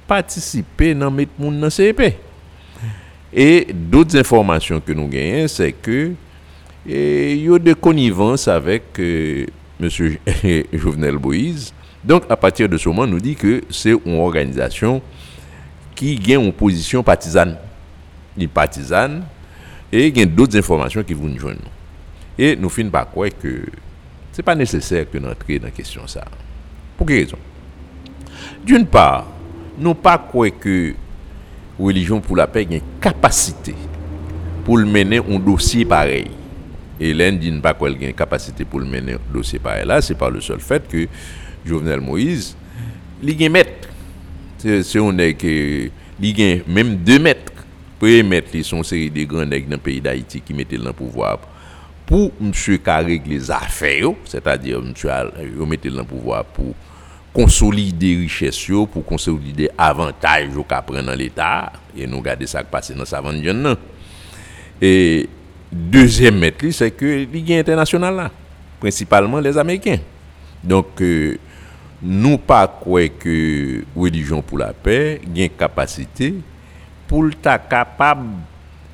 participer 0.07 0.93
dans 0.93 1.11
mettre 1.11 1.31
monde 1.39 1.59
dans 1.59 1.69
CEP. 1.69 2.15
Et 3.33 3.67
d'autres 3.73 4.17
informations 4.17 4.79
que 4.79 4.93
nous 4.93 5.07
gagnons, 5.07 5.47
c'est 5.47 5.73
que 5.73 6.13
il 6.87 7.43
y 7.43 7.49
a 7.53 7.59
de 7.59 7.73
connivence 7.73 8.47
avec 8.47 8.99
euh, 8.99 9.45
M. 9.81 9.89
Jovenel 10.73 11.17
Moïse. 11.17 11.73
Donc, 12.03 12.23
à 12.29 12.35
partir 12.35 12.69
de 12.69 12.77
ce 12.77 12.87
moment, 12.87 13.07
nous 13.07 13.19
dit 13.19 13.35
que 13.35 13.63
c'est 13.69 13.93
une 14.05 14.19
organisation 14.19 15.01
qui 15.95 16.15
gagne 16.15 16.45
une 16.45 16.53
position 16.53 17.01
partisane. 17.01 17.57
Une 18.37 18.47
partisane, 18.47 19.23
et 19.91 20.07
il 20.07 20.17
y 20.17 20.21
a 20.21 20.25
d'autres 20.25 20.57
informations 20.57 21.03
qui 21.03 21.13
vont 21.13 21.27
nous 21.27 21.39
joindre. 21.39 21.61
Et 22.37 22.55
nous 22.55 22.69
finissons 22.69 22.91
par 22.91 23.09
croire 23.09 23.29
que 23.41 23.63
ce 24.31 24.37
n'est 24.41 24.43
pas 24.43 24.55
nécessaire 24.55 25.09
que 25.09 25.17
nous 25.17 25.29
entrions 25.29 25.59
dans 25.59 25.65
la 25.65 25.71
question 25.71 26.05
ça. 26.05 26.25
Pour 26.97 27.07
quelle 27.07 27.23
raison? 27.23 27.37
D'une 28.65 28.85
part, 28.85 29.27
nous 29.79 29.93
pas 29.93 30.17
croire 30.17 30.49
que 30.59 30.93
religion 31.79 32.19
pour 32.19 32.35
la 32.35 32.45
paix 32.45 32.67
a 32.69 32.73
une 32.73 32.81
capacité 32.99 33.73
pour 34.65 34.77
mener 34.79 35.19
un 35.19 35.39
dossier 35.39 35.85
pareil. 35.85 36.29
Et 36.99 37.13
l'Inde 37.13 37.39
dit 37.39 37.51
pas 37.61 37.73
qu'elle 37.73 37.97
a 38.01 38.07
une 38.07 38.13
capacité 38.13 38.65
pour 38.65 38.79
mener 38.81 39.13
un 39.13 39.33
dossier 39.33 39.59
pareil. 39.59 39.85
Là, 39.85 40.01
c'est 40.01 40.15
par 40.15 40.29
le 40.29 40.41
seul 40.41 40.59
fait 40.59 40.87
que 40.87 41.07
Jovenel 41.65 41.99
Moïse, 41.99 42.55
il 43.21 43.49
maître. 43.49 43.89
C'est 44.57 44.99
on 44.99 45.17
est 45.17 45.33
que 45.33 45.89
il 46.21 46.63
même 46.67 46.95
deux 46.97 47.19
maîtres. 47.19 47.51
Premier 47.99 48.23
maître, 48.23 48.49
ils 48.53 48.63
sont 48.63 48.83
série 48.83 49.09
de 49.09 49.23
grands 49.23 49.45
nègres 49.45 49.67
dans 49.69 49.75
le 49.75 49.81
pays 49.81 50.01
d'Haïti 50.01 50.41
qui 50.41 50.53
mettaient 50.53 50.77
le 50.77 50.93
pouvoir 50.93 51.39
pour 52.05 52.31
monsieur 52.39 52.79
régler 52.85 53.35
les 53.35 53.51
affaires, 53.51 54.11
c'est-à-dire 54.25 54.81
monsieur 54.81 55.09
mettait 55.65 55.89
le 55.89 56.03
pouvoir 56.03 56.45
pour 56.45 56.75
consolider 57.33 58.15
richesse 58.17 58.67
pour 58.67 59.05
consolider 59.05 59.69
avantage 59.77 60.55
au 60.55 60.63
prendre 60.63 61.01
dans 61.01 61.15
l'état 61.15 61.73
et 61.97 62.07
nous 62.07 62.21
garder 62.21 62.47
ça 62.47 62.63
qui 62.63 62.69
passe 62.71 62.91
dans 62.91 63.05
sa 63.05 63.19
vente 63.19 63.35
et 64.81 65.27
deuxième 65.71 66.37
maître 66.37 66.65
c'est 66.71 66.91
que 66.91 67.25
ligue 67.31 67.53
internationale 67.53 68.15
là 68.15 68.31
principalement 68.79 69.39
les 69.39 69.57
américains. 69.57 69.97
Donc 70.63 71.01
euh, 71.01 71.37
nous 72.01 72.37
pas 72.37 72.67
croire 72.67 73.09
que 73.19 73.83
religion 73.95 74.41
pour 74.41 74.57
la 74.57 74.73
paix 74.73 75.21
une 75.25 75.49
capacité 75.49 76.35
pour 77.07 77.25
être 77.27 77.67
capable 77.69 78.29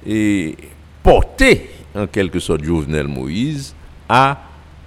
et 0.05 0.55
porter 1.03 1.69
en 1.95 2.07
quelque 2.07 2.39
sorte 2.39 2.63
Jovenel 2.63 3.07
Moïse 3.07 3.76
à 4.07 4.38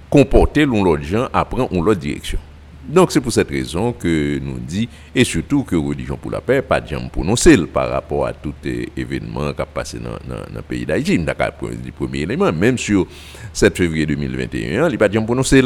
comporter 0.09 0.65
l'autre 0.65 1.03
gens 1.03 1.27
à 1.33 1.43
prendre 1.45 1.73
l'autre 1.81 1.99
direction 1.99 2.39
donc 2.87 3.11
c'est 3.11 3.21
pour 3.21 3.31
cette 3.31 3.49
raison 3.49 3.93
que 3.93 4.39
nous 4.39 4.59
dit, 4.59 4.87
et 5.13 5.23
surtout 5.23 5.63
que 5.63 5.75
Religion 5.75 6.17
pour 6.17 6.31
la 6.31 6.41
paix, 6.41 6.61
pas 6.61 6.79
de 6.79 6.87
jambe 6.87 7.09
prononcé 7.09 7.57
par 7.65 7.89
rapport 7.89 8.27
à 8.27 8.33
tout 8.33 8.53
événement 8.95 9.53
qui 9.53 9.61
a 9.61 9.65
passé 9.65 9.99
dans, 9.99 10.11
le 10.53 10.61
pays 10.61 10.85
d'Haïti. 10.85 11.17
Le 11.17 11.91
premier 11.91 12.19
élément, 12.19 12.51
même 12.53 12.77
sur 12.77 13.07
7 13.53 13.75
février 13.77 14.05
2021, 14.05 14.85
il 14.85 14.89
n'y 14.89 14.95
a 14.95 14.97
pas 14.97 15.07
de 15.07 15.13
jambe 15.13 15.25
prononcé. 15.25 15.61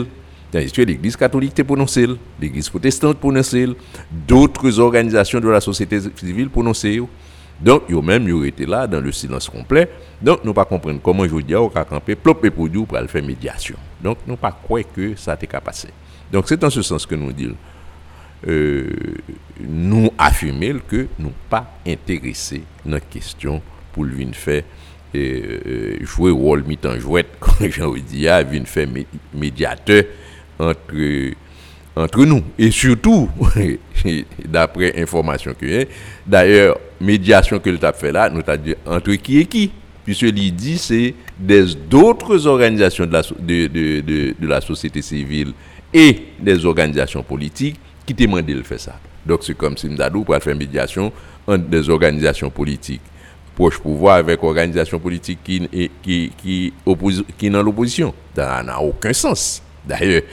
L'Église 0.53 1.15
catholique 1.15 1.59
est 1.59 1.63
prononcée, 1.63 2.07
l'Église 2.41 2.69
protestante 2.69 3.17
prononcée, 3.19 3.67
d'autres 4.27 4.79
organisations 4.79 5.39
de 5.39 5.49
la 5.49 5.61
société 5.61 5.99
civile 6.15 6.49
prononcées. 6.49 7.01
Donc, 7.61 7.83
yo 7.89 8.01
même, 8.01 8.25
yo 8.27 8.45
été 8.45 8.65
là 8.65 8.87
dans 8.87 9.01
le 9.01 9.11
silence 9.11 9.49
complet. 9.49 9.89
Donc, 10.21 10.45
nous 10.45 10.53
pas 10.53 10.63
comprendre 10.63 11.01
comment 11.03 11.27
je 11.27 11.35
dis, 11.41 11.55
on 11.55 11.67
a 11.75 11.83
campé, 11.83 12.15
plop 12.15 12.43
et 12.45 12.49
pour 12.49 12.69
pour 12.71 12.97
faire 13.09 13.23
médiation. 13.23 13.75
Donc, 14.01 14.19
nous 14.25 14.37
pas 14.37 14.57
que 14.95 15.15
ça 15.17 15.33
été 15.33 15.45
passé. 15.47 15.89
Donc 16.31 16.45
c'est 16.47 16.63
en 16.63 16.69
ce 16.69 16.81
sens 16.81 17.05
que 17.05 17.15
nous 17.15 17.31
disons, 17.31 17.55
euh, 18.47 18.87
nous 19.59 20.09
affirmons 20.17 20.79
que 20.87 21.07
nous 21.17 21.33
pas 21.49 21.77
intéressés 21.85 22.63
dans 22.85 22.93
la 22.93 22.99
question 22.99 23.61
pour 23.91 24.05
le 24.05 24.15
faire 24.33 24.63
euh, 25.15 25.97
jouer 26.01 26.31
rôle 26.31 26.63
mi-temps 26.63 26.99
jouette, 26.99 27.29
comme 27.39 27.69
j'en 27.69 27.93
dit, 27.93 28.25
venir 28.25 28.67
faire 28.67 28.87
médiateur 29.33 30.03
entre 30.59 31.33
entre 31.95 32.23
nous. 32.25 32.43
Et 32.57 32.71
surtout, 32.71 33.29
d'après 34.45 35.01
information 35.01 35.53
que 35.59 35.67
j'ai, 35.67 35.87
d'ailleurs, 36.25 36.79
médiation 37.01 37.59
que 37.59 37.69
le 37.69 37.83
a 37.83 37.91
fait 37.91 38.11
là, 38.11 38.29
nous 38.29 38.41
avons 38.45 38.63
dit 38.63 38.75
entre 38.85 39.13
qui 39.15 39.39
et 39.39 39.45
qui. 39.45 39.71
Puisque 40.05 40.25
dit 40.27 40.77
c'est 40.77 41.13
d'autres 41.89 42.47
organisations 42.47 43.05
de 43.05 43.13
la, 43.13 43.21
de, 43.21 43.67
de, 43.67 44.33
de 44.39 44.47
la 44.47 44.59
société 44.61 45.01
civile 45.01 45.53
et 45.93 46.27
des 46.39 46.65
organisations 46.65 47.23
politiques 47.23 47.79
qui 48.05 48.13
demandent 48.13 48.45
de 48.45 48.61
faire 48.63 48.79
ça. 48.79 48.99
Donc 49.25 49.43
c'est 49.43 49.55
comme 49.55 49.77
si 49.77 49.87
Mdadou 49.87 50.23
pour 50.23 50.35
faire 50.37 50.55
médiation 50.55 51.11
entre 51.47 51.65
des 51.65 51.89
organisations 51.89 52.49
politiques 52.49 53.01
proches 53.59 53.79
pouvoir 53.79 54.15
avec 54.17 54.41
organisations 54.41 54.99
politiques 54.99 55.39
qui 55.43 55.67
qui 56.01 56.31
qui 56.37 56.73
qui 57.37 57.49
dans 57.49 57.61
l'opposition. 57.61 58.13
Ça 58.35 58.63
n'a 58.63 58.79
aucun 58.79 59.11
sens. 59.13 59.61
D'ailleurs, 59.85 60.23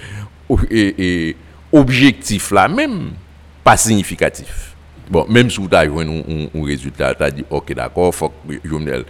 et, 0.70 1.36
objectif 1.72 2.52
là 2.52 2.68
même 2.68 3.10
pas 3.64 3.76
significatif. 3.76 4.76
Bon, 5.10 5.26
même 5.28 5.50
si 5.50 5.60
vous 5.60 5.68
avez 5.72 5.88
un, 5.88 6.64
résultat, 6.64 7.14
as 7.18 7.30
dit, 7.30 7.44
ok, 7.48 7.72
d'accord, 7.74 8.14
faut 8.14 8.28
que 8.28 8.54
Jovenel 8.64 9.04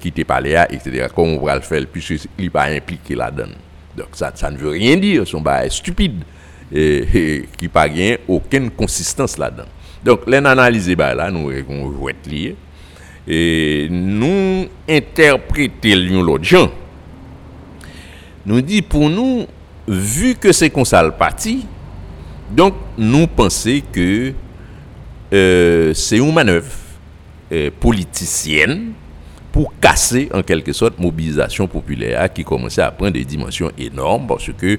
quitte 0.00 0.24
parler, 0.24 0.60
etc. 0.70 1.06
Comment 1.14 1.34
on 1.40 1.44
va 1.44 1.54
le 1.56 1.60
faire, 1.60 1.84
puisqu'il 1.86 2.20
n'est 2.38 2.50
pas 2.50 2.64
impliqué 2.64 3.14
là-dedans. 3.14 3.52
Donc 3.96 4.08
ça, 4.12 4.32
ça 4.34 4.50
ne 4.50 4.56
veut 4.56 4.70
rien 4.70 4.96
dire, 4.96 5.26
son 5.26 5.40
bail 5.40 5.70
stupide 5.70 6.22
et, 6.72 7.46
qui 7.58 7.64
n'a 7.64 7.70
pas 7.70 7.88
aucune 8.28 8.70
consistance 8.70 9.36
là-dedans. 9.38 9.68
Donc 10.04 10.20
l'analyse 10.26 10.94
bah 10.96 11.14
là 11.14 11.30
nous 11.30 11.50
on 11.68 12.08
être 12.08 12.26
lié 12.26 12.56
et 13.28 13.86
nous 13.90 14.66
interpréter 14.88 15.94
l'un 15.94 16.22
l'autre 16.22 16.44
gens. 16.44 16.70
Nous 18.44 18.60
dit 18.60 18.82
pour 18.82 19.08
nous 19.08 19.46
vu 19.86 20.34
que 20.34 20.50
c'est 20.50 20.70
comme 20.70 20.84
ça 20.84 21.02
le 21.02 21.12
parti 21.12 21.64
donc 22.50 22.74
nous 22.98 23.26
pensons 23.26 23.80
que 23.92 24.32
euh, 25.32 25.94
c'est 25.94 26.18
une 26.18 26.32
manœuvre 26.32 26.70
euh, 27.52 27.70
politicienne 27.80 28.92
pour 29.52 29.74
casser 29.78 30.30
en 30.32 30.42
quelque 30.42 30.72
sorte 30.72 30.98
mobilisation 30.98 31.68
populaire 31.68 32.32
qui 32.32 32.42
commençait 32.42 32.80
à 32.80 32.90
prendre 32.90 33.12
des 33.12 33.24
dimensions 33.24 33.70
énormes 33.78 34.26
parce 34.26 34.50
que 34.58 34.78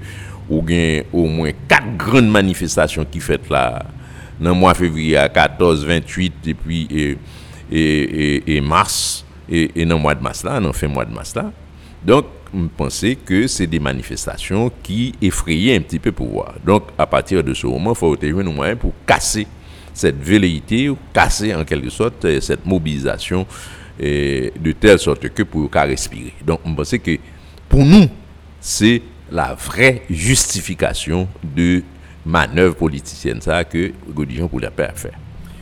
au 0.50 1.28
moins 1.28 1.52
quatre 1.68 1.96
grandes 1.96 2.30
manifestations 2.30 3.06
qui 3.06 3.20
fait 3.20 3.50
là 3.50 3.86
dans 4.40 4.50
le 4.50 4.56
mois 4.56 4.74
février 4.74 5.16
à 5.16 5.30
14, 5.30 5.86
28 5.86 6.34
et 6.48 6.54
puis 6.54 6.88
et, 6.92 7.18
et, 7.72 8.58
et, 8.58 8.62
mars 8.62 9.26
et, 9.48 9.86
dans 9.86 9.96
le 9.96 10.02
mois 10.02 10.16
de 10.16 10.22
mars 10.22 10.44
là, 10.44 10.60
dans 10.60 10.74
fin 10.74 10.88
mois 10.88 11.06
de 11.06 11.14
mars 11.14 11.36
là. 11.36 11.52
Donc, 12.04 12.26
je 12.54 12.68
pensais 12.76 13.16
que 13.16 13.48
c'est 13.48 13.68
des 13.68 13.80
manifestations 13.80 14.72
qui 14.82 15.14
effrayaient 15.22 15.76
un 15.76 15.82
petit 15.82 16.00
peu 16.00 16.12
pour 16.12 16.28
pouvoir. 16.28 16.56
Donc, 16.66 16.84
à 16.98 17.08
partir 17.08 17.44
de 17.44 17.54
ce 17.54 17.66
moment, 17.66 17.94
il 17.94 17.98
faut 17.98 18.16
trouver 18.16 18.44
nos 18.44 18.52
moyens 18.52 18.78
pour 18.78 18.92
casser 19.08 19.48
cette 19.94 20.22
velléité, 20.22 20.90
ou 20.90 20.98
casser 21.14 21.56
en 21.56 21.64
quelque 21.64 21.90
sorte 21.90 22.40
cette 22.42 22.66
mobilisation 22.66 23.46
de 24.00 24.72
telle 24.74 25.00
sorte 25.00 25.30
que 25.30 25.44
pour 25.44 25.70
qu'à 25.70 25.84
respirer. 25.84 26.34
Donc, 26.46 26.60
on 26.66 26.74
pense 26.74 26.96
que 26.98 27.18
pour 27.70 27.86
nous, 27.86 28.08
c'est 28.60 29.02
la 29.32 29.56
vraie 29.56 30.04
justification 30.10 31.28
de 31.44 31.84
manœuvre 32.26 32.76
politicienne 32.76 33.42
ça 33.42 33.64
que 33.64 33.92
Godillon 34.10 34.48
pour 34.48 34.60
la 34.60 34.72
paix 34.72 34.88
a 34.90 34.94
fait. 34.94 35.12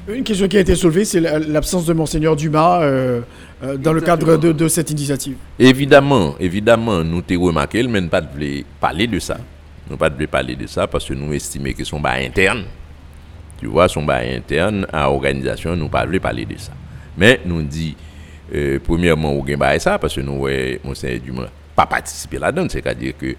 Une 0.08 0.24
question 0.24 0.48
qui 0.48 0.58
a 0.58 0.62
été 0.62 0.76
soulevée, 0.76 1.06
c'est 1.06 1.22
l'absence 1.22 1.86
de 1.86 1.94
Monseigneur 1.94 2.36
Dumas 2.36 2.82
euh, 2.82 3.22
euh, 3.64 3.78
dans 3.78 3.94
le 3.94 4.02
cadre 4.02 4.36
de, 4.38 4.68
cette 4.68 4.90
initiative. 4.90 5.36
Évidemment, 5.60 6.36
évidemment, 6.40 7.04
nous 7.04 7.22
t'avons 7.22 7.46
remarqué, 7.46 7.84
mais 7.84 8.02
nous 8.02 8.10
pas 8.10 8.22
de 8.22 8.64
parler 8.80 9.08
de 9.08 9.20
ça. 9.20 9.38
Nous 9.90 9.98
pas 9.98 10.10
de 10.10 10.26
parler 10.26 10.56
de 10.56 10.66
ça 10.68 10.88
parce 10.88 11.06
que 11.06 11.14
nous 11.14 11.32
estimons 11.34 11.72
que 11.74 11.84
son 11.84 12.00
bas 12.00 12.14
interne, 12.14 12.64
tu 13.60 13.68
vois, 13.68 13.88
son 13.88 14.04
bas 14.04 14.22
interne 14.24 14.88
à 14.92 15.04
l'organisation, 15.04 15.76
nous 15.76 15.88
pas 15.88 16.06
de 16.06 16.18
parler 16.18 16.46
de 16.46 16.58
ça. 16.58 16.72
Mais 17.18 17.40
nous 17.46 17.62
dit 17.62 17.96
euh, 18.54 18.80
premièrement, 18.84 19.34
ou 19.34 19.44
gain 19.44 19.58
ça, 19.80 19.98
parce 19.98 20.16
que 20.16 20.22
nous, 20.22 20.40
ouais, 20.40 20.80
Monseigneur 20.84 21.20
Dumas 21.20 21.50
pas 21.76 21.86
participé 21.86 22.38
là-dedans, 22.38 22.68
c'est-à-dire 22.70 23.14
que 23.18 23.36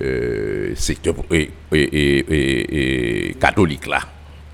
euh, 0.00 0.72
secteur 0.74 1.14
et, 1.30 1.50
et, 1.72 3.36
catholique 3.40 3.86
là, 3.86 4.00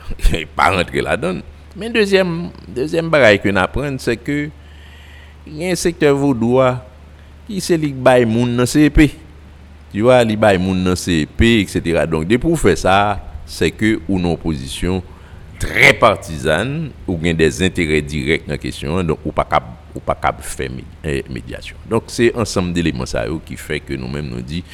pas 0.57 0.71
rentré 0.71 1.01
là-dedans. 1.01 1.41
Mais 1.77 1.91
deuxième, 1.91 2.51
deuxième 2.67 3.09
bagaille 3.09 3.41
que 3.41 3.49
nous 3.49 3.99
c'est 3.99 4.17
que 4.17 4.49
il 5.47 5.57
y 5.57 5.67
a 5.67 5.73
un 5.73 5.75
secteur 5.75 6.17
vaudois 6.17 6.85
qui 7.47 7.61
c'est 7.61 7.77
li 7.77 7.93
bay 7.93 8.25
moun 8.25 8.57
dans 8.57 8.67
CP. 8.67 9.11
Tu 9.93 10.01
vois, 10.03 10.23
li 10.25 10.37
bay 10.37 10.59
moun 10.59 10.83
dans 10.85 10.97
CP, 10.97 11.61
etc. 11.61 12.05
Donc, 12.09 12.27
de 12.27 12.37
pour 12.37 12.59
faire 12.59 12.77
ça, 12.77 13.21
c'est 13.47 13.71
que 13.71 14.01
ou 14.09 14.19
une 14.19 14.27
opposition 14.27 15.03
très 15.61 15.93
partisane, 15.93 16.91
ou 17.07 17.17
bien 17.17 17.35
des 17.35 17.63
intérêts 17.63 18.03
directs 18.03 18.47
dans 18.47 18.55
la 18.55 18.59
question, 18.59 19.05
donc 19.05 19.19
ou 19.25 19.31
pas 19.31 19.45
capable 19.45 19.77
ou 19.95 20.01
pas 20.01 20.17
faire 20.41 20.71
eh, 21.05 21.25
médiation. 21.31 21.77
Donc 21.89 22.05
c'est 22.09 22.35
ensemble 22.35 22.73
d'éléments 22.73 23.05
qui 23.45 23.57
fait 23.57 23.81
que 23.81 23.95
nous-mêmes 23.95 24.29
nous 24.29 24.41
dit 24.41 24.65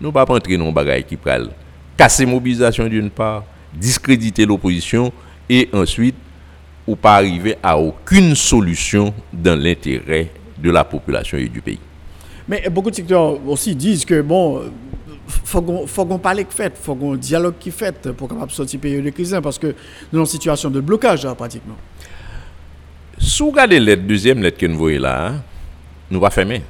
nous 0.00 0.12
pas 0.12 0.24
entrer 0.28 0.56
dans 0.56 0.70
bagaille 0.70 1.04
qui 1.04 1.16
pral 1.16 1.50
casser 1.96 2.26
mobilisation 2.26 2.86
d'une 2.86 3.10
part, 3.10 3.44
discréditer 3.72 4.44
l'opposition 4.44 5.12
et 5.48 5.68
ensuite 5.72 6.14
ou 6.86 6.94
pas 6.94 7.16
arriver 7.16 7.56
à 7.62 7.78
aucune 7.78 8.34
solution 8.34 9.12
dans 9.32 9.58
l'intérêt 9.58 10.30
de 10.58 10.70
la 10.70 10.84
population 10.84 11.38
et 11.38 11.48
du 11.48 11.60
pays. 11.60 11.80
Mais 12.48 12.68
beaucoup 12.70 12.90
de 12.90 12.94
secteurs 12.94 13.44
aussi 13.48 13.74
disent 13.74 14.04
que 14.04 14.20
bon 14.20 14.62
faut 15.26 15.62
qu'on 15.62 15.86
faut 15.86 16.04
qu'on 16.04 16.18
parle 16.18 16.44
qui 16.44 16.54
fait, 16.54 16.76
faut 16.76 16.94
qu'on 16.94 17.14
dialogue 17.16 17.54
qui 17.58 17.70
fait 17.70 18.12
pour 18.12 18.28
capable 18.28 18.50
sortir 18.50 18.80
période 18.80 19.04
de 19.04 19.10
crise 19.10 19.38
parce 19.42 19.58
que 19.58 19.74
nous 20.12 20.20
en 20.20 20.24
situation 20.24 20.70
de 20.70 20.80
blocage 20.80 21.24
là, 21.24 21.34
pratiquement. 21.34 21.76
Si 23.18 23.42
vous 23.42 23.50
regardez 23.50 23.80
la 23.80 23.96
deuxième 23.96 24.42
lettre 24.42 24.58
que 24.58 24.66
nous 24.66 24.78
voyons 24.78 25.00
là, 25.00 25.26
hein, 25.28 25.42
nous 26.10 26.20
pas 26.20 26.30
fermer. 26.30 26.62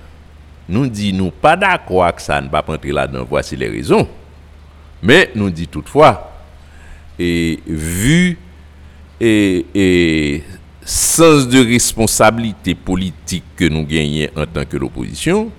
Nous 0.68 0.86
dit 0.88 1.12
nous 1.12 1.30
pas 1.30 1.56
d'accord 1.56 2.14
que 2.14 2.22
ça 2.22 2.40
ne 2.40 2.48
va 2.48 2.62
pas 2.62 2.72
entrer 2.74 2.92
là-dedans, 2.92 3.26
voici 3.28 3.56
les 3.56 3.68
raisons. 3.68 4.08
Mais 5.02 5.30
nous 5.34 5.50
dit 5.50 5.68
toutefois, 5.68 6.32
et 7.18 7.60
vu 7.66 8.38
et, 9.20 9.66
et 9.74 10.44
sens 10.84 11.48
de 11.48 11.64
responsabilité 11.64 12.74
politique 12.74 13.44
que 13.56 13.64
nous 13.64 13.84
gagnons 13.84 14.28
en 14.36 14.46
tant 14.46 14.64
que 14.64 14.76
l'opposition, 14.76 15.50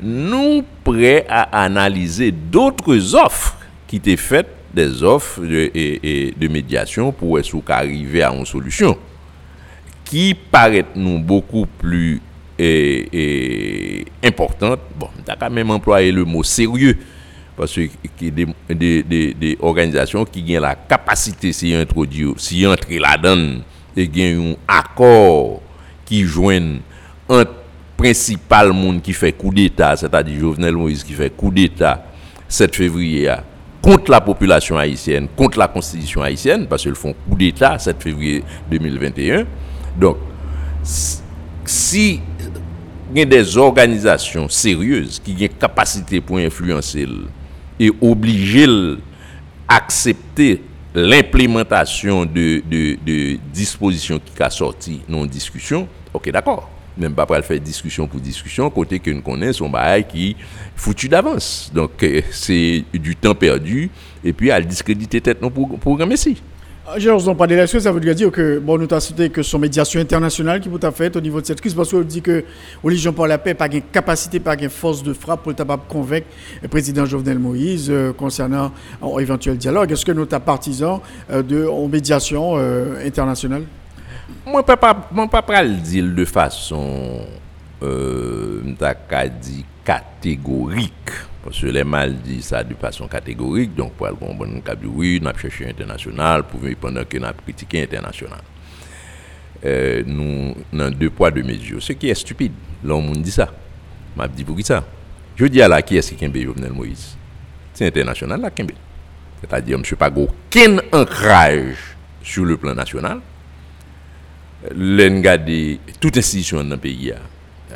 nous 0.00 0.62
prêts 0.84 1.24
à 1.28 1.64
analyser 1.64 2.32
d'autres 2.32 3.14
offres 3.14 3.56
qui 3.86 3.96
étaient 3.96 4.16
faites, 4.16 4.48
des 4.74 5.02
offres 5.02 5.40
de, 5.40 6.48
médiation 6.48 7.12
pour 7.12 7.38
arriver 7.68 8.22
à 8.22 8.32
une 8.32 8.44
solution 8.44 8.96
qui 10.04 10.34
paraît 10.34 10.84
nous 10.94 11.18
beaucoup 11.18 11.66
plus 11.66 12.20
importante. 14.22 14.80
Bon, 14.98 15.08
tu 15.24 15.30
as 15.30 15.36
quand 15.36 15.50
même 15.50 15.70
employé 15.70 16.12
le 16.12 16.24
mot 16.24 16.42
sérieux 16.42 16.96
parce 17.56 17.74
que 17.74 18.28
des, 18.68 19.56
organisations 19.60 20.24
qui 20.24 20.56
ont 20.56 20.60
la 20.60 20.74
capacité 20.74 21.52
s'y 21.52 21.74
introduire, 21.74 22.34
s'y 22.36 22.66
entrer 22.66 22.98
là-dedans 22.98 23.60
et 23.96 24.08
qui 24.08 24.36
ont 24.38 24.56
un 24.68 24.78
accord 24.78 25.62
qui 26.04 26.22
joignent 26.22 26.80
entre 27.28 27.50
principal 28.06 28.72
monde 28.72 29.02
qui 29.02 29.12
fait 29.12 29.32
coup 29.32 29.52
d'État, 29.52 29.96
c'est-à-dire 29.96 30.38
Jovenel 30.38 30.76
Moïse 30.76 31.02
qui 31.02 31.12
fait 31.12 31.30
coup 31.30 31.50
d'État 31.50 32.04
7 32.48 32.76
février 32.76 33.28
contre 33.82 34.12
la 34.12 34.20
population 34.20 34.78
haïtienne, 34.78 35.26
contre 35.34 35.58
la 35.58 35.66
constitution 35.66 36.22
haïtienne, 36.22 36.68
parce 36.68 36.82
qu'ils 36.82 36.94
font 36.94 37.12
coup 37.28 37.36
d'État 37.36 37.76
7 37.80 38.00
février 38.00 38.44
2021. 38.70 39.44
Donc, 39.98 40.18
si 40.84 42.20
il 43.12 43.18
y 43.18 43.22
a 43.22 43.24
des 43.24 43.56
organisations 43.56 44.48
sérieuses 44.48 45.20
qui 45.24 45.32
ont 45.32 45.58
capacité 45.58 46.20
pour 46.20 46.38
influencer 46.38 47.08
et 47.80 47.90
obliger 48.00 48.68
accepter 49.66 50.62
l'implémentation 50.94 52.24
de, 52.24 52.62
de, 52.70 53.38
dispositions 53.52 54.20
qui 54.24 54.40
a 54.40 54.50
sorti 54.50 55.00
non 55.08 55.26
discussion, 55.26 55.88
ok 56.14 56.30
d'accord 56.30 56.70
même 56.96 57.14
pas 57.14 57.26
pour 57.26 57.36
faire 57.36 57.60
discussion 57.60 58.06
pour 58.06 58.20
discussion, 58.20 58.70
côté 58.70 58.98
que 58.98 59.10
nous 59.10 59.22
connaissons 59.22 59.64
son 59.64 59.70
bail 59.70 60.06
qui 60.06 60.36
foutu 60.74 61.08
d'avance. 61.08 61.70
Donc, 61.74 62.02
euh, 62.02 62.20
c'est 62.30 62.84
du 62.92 63.16
temps 63.16 63.34
perdu, 63.34 63.90
et 64.24 64.32
puis 64.32 64.50
à 64.50 64.60
discréditer 64.60 65.20
tête 65.20 65.40
non 65.40 65.50
pour 65.50 65.78
programme 65.78 66.12
ici. 66.12 66.42
Vous 66.98 67.28
en 67.28 67.34
parle 67.34 67.50
d'élection, 67.50 67.80
ça 67.80 67.90
veut 67.90 68.14
dire 68.14 68.30
que, 68.30 68.60
bon, 68.60 68.78
nous 68.78 68.84
avons 68.84 69.00
cité 69.00 69.28
que 69.28 69.42
son 69.42 69.58
médiation 69.58 70.00
internationale 70.00 70.60
qui 70.60 70.68
peut 70.68 70.78
être 70.80 70.94
faite 70.94 71.16
au 71.16 71.20
niveau 71.20 71.40
de 71.40 71.46
cette 71.46 71.60
crise, 71.60 71.74
parce 71.74 71.90
qu'on 71.90 72.02
dit 72.02 72.22
que 72.22 72.44
Olivier 72.84 73.10
pour 73.10 73.26
la 73.26 73.38
paix 73.38 73.54
pas 73.54 73.68
de 73.68 73.80
capacité, 73.80 74.38
pas 74.38 74.54
de 74.54 74.68
force 74.68 75.02
de 75.02 75.12
frappe 75.12 75.42
pour 75.42 75.54
capable 75.54 75.82
convaincre 75.88 76.28
le 76.62 76.68
président 76.68 77.04
Jovenel 77.04 77.40
Moïse 77.40 77.88
euh, 77.90 78.12
concernant 78.12 78.70
un 79.02 79.18
éventuel 79.18 79.56
dialogue. 79.56 79.90
Est-ce 79.90 80.04
que 80.06 80.12
nous 80.12 80.28
sommes 80.30 80.40
partisans 80.40 81.00
euh, 81.30 81.42
de 81.42 81.66
médiation 81.88 82.56
internationale? 83.04 83.64
Je 84.46 84.52
ne 84.52 85.26
peux 85.26 85.42
pas 85.42 85.62
le 85.62 85.74
dire 85.74 86.04
de 86.06 86.24
façon 86.24 87.26
euh. 87.82 88.62
Parce 91.44 91.60
que 91.60 91.66
les 91.66 91.84
mal 91.84 92.14
ça 92.40 92.62
de 92.62 92.74
façon 92.74 93.08
catégorique. 93.08 93.74
Donc, 93.74 93.92
pour 93.94 94.06
le 94.06 94.14
bon, 94.14 94.36
oui, 94.94 95.18
nous 95.20 95.28
avons 95.28 95.38
cherché 95.38 95.68
international 95.68 96.44
pour 96.44 96.60
pendant 96.80 97.04
que 97.04 97.18
nous 97.18 97.24
avons 97.24 97.36
critiqué 97.42 97.82
international. 97.82 98.40
Euh, 99.64 100.02
nous 100.06 100.54
avons 100.72 100.90
deux 100.90 101.10
poids, 101.10 101.30
deux 101.30 101.42
mesures. 101.42 101.82
Ce 101.82 101.92
qui 101.92 102.08
est 102.08 102.14
stupide. 102.14 102.52
L'homme 102.84 103.16
dit 103.16 103.30
ça. 103.30 103.48
Je 104.18 104.26
dit 104.28 104.44
pour 104.44 104.56
qui 104.56 104.62
ça? 104.62 104.84
Je 105.34 105.46
dis 105.46 105.60
à 105.60 105.68
la 105.68 105.82
qui 105.82 105.96
est-ce 105.96 106.14
qui 106.14 106.24
est 106.24 106.42
Jovenel 106.42 106.72
Moïse? 106.72 107.16
C'est 107.74 107.86
international 107.86 108.40
là, 108.40 108.50
C'est-à-dire, 109.40 109.78
je 109.84 109.94
n'ai 109.94 109.98
pas 109.98 110.10
aucun 110.10 110.78
ancrage 110.92 111.96
sur 112.22 112.44
le 112.44 112.56
plan 112.56 112.74
national 114.62 114.76
l'engade 114.76 115.78
toute 116.00 116.16
institution 116.16 116.62
dans 116.62 116.70
le 116.70 116.76
pays, 116.76 117.12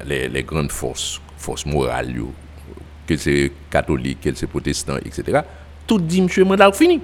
les, 0.07 0.29
les 0.29 0.43
grandes 0.43 0.73
forces, 0.73 1.21
forces 1.37 1.67
morales, 1.67 2.15
que 3.07 3.17
c'est 3.17 3.53
catholique, 3.71 4.21
que 4.21 4.35
c'est 4.35 4.47
protestant, 4.47 4.97
etc., 5.05 5.41
tout 5.87 5.99
dit, 5.99 6.23
monsieur, 6.23 6.45
mandat 6.45 6.71
fini. 6.73 7.01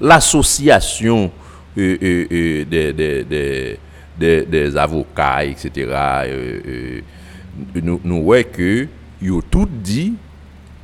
L'association 0.00 1.30
euh, 1.78 1.96
euh, 2.02 2.64
euh, 2.70 3.76
des, 4.18 4.76
avocats, 4.76 5.44
etc., 5.44 5.88
nous, 7.74 8.00
nous 8.04 8.22
voyons 8.24 8.44
que 8.52 8.88
ont 9.30 9.42
tout 9.50 9.68
dit, 9.70 10.14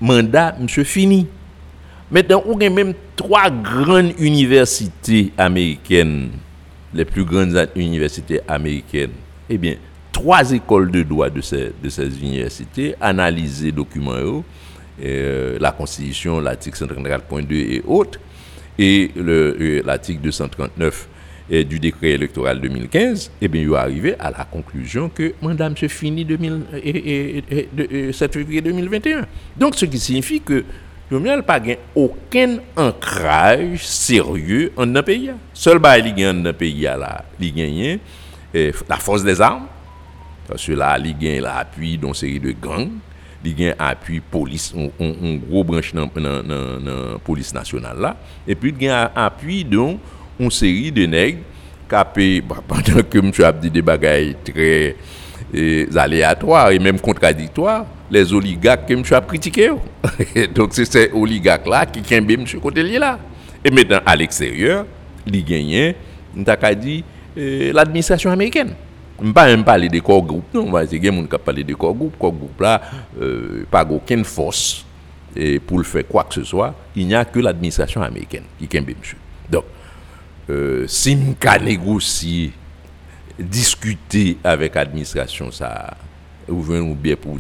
mandat, 0.01 0.57
monsieur, 0.59 0.85
fini. 0.85 1.27
Maintenant, 2.11 2.43
on 2.47 2.59
a 2.61 2.71
même 2.71 2.95
trois 3.17 3.51
grandes 3.51 4.13
universités 4.19 5.33
américaines 5.37 6.31
les 6.95 7.05
plus 7.05 7.25
grandes 7.25 7.69
universités 7.77 8.41
américaines, 8.49 9.13
eh 9.49 9.59
bien, 9.59 9.77
trois 10.13 10.51
écoles 10.53 10.91
de 10.91 11.03
droit 11.03 11.31
de 11.31 11.41
ces, 11.41 11.73
universités 12.21 12.95
analysent 13.01 13.65
les 13.65 13.73
documents, 13.73 14.45
euh, 15.03 15.59
la 15.61 15.73
Constitution, 15.73 16.41
l'article 16.41 16.77
134.2 16.77 17.53
et 17.53 17.83
autres, 17.87 18.19
et 18.79 19.11
l'article 19.85 20.23
239 20.23 21.09
et 21.51 21.65
du 21.65 21.79
décret 21.79 22.11
électoral 22.11 22.61
2015, 22.61 23.31
eh 23.41 23.49
bien, 23.49 23.63
ils 23.63 23.75
arrivé 23.75 24.15
à 24.19 24.31
la 24.31 24.45
conclusion 24.45 25.09
que 25.09 25.35
mandat 25.41 25.71
se 25.77 25.89
finit 25.89 26.25
2000, 26.25 26.63
et, 26.85 28.13
7 28.13 28.33
février 28.35 28.61
2021. 28.61 29.27
Donc, 29.57 29.75
ce 29.75 29.87
qui 29.87 29.99
signifie 29.99 30.41
que 30.41 30.65
Jovenel 31.09 31.41
pa 31.49 31.57
gen 31.65 31.81
oken 31.97 32.59
ankraj 32.77 33.79
serye 33.81 34.69
an 34.77 34.93
nan 34.93 35.07
peyi 35.07 35.31
ya. 35.31 35.39
Sol 35.57 35.81
bay 35.81 36.03
li 36.05 36.13
gen 36.17 36.35
an 36.35 36.43
nan 36.51 36.57
peyi 36.59 36.85
ya 36.85 36.99
la, 37.01 37.15
li 37.41 37.49
genyen 37.57 38.03
eh, 38.53 38.73
la 38.89 39.01
fos 39.01 39.25
des 39.25 39.41
arm, 39.41 39.65
Sè 40.57 40.73
la 40.79 40.95
li 40.97 41.13
gen 41.19 41.43
la 41.45 41.59
apuy 41.61 41.99
don 42.01 42.15
seri 42.17 42.39
de 42.41 42.55
gang, 42.57 42.95
li 43.45 43.53
gen 43.57 43.75
apuy 43.85 44.23
polis, 44.33 44.71
on, 44.73 44.89
on, 44.97 45.11
on 45.13 45.35
gro 45.43 45.65
branche 45.69 45.93
nan, 45.97 46.09
nan, 46.17 46.41
nan, 46.49 46.63
nan 46.87 47.21
polis 47.27 47.53
nasyonal 47.53 48.01
la, 48.01 48.15
epi 48.49 48.73
li 48.73 48.87
gen 48.87 49.13
apuy 49.13 49.61
don 49.69 49.99
on 50.41 50.53
seri 50.55 50.89
de 50.95 51.05
neg, 51.11 51.43
kapè, 51.89 52.39
pandan 52.69 53.05
ke 53.09 53.21
msou 53.25 53.45
ap 53.49 53.61
di 53.61 53.73
de 53.73 53.85
bagay 53.85 54.33
tre 54.47 54.71
eh, 55.53 55.85
aleatoir, 56.01 56.73
e 56.73 56.81
menm 56.81 57.01
kontradiktoir, 57.03 57.85
les 58.11 58.33
oligarques 58.33 58.87
que 58.87 59.05
je 59.05 59.15
a 59.15 59.21
critiqué. 59.21 59.71
Donc 60.55 60.71
c'est 60.73 60.85
ces 60.85 61.11
oligarques-là 61.13 61.87
qui 61.87 62.15
ont 62.15 62.19
M. 62.19 62.45
côté 62.61 62.83
là. 62.99 63.19
Et 63.65 63.71
maintenant, 63.71 64.01
à 64.07 64.17
l'extérieur, 64.17 64.87
les 65.27 65.43
gagnants, 65.43 65.93
on 66.37 66.45
a 66.45 66.75
dit 66.75 67.05
euh, 67.37 67.73
l'administration 67.73 68.31
américaine. 68.31 68.75
Je 69.21 69.27
ne 69.27 69.33
pas 69.33 69.47
même 69.47 69.65
parler 69.65 69.89
de 69.89 69.99
corps 69.99 70.23
groupe, 70.23 70.45
non, 70.55 70.73
c'est 70.89 70.99
des 70.99 71.09
gens 71.09 71.23
qui 71.25 71.39
parlé 71.39 71.65
de 71.65 71.75
corps 71.75 71.95
groupe. 71.95 72.17
Corps 72.19 72.33
groupe 72.33 72.61
là, 72.61 72.81
euh, 73.21 73.65
pas 73.69 73.85
aucune 73.85 74.25
force 74.25 74.85
pour 75.67 75.79
le 75.79 75.85
faire 75.85 76.07
quoi 76.07 76.25
que 76.25 76.35
ce 76.35 76.45
soit. 76.45 76.75
Il 76.95 77.07
n'y 77.07 77.15
a 77.15 77.25
que 77.25 77.39
l'administration 77.41 78.03
américaine 78.03 78.45
qui 78.59 78.77
a 78.77 78.81
monsieur. 78.81 79.19
Donc, 79.51 79.65
euh, 80.51 80.87
si 80.87 81.17
négocier, 81.61 82.53
discuter 83.39 84.39
avec 84.43 84.75
l'administration, 84.75 85.51
ça 85.51 85.97
ou 86.49 86.95
bien 86.95 87.17
pour, 87.17 87.39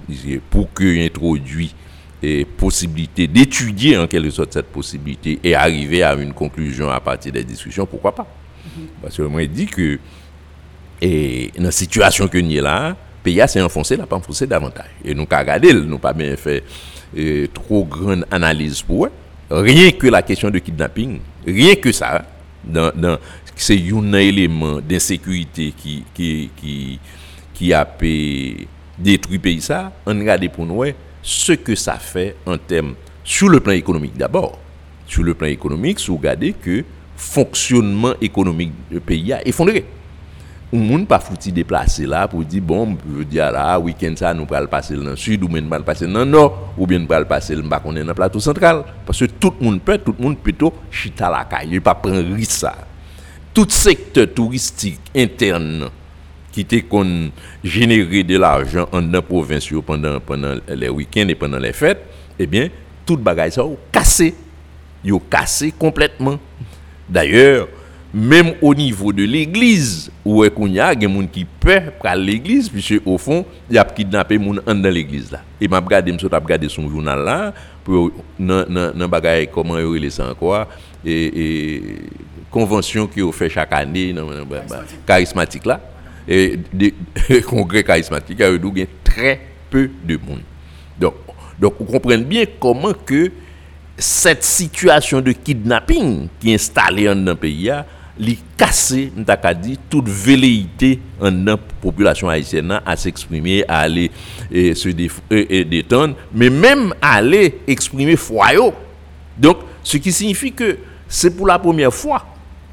pour 0.51 0.73
qu'il 0.75 1.01
introduit 1.01 1.75
et 2.23 2.45
possibilité 2.45 3.27
d'étudier 3.29 3.97
en 3.97 4.07
quelque 4.07 4.31
sorte 4.31 4.53
cette 4.53 4.67
possibilité 4.67 5.39
et 5.45 5.55
arriver 5.55 6.03
à 6.03 6.15
une 6.15 6.33
conclusion 6.33 6.91
à 6.91 6.99
partir 7.01 7.33
des 7.33 7.45
discussions, 7.45 7.87
pourquoi 7.87 8.15
pas? 8.15 8.27
Mm-hmm. 8.27 9.03
Parce 9.03 9.17
que 9.17 9.23
moi, 9.23 9.43
je 9.43 9.47
dis 9.47 9.67
que 9.67 9.99
et 11.01 11.53
dans 11.57 11.65
la 11.65 11.71
situation 11.71 12.27
que 12.27 12.39
nous 12.39 12.51
sommes 12.55 12.65
là, 12.65 12.89
le 12.89 12.97
pays 13.23 13.41
s'est 13.47 13.63
enfoncé, 13.63 13.97
n'a 13.97 14.07
pas 14.07 14.17
enfoncé 14.17 14.47
davantage. 14.47 14.91
Et 15.05 15.15
nous 15.15 15.27
regardé, 15.31 15.73
nous 15.73 15.85
n'avons 15.85 15.99
pas 15.99 16.13
bien 16.13 16.35
fait 16.37 16.65
trop 17.55 17.85
grande 17.85 18.27
analyse 18.31 18.83
pour 18.83 19.07
eux. 19.07 19.13
Rien 19.51 19.93
que 19.93 20.09
la 20.09 20.23
question 20.23 20.51
de 20.51 20.59
kidnapping, 20.59 21.21
rien 21.47 21.77
que 21.77 21.93
ça, 21.93 22.25
dans, 22.65 22.91
dans, 22.95 23.19
c'est 23.55 23.81
un 23.93 24.13
élément 24.15 24.81
d'insécurité 24.81 25.73
qui, 25.77 26.05
qui, 26.13 26.51
qui 26.57 26.99
qui 27.59 27.73
a 27.73 27.85
détruit 28.99 29.37
le 29.37 29.43
pays 29.43 29.61
ça, 29.61 29.93
on 30.07 30.19
regarde 30.19 30.49
pour 30.51 30.67
nous 30.67 30.85
ce 31.23 31.53
que 31.53 31.75
ça 31.75 31.95
fait 31.95 32.37
en 32.47 32.59
termes 32.59 32.95
sur 33.25 33.49
le 33.49 33.61
plan 33.61 33.73
économique 33.73 34.17
d'abord. 34.17 34.59
Sur 35.07 35.23
le 35.23 35.35
plan 35.35 35.49
économique, 35.49 36.01
si 36.01 36.09
vous 36.09 36.17
regardez 36.17 36.53
que 36.53 36.85
fonctionnement 37.17 38.15
économique 38.21 38.73
du 38.91 39.01
pays 39.01 39.33
a 39.33 39.47
effondré. 39.47 39.85
On 40.71 40.99
ne 40.99 41.05
pas 41.07 41.19
foutu 41.19 41.51
déplacer 41.51 42.05
là 42.07 42.29
pour 42.29 42.45
dire 42.45 42.63
bon, 42.63 42.97
je 43.19 43.23
dire 43.25 43.51
là, 43.51 43.79
week-end 43.79 44.13
ça, 44.15 44.35
nous 44.35 44.47
allons 44.51 44.67
passer 44.67 44.95
dans 44.95 45.03
le 45.03 45.17
sud, 45.17 45.43
ou 45.43 45.49
bien 45.49 45.63
nous 45.63 45.73
allons 45.73 45.83
passer 45.83 46.07
dans 46.07 46.21
le 46.21 46.25
nord, 46.27 46.75
ou 46.77 46.87
bien 46.87 46.99
nous 46.99 47.11
allons 47.11 47.27
passer 47.27 47.57
dans 47.57 47.63
le 47.63 48.15
plateau 48.15 48.39
central. 48.39 48.85
Parce 49.07 49.19
que 49.19 49.25
tout 49.25 49.55
le 49.59 49.65
monde 49.65 49.81
peut, 49.81 49.99
tout 49.99 50.15
le 50.19 50.23
monde 50.23 50.39
peut 50.39 50.53
chita 50.91 51.31
la 51.31 51.45
caille, 51.45 51.81
pas 51.81 51.95
prendre 51.95 52.35
risque 52.35 52.53
ça. 52.53 52.77
Tout 53.55 53.67
secteur 53.71 54.27
touristique 54.35 55.01
interne 55.17 55.89
qui 56.53 56.61
était 56.61 56.83
générer 57.63 58.23
de 58.23 58.39
l'argent 58.39 58.89
en 58.93 59.11
province 59.21 59.69
pendant, 59.85 60.21
pendant 60.21 60.55
les 60.69 60.89
week-ends 60.89 61.29
et 61.29 61.35
pendant 61.35 61.59
les 61.59 61.73
fêtes, 61.73 62.03
eh 62.39 62.47
bien, 62.47 62.69
tout 63.05 63.17
bagage 63.17 63.53
ça 63.53 63.63
a 63.63 63.71
cassé. 63.91 64.35
Il 65.05 65.15
a 65.15 65.19
cassé 65.31 65.73
complètement. 65.77 66.39
D'ailleurs, 67.09 67.69
même 68.13 68.55
au 68.63 68.75
niveau 68.75 69.13
de 69.13 69.25
l'église, 69.25 70.11
où 70.25 70.45
il 70.45 70.73
y 70.73 70.81
a 70.81 70.95
des 70.95 71.07
gens 71.07 71.27
qui 71.27 71.45
peuvent 71.45 71.93
prendre 71.99 72.23
l'église, 72.23 72.69
puisque 72.69 73.01
au 73.05 73.19
fond, 73.19 73.45
il 73.69 73.77
y 73.77 73.79
a 73.79 73.85
kidnappé 73.85 74.39
des 74.39 74.45
gens 74.45 74.55
dans 74.67 74.91
l'église. 74.93 75.31
là. 75.31 75.43
Et 75.61 75.67
je 75.67 75.75
regardé, 75.75 76.15
je 76.19 76.27
regardé 76.27 76.69
son 76.69 76.89
journal 76.89 77.23
là, 77.25 77.55
pour 77.85 78.11
dans 78.39 79.09
bagaille 79.09 79.49
comment 79.53 79.79
il 79.79 80.03
les 80.03 80.21
encore, 80.21 80.67
et, 81.05 81.77
et 81.77 81.83
convention 82.51 83.07
qui 83.07 83.21
fait 83.33 83.51
chaque 83.51 83.73
année, 83.73 84.15
charismatique 85.07 85.67
là 85.67 85.81
et 86.29 86.59
des 86.73 86.95
congrès 87.47 87.83
charismatiques, 87.83 88.39
il 88.41 88.79
y 88.79 88.83
a 88.83 88.87
très 89.03 89.41
peu 89.71 89.91
de 90.05 90.17
monde. 90.17 90.43
Donc, 91.01 91.15
vous 91.61 91.85
comprenez 91.87 92.25
bien 92.25 92.45
comment 92.61 92.93
cette 93.97 94.45
situation 94.45 95.21
de 95.21 95.33
kidnapping 95.33 96.29
qui 96.39 96.53
est 96.53 96.55
installée 96.55 97.07
dans 97.07 97.15
le 97.25 97.35
pays, 97.35 97.71
li 98.19 98.39
cassé, 98.57 99.13
dit, 99.61 99.79
toute 99.89 100.09
velléité 100.09 101.01
en 101.21 101.31
la 101.31 101.57
population 101.57 102.29
haïtienne 102.29 102.81
à 102.85 102.97
s'exprimer, 102.97 103.65
à 103.67 103.81
aller 103.81 104.11
se 104.51 104.89
détendre, 104.91 106.15
mais 106.33 106.51
même 106.51 106.95
à 107.01 107.15
aller 107.15 107.61
exprimer 107.67 108.17
foyer. 108.17 108.71
Donc, 109.37 109.59
ce 109.83 109.97
qui 109.97 110.13
signifie 110.13 110.53
que 110.53 110.79
c'est 111.09 111.35
pour 111.37 111.47
la 111.47 111.59
première 111.59 111.95
fois 111.95 112.25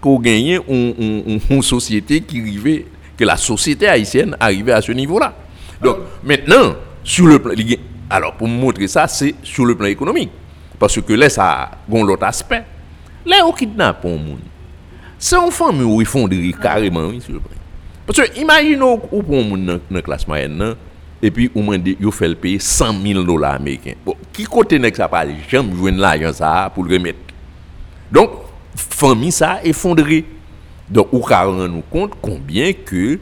qu'on 0.01 0.19
gagne 0.19 0.59
une, 0.67 1.61
société 1.61 2.21
qui 2.21 2.41
arrivait 2.41 2.85
que 3.17 3.23
la 3.23 3.37
société 3.37 3.87
haïtienne 3.87 4.35
arrivait 4.39 4.73
à 4.73 4.81
ce 4.81 4.91
niveau-là. 4.91 5.33
Donc, 5.81 5.97
maintenant, 6.23 6.75
sur 7.03 7.27
le 7.27 7.39
plan. 7.39 7.53
Alors, 8.09 8.33
pour 8.33 8.47
montrer 8.47 8.87
ça, 8.87 9.07
c'est 9.07 9.35
sur 9.43 9.65
le 9.65 9.75
plan 9.75 9.87
économique. 9.87 10.31
Parce 10.77 10.99
que 11.01 11.13
là, 11.13 11.29
ça 11.29 11.51
a 11.51 11.71
l'autre 11.89 12.25
aspect. 12.25 12.63
Là, 13.25 13.37
on 13.45 13.51
kidnappe 13.51 14.05
un 14.05 14.09
monde. 14.09 14.39
C'est 15.17 15.37
une 15.37 15.51
famille 15.51 15.83
où 15.83 16.01
ils 16.01 16.07
font 16.07 16.27
carrément, 16.61 17.19
sur 17.19 17.33
le 17.33 17.39
plan. 17.39 17.57
Parce 18.05 18.19
que, 18.19 18.39
imaginez, 18.39 18.81
où 18.83 19.23
pour 19.23 19.39
un 19.39 19.43
monde 19.43 19.65
dans 19.65 19.79
la 19.89 20.01
classe 20.01 20.27
moyenne, 20.27 20.75
et 21.21 21.31
puis, 21.31 21.49
on 21.55 21.73
il 21.73 22.11
faut 22.11 22.25
le 22.25 22.35
payer 22.35 22.59
100 22.59 23.01
000 23.01 23.23
dollars 23.23 23.55
américains. 23.55 23.93
Bon, 24.05 24.15
qui 24.31 24.43
côté 24.43 24.77
n'est 24.77 24.91
que 24.91 24.97
ça 24.97 25.07
pas 25.07 25.25
jamais 25.49 25.73
jouer 25.73 25.91
l'argent 25.91 26.33
ça 26.33 26.71
pour 26.73 26.83
le 26.83 26.93
remettre. 26.93 27.17
Donc, 28.11 28.29
famille 28.75 29.31
ça 29.31 29.59
effondré. 29.63 30.25
Donc, 30.89 31.07
on 31.13 31.19
rendre 31.19 31.81
compte 31.89 32.13
combien 32.21 32.73
que 32.73 33.19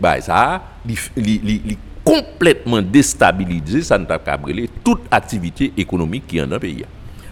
bah, 0.00 0.20
ça 0.20 0.62
est 0.86 1.78
complètement 2.04 2.82
déstabilisé, 2.82 3.82
ça 3.82 3.98
pas 3.98 4.20
toute 4.82 5.00
activité 5.10 5.72
économique 5.76 6.26
qui 6.26 6.38
dans 6.38 6.46
le 6.46 6.58
pays. 6.58 6.84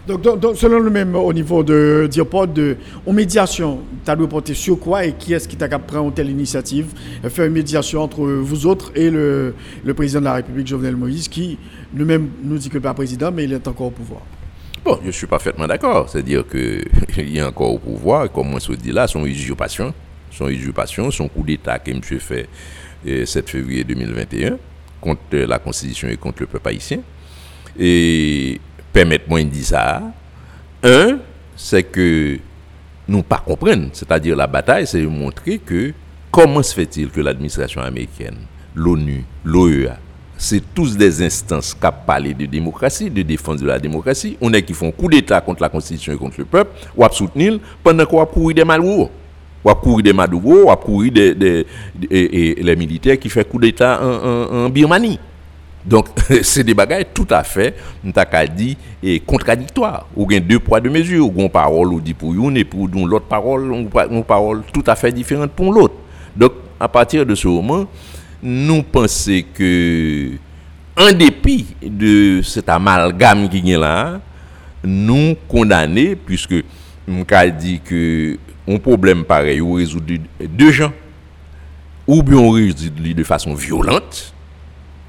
Donc, 0.07 0.23
donc, 0.39 0.57
selon 0.57 0.79
le 0.79 0.89
même 0.89 1.15
au 1.15 1.31
niveau 1.31 1.61
de 1.61 2.07
Diopod, 2.09 2.77
en 3.05 3.13
médiation, 3.13 3.81
tu 4.03 4.09
as 4.09 4.15
dû 4.15 4.25
porter 4.27 4.55
sur 4.55 4.79
quoi 4.79 5.05
et 5.05 5.13
qui 5.13 5.33
est-ce 5.33 5.47
qui 5.47 5.55
t'a 5.55 5.67
pris 5.77 5.97
une 5.97 6.11
telle 6.11 6.31
initiative, 6.31 6.87
faire 7.29 7.45
une 7.45 7.53
médiation 7.53 8.01
entre 8.01 8.25
vous 8.25 8.65
autres 8.65 8.91
et 8.95 9.11
le, 9.11 9.53
le 9.83 9.93
président 9.93 10.21
de 10.21 10.25
la 10.25 10.33
République, 10.33 10.65
Jovenel 10.65 10.95
Moïse, 10.95 11.27
qui 11.27 11.59
nous-mêmes 11.93 12.29
nous 12.43 12.57
dit 12.57 12.69
que 12.69 12.79
pas 12.79 12.95
président, 12.95 13.31
mais 13.31 13.43
il 13.43 13.53
est 13.53 13.67
encore 13.67 13.87
au 13.87 13.91
pouvoir. 13.91 14.21
Je 15.05 15.11
suis 15.11 15.27
parfaitement 15.27 15.67
d'accord. 15.67 16.09
C'est-à-dire 16.09 16.43
qu'il 16.47 17.29
y 17.29 17.39
a 17.39 17.47
encore 17.47 17.73
au 17.73 17.79
pouvoir, 17.79 18.31
comme 18.31 18.53
on 18.53 18.59
se 18.59 18.73
dit 18.73 18.91
là, 18.91 19.07
son 19.07 19.25
usurpation, 19.25 19.93
son 20.31 20.47
usurpation, 20.49 21.11
son 21.11 21.27
coup 21.27 21.43
d'État 21.43 21.79
que 21.79 21.91
M. 21.91 22.01
fait 22.01 22.47
le 23.05 23.25
7 23.25 23.49
février 23.49 23.83
2021 23.83 24.57
contre 25.01 25.21
la 25.31 25.59
Constitution 25.59 26.07
et 26.09 26.17
contre 26.17 26.41
le 26.41 26.47
peuple 26.47 26.69
haïtien. 26.69 26.99
Et 27.77 28.59
permettez-moi 28.91 29.43
de 29.43 29.49
dire 29.49 29.65
ça. 29.65 30.01
Un, 30.83 31.19
c'est 31.55 31.83
que 31.83 32.39
nous 33.07 33.23
pas 33.23 33.43
c'est-à-dire 33.93 34.35
la 34.35 34.47
bataille, 34.47 34.87
c'est 34.87 35.01
de 35.01 35.07
montrer 35.07 35.57
que 35.57 35.93
comment 36.31 36.63
se 36.63 36.73
fait-il 36.73 37.09
que 37.09 37.19
l'administration 37.19 37.81
américaine, 37.81 38.37
l'ONU, 38.75 39.25
l'OEA, 39.43 39.97
c'est 40.39 40.73
tous 40.73 40.95
des 40.95 41.21
instances 41.21 41.73
qui 41.73 41.87
parlé 42.07 42.33
de 42.33 42.45
démocratie, 42.45 43.09
de 43.09 43.21
défense 43.21 43.59
de 43.59 43.67
la 43.67 43.77
démocratie. 43.77 44.37
On 44.39 44.53
est 44.53 44.63
qui 44.63 44.73
font 44.73 44.89
coup 44.89 45.09
d'État 45.09 45.41
contre 45.41 45.61
la 45.61 45.67
Constitution 45.67 46.13
et 46.13 46.17
contre 46.17 46.35
le 46.37 46.45
peuple, 46.45 46.71
ou 46.95 47.03
à 47.03 47.09
soutenir 47.11 47.59
pendant 47.83 48.05
qu'on 48.05 48.21
a 48.21 48.25
courir 48.25 48.55
des 48.55 48.63
malheurs. 48.63 49.09
Ou 49.65 49.69
à 49.69 49.75
courir 49.75 50.01
des 50.01 50.13
madouros, 50.13 50.63
ou 50.63 50.71
à 50.71 50.77
courir 50.77 51.11
des, 51.11 51.65
les 52.09 52.75
militaires 52.77 53.19
qui 53.19 53.27
font 53.27 53.43
coup 53.43 53.59
d'État 53.59 54.01
en, 54.01 54.69
Birmanie. 54.69 55.19
Donc, 55.85 56.07
c'est 56.41 56.63
des 56.63 56.73
bagages 56.73 57.07
tout 57.13 57.27
à 57.29 57.43
fait, 57.43 57.75
on 58.05 58.11
dit, 58.55 58.77
et 59.03 59.19
contradictoires. 59.19 60.07
Ou 60.15 60.25
bien 60.25 60.39
deux 60.39 60.59
poids, 60.59 60.79
deux 60.79 60.89
mesures. 60.89 61.27
Ou 61.27 61.41
une 61.41 61.49
parole 61.49 61.91
ou 61.91 61.99
dit 61.99 62.13
pour 62.13 62.33
une, 62.33 62.55
et 62.55 62.63
pour 62.63 62.87
l'autre 62.87 63.25
parole, 63.25 63.69
une 64.09 64.23
parole 64.23 64.63
tout 64.71 64.83
à 64.87 64.95
fait 64.95 65.11
différente 65.11 65.51
pour 65.51 65.73
l'autre. 65.73 65.95
Donc, 66.33 66.53
à 66.79 66.87
partir 66.87 67.25
de 67.25 67.35
ce 67.35 67.49
moment, 67.49 67.85
nous 68.41 68.83
pensons 68.83 69.41
que, 69.53 70.31
en 70.97 71.11
dépit 71.11 71.67
de 71.81 72.41
cet 72.43 72.69
amalgame 72.69 73.49
qui 73.49 73.71
est 73.71 73.77
là, 73.77 74.21
nous 74.83 75.35
condamnons, 75.47 76.15
puisque 76.25 76.55
avons 77.07 77.57
dit 77.57 77.79
que 77.83 78.37
un 78.67 78.77
problème 78.77 79.23
pareil, 79.23 79.61
on 79.61 79.73
résout 79.73 80.01
deux 80.01 80.71
gens, 80.71 80.93
ou 82.05 82.21
bien 82.23 82.37
on 82.37 82.51
résout 82.51 82.89
de 82.89 83.23
façon 83.23 83.53
violente, 83.53 84.33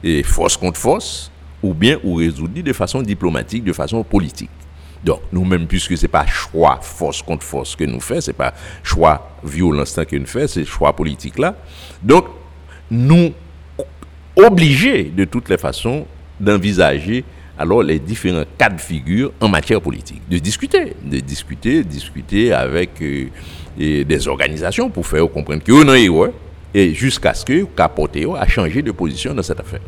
et 0.03 0.23
force 0.23 0.57
contre 0.57 0.79
force, 0.79 1.31
ou 1.63 1.75
bien 1.75 1.99
on 2.05 2.15
résout 2.15 2.49
de 2.49 2.73
façon 2.73 3.03
diplomatique, 3.03 3.65
de 3.65 3.73
façon 3.73 4.03
politique. 4.03 4.51
Donc, 5.05 5.21
nous-mêmes, 5.33 5.67
puisque 5.67 5.97
ce 5.97 6.03
n'est 6.03 6.09
pas 6.09 6.27
choix 6.27 6.79
force 6.83 7.23
contre 7.23 7.43
force 7.43 7.77
que 7.77 7.85
nous 7.85 8.01
faisons, 8.01 8.21
ce 8.21 8.31
n'est 8.31 8.37
pas 8.37 8.55
choix 8.83 9.31
violence 9.43 9.99
que 10.09 10.17
nous 10.17 10.27
faisons, 10.27 10.49
c'est 10.49 10.65
choix 10.65 10.95
politique 10.95 11.39
là. 11.39 11.55
Donc, 12.03 12.27
nous 12.91 13.33
obligés 14.37 15.05
de 15.05 15.25
toutes 15.25 15.49
les 15.49 15.59
façons 15.59 16.07
d'envisager 16.39 17.25
alors 17.59 17.83
les 17.83 17.99
différents 17.99 18.45
cas 18.57 18.71
de 18.71 18.81
figure 18.81 19.33
en 19.39 19.49
matière 19.49 19.83
politique, 19.83 20.23
de 20.31 20.39
discuter, 20.39 20.95
de 21.05 21.21
discuter, 21.21 21.85
discuter 21.85 22.55
avec 22.55 23.03
euh, 23.03 23.27
des 23.77 24.29
organisations 24.29 24.89
pour 24.89 25.07
faire 25.07 25.31
comprendre 25.31 25.63
que 25.63 25.85
non 25.85 25.93
est 25.93 26.33
et 26.73 26.95
jusqu'à 26.95 27.35
ce 27.35 27.45
que 27.45 27.65
Capote 27.77 28.17
a 28.39 28.47
changé 28.49 28.81
de 28.81 28.93
position 28.93 29.35
dans 29.35 29.43
cette 29.43 29.61
affaire. 29.61 29.81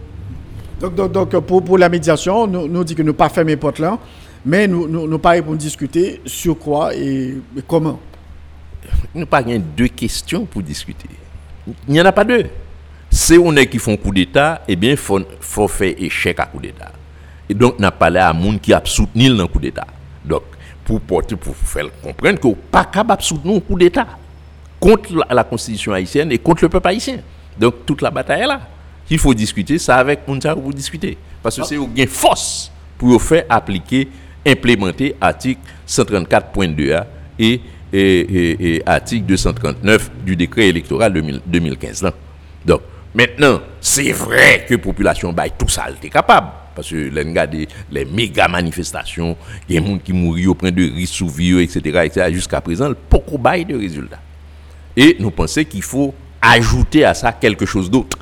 Donc, 0.80 0.94
donc, 1.12 1.30
pour, 1.46 1.64
pour, 1.64 1.78
la 1.78 1.88
médiation, 1.88 2.46
nous, 2.46 2.68
nous 2.68 2.84
dit 2.84 2.94
que 2.94 3.02
nous 3.02 3.14
pas 3.14 3.30
fermer 3.30 3.56
porte 3.56 3.78
là, 3.78 3.98
mais 4.44 4.66
nous 4.66 4.86
nous, 4.86 5.06
nous 5.06 5.18
pas 5.18 5.40
pour 5.40 5.54
discuter 5.56 6.20
sur 6.26 6.58
quoi 6.58 6.94
et, 6.94 7.36
et 7.56 7.62
comment. 7.66 8.00
Nous 9.14 9.24
pas 9.24 9.42
deux 9.42 9.88
questions 9.88 10.44
pour 10.44 10.60
discuter. 10.62 11.08
Il 11.88 11.94
n'y 11.94 12.00
en 12.00 12.04
a 12.04 12.12
pas 12.12 12.24
deux 12.24 12.44
c'est 13.22 13.38
on 13.38 13.54
est 13.54 13.66
qui 13.68 13.78
font 13.78 13.96
coup 13.96 14.12
d'état 14.12 14.62
eh 14.66 14.74
bien 14.74 14.96
faut 14.96 15.20
faut 15.40 15.68
faire 15.68 15.94
échec 15.96 16.40
à 16.40 16.46
coup 16.46 16.58
d'état. 16.58 16.90
Et 17.48 17.54
donc 17.54 17.78
n'a 17.78 17.92
parlé 17.92 18.18
à 18.18 18.32
monde 18.32 18.60
qui 18.60 18.72
a 18.72 18.82
soutenu 18.84 19.28
le 19.28 19.46
coup 19.46 19.60
d'état. 19.60 19.86
Donc 20.24 20.42
pour 20.84 21.00
porter 21.00 21.36
pour 21.36 21.54
faire 21.54 21.86
comprendre 22.02 22.40
que 22.40 22.48
pas 22.70 22.84
capable 22.84 23.20
de 23.20 23.26
soutenir 23.26 23.56
un 23.56 23.60
coup 23.60 23.78
d'état 23.78 24.08
contre 24.80 25.24
la, 25.30 25.44
constitution 25.44 25.92
haïtienne 25.92 26.32
et 26.32 26.38
contre 26.38 26.64
le 26.64 26.68
peuple 26.68 26.88
haïtien. 26.88 27.18
Donc 27.58 27.86
toute 27.86 28.02
la 28.02 28.10
bataille 28.10 28.42
est 28.42 28.46
là. 28.46 28.60
Il 29.08 29.18
faut 29.18 29.34
discuter 29.34 29.78
ça 29.78 29.96
avec 29.96 30.26
Mounta 30.26 30.56
pour 30.56 30.72
discuter. 30.72 31.16
Parce 31.42 31.56
que 31.56 31.62
c'est 31.64 31.76
une 31.76 32.06
force 32.08 32.72
pour 32.98 33.22
faire 33.22 33.44
appliquer 33.48 34.08
implémenter 34.44 35.14
article 35.20 35.60
134.2 35.86 37.04
et, 37.38 37.60
et, 37.92 38.76
et, 38.76 38.82
article 38.84 39.26
239 39.26 40.10
du 40.24 40.34
décret 40.34 40.68
électoral 40.68 41.12
2015 41.46 42.10
donc 42.64 42.80
Maintenant, 43.14 43.60
c'est 43.80 44.12
vrai 44.12 44.64
que 44.66 44.74
la 44.74 44.80
population 44.80 45.32
baille 45.32 45.52
tout 45.58 45.68
ça, 45.68 45.86
est 46.02 46.08
capable. 46.08 46.48
Parce 46.74 46.88
que 46.88 46.96
les, 47.90 48.04
méga 48.06 48.48
manifestations, 48.48 49.36
il 49.68 49.74
y 49.74 49.78
a 49.78 49.80
des 49.80 49.86
gens 49.86 49.98
qui 49.98 50.12
mourent 50.14 50.38
au 50.48 50.54
point 50.54 50.70
de 50.70 50.82
risque 50.82 51.14
sous 51.14 51.28
etc., 51.60 51.80
etc. 52.04 52.32
Jusqu'à 52.32 52.62
présent, 52.62 52.90
beaucoup 53.10 53.36
bail 53.36 53.66
de 53.66 53.76
résultats. 53.76 54.20
Et 54.96 55.16
nous 55.20 55.30
pensons 55.30 55.64
qu'il 55.64 55.82
faut 55.82 56.14
ajouter 56.40 57.04
à 57.04 57.12
ça 57.12 57.32
quelque 57.32 57.66
chose 57.66 57.90
d'autre. 57.90 58.18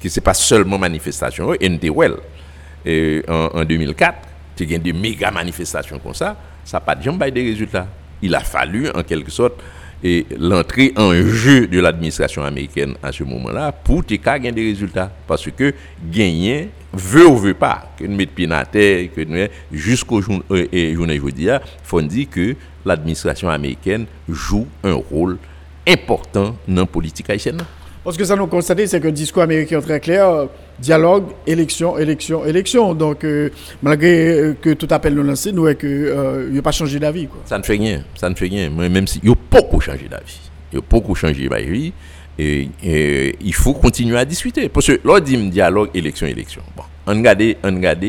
que 0.00 0.08
c'est 0.08 0.20
pas 0.22 0.34
seulement 0.34 0.78
manifestation. 0.78 1.52
Et 1.54 3.22
en, 3.28 3.50
en 3.54 3.64
2004, 3.64 4.28
tu 4.56 4.74
as 4.74 4.78
des 4.78 4.92
méga 4.92 5.30
manifestations 5.30 5.98
comme 5.98 6.14
ça, 6.14 6.36
ça 6.64 6.78
n'a 6.78 6.80
pas 6.80 6.94
de 6.94 7.30
des 7.30 7.42
résultats. 7.42 7.86
Il 8.20 8.34
a 8.34 8.40
fallu, 8.40 8.88
en 8.90 9.02
quelque 9.02 9.30
sorte, 9.30 9.54
et 10.02 10.26
l'entrée 10.38 10.92
en 10.96 11.12
jeu 11.14 11.66
de 11.66 11.80
l'administration 11.80 12.42
américaine 12.42 12.94
à 13.02 13.12
ce 13.12 13.22
moment-là 13.24 13.72
pour 13.72 14.04
te 14.04 14.14
gagner 14.14 14.52
des 14.52 14.64
résultats. 14.64 15.12
Parce 15.26 15.48
que 15.50 15.72
gagner, 16.10 16.70
veut 16.92 17.26
ou 17.26 17.36
veut 17.36 17.54
pas, 17.54 17.92
que 17.98 18.04
nous 18.04 18.16
mettons 18.16 18.32
pied 18.34 18.52
à 18.52 18.64
terre, 18.64 19.08
que 19.14 19.20
nous 19.22 19.46
jusqu'au 19.70 20.20
jour, 20.20 20.42
euh, 20.50 20.66
et 20.72 20.94
journée 20.94 21.18
aujourd'hui, 21.18 21.46
il 21.46 21.60
faut 21.84 22.02
dire 22.02 22.26
que 22.30 22.56
l'administration 22.84 23.48
américaine 23.48 24.06
joue 24.28 24.66
un 24.82 24.94
rôle 24.94 25.38
important 25.86 26.56
dans 26.66 26.82
la 26.82 26.86
politique 26.86 27.30
haïtienne. 27.30 27.62
Parce 28.04 28.16
que 28.16 28.24
ça 28.24 28.34
nous 28.34 28.48
constate, 28.48 28.84
c'est 28.86 28.98
que 29.00 29.06
le 29.06 29.12
discours 29.12 29.42
américain 29.42 29.78
est 29.78 29.82
très 29.82 30.00
clair, 30.00 30.48
dialogue, 30.78 31.26
élection, 31.46 31.96
élection, 31.98 32.44
élection. 32.44 32.94
Donc, 32.94 33.22
euh, 33.22 33.50
malgré 33.80 34.28
euh, 34.28 34.56
que 34.60 34.70
tout 34.70 34.88
appel 34.90 35.14
nous 35.14 35.22
lancé, 35.22 35.52
nous, 35.52 35.72
que 35.74 35.86
euh, 35.86 36.48
il 36.48 36.56
n'a 36.56 36.62
pas 36.62 36.72
changé 36.72 36.98
d'avis. 36.98 37.28
Ça 37.44 37.58
ne 37.58 37.62
fait 37.62 37.74
rien, 37.74 38.02
ça 38.16 38.28
ne 38.28 38.34
fait 38.34 38.46
rien. 38.48 38.70
Même 38.70 39.06
si 39.06 39.20
il 39.22 39.28
y 39.28 39.32
a 39.32 39.36
beaucoup 39.50 39.80
changé 39.80 40.08
d'avis, 40.10 40.40
il 40.72 40.76
y 40.76 40.78
a 40.78 40.84
beaucoup 40.88 41.14
changé 41.14 41.48
d'avis, 41.48 41.92
et, 42.38 43.36
il 43.40 43.54
faut 43.54 43.74
continuer 43.74 44.18
à 44.18 44.24
discuter. 44.24 44.68
Parce 44.68 44.86
que 44.88 45.00
l'on 45.04 45.20
dit 45.20 45.36
dialogue, 45.48 45.90
élection, 45.94 46.26
élection. 46.26 46.62
Bon, 46.76 46.82
on 47.06 47.12
regarde, 47.12 47.42
on 47.62 47.74
regarde, 47.74 48.04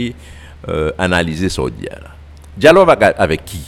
euh, 0.70 0.92
analyser 0.98 1.50
ce 1.50 1.62
dialogue. 1.70 2.10
Dialogue 2.58 2.90
avec- 3.18 3.46
qui? 3.46 3.62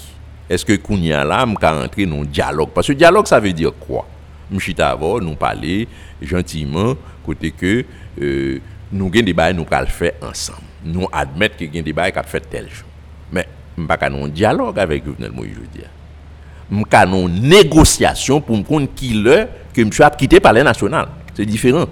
Est-ce 0.49 0.64
que 0.64 0.73
Kounia 0.73 1.23
là, 1.23 1.45
on 1.47 1.53
rentrer 1.53 2.06
dans 2.06 2.22
un 2.22 2.26
dialogue? 2.26 2.69
Parce 2.73 2.88
que 2.88 2.93
dialogue, 2.93 3.27
ça 3.27 3.39
veut 3.39 3.52
dire 3.53 3.73
quoi? 3.80 4.07
Mchita 4.51 4.89
avant, 4.89 5.19
nous 5.19 5.35
parler 5.35 5.88
gentiment, 6.22 6.95
côté 7.26 7.51
que 7.51 7.84
euh, 8.22 8.59
nous 8.91 9.07
avons 9.07 9.22
des 9.23 9.34
bails, 9.34 9.55
nous 9.55 9.65
le 9.69 9.85
faire 9.88 10.13
ensemble. 10.22 10.59
Nous 10.84 11.07
admettre 11.11 11.57
que 11.57 11.65
nous 11.65 11.72
avons 11.72 11.84
des 11.84 11.93
bails 11.93 12.11
qui 12.11 12.19
fait 12.26 12.39
tel 12.41 12.69
jour. 12.69 12.88
Mais 13.31 13.47
nous 13.77 13.88
pas 13.88 13.97
un 14.01 14.27
dialogue 14.27 14.80
avec 14.80 15.05
Jovenel 15.05 15.31
Moïse, 15.31 15.53
je 15.55 15.59
veux 15.59 15.67
dire. 15.67 15.89
Nous 16.69 16.84
avons 16.91 17.27
une 17.27 17.41
négociation 17.47 18.41
pour 18.41 18.57
me 18.57 18.63
comprendre 18.63 18.89
qui 18.95 19.13
le 19.13 19.47
que 19.73 19.84
je 19.84 19.91
suis 19.91 20.03
quitté 20.17 20.39
par 20.39 20.53
les 20.53 20.63
nationales. 20.63 21.09
C'est 21.34 21.45
différent. 21.45 21.85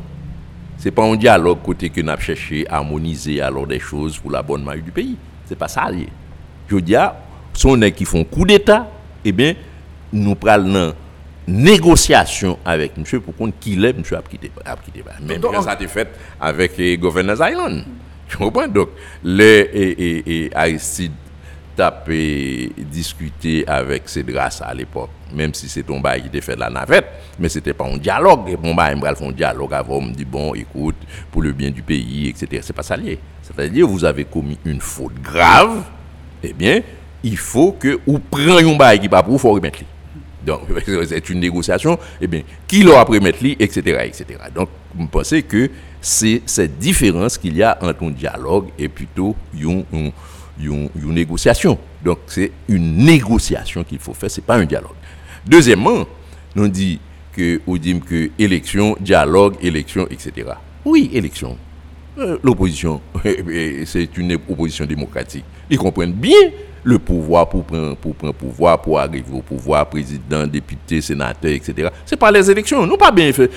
C'est 0.77 0.91
pas 0.91 1.03
un 1.03 1.15
dialogue 1.15 1.59
côté 1.63 1.89
que 1.89 2.01
nous 2.01 2.09
avons 2.09 2.21
cherché 2.21 2.65
à 2.67 2.77
harmoniser 2.77 3.41
alors 3.41 3.67
des 3.67 3.79
choses 3.79 4.17
pour 4.17 4.31
la 4.31 4.41
bonne 4.41 4.63
marche 4.63 4.81
du 4.81 4.91
pays. 4.91 5.17
C'est 5.45 5.57
pas 5.57 5.67
ça. 5.67 5.89
Je 6.67 6.75
veux 6.75 6.81
dire, 6.81 7.11
si 7.53 7.65
on 7.67 7.81
est 7.81 7.91
qui 7.91 8.05
font 8.05 8.23
coup 8.23 8.45
d'État, 8.45 8.87
eh 9.23 9.31
bien, 9.31 9.53
nous 10.11 10.35
prenons 10.35 10.93
négociation 11.47 12.57
avec 12.63 12.97
monsieur 12.97 13.19
pour 13.19 13.35
qu'on 13.35 13.51
qui 13.51 13.75
l'est, 13.75 13.93
monsieur 13.93 14.17
a 14.17 14.21
quitté. 14.21 14.51
Même 15.21 15.41
quand 15.41 15.61
ça 15.61 15.71
a 15.71 15.75
été 15.75 15.87
fait 15.87 16.09
avec 16.39 16.77
les 16.77 16.97
Governors 16.97 17.47
Island. 17.47 17.83
Tu 18.27 18.37
comprends? 18.37 18.67
Donc, 18.67 18.89
les 19.23 19.59
et, 19.73 20.45
et, 20.45 20.55
Aristide 20.55 21.11
tapé, 21.75 22.71
discuté 22.77 23.63
avec 23.67 24.07
Cédras 24.07 24.61
à 24.63 24.73
l'époque, 24.73 25.09
même 25.33 25.53
si 25.53 25.67
c'est 25.67 25.83
ton 25.83 25.99
bail 25.99 26.21
qui 26.21 26.27
était 26.27 26.41
fait 26.41 26.55
de 26.55 26.59
la 26.59 26.69
navette, 26.69 27.05
mais 27.39 27.49
c'était 27.49 27.73
pas 27.73 27.85
un 27.85 27.97
dialogue. 27.97 28.49
Et 28.49 28.57
mon 28.57 28.75
bail, 28.75 28.97
il 28.97 29.25
un 29.25 29.31
dialogue 29.31 29.73
avant, 29.73 29.97
on 29.97 30.01
me 30.01 30.13
dit, 30.13 30.25
bon, 30.25 30.53
écoute, 30.53 30.95
pour 31.31 31.41
le 31.41 31.51
bien 31.51 31.71
du 31.71 31.81
pays, 31.81 32.29
etc. 32.29 32.61
C'est 32.63 32.73
pas 32.73 32.83
ça 32.83 32.95
lié. 32.95 33.19
C'est-à-dire, 33.41 33.87
vous 33.87 34.05
avez 34.05 34.25
commis 34.25 34.57
une 34.65 34.81
faute 34.81 35.15
grave, 35.21 35.83
eh 36.43 36.53
bien, 36.53 36.81
il 37.23 37.37
faut 37.37 37.71
que 37.71 37.99
vous 38.05 38.19
preniez 38.19 38.71
un 38.71 38.77
bail 38.77 38.99
qui 38.99 39.09
pas 39.09 39.23
pour 39.23 39.33
vous, 39.33 39.39
faut 39.39 39.51
remettre. 39.51 39.79
Donc, 40.45 40.61
c'est 41.07 41.29
une 41.29 41.39
négociation, 41.39 41.97
eh 42.21 42.27
bien, 42.27 42.41
qui 42.67 42.83
l'aura 42.83 43.03
remettre 43.03 43.41
lui, 43.41 43.55
etc., 43.59 43.99
etc. 44.03 44.39
Donc, 44.53 44.69
vous 44.95 45.07
pensez 45.07 45.43
que 45.43 45.69
c'est 46.01 46.41
cette 46.45 46.77
différence 46.77 47.37
qu'il 47.37 47.55
y 47.55 47.63
a 47.63 47.77
entre 47.81 48.03
un 48.03 48.11
dialogue 48.11 48.67
et 48.77 48.89
plutôt 48.89 49.35
une, 49.57 50.11
négociation. 50.95 51.79
Donc, 52.03 52.19
c'est 52.27 52.51
une 52.67 52.97
négociation 52.97 53.83
qu'il 53.83 53.99
faut 53.99 54.13
faire, 54.13 54.29
c'est 54.29 54.43
pas 54.43 54.55
un 54.55 54.65
dialogue. 54.65 54.95
Deuxièmement, 55.45 56.05
nous 56.55 56.67
dit 56.67 56.99
que, 57.31 57.61
on 57.65 57.77
dit 57.77 57.99
que 57.99 58.29
élection, 58.37 58.95
dialogue, 58.99 59.55
élection, 59.61 60.07
etc. 60.09 60.51
Oui, 60.85 61.09
élection. 61.13 61.57
Euh, 62.19 62.37
L'opposition, 62.43 63.01
c'est 63.85 64.17
une 64.17 64.33
opposition 64.33 64.85
démocratique. 64.85 65.45
Ils 65.69 65.77
comprennent 65.77 66.13
bien 66.13 66.51
le 66.83 66.99
pouvoir 66.99 67.47
pour 67.47 67.63
prendre, 67.63 67.95
pour 67.95 68.13
prendre 68.15 68.33
pouvoir, 68.33 68.81
pour 68.81 68.99
arriver 68.99 69.25
au 69.33 69.41
pouvoir, 69.41 69.87
président, 69.89 70.45
député, 70.45 71.01
sénateur, 71.01 71.51
etc. 71.51 71.89
C'est 72.05 72.17
pas 72.17 72.31
les 72.31 72.49
élections. 72.49 72.85
Non, 72.85 72.97
pas 72.97 73.11
bien 73.11 73.31
fait. 73.31 73.49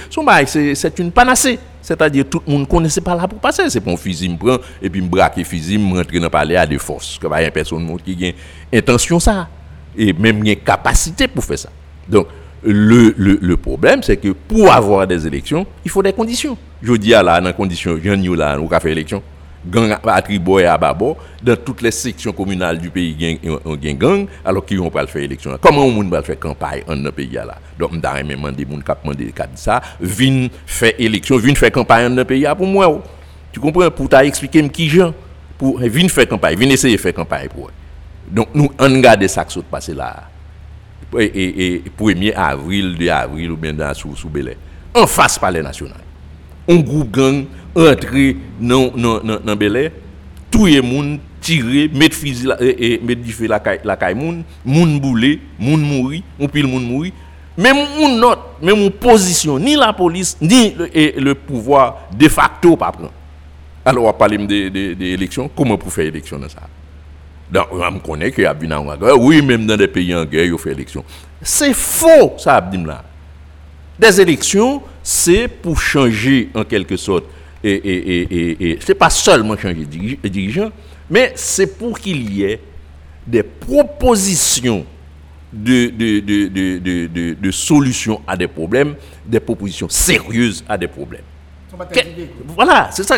C'est 0.46 0.98
une 0.98 1.10
panacée. 1.10 1.58
C'est-à-dire, 1.82 2.24
tout 2.28 2.42
le 2.46 2.52
monde 2.52 2.68
connaissait 2.68 3.00
pas 3.00 3.14
là 3.14 3.28
pour 3.28 3.38
passer. 3.38 3.68
C'est 3.68 3.80
pour 3.80 3.92
un 3.92 3.96
fusil, 3.96 4.28
me 4.28 4.36
prend, 4.36 4.58
et 4.82 4.90
puis 4.90 5.00
me 5.00 5.08
braque 5.08 5.42
fusil, 5.44 5.78
me 5.78 5.96
rentre 5.96 6.12
dans 6.12 6.22
le 6.22 6.30
palais 6.30 6.56
à 6.56 6.66
de 6.66 6.78
force. 6.78 7.18
Que 7.18 7.26
bah, 7.26 7.42
y 7.42 7.46
a 7.46 7.50
personne 7.50 7.98
qui 8.04 8.34
a 8.72 8.76
intention 8.76 9.20
ça. 9.20 9.48
Et 9.96 10.12
même 10.12 10.42
a 10.46 10.54
capacité 10.56 11.28
pour 11.28 11.44
faire 11.44 11.58
ça. 11.58 11.70
Donc, 12.08 12.26
le, 12.62 13.14
le, 13.16 13.56
problème, 13.56 14.02
c'est 14.02 14.16
que 14.16 14.28
pour 14.30 14.72
avoir 14.72 15.06
des 15.06 15.26
élections, 15.26 15.66
il 15.84 15.90
faut 15.90 16.02
des 16.02 16.12
conditions. 16.12 16.56
Je 16.82 16.92
dis 16.94 17.14
à 17.14 17.40
les 17.40 17.52
conditions, 17.52 17.98
j'en 18.02 18.20
ai 18.20 18.36
là, 18.36 18.58
on 18.60 18.68
fait 18.80 18.92
élection. 18.92 19.22
Gang 19.68 19.96
et 20.60 20.64
à 20.64 20.78
Babo, 20.78 21.16
dans 21.42 21.56
toutes 21.56 21.82
les 21.82 21.90
sections 21.90 22.32
communales 22.32 22.78
du 22.78 22.90
pays, 22.90 23.38
a 23.44 23.68
un 23.68 23.94
gang, 23.94 24.26
alors 24.44 24.64
qu'ils 24.64 24.78
vont 24.78 24.90
pas 24.90 25.02
le 25.02 25.08
faire 25.08 25.22
élection. 25.22 25.56
Comment 25.60 25.84
on 25.84 26.08
va 26.08 26.22
faire 26.22 26.38
campagne 26.38 26.82
dans 26.86 26.94
le 26.94 27.12
pays 27.12 27.30
là? 27.32 27.58
Donc, 27.78 27.90
je 27.92 27.98
vais 27.98 28.22
demander 28.34 28.64
gens 28.64 28.76
qui 28.76 28.92
demandé 29.02 29.34
ça, 29.54 29.82
viennent 30.00 30.48
faire 30.66 30.92
élection, 30.98 31.36
viennent 31.38 31.56
faire 31.56 31.72
campagne 31.72 32.08
dans 32.08 32.16
le 32.16 32.24
pays 32.24 32.46
pour 32.56 32.66
moi. 32.66 32.88
oh. 32.88 33.02
Tu 33.52 33.60
comprends? 33.60 33.90
Pour 33.90 34.08
t'expliquer 34.08 34.68
qui 34.68 34.88
gens, 34.88 35.14
pour 35.58 35.78
viennent 35.78 36.08
faire 36.08 36.28
campagne, 36.28 36.56
viennent 36.56 36.72
essayer 36.72 36.96
de 36.96 37.00
faire 37.00 37.14
campagne 37.14 37.48
pour. 37.48 37.70
Donc, 38.30 38.48
nous, 38.54 38.70
on 38.78 38.84
regarde 38.84 39.26
ça 39.26 39.44
qui 39.44 39.58
passé 39.62 39.94
là 39.94 40.28
et, 41.18 41.24
et, 41.24 41.74
et 41.74 41.82
1er 41.98 42.34
avril, 42.34 42.96
2 42.98 43.08
avril 43.08 43.50
ou 43.52 43.56
bien 43.56 43.72
dans 43.72 43.94
sous, 43.94 44.16
sous 44.16 44.28
Bel 44.28 44.48
Air. 44.48 44.56
En 44.94 45.06
face 45.06 45.38
palais 45.38 45.62
national. 45.62 46.05
Un 46.68 46.76
groupe 46.76 47.10
gang 47.10 47.44
entré 47.74 48.36
dans 48.60 48.88
dans 48.88 49.20
dans 49.20 49.40
dans 49.40 49.56
Bel 49.56 49.76
Air, 49.76 49.90
tout 50.50 50.66
le 50.66 50.82
monde 50.82 51.18
tiré, 51.40 51.88
mettre 51.92 52.16
fusil 52.16 52.52
et, 52.60 52.94
et 52.94 53.00
mettre 53.00 53.20
la 53.44 53.60
la 53.84 53.96
caille 53.96 54.14
moun, 54.14 54.42
moun 54.64 54.98
boulé, 54.98 55.40
moun 55.58 55.80
mouri, 55.80 56.24
on 56.40 56.48
pile 56.48 56.66
moun 56.66 56.84
mouri. 56.84 57.12
Même 57.56 57.76
mon 57.98 58.16
note, 58.16 58.38
même 58.60 58.78
mon 58.78 58.90
position, 58.90 59.58
ni 59.58 59.76
la 59.76 59.92
police, 59.92 60.36
ni 60.40 60.74
le, 60.74 61.20
le 61.20 61.34
pouvoir 61.34 62.08
de 62.12 62.28
facto 62.28 62.76
pas 62.76 62.92
prendre. 62.92 63.12
Alors 63.84 64.04
on 64.04 64.06
va 64.08 64.12
parler 64.12 64.36
de, 64.38 64.68
de, 64.68 64.94
de 64.94 65.04
élections, 65.04 65.48
comment 65.56 65.78
pour 65.78 65.92
faire 65.92 66.06
élection 66.06 66.38
dans 66.38 66.48
ça? 66.48 66.62
Donc, 67.48 67.68
on 67.70 67.98
connaît 68.00 68.32
qu'il 68.32 68.42
y 68.42 68.46
a 68.46 68.52
bien 68.52 68.76
en. 68.76 68.84
Oui, 69.18 69.40
même 69.40 69.66
dans 69.66 69.76
des 69.76 69.86
pays 69.86 70.12
en 70.12 70.24
guerre, 70.24 70.46
ils 70.46 70.58
font 70.58 70.68
élection. 70.68 71.04
C'est 71.40 71.72
faux, 71.72 72.34
ça, 72.38 72.56
Abdim. 72.56 72.84
Des 73.96 74.20
élections, 74.20 74.82
c'est 75.08 75.46
pour 75.46 75.80
changer 75.80 76.48
en 76.52 76.64
quelque 76.64 76.96
sorte. 76.96 77.26
Et, 77.62 77.70
et, 77.70 77.96
et, 77.96 78.22
et, 78.22 78.70
et 78.70 78.78
c'est 78.84 78.94
pas 78.96 79.08
seulement 79.08 79.56
changer 79.56 79.84
de 79.84 79.84
diri- 79.84 80.18
de 80.20 80.28
dirigeant, 80.28 80.70
mais 81.08 81.32
c'est 81.36 81.78
pour 81.78 81.96
qu'il 81.98 82.32
y 82.34 82.42
ait 82.42 82.60
des 83.24 83.44
propositions 83.44 84.84
de, 85.52 85.86
de, 85.90 86.20
de, 86.20 86.48
de, 87.06 87.06
solutions 87.52 88.20
à 88.26 88.36
des 88.36 88.48
problèmes, 88.48 88.96
des 89.24 89.38
propositions 89.38 89.88
sérieuses 89.88 90.64
à 90.68 90.76
des 90.76 90.88
problèmes. 90.88 91.22
Que- 91.92 92.00
voilà, 92.48 92.88
c'est 92.90 93.04
ça. 93.04 93.16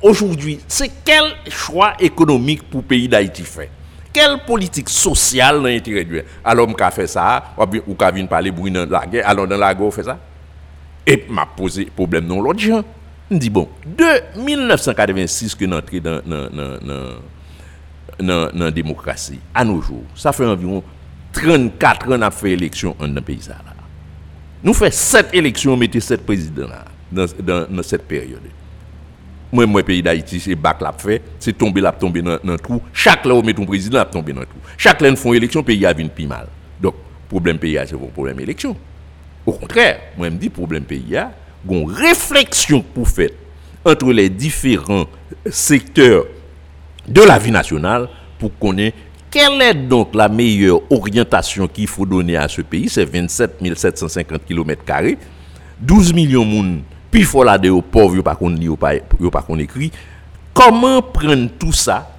Aujourd'hui, 0.00 0.60
c'est 0.66 0.90
quel 1.04 1.24
choix 1.50 1.92
économique 2.00 2.62
pour 2.62 2.80
le 2.80 2.86
pays 2.86 3.08
d'Haïti 3.08 3.42
fait? 3.42 3.68
Quelle 4.10 4.38
politique 4.46 4.88
sociale 4.88 5.56
dans 5.56 5.64
l'intérêt 5.64 6.04
du 6.04 6.22
Alors, 6.42 6.66
on 6.66 6.90
fait 6.90 7.06
ça, 7.06 7.52
ou 7.86 7.94
vient 8.14 8.24
parler 8.26 8.50
bruit 8.50 8.70
dans 8.70 8.86
la 8.86 9.06
guerre, 9.06 9.28
alors 9.28 9.46
dans 9.46 9.58
la 9.58 9.74
on 9.78 9.90
fait 9.90 10.04
ça? 10.04 10.18
Et 11.06 11.24
m'a 11.28 11.46
posé 11.46 11.84
problème 11.86 12.26
dans 12.26 12.40
l'autre 12.40 12.58
gens. 12.58 12.84
On 13.30 13.36
dit, 13.36 13.50
bon, 13.50 13.68
de 13.84 14.40
1986 14.40 15.54
que 15.54 15.64
nous 15.64 15.76
entré 15.76 16.00
dans, 16.00 16.20
la 18.18 18.70
démocratie, 18.70 19.40
à 19.54 19.64
nos 19.64 19.80
jours, 19.80 20.04
ça 20.14 20.32
fait 20.32 20.44
environ 20.44 20.82
34 21.32 22.06
ans 22.06 22.10
qu'on 22.10 22.22
a 22.22 22.30
fait 22.30 22.52
élection 22.52 22.96
dans 22.98 23.06
le 23.06 23.20
pays. 23.20 23.40
là. 23.48 23.56
Nous 24.62 24.74
faisons 24.74 24.90
7 24.90 25.28
élections, 25.32 25.74
on 25.74 25.76
mettait 25.76 26.00
7 26.00 26.24
présidents 26.24 26.68
dans, 27.12 27.26
dans, 27.68 27.82
cette 27.82 28.06
période. 28.06 28.40
Moi, 29.52 29.66
moi, 29.66 29.82
pays 29.82 30.02
d'Haïti, 30.02 30.40
c'est 30.40 30.54
bac 30.54 30.80
l'a 30.80 30.92
fait, 30.92 31.22
c'est 31.38 31.56
tombé 31.56 31.80
là, 31.80 31.92
tombé 31.92 32.22
dans 32.22 32.38
le 32.42 32.58
trou. 32.58 32.80
Chaque 32.92 33.24
là, 33.24 33.34
on 33.34 33.42
met 33.42 33.54
ton 33.54 33.64
président, 33.64 33.98
l'a 33.98 34.04
tombé 34.04 34.32
dans 34.32 34.40
le 34.40 34.46
trou. 34.46 34.58
Chaque 34.76 35.00
là, 35.00 35.08
ils 35.08 35.16
font 35.16 35.32
élection, 35.32 35.62
pays 35.62 35.84
a 35.86 35.92
vu 35.92 36.08
plus 36.08 36.26
mal. 36.26 36.48
Donc, 36.80 36.94
problème 37.28 37.58
pays, 37.58 37.78
c'est 37.86 37.94
un 37.94 37.98
problème 37.98 38.40
élection. 38.40 38.76
Au 39.46 39.52
contraire, 39.52 40.00
moi, 40.18 40.26
je 40.26 40.32
me 40.32 40.38
dis, 40.38 40.50
problème 40.50 40.82
pays, 40.82 41.16
a 41.16 41.30
une 41.70 41.90
réflexion 41.90 42.82
pour 42.82 43.08
faire 43.08 43.30
entre 43.84 44.12
les 44.12 44.28
différents 44.28 45.06
secteurs 45.48 46.24
de 47.06 47.22
la 47.22 47.38
vie 47.38 47.52
nationale 47.52 48.08
pour 48.38 48.50
connaître 48.58 48.96
quelle 49.30 49.62
est 49.62 49.74
donc 49.74 50.14
la 50.14 50.28
meilleure 50.28 50.80
orientation 50.90 51.68
qu'il 51.68 51.86
faut 51.86 52.06
donner 52.06 52.36
à 52.36 52.48
ce 52.48 52.62
pays. 52.62 52.88
C'est 52.88 53.04
27 53.04 53.58
750 53.76 54.44
km, 54.44 54.82
12 55.80 56.12
millions 56.14 56.44
de 56.44 56.50
monde, 56.50 56.80
puis 57.10 57.22
faut 57.22 57.44
là 57.44 57.58
de 57.58 57.70
pauvres, 57.80 58.22
pas 58.22 58.34
qu'on 58.34 58.48
lit, 58.48 58.68
pas 58.76 59.42
qu'on 59.42 59.58
écrit. 59.58 59.92
Comment 60.52 61.02
prendre 61.02 61.50
tout 61.58 61.72
ça 61.72 62.10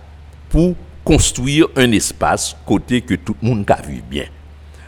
pour 0.50 0.76
construire 1.04 1.66
un 1.76 1.92
espace 1.92 2.56
côté 2.66 3.02
que 3.02 3.16
tout 3.16 3.36
le 3.42 3.50
monde 3.50 3.66
vu 3.86 4.02
bien? 4.08 4.26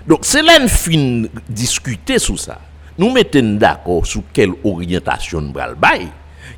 Donc 0.09 0.21
c'est 0.23 0.41
là 0.41 0.59
une 0.59 0.67
fin 0.67 1.27
discuter 1.47 2.17
sur 2.17 2.39
ça. 2.39 2.59
Nous 2.97 3.11
mettons 3.11 3.57
d'accord 3.57 4.07
sur 4.07 4.23
quelle 4.33 4.49
orientation 4.63 5.39
nous 5.39 5.53
allons 5.59 5.75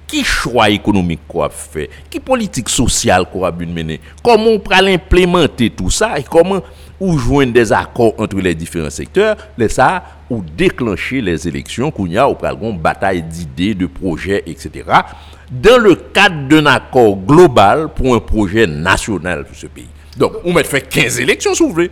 qui 0.08 0.24
choix 0.24 0.70
économique 0.70 1.20
qu'on 1.28 1.50
fait, 1.50 1.90
qui 2.10 2.22
politique 2.22 2.70
sociale 2.70 3.26
qu'on 3.30 3.44
a 3.44 3.52
mener, 3.52 4.00
comment 4.24 4.52
on 4.52 4.60
peut 4.60 4.74
implémenter 4.74 5.70
tout 5.70 5.90
ça 5.90 6.18
et 6.18 6.24
comment 6.24 6.62
ou 6.98 7.18
joindre 7.18 7.52
des 7.52 7.74
accords 7.74 8.14
entre 8.18 8.38
les 8.38 8.56
différents 8.56 8.90
secteurs, 8.90 9.36
les 9.58 9.68
ça 9.68 10.02
ou 10.30 10.42
déclencher 10.56 11.20
les 11.20 11.46
élections 11.46 11.92
qu'on 11.92 12.14
a 12.16 12.30
ou 12.30 12.38
une 12.62 12.78
bataille 12.78 13.22
d'idées, 13.22 13.74
de 13.74 13.88
projets, 13.88 14.44
etc. 14.46 14.86
Dans 15.52 15.78
le 15.78 15.96
cadre 15.96 16.48
d'un 16.48 16.68
accord 16.68 17.18
global 17.18 17.90
pour 17.94 18.16
un 18.16 18.20
projet 18.20 18.66
national 18.66 19.44
pour 19.44 19.58
ce 19.58 19.68
pays. 19.68 19.90
Donc, 20.16 20.34
on 20.46 20.54
met 20.54 20.64
fait 20.64 20.82
15 20.82 21.20
élections, 21.20 21.54
si 21.54 21.64
vous 21.64 21.72
voulez. 21.72 21.92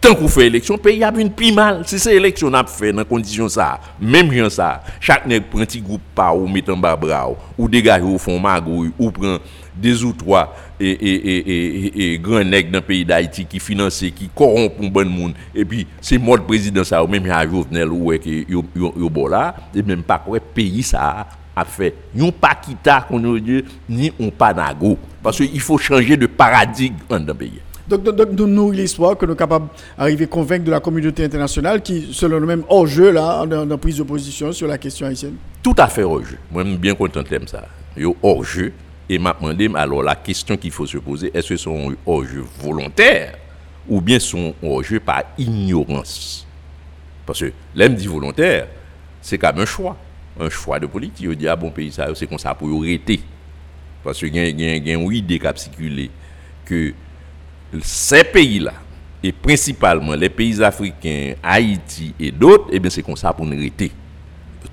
Tant 0.00 0.14
qu'on 0.14 0.28
fait 0.28 0.46
élection, 0.46 0.76
le 0.76 0.80
pays 0.80 1.04
a 1.04 1.12
une 1.14 1.30
plus 1.30 1.52
mal. 1.52 1.82
Si 1.86 1.98
c'est 1.98 2.16
élection 2.16 2.52
a 2.54 2.64
fait 2.64 2.90
dans 2.90 3.04
condition 3.04 3.50
ça, 3.50 3.78
même 4.00 4.30
rien 4.30 4.48
ça, 4.48 4.82
chaque 4.98 5.26
nèg 5.26 5.42
prend 5.42 5.60
petit 5.60 5.80
groupe 5.80 6.00
pas 6.14 6.32
ou 6.32 6.46
met 6.48 6.68
en 6.70 6.76
bas 6.78 6.96
bras 6.96 7.28
ou 7.58 7.68
dégage 7.68 8.02
au 8.02 8.16
fond 8.16 8.38
magouille 8.38 8.92
ou 8.98 9.10
prend 9.10 9.36
deux 9.76 10.02
ou 10.02 10.14
trois 10.14 10.56
et 10.80 10.90
et 10.90 12.14
et 12.14 12.18
grand 12.18 12.42
nèg 12.42 12.70
dans 12.70 12.80
pays 12.80 13.04
d'Haïti 13.04 13.44
qui 13.44 13.60
finance 13.60 14.02
qui 14.16 14.30
corrompt 14.34 14.72
un 14.82 14.88
bon 14.88 15.06
monde. 15.06 15.34
Et 15.54 15.66
puis 15.66 15.86
c'est 16.00 16.16
mode 16.16 16.46
président 16.46 16.82
ça 16.82 17.04
ou 17.04 17.06
même 17.06 17.30
à 17.30 17.46
Jovenel 17.46 17.90
ou 17.90 18.08
que 18.18 18.50
yo 18.50 18.64
yo 18.74 19.10
bon 19.10 19.26
là 19.26 19.54
et 19.74 19.82
même 19.82 20.02
pas 20.02 20.18
quoi 20.18 20.40
pays 20.40 20.82
ça 20.82 21.26
a 21.54 21.64
fait. 21.66 21.94
Yon 22.16 22.32
pas 22.32 22.54
quitta 22.54 23.02
qu'on 23.02 23.18
ni 23.20 24.12
on 24.18 24.30
pas 24.30 24.54
parce 25.22 25.36
qu'il 25.36 25.60
faut 25.60 25.76
changer 25.76 26.16
de 26.16 26.24
paradigme 26.26 26.96
dans 27.06 27.18
le 27.18 27.34
pays. 27.34 27.60
Donc, 27.90 28.04
donc, 28.04 28.28
nous 28.32 28.46
nous 28.46 28.70
l'espoir 28.70 29.16
que 29.16 29.26
nous 29.26 29.32
sommes 29.32 29.38
capables 29.38 29.66
d'arriver 29.98 30.24
à 30.24 30.28
convaincre 30.28 30.64
de 30.64 30.70
la 30.70 30.78
communauté 30.78 31.24
internationale 31.24 31.82
qui, 31.82 32.10
selon 32.12 32.38
nous 32.38 32.46
même 32.46 32.62
hors 32.68 32.86
jeu, 32.86 33.10
là, 33.10 33.44
dans 33.44 33.78
prise 33.78 33.98
de 33.98 34.04
position 34.04 34.52
sur 34.52 34.68
la 34.68 34.78
question 34.78 35.08
haïtienne. 35.08 35.34
Tout 35.60 35.74
à 35.76 35.88
fait 35.88 36.04
hors 36.04 36.24
jeu. 36.24 36.38
Moi, 36.52 36.62
je 36.62 36.68
suis 36.68 36.78
bien 36.78 36.94
content 36.94 37.22
de 37.22 37.48
ça. 37.48 37.66
Yo 37.96 38.16
hors 38.22 38.44
jeu. 38.44 38.72
Et 39.08 39.18
m'a 39.18 39.32
demandé, 39.32 39.68
alors 39.74 40.04
la 40.04 40.14
question 40.14 40.56
qu'il 40.56 40.70
faut 40.70 40.86
se 40.86 40.98
poser, 40.98 41.32
est-ce 41.34 41.48
que 41.48 41.56
sont 41.56 41.92
hors 42.06 42.24
jeu 42.24 42.44
volontaire 42.60 43.34
ou 43.88 44.00
bien 44.00 44.20
sont 44.20 44.54
hors 44.62 44.84
jeu 44.84 45.00
par 45.00 45.24
ignorance? 45.36 46.46
Parce 47.26 47.40
que 47.40 47.52
l'aime 47.74 47.96
dit 47.96 48.06
volontaire, 48.06 48.68
c'est 49.20 49.36
comme 49.36 49.58
un 49.58 49.66
choix. 49.66 49.96
Un 50.38 50.48
choix 50.48 50.78
de 50.78 50.86
politique. 50.86 51.26
Il 51.28 51.34
dit, 51.34 51.48
ah 51.48 51.56
bon, 51.56 51.70
pays, 51.70 51.90
ça, 51.90 52.06
c'est 52.14 52.28
comme 52.28 52.38
ça 52.38 52.54
pour 52.54 52.68
arrêter. 52.68 53.20
Parce 54.04 54.20
que 54.20 54.26
y 54.26 54.38
a 54.38 54.46
une 54.46 55.12
idée 55.12 55.40
qui 55.40 56.10
que 56.64 56.94
ces 57.82 58.24
pays-là, 58.24 58.72
et 59.22 59.32
principalement 59.32 60.14
les 60.14 60.30
pays 60.30 60.62
africains, 60.62 61.34
Haïti 61.42 62.14
et 62.18 62.30
d'autres, 62.30 62.68
eh 62.72 62.80
bien 62.80 62.90
c'est 62.90 63.02
comme 63.02 63.16
ça 63.16 63.32
pour 63.32 63.44
nous 63.46 63.56
arrêter. 63.56 63.90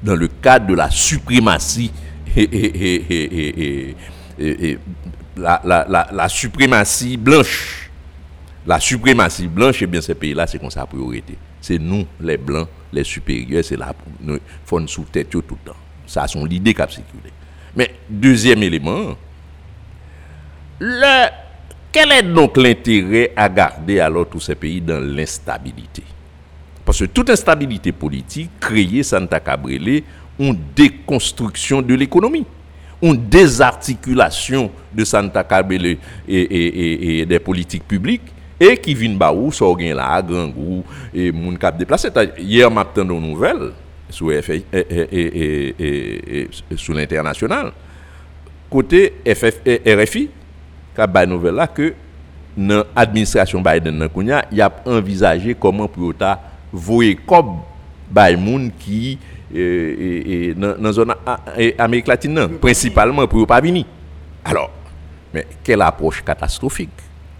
Dans 0.01 0.15
le 0.15 0.27
cadre 0.27 0.67
de 0.67 0.75
la 0.75 0.89
suprématie 0.89 1.91
la, 5.37 6.07
la, 6.11 6.29
suprématie 6.29 7.17
blanche. 7.17 7.89
La 8.65 8.79
suprématie 8.79 9.47
blanche, 9.47 9.81
eh 9.81 9.87
bien 9.87 10.01
ces 10.01 10.15
pays-là, 10.15 10.45
c'est 10.47 10.59
comme 10.59 10.71
ça 10.71 10.85
pour 10.85 11.07
arrêter. 11.09 11.37
C'est 11.61 11.79
nous, 11.79 12.05
les 12.19 12.37
blancs, 12.37 12.67
les 12.91 13.03
supérieurs, 13.03 13.63
c'est 13.63 13.77
là 13.77 13.93
pour 14.65 14.79
nous 14.79 14.87
tête 15.11 15.29
tout 15.29 15.43
le 15.49 15.55
temps. 15.65 15.77
Ça, 16.05 16.27
c'est 16.27 16.39
l'idée 16.45 16.73
qui 16.73 16.81
a 16.81 16.87
circulé. 16.87 17.31
Mais 17.75 17.93
deuxième 18.09 18.63
élément, 18.63 19.15
le 20.79 21.27
quel 21.97 22.11
est 22.11 22.21
donc 22.21 22.57
l'intérêt 22.57 23.31
à 23.35 23.49
garder 23.49 23.99
alors 23.99 24.27
tous 24.29 24.39
ces 24.41 24.53
pays 24.53 24.79
dans 24.79 24.99
l'instabilité 24.99 26.03
Parce 26.85 26.99
que 26.99 27.05
toute 27.05 27.31
instabilité 27.31 27.91
politique 27.91 28.51
créée 28.59 29.01
Santa 29.01 29.39
Cabrele 29.39 30.03
une 30.37 30.55
déconstruction 30.75 31.81
de 31.81 31.95
l'économie, 31.95 32.45
une 33.01 33.17
désarticulation 33.27 34.69
de 34.93 35.03
Santa 35.03 35.43
Cabrele 35.43 35.97
et, 36.27 37.25
des 37.25 37.39
politiques 37.39 37.87
publiques 37.87 38.31
et 38.59 38.77
qui 38.77 38.93
vient 38.93 39.15
baou 39.17 39.51
so 39.51 39.71
gen 39.79 39.95
là 39.97 40.21
grand 40.21 40.53
et 41.13 41.31
moun 41.31 41.57
cap 41.57 41.77
déplacé 41.77 42.09
hier 42.37 42.69
matin 42.69 43.05
dans 43.05 43.19
nouvelles 43.19 43.71
sur 44.09 44.31
et, 44.31 44.41
sur 46.75 46.93
l'international 46.93 47.71
côté 48.69 49.13
RFI 49.25 50.29
ka 50.97 51.67
que 51.67 51.93
dans 52.57 52.83
Biden 53.61 53.97
nan 53.99 54.09
y 54.51 54.61
a 54.61 54.71
envisagé 54.85 55.53
comment 55.53 55.87
pour 55.87 56.15
ta 56.15 56.39
voyer 56.73 57.15
comme 57.15 57.59
qui 58.79 59.19
dans 59.53 60.75
la 60.81 60.91
zone 60.91 61.13
Amérique 61.77 62.07
latine 62.07 62.47
principalement 62.59 63.27
pour 63.27 63.45
pas 63.45 63.61
venir. 63.61 63.85
Alors, 64.43 64.71
mais 65.33 65.45
quelle 65.63 65.81
approche 65.83 66.23
catastrophique? 66.23 66.89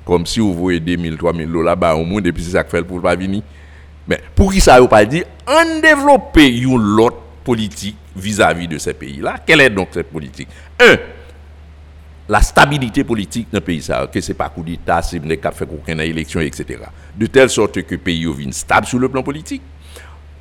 Comme 0.05 0.25
si 0.25 0.39
vous 0.39 0.53
voyez 0.53 0.79
2000 0.79 1.17
3000 1.17 1.51
dollars 1.51 1.75
bah 1.75 1.95
au 1.95 2.05
monde 2.05 2.27
et 2.27 2.31
puis 2.31 2.43
c'est 2.43 2.51
ça 2.51 2.63
pour 2.63 3.01
pas 3.01 3.15
venir. 3.15 3.41
Mais 4.07 4.21
pour 4.35 4.53
qui 4.53 4.61
ça 4.61 4.79
veut 4.79 4.87
pas 4.87 5.03
dire? 5.03 5.25
En 5.47 5.81
développer 5.81 6.47
une 6.47 6.99
autre 6.99 7.17
politique 7.43 7.97
vis-à-vis 8.15 8.67
de 8.67 8.77
ces 8.77 8.93
pays-là. 8.93 9.37
Quelle 9.45 9.61
est 9.61 9.69
donc 9.69 9.89
cette 9.91 10.11
politique? 10.11 10.47
Un, 10.79 10.95
la 12.29 12.41
stabilité 12.41 13.03
politique 13.03 13.47
le 13.51 13.61
pays, 13.61 13.85
que 14.11 14.21
ce 14.21 14.31
n'est 14.31 14.35
pas 14.35 14.49
coup 14.49 14.63
d'État, 14.63 15.01
c'est 15.01 15.23
ne 15.23 15.29
fait 15.35 15.67
aucune 15.71 15.99
élection, 16.01 16.39
etc. 16.41 16.79
De 17.15 17.25
telle 17.27 17.49
sorte 17.49 17.81
que 17.83 17.95
le 17.95 18.01
pays 18.01 18.25
est 18.25 18.53
stable 18.53 18.85
sur 18.85 18.99
le 18.99 19.09
plan 19.09 19.23
politique. 19.23 19.61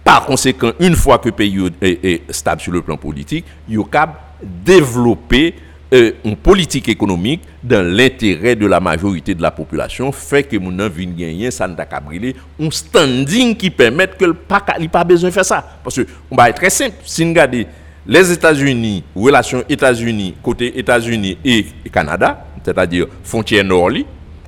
Par 0.03 0.25
conséquent, 0.27 0.73
une 0.81 0.95
fois 0.95 1.19
que 1.19 1.29
le 1.29 1.35
pays 1.35 1.59
est, 1.81 2.33
stable 2.33 2.61
sur 2.61 2.73
le 2.73 2.83
plan 2.83 2.97
politique, 2.97 3.45
il 3.69 3.79
est 3.79 3.91
capable 3.91 4.15
de 4.43 4.49
développer 4.73 5.55
euh, 5.95 6.13
une 6.25 6.37
politique 6.37 6.89
économique 6.89 7.43
dans 7.63 7.85
l'intérêt 7.87 8.57
de 8.57 8.67
la 8.67 8.81
majorité 8.81 9.35
de 9.37 9.43
la 9.43 9.53
population, 9.53 10.11
fait 10.11 10.43
que 10.43 10.57
mon 10.57 10.89
vient 10.89 11.51
ça 11.51 11.69
un 11.69 12.71
standing 12.71 13.57
qui 13.57 13.71
permet 13.71 14.09
que 14.09 14.25
le 14.25 14.35
pas, 14.35 14.61
pas 14.61 15.05
besoin 15.05 15.31
de 15.31 15.35
faire 15.35 15.45
ça. 15.45 15.65
Parce 15.85 15.97
que, 15.97 16.07
on 16.31 16.35
va 16.37 16.51
être 16.51 16.57
très 16.57 16.71
simple, 16.71 16.97
si 17.05 17.23
vous 17.23 17.31
regardez 17.31 17.67
les 18.09 18.33
États-Unis, 18.33 19.05
relations 19.15 19.65
États-Unis, 19.69 20.35
côté 20.43 20.79
États-Unis 20.79 21.39
et 21.45 21.67
Canada, 21.93 22.47
c'est-à-dire 22.65 23.07
frontière 23.25 23.65
nord, 23.65 23.91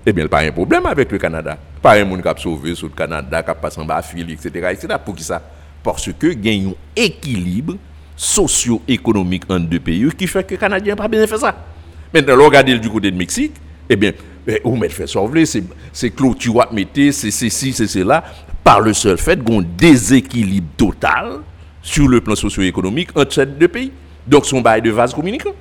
eh 0.06 0.12
bien, 0.12 0.14
il 0.14 0.14
n'y 0.14 0.22
a 0.22 0.28
pas 0.28 0.40
un 0.40 0.52
problème 0.52 0.86
avec 0.86 1.10
le 1.10 1.18
Canada. 1.18 1.58
Pas 1.82 1.94
un 1.94 2.04
monde 2.04 2.22
qui 2.22 2.28
a 2.28 2.34
sauvé 2.36 2.74
sur 2.74 2.86
le 2.86 2.94
Canada, 2.94 3.42
qui 3.42 3.50
a 3.50 3.54
passé 3.54 3.80
en 3.80 3.84
bas 3.84 4.02
fil, 4.02 4.30
etc., 4.30 4.48
etc. 4.72 4.94
Pour 5.04 5.14
qui 5.14 5.22
ça? 5.22 5.42
Parce 5.82 6.10
que 6.12 6.26
y 6.26 6.48
a 6.48 6.68
un 6.68 6.72
équilibre 6.96 7.74
socio-économique 8.16 9.44
entre 9.48 9.66
deux 9.66 9.78
pays 9.78 10.08
qui 10.16 10.26
fait 10.26 10.44
que 10.44 10.50
les 10.50 10.56
Canadiens 10.58 10.94
n'ont 10.94 11.02
pas 11.02 11.08
bien 11.08 11.26
fait 11.26 11.38
ça. 11.38 11.54
Maintenant, 12.12 12.44
regardez 12.44 12.78
du 12.78 12.88
côté 12.88 13.10
de 13.10 13.16
Mexique, 13.16 13.54
eh 13.88 13.96
bien, 13.96 14.12
où 14.64 14.76
met 14.76 14.88
fait 14.88 15.06
sauver, 15.06 15.44
c'est 15.46 16.10
clôture 16.10 16.62
à 16.62 16.72
mettre, 16.72 17.12
c'est 17.12 17.30
ceci, 17.30 17.72
c'est 17.72 17.86
cela, 17.86 18.24
par 18.64 18.80
le 18.80 18.92
seul 18.92 19.18
fait 19.18 19.42
qu'on 19.42 19.62
déséquilibre 19.62 20.68
total 20.76 21.40
sur 21.82 22.08
le 22.08 22.20
plan 22.20 22.34
socio-économique 22.34 23.10
entre 23.16 23.32
ces 23.32 23.46
deux 23.46 23.68
pays. 23.68 23.92
Donc, 24.26 24.46
son 24.46 24.60
bail 24.60 24.82
de 24.82 24.90
vase 24.90 25.14
communicant. 25.14 25.52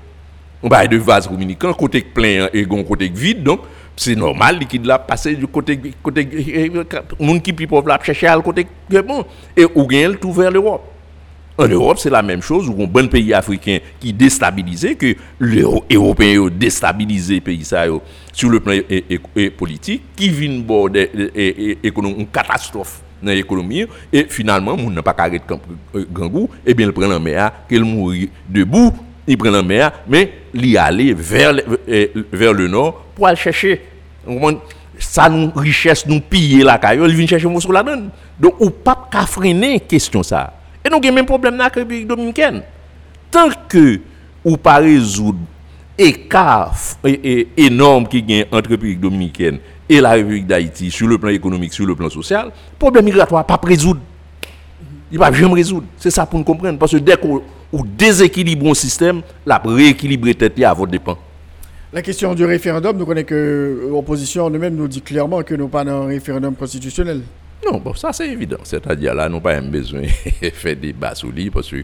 On 0.61 0.67
bail 0.67 0.89
de 0.89 0.97
vase 0.97 1.27
communicant, 1.27 1.73
côté 1.73 2.01
plein 2.01 2.49
et 2.53 2.65
côté 2.65 3.09
vide. 3.09 3.43
Donc, 3.43 3.61
c'est 3.95 4.15
normal 4.15 4.59
liquide 4.59 4.85
là 4.85 4.99
passer 4.99 5.35
du 5.35 5.47
côté 5.47 5.79
côté 6.03 6.71
monde 7.19 7.41
qui 7.41 7.53
pauvre 7.53 7.87
là 7.87 7.99
chercher 8.03 8.27
à 8.27 8.39
côté 8.39 8.67
bon 8.89 9.25
et 9.55 9.65
ou 9.73 9.87
gagne 9.87 10.15
tout 10.15 10.31
vers 10.31 10.51
l'Europe. 10.51 10.93
En 11.59 11.67
Europe, 11.67 11.97
c'est 11.97 12.11
la 12.11 12.21
même 12.21 12.43
chose, 12.43 12.69
où 12.69 12.83
un 12.83 12.85
bon 12.85 13.07
pays 13.07 13.33
africain 13.33 13.79
qui 13.99 14.13
déstabilisé, 14.13 14.93
que 14.93 15.15
les 15.39 15.63
Européens 15.91 16.49
déstabilisé 16.51 17.41
pays 17.41 17.65
ça, 17.65 17.85
sur 18.31 18.49
le 18.49 18.59
plan 18.59 18.75
politique, 19.57 20.03
qui 20.15 20.29
vient 20.29 20.59
de 20.59 21.09
une 21.95 22.27
catastrophe 22.27 23.01
dans 23.21 23.31
l'économie 23.31 23.85
et 24.11 24.25
finalement 24.29 24.75
on 24.77 24.89
n'a 24.89 25.01
pas 25.03 25.13
carré 25.13 25.39
de 25.39 26.03
gangou 26.11 26.49
et 26.65 26.73
bien 26.73 26.87
il 26.87 26.93
prend 26.93 27.07
la 27.07 27.19
mer 27.19 27.51
qu'il 27.67 27.83
mourit 27.83 28.29
debout 28.47 28.93
il 29.27 29.37
prend 29.37 29.51
la 29.51 29.61
mer 29.63 29.91
mais 30.07 30.31
il 30.53 30.77
aller 30.77 31.13
vers 31.13 31.53
le, 31.53 31.63
vers 32.31 32.53
le 32.53 32.67
nord 32.67 33.05
pour 33.15 33.27
aller 33.27 33.37
chercher 33.37 33.81
ça 34.99 35.29
nous 35.29 35.51
richesse 35.55 36.05
nous 36.07 36.21
piller 36.21 36.63
la 36.63 36.77
caillou 36.77 37.05
il 37.05 37.15
vient 37.15 37.27
chercher 37.27 37.59
sur 37.59 37.71
la 37.73 37.83
donne 37.83 38.09
donc 38.39 38.55
ou 38.59 38.69
pas 38.69 39.07
qu'à 39.11 39.25
freiner 39.25 39.79
question 39.79 40.23
et 40.87 40.89
donc 40.89 41.03
il 41.03 41.07
y 41.07 41.09
a 41.09 41.11
même 41.11 41.25
problème 41.25 41.57
dans 41.57 41.63
la 41.63 41.69
République 41.69 42.07
dominicaine. 42.07 42.61
Tant 43.29 43.49
que 43.67 43.99
ou 44.45 44.55
pas 44.55 44.77
résoudre 44.77 45.39
écart 45.97 46.73
énorme 47.57 48.07
qui 48.07 48.23
gagne 48.23 48.45
entre 48.51 48.69
République 48.69 49.01
dominicaine 49.01 49.59
et 49.89 50.01
la 50.01 50.11
République 50.11 50.47
d'Haïti 50.47 50.91
sur 50.91 51.07
le 51.07 51.17
plan 51.17 51.29
économique, 51.29 51.73
sur 51.73 51.85
le 51.85 51.95
plan 51.95 52.09
social, 52.09 52.47
le 52.47 52.77
problème 52.77 53.05
migratoire 53.05 53.45
pas 53.45 53.59
résoudre. 53.63 54.01
il 55.11 55.17
va 55.17 55.31
jamais 55.31 55.53
résoudre. 55.53 55.87
C'est 55.97 56.11
ça 56.11 56.25
pour 56.25 56.39
nous 56.39 56.45
comprendre. 56.45 56.77
Parce 56.77 56.91
que 56.91 56.97
dès 56.97 57.17
qu'on 57.17 57.41
déséquilibre 57.97 58.69
un 58.69 58.73
système, 58.73 59.21
la 59.45 59.57
rééquilibrer 59.57 60.35
tête 60.35 60.61
à 60.63 60.73
votre 60.73 60.91
dépend. 60.91 61.17
La 61.93 62.01
question 62.01 62.35
du 62.35 62.43
référendum, 62.43 62.97
nous 62.97 63.05
connaissons 63.05 63.27
que 63.27 63.87
l'opposition 63.89 64.49
nous-mêmes 64.49 64.75
nous 64.75 64.89
dit 64.89 65.01
clairement 65.01 65.41
que 65.41 65.55
nous 65.55 65.69
pas 65.69 65.85
dans 65.85 66.03
un 66.03 66.07
référendum 66.07 66.53
constitutionnel. 66.53 67.21
Non, 67.65 67.79
bon, 67.79 67.93
ça 67.93 68.13
c'est 68.13 68.29
évident. 68.29 68.57
C'est-à-dire 68.63 69.15
là, 69.15 69.29
nous 69.29 69.39
n'avons 69.39 69.41
pas 69.41 69.61
besoin 69.61 70.01
de 70.01 70.49
faire 70.53 70.75
débat 70.75 71.15
sur 71.15 71.29
lui 71.29 71.49
parce 71.49 71.69
que 71.69 71.77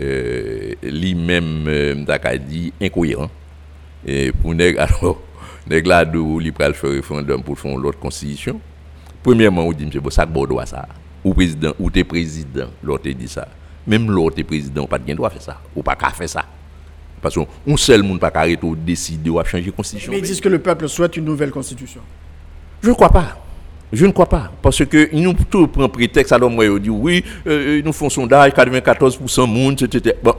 euh, 0.00 0.72
lui-même, 0.82 1.64
euh, 1.68 2.38
dit 2.48 2.72
incohérent. 2.82 3.30
Et 4.06 4.32
pour 4.32 4.54
nous, 4.54 4.64
alors, 4.78 5.22
nèg 5.68 5.86
là 5.86 6.04
d'où 6.04 6.40
il 6.40 6.52
pral 6.52 6.74
faire 6.74 6.90
référendum 6.90 7.42
pour 7.42 7.58
faire 7.58 7.76
l'autre 7.76 7.98
constitution. 7.98 8.60
Premièrement, 9.22 9.62
on 9.62 9.72
dit 9.72 9.86
monsieur 9.86 10.02
ça 10.10 10.26
doit 10.26 10.66
ça. 10.66 10.86
Ou 11.24 11.32
président 11.32 11.72
ou 11.78 11.90
t'es 11.90 12.04
président, 12.04 12.68
l'autre 12.82 13.08
dit 13.08 13.28
ça. 13.28 13.48
Même 13.86 14.10
l'autre 14.10 14.42
président 14.42 14.86
pas 14.86 14.98
de 14.98 15.12
droit 15.14 15.30
faire 15.30 15.42
ça. 15.42 15.60
Ou 15.74 15.82
pas 15.82 15.96
qu'à 15.96 16.10
faire 16.10 16.28
ça. 16.28 16.44
Parce 17.22 17.34
qu'on 17.36 17.76
seul 17.78 18.02
monde 18.02 18.20
pas 18.20 18.30
arrêter 18.34 18.66
ou 18.66 18.76
décider 18.76 19.30
ou 19.30 19.42
changer 19.44 19.66
la 19.66 19.72
constitution. 19.72 20.12
Mais 20.12 20.18
ils 20.18 20.24
disent 20.24 20.40
que 20.40 20.48
le 20.48 20.58
peuple 20.58 20.88
souhaite 20.88 21.16
une 21.16 21.24
nouvelle 21.24 21.50
constitution. 21.50 22.02
Je 22.82 22.90
ne 22.90 22.94
crois 22.94 23.08
pas. 23.08 23.38
Je 23.90 24.04
ne 24.04 24.10
crois 24.12 24.28
pas. 24.28 24.52
Parce 24.60 24.84
que 24.84 25.08
nous 25.14 25.32
tout 25.48 25.68
prend 25.68 25.88
prétexte 25.88 26.32
alors 26.32 26.50
moi 26.50 26.66
dit 26.78 26.90
oui, 26.90 27.24
euh, 27.46 27.80
nous 27.82 27.92
font 27.94 28.10
sondage 28.10 28.52
94% 28.52 29.46
monde 29.46 29.82
etc. 29.82 30.16
Bon, 30.22 30.34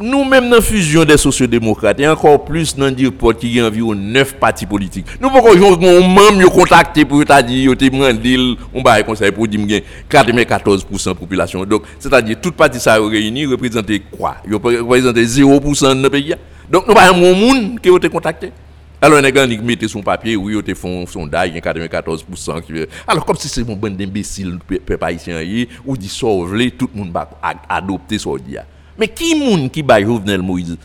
nous-mêmes 0.00 0.48
dans 0.48 0.56
la 0.56 0.62
fusion 0.62 1.04
des 1.04 1.16
sociodémocrates, 1.16 2.00
et 2.00 2.08
encore 2.08 2.44
plus 2.44 2.76
dans 2.76 2.86
le 2.86 3.32
qui 3.32 3.60
a 3.60 3.66
environ 3.66 3.94
9 3.94 4.34
partis 4.34 4.66
politiques. 4.66 5.06
Nous 5.20 5.28
pouvons 5.28 5.78
même 6.08 6.44
contacter 6.48 7.04
pour 7.04 7.24
dire, 7.24 8.56
on 8.72 8.82
va 8.82 9.02
conseil 9.02 9.32
pour 9.32 9.48
dire 9.48 9.82
94% 10.10 11.04
de 11.04 11.08
la 11.08 11.14
population. 11.14 11.64
Donc, 11.64 11.82
c'est-à-dire, 11.98 12.36
toutes 12.40 12.54
parties 12.54 12.80
ça 12.80 12.98
réunies 12.98 13.46
représentent 13.46 13.90
quoi? 14.10 14.36
Ils 14.46 14.54
représentent 14.54 15.16
0% 15.16 16.02
de 16.02 16.08
pays. 16.08 16.34
Donc, 16.70 16.86
nous 16.86 16.94
avons 16.96 17.32
un 17.32 17.34
monde 17.34 17.80
qui 17.80 17.88
a 17.88 17.96
été 17.96 18.08
contacté. 18.08 18.52
Alors, 19.00 19.20
les 19.20 19.32
gens 19.32 19.46
mettent 19.62 19.86
son 19.86 20.02
papier, 20.02 20.34
oui, 20.36 20.60
ils 20.66 20.74
font 20.74 21.02
un 21.04 21.06
sondage, 21.06 21.50
il 21.50 21.54
y 21.54 21.58
a 21.58 21.60
94%. 21.60 22.62
Qui... 22.62 22.72
Alors, 23.06 23.24
comme 23.24 23.36
si 23.36 23.48
c'est 23.48 23.60
un 23.60 23.74
bon 23.74 23.94
d'imbéciles, 23.94 24.58
peuple 24.66 25.04
haïtien, 25.04 25.40
ou 25.86 25.96
dit 25.96 26.08
sauve 26.08 26.56
tout 26.76 26.90
le 26.92 27.00
monde 27.00 27.12
va 27.12 27.28
adopter 27.68 28.18
ce 28.18 28.28
dia. 28.38 28.64
Mais 28.98 29.08
qui 29.08 29.34
moun 29.34 29.70
qui 29.70 29.82
bat 29.82 30.00
Jovenel 30.00 30.42
Moïse 30.42 30.76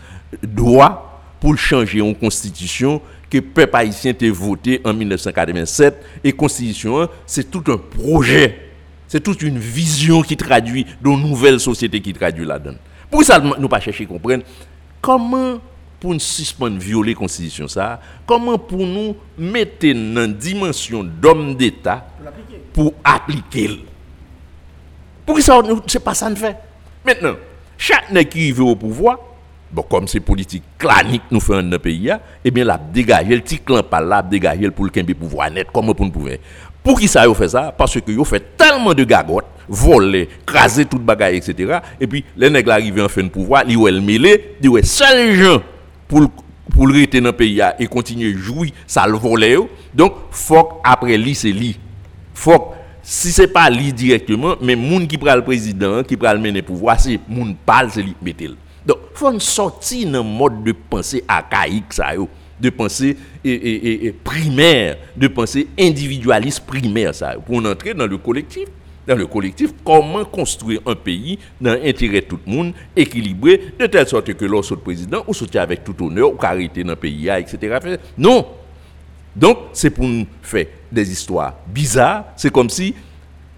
droit 0.41 1.21
pour 1.39 1.57
changer 1.57 1.99
une 1.99 2.15
constitution 2.15 3.01
que 3.29 3.37
le 3.37 3.43
peuple 3.43 3.75
haïtien 3.75 4.13
a 4.21 4.31
voté 4.31 4.79
en 4.85 4.93
1987 4.93 6.05
et 6.23 6.31
constitution 6.31 7.09
c'est 7.25 7.49
tout 7.49 7.63
un 7.67 7.77
projet. 7.77 8.69
C'est 9.07 9.21
toute 9.21 9.41
une 9.43 9.59
vision 9.59 10.21
qui 10.21 10.37
traduit 10.37 10.85
une 11.03 11.21
nouvelle 11.21 11.59
société 11.59 11.99
qui 12.01 12.13
traduit 12.13 12.45
là-dedans 12.45 12.77
pour 13.13 13.23
ça 13.23 13.39
nous 13.39 13.67
pas 13.69 13.79
chercher 13.79 14.05
à 14.05 14.07
comprendre 14.07 14.43
comment 14.99 15.59
pour 15.99 16.13
nous 16.13 16.19
suspendre 16.19 16.79
violer 16.79 17.13
la 17.13 17.19
constitution 17.19 17.67
ça 17.67 18.01
comment 18.25 18.57
pour 18.57 18.87
nous 18.87 19.15
mettre 19.37 19.85
dans 19.85 20.31
dimension 20.35 21.03
d'homme 21.03 21.55
d'état 21.55 22.07
pour 22.73 22.95
appliquer 23.03 23.85
pour 25.27 25.39
ça 25.41 25.61
c'est 25.85 26.03
pas 26.03 26.15
ça 26.15 26.27
nous 26.27 26.37
maintenant 27.05 27.35
chaque 27.83 28.11
nèg 28.11 28.29
qui 28.29 28.53
veut 28.53 28.63
au 28.63 28.77
pouvoir, 28.77 29.17
bon, 29.69 29.81
comme 29.81 30.07
c'est 30.07 30.21
politique 30.21 30.63
clanique 30.77 31.23
nous 31.29 31.41
faisons 31.41 31.61
dans 31.61 31.71
le 31.71 31.79
pays, 31.79 32.09
eh 32.45 32.49
bien, 32.49 32.63
la 32.63 32.77
dégager, 32.77 33.35
le 33.35 33.41
petit 33.41 33.59
clan 33.59 33.83
par 33.83 33.99
là, 33.99 34.21
dégager 34.21 34.71
pour 34.71 34.85
le 34.85 35.13
pouvoir 35.13 35.51
net, 35.51 35.67
comme 35.73 35.93
pour 35.93 36.05
nous 36.05 36.11
pouvoir. 36.11 36.35
Pour 36.81 36.97
qui 36.97 37.09
ça 37.09 37.25
fait 37.33 37.49
ça? 37.49 37.73
Parce 37.77 37.99
que 37.99 38.11
vous 38.13 38.23
fait 38.23 38.55
tellement 38.55 38.93
de 38.93 39.03
gagotes, 39.03 39.47
voler, 39.67 40.29
craser 40.45 40.85
toute 40.85 41.03
bagaille, 41.03 41.35
etc. 41.35 41.79
Et 41.99 42.07
puis, 42.07 42.23
les 42.37 42.49
nègres 42.49 42.71
arrivent 42.71 43.03
en 43.03 43.09
fin 43.09 43.23
de 43.23 43.27
pouvoir, 43.27 43.63
ils 43.67 43.77
ont 43.77 44.01
mêlé, 44.01 44.55
ils 44.61 44.69
ont 44.69 44.81
seul 44.81 45.35
gens 45.35 45.61
pour 46.07 46.29
pour 46.73 46.87
le 46.87 46.93
rester 46.93 47.19
dans 47.19 47.27
le 47.27 47.35
pays 47.35 47.61
et 47.77 47.87
continuer 47.87 48.33
à 48.33 48.37
jouer, 48.37 48.73
ça 48.87 49.05
le 49.05 49.17
voler. 49.17 49.57
Donc, 49.93 50.13
faut 50.31 50.79
après 50.85 51.17
lui, 51.17 51.35
c'est 51.35 51.51
lui. 51.51 51.77
Faut 52.33 52.73
si 53.03 53.33
ce 53.33 53.41
n'est 53.41 53.47
pas 53.47 53.69
lui 53.69 53.91
directement, 53.91 54.55
mais 54.61 54.75
moun 54.75 55.05
qui 55.05 55.17
prend 55.17 55.35
le 55.35 55.43
président, 55.43 56.03
qui 56.03 56.15
prend 56.15 56.33
le 56.33 56.39
mener 56.39 56.61
pouvoir, 56.61 56.99
c'est 56.99 57.19
moun 57.27 57.53
parle, 57.65 57.91
c'est 57.91 58.01
lui 58.01 58.15
qui 58.25 58.47
Donc, 58.85 58.97
il 59.11 59.17
faut 59.17 59.39
sortir 59.39 60.09
dans 60.09 60.23
mode 60.23 60.63
de 60.63 60.71
pensée 60.71 61.23
archaïque, 61.27 61.91
ça, 61.91 62.13
de 62.59 62.69
pensée 62.69 63.17
primaire, 64.23 64.97
de 65.17 65.27
pensée 65.27 65.67
individualiste 65.77 66.65
primaire, 66.65 67.13
ça, 67.13 67.35
pour 67.45 67.57
entrer 67.57 67.93
dans 67.93 68.07
le 68.07 68.17
collectif. 68.17 68.69
Dans 69.05 69.17
le 69.17 69.27
collectif, 69.27 69.71
comment 69.83 70.23
construire 70.23 70.79
un 70.85 70.95
pays 70.95 71.37
dans 71.59 71.73
l'intérêt 71.73 72.21
de 72.21 72.25
tout 72.25 72.39
le 72.47 72.53
monde, 72.53 72.73
équilibré, 72.95 73.73
de 73.77 73.85
telle 73.85 74.07
sorte 74.07 74.33
que 74.33 74.45
lorsque 74.45 74.71
le 74.71 74.77
président, 74.77 75.25
ou 75.27 75.33
sortir 75.33 75.61
avec 75.61 75.83
tout 75.83 76.05
honneur, 76.05 76.31
ou 76.31 76.37
arrêter 76.39 76.85
dans 76.85 76.91
le 76.91 76.95
pays, 76.95 77.27
etc. 77.27 77.79
Non, 78.17 78.47
donc, 79.35 79.57
c'est 79.73 79.89
pour 79.89 80.05
nous 80.05 80.27
faire 80.41 80.67
des 80.91 81.11
histoires 81.11 81.55
bizarres. 81.67 82.25
C'est 82.35 82.51
comme 82.51 82.69
si 82.69 82.93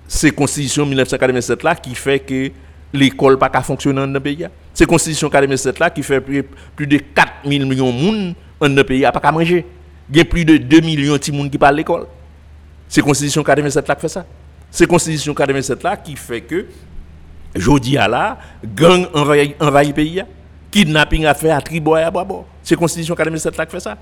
c'est 0.07 0.27
la 0.27 0.33
Constitution 0.33 0.85
1947 0.85 1.63
là 1.63 1.75
qui 1.75 1.95
fait 1.95 2.19
que 2.19 2.51
l'école 2.93 3.37
pas 3.37 3.49
fonctionner 3.61 3.99
dans 3.99 4.07
le 4.07 4.19
pays. 4.19 4.47
C'est 4.73 4.85
la 4.85 4.87
Constitution 4.87 5.27
1947 5.27 5.79
là 5.79 5.89
qui 5.89 6.03
fait 6.03 6.21
plus, 6.21 6.87
de 6.87 6.97
4 6.97 7.45
millions 7.45 7.91
de 7.91 7.91
monde 7.91 8.35
dans 8.59 8.73
le 8.73 8.83
pays 8.83 9.01
pas 9.01 9.19
qu'à 9.19 9.31
manger. 9.31 9.65
Il 10.09 10.17
y 10.17 10.21
a 10.21 10.25
plus 10.25 10.45
de 10.45 10.57
2 10.57 10.79
millions 10.81 11.17
de 11.17 11.31
monde 11.31 11.51
qui 11.51 11.57
parlent 11.57 11.75
l'école. 11.75 12.07
C'est 12.87 13.01
la 13.01 13.05
Constitution 13.07 13.41
1947 13.41 13.87
là 13.87 13.95
qui 13.95 14.01
fait 14.01 14.07
ça. 14.07 14.25
C'est 14.71 14.83
la 14.85 14.87
Constitution 14.87 15.33
1947 15.33 15.83
là 15.83 15.97
qui 15.97 16.15
fait 16.15 16.41
que, 16.41 16.67
jeudi 17.55 17.97
à 17.97 18.07
la, 18.07 18.37
gang 18.63 19.07
envahit 19.13 19.55
le 19.59 19.93
pays. 19.93 20.23
Kidnapping 20.71 21.25
à 21.25 21.33
faire 21.33 21.55
à 21.55 21.61
Triboy 21.61 22.03
à 22.03 22.11
Boabo. 22.11 22.45
C'est 22.61 22.75
la 22.75 22.79
Constitution 22.79 23.13
1947 23.15 23.57
là 23.57 23.65
qui 23.65 23.71
fait 23.71 23.79
ça. 23.79 23.97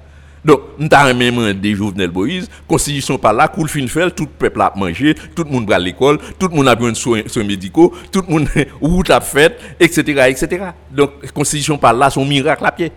Donc, 0.45 0.59
nous 0.77 0.87
avons 0.91 1.17
même 1.17 1.53
des 1.53 1.73
Jovenel 1.73 2.11
Moïse, 2.11 2.49
constitution 2.67 3.17
par 3.17 3.33
là, 3.33 3.47
cool 3.47 3.69
fin 3.69 3.87
fait, 3.87 4.11
tout 4.11 4.23
le 4.23 4.29
peuple 4.29 4.61
a 4.61 4.73
mangé, 4.75 5.15
tout 5.35 5.43
le 5.43 5.49
monde 5.49 5.67
va 5.67 5.75
à 5.75 5.79
l'école, 5.79 6.19
tout 6.37 6.47
le 6.49 6.55
monde 6.55 6.67
a 6.67 6.75
besoin 6.75 6.91
de 6.91 6.97
soins, 6.97 7.43
médicaux, 7.45 7.93
tout 8.11 8.23
le 8.27 8.33
monde 8.33 8.49
route 8.81 9.09
a 9.09 9.21
fait, 9.21 9.57
etc., 9.79 10.01
etc. 10.29 10.65
Donc, 10.91 11.31
constitution 11.31 11.77
par 11.77 11.93
là, 11.93 12.09
son 12.09 12.25
miracle 12.25 12.65
à 12.65 12.71
pied. 12.71 12.91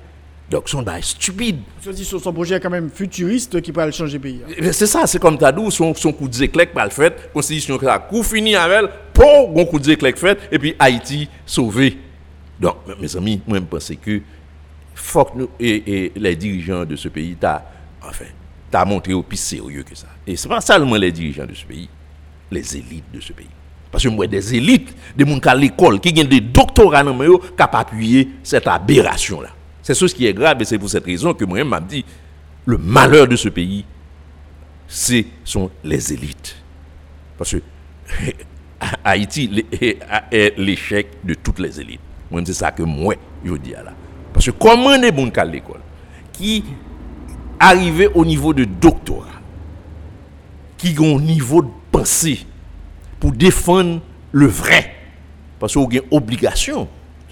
Donc, 0.51 0.69
son 0.69 0.83
bail 0.83 1.03
stupide. 1.03 1.59
Son 2.05 2.33
projet 2.33 2.57
est 2.57 2.61
quand 2.61 2.71
même 2.71 2.91
futuriste 2.91 3.61
qui 3.61 3.73
peut 3.73 3.91
changer 3.91 4.15
le 4.15 4.23
pays. 4.23 4.41
Hein. 4.49 4.69
C'est 4.73 4.87
ça, 4.87 5.07
c'est 5.07 5.19
comme 5.19 5.39
Tadou, 5.39 5.71
son, 5.71 5.93
son 5.95 6.13
coup 6.13 6.29
de 6.29 6.35
zéclec 6.35 6.73
pas 6.73 6.85
le 6.85 6.91
fait, 6.91 7.31
constitution 7.33 7.79
ça, 7.81 7.99
coup 7.99 8.23
fini 8.23 8.55
avec 8.55 8.91
pour 9.13 9.49
bon 9.49 9.65
coup 9.67 9.79
de 9.79 9.85
zéclec 9.85 10.17
fait, 10.17 10.39
et 10.53 10.59
puis 10.59 10.75
Haïti 10.79 11.29
sauvé. 11.45 11.99
Donc, 12.61 12.77
mes 13.01 13.17
amis, 13.17 13.41
moi, 13.47 13.59
je 13.59 13.65
pense 13.65 13.93
que 14.03 14.21
faut 14.97 15.29
nous, 15.35 15.49
et, 15.61 16.13
les 16.17 16.37
dirigeants 16.37 16.85
de 16.85 16.97
ce 16.97 17.09
pays, 17.09 17.37
t'as, 17.39 17.63
enfin, 18.03 18.25
t'as 18.71 18.85
montré 18.85 19.13
au 19.13 19.23
plus 19.23 19.37
sérieux 19.37 19.83
que 19.83 19.95
ça. 19.95 20.09
Et 20.27 20.37
c'est 20.37 20.49
pas 20.49 20.61
seulement 20.61 20.97
les 20.97 21.13
dirigeants 21.13 21.47
de 21.47 21.55
ce 21.55 21.65
pays, 21.65 21.89
les 22.51 22.77
élites 22.77 23.11
de 23.13 23.21
ce 23.21 23.33
pays. 23.33 23.47
Parce 23.91 24.03
que 24.05 24.09
moi, 24.09 24.27
des 24.27 24.55
élites, 24.55 24.95
des 25.17 25.27
gens 25.27 25.39
à 25.39 25.55
l'école, 25.55 26.01
qui 26.01 26.19
ont 26.21 26.25
des 26.25 26.41
doctorats 26.41 27.05
dans 27.05 27.17
le 27.17 27.39
qui 27.39 27.63
ont 27.63 27.67
appuyé 27.73 28.29
cette 28.43 28.67
aberration-là. 28.67 29.51
C'est 29.83 29.95
ce 29.95 30.07
qui 30.07 30.27
est 30.27 30.35
grave 30.35 30.61
et 30.61 30.65
c'est 30.65 30.79
pour 30.79 30.89
cette 30.91 31.05
raison 31.05 31.33
que 31.33 31.45
moi-même 31.45 31.69
m'a 31.69 31.81
dit, 31.81 32.05
le 32.65 32.79
malheur 32.79 33.29
de 33.29 33.37
ce 33.37 33.49
pays, 33.49 33.85
ce 34.89 35.23
sont 35.45 35.71
les 35.85 36.13
élites. 36.13 36.57
Parce 37.39 37.53
que 37.53 37.63
Haïti 39.05 39.65
est 39.81 40.59
l'échec 40.59 41.09
de 41.23 41.35
toutes 41.35 41.59
les 41.61 41.81
élites. 41.81 42.01
Moi, 42.31 42.43
c'est 42.45 42.55
ça 42.55 42.73
que 42.73 42.83
moi, 42.83 43.15
je 43.45 43.55
dis 43.57 43.71
là. 43.71 43.93
Parce 44.37 44.45
que 44.45 44.51
comment 44.51 44.99
des 44.99 45.11
bons 45.11 45.33
à 45.35 45.45
l'école 45.47 45.81
qui 46.31 46.63
arrivent 47.59 48.11
au 48.15 48.23
niveau 48.23 48.53
de 48.53 48.65
doctorat, 48.65 49.41
qui 50.77 50.95
ont 51.01 51.17
un 51.17 51.23
niveau 51.23 51.63
de 51.63 51.71
pensée 51.91 52.47
pour 53.19 53.33
défendre 53.33 54.03
le 54.33 54.47
vrai, 54.47 54.95
parce 55.59 55.73
qu'ils 55.73 55.81
ont 55.81 55.89
une 55.89 56.03
obligation, 56.11 56.87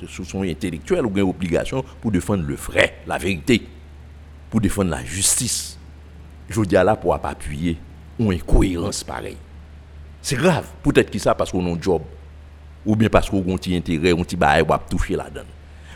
ce 0.08 0.24
sont 0.24 0.44
intellectuels, 0.44 1.04
ont 1.04 1.12
une 1.14 1.20
obligation 1.20 1.84
pour 2.00 2.10
défendre 2.10 2.42
le 2.42 2.54
vrai, 2.54 2.96
la 3.06 3.18
vérité, 3.18 3.60
pour 4.48 4.62
défendre 4.62 4.90
la 4.90 5.04
justice. 5.04 5.78
Je 6.48 6.62
dis 6.62 6.74
là 6.74 6.96
pour 6.96 7.14
appuyer 7.14 7.76
une 8.18 8.32
incohérence 8.32 9.04
pareille. 9.04 9.36
C'est 10.22 10.36
grave. 10.36 10.64
Peut-être 10.82 11.10
que 11.10 11.18
ça 11.18 11.34
parce 11.34 11.52
qu'on 11.52 11.66
a 11.66 11.76
un 11.76 11.78
job. 11.78 12.00
Ou 12.86 12.96
bien 12.96 13.10
parce 13.10 13.28
qu'on 13.28 13.46
a 13.46 13.52
un 13.52 13.56
petit 13.58 13.76
intérêt, 13.76 14.12
un 14.12 14.22
petit 14.22 14.36
bail, 14.36 14.64
pour 14.64 14.78
toucher 14.86 15.16
la 15.16 15.28
donne. 15.28 15.44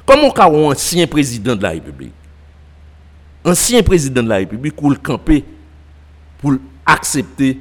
Comment 0.09 0.33
un 0.39 0.71
ancien 0.71 1.07
président 1.07 1.55
de 1.55 1.63
la 1.63 1.69
République, 1.69 2.15
ancien 3.45 3.83
président 3.83 4.23
de 4.23 4.29
la 4.31 4.37
République, 4.37 4.75
pour 4.75 4.89
le 4.89 4.97
camper, 4.97 5.45
pour 6.39 6.55
accepter, 6.87 7.61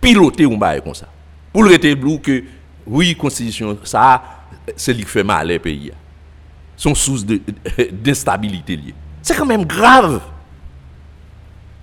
piloter 0.00 0.46
un 0.46 0.56
bail 0.56 0.80
comme 0.80 0.94
ça. 0.94 1.06
Pour 1.52 1.64
le 1.64 1.94
bleu 1.94 2.16
que, 2.16 2.44
oui, 2.86 3.14
constitution, 3.14 3.76
ça, 3.84 4.22
c'est 4.74 4.94
lui 4.94 5.02
qui 5.02 5.10
fait 5.10 5.22
mal 5.22 5.46
les 5.48 5.58
pays. 5.58 5.92
Son 6.78 6.94
source 6.94 7.26
d'instabilité 7.92 8.74
liée. 8.74 8.94
C'est 9.20 9.36
quand 9.36 9.44
même 9.44 9.66
grave. 9.66 10.22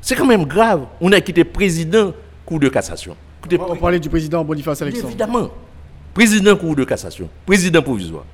C'est 0.02 0.16
quand 0.16 0.26
même 0.26 0.46
grave. 0.46 0.88
On 1.00 1.12
a 1.12 1.22
quitté 1.22 1.44
président, 1.44 2.14
coup 2.48 2.58
de 2.58 2.68
cassation. 2.70 3.16
On 3.60 3.76
parlait 3.76 4.00
du 4.00 4.10
président 4.10 4.44
Boniface 4.44 4.82
Alexandre. 4.82 5.10
Évidemment. 5.10 5.52
président 6.16 6.56
cour 6.56 6.76
de 6.76 6.84
cassation, 6.84 7.30
président 7.46 7.84
provisoire, 7.84 8.26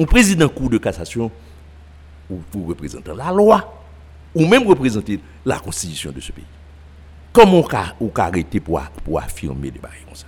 un 0.00 0.04
président 0.06 0.48
cour 0.48 0.70
de 0.70 0.78
cassation, 0.78 1.30
ou 2.30 2.36
pour 2.50 2.68
représenter 2.68 3.12
la 3.14 3.30
loi, 3.30 3.82
ou 4.34 4.46
même 4.46 4.66
représenter 4.66 5.20
la 5.44 5.58
constitution 5.58 6.10
de 6.10 6.20
ce 6.20 6.32
pays. 6.32 6.44
Comment 7.32 7.64
on 8.00 8.08
peut 8.08 8.20
arrêter 8.20 8.60
pour, 8.60 8.80
pour 9.04 9.20
affirmer 9.20 9.70
des 9.70 9.78
bails 9.78 9.90
comme 10.06 10.14
ça? 10.16 10.26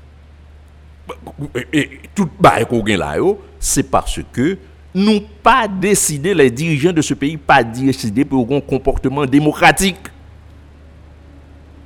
Et, 1.73 2.01
tout 2.15 2.29
bail 2.39 2.67
qu'on 2.67 2.85
là, 2.85 3.17
c'est 3.59 3.91
parce 3.91 4.21
que 4.33 4.59
nous 4.95 5.21
pas 5.43 5.67
décidé, 5.67 6.35
les 6.35 6.51
dirigeants 6.51 6.93
de 6.93 7.01
ce 7.01 7.15
pays, 7.15 7.37
pas 7.37 7.65
décidé 7.65 8.25
pour 8.25 8.47
un 8.53 8.61
comportement 8.61 9.25
démocratique. 9.25 9.97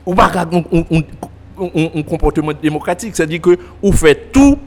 Ou 0.05 0.15
pas 0.15 0.47
un, 0.53 2.03
comportement 2.03 2.53
démocratique, 2.53 3.15
c'est-à-dire 3.17 3.41
que 3.41 3.59
vous 3.83 3.93
faites 3.93 4.33
tout 4.33 4.59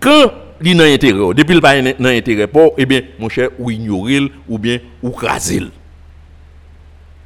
quand 0.00 0.30
il 0.62 0.76
n'a 0.76 0.84
intérêt. 0.84 1.34
Depuis 1.34 1.54
le 1.54 1.60
pas 1.60 1.80
n'a 1.80 2.08
intérêt 2.10 2.46
pas, 2.46 2.66
eh 2.76 2.86
bien, 2.86 3.02
mon 3.18 3.28
cher, 3.28 3.48
ou 3.58 3.70
ignorer 3.70 4.20
ou 4.48 4.58
bien 4.58 4.78
ou 5.02 5.10
craser. 5.10 5.62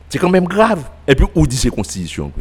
C'est 0.09 0.19
quand 0.19 0.31
même 0.31 0.47
grave. 0.47 0.85
Et 1.07 1.15
puis, 1.15 1.27
où 1.35 1.47
dit 1.47 1.57
ces 1.57 1.71
constitutions 1.71 2.33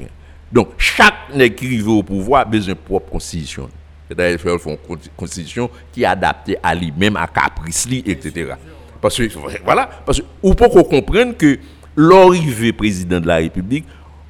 Donc, 0.52 0.70
chaque 0.78 1.14
arrive 1.34 1.90
au 1.90 2.04
pouvoir 2.04 2.42
a 2.42 2.46
besoin 2.46 2.74
de 2.74 2.80
propre 2.80 3.12
constitution. 3.12 3.70
C'est-à-dire 4.08 4.40
faire 4.40 4.54
une 4.54 4.78
constitution 5.18 5.70
qui 5.92 6.04
est 6.04 6.06
adaptée 6.06 6.58
à 6.64 6.74
lui-même, 6.74 7.18
à 7.18 7.28
caprice, 7.28 7.88
etc. 8.06 8.54
Parce 9.02 9.18
que, 9.18 9.30
voilà, 9.64 9.90
parce 10.06 10.22
ou 10.42 10.54
pour 10.54 10.70
qu'on 10.70 10.84
comprenne 10.84 11.36
que 11.36 11.60
l'arrivée 11.96 12.72
président 12.72 13.20
de 13.20 13.28
la 13.28 13.38
République, 13.38 13.86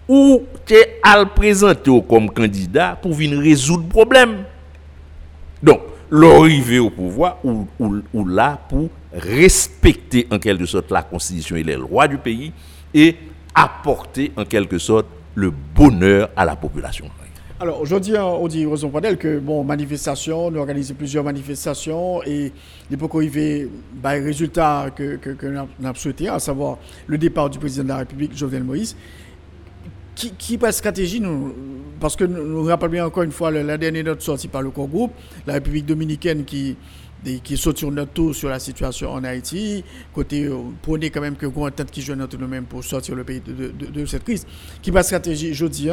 ou 0.07 0.43
tu 0.65 0.73
le 0.73 1.25
présenter 1.25 1.91
comme 2.09 2.29
candidat 2.29 2.97
pour 2.99 3.13
venir 3.13 3.39
résoudre 3.39 3.83
le 3.83 3.89
problème. 3.89 4.43
Donc, 5.61 5.81
l'arrivée 6.11 6.79
au 6.79 6.89
pouvoir, 6.89 7.37
ou, 7.43 7.67
là 8.25 8.59
pour 8.69 8.89
respecter 9.13 10.27
en 10.31 10.39
quelque 10.39 10.65
sorte 10.65 10.91
la 10.91 11.03
constitution 11.03 11.55
et 11.55 11.63
les 11.63 11.75
lois 11.75 12.07
du 12.07 12.17
pays, 12.17 12.51
et 12.93 13.15
apporter 13.53 14.31
en 14.35 14.45
quelque 14.45 14.77
sorte 14.77 15.07
le 15.35 15.51
bonheur 15.51 16.29
à 16.35 16.45
la 16.45 16.55
population. 16.55 17.05
Alors 17.59 17.81
aujourd'hui, 17.81 18.13
on 18.15 18.47
dit 18.47 18.67
Roson 18.67 18.89
Padel 18.89 19.17
que 19.17 19.39
bon, 19.39 19.63
manifestation, 19.63 20.45
on 20.45 20.53
a 20.53 20.59
organisé 20.59 20.93
plusieurs 20.93 21.23
manifestations 21.23 22.21
et 22.23 22.51
il 22.91 22.97
peut 22.99 23.07
arriver 23.11 23.67
bah, 23.95 24.11
résultat 24.11 24.91
que, 24.95 25.15
que, 25.15 25.31
que 25.31 25.47
nous 25.47 25.87
avons 25.87 25.95
souhaité, 25.95 26.29
à 26.29 26.37
savoir 26.37 26.77
le 27.07 27.17
départ 27.17 27.49
du 27.49 27.57
président 27.57 27.83
de 27.85 27.89
la 27.89 27.97
République, 27.97 28.37
Jovenel 28.37 28.63
Moïse. 28.63 28.95
Qui, 30.17 30.31
qui 30.31 30.59
stratégie 30.71 31.21
nous, 31.21 31.53
Parce 31.99 32.15
que 32.15 32.23
nous 32.23 32.43
nous 32.43 32.63
rappelons 32.63 32.91
bien 32.91 33.05
encore 33.05 33.21
une 33.21 33.31
fois 33.31 33.51
la 33.51 33.77
dernière 33.77 34.03
note 34.03 34.21
sortie 34.23 34.47
par 34.47 34.63
le 34.63 34.71
corps 34.71 34.87
groupe, 34.87 35.11
la 35.45 35.53
République 35.53 35.85
dominicaine 35.85 36.43
qui 36.43 36.75
qui 37.43 37.57
saute 37.57 37.77
sur 37.77 37.91
notre 37.91 38.13
tour 38.13 38.35
sur 38.35 38.49
la 38.49 38.59
situation 38.59 39.11
en 39.11 39.23
Haïti, 39.23 39.83
côté 40.13 40.45
euh, 40.45 40.55
prenez 40.81 41.09
quand 41.09 41.21
même 41.21 41.35
que 41.35 41.45
gros 41.45 41.69
tête 41.69 41.91
qui 41.91 42.01
joue 42.01 42.15
notre 42.15 42.37
nous-mêmes 42.37 42.65
pour 42.65 42.83
sortir 42.83 43.15
le 43.15 43.23
pays 43.23 43.41
de, 43.41 44.05
cette 44.05 44.23
crise. 44.23 44.45
Qui 44.81 44.91
va 44.91 45.03
stratégie 45.03 45.53
jeudi 45.53 45.89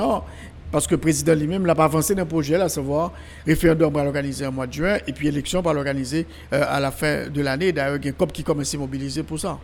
parce 0.70 0.86
que 0.86 0.94
le 0.94 1.00
président 1.00 1.34
lui-même 1.34 1.62
n'a 1.62 1.74
pas 1.74 1.84
avancé 1.84 2.14
d'un 2.14 2.26
projet, 2.26 2.56
à 2.56 2.68
savoir 2.68 3.12
référendum 3.46 3.92
va 3.92 4.04
l'organiser 4.04 4.46
en 4.46 4.52
mois 4.52 4.66
de 4.66 4.72
juin 4.72 4.98
et 5.06 5.12
puis 5.12 5.28
élection 5.28 5.60
va 5.60 5.72
l'organiser 5.72 6.26
euh, 6.52 6.64
à 6.66 6.80
la 6.80 6.90
fin 6.90 7.28
de 7.28 7.40
l'année. 7.40 7.72
D'ailleurs, 7.72 7.96
il 7.96 8.04
y 8.04 8.08
a 8.08 8.10
un 8.10 8.14
COP 8.14 8.32
qui 8.32 8.42
commence 8.42 8.74
à 8.74 8.78
mobiliser 8.78 9.22
pour 9.22 9.38
ça. 9.38 9.58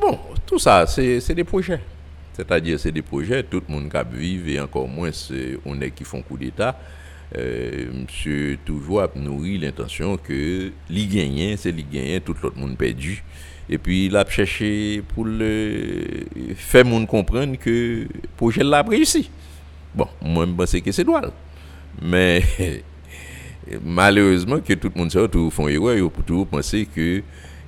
Bon, 0.00 0.18
tout 0.46 0.58
ça, 0.58 0.86
c'est 0.86 1.34
des 1.34 1.44
projets. 1.44 1.80
C'est-à-dire, 2.40 2.80
c'est 2.80 2.92
des 2.92 3.02
projets, 3.02 3.42
tout 3.42 3.62
le 3.68 3.74
monde 3.74 3.90
qui 3.90 4.16
vit, 4.16 4.54
et 4.54 4.60
encore 4.60 4.88
moins, 4.88 5.10
on 5.66 5.80
est 5.80 5.90
qui 5.90 6.04
font 6.04 6.22
coup 6.22 6.38
d'État. 6.38 6.78
Euh, 7.36 7.86
monsieur 7.92 8.58
toujours 8.64 9.06
nourri 9.14 9.56
l'intention 9.58 10.16
que 10.16 10.72
les 10.88 11.56
c'est 11.56 11.70
les 11.70 12.20
tout 12.20 12.34
le 12.42 12.50
monde 12.60 12.76
perdu. 12.76 13.22
Et 13.68 13.78
puis 13.78 14.06
il 14.06 14.16
a 14.16 14.28
cherché 14.28 15.00
pour 15.14 15.24
le 15.26 16.26
faire 16.56 16.84
comprendre 17.06 17.56
que 17.56 18.08
le 18.12 18.28
projet 18.36 18.64
l'a 18.64 18.82
réussi. 18.82 19.30
Bon, 19.94 20.08
moi 20.20 20.44
je 20.46 20.52
pense 20.52 20.72
que 20.72 20.90
c'est 20.90 21.04
droit. 21.04 21.22
Mais 22.02 22.42
malheureusement 23.84 24.58
que 24.58 24.72
tout 24.72 24.90
le 24.92 25.00
monde 25.00 25.30
tout 25.30 25.50
font 25.50 25.68
erreur, 25.68 26.10
faut 26.10 26.22
toujours 26.22 26.48
penser 26.48 26.88
que 26.92 27.22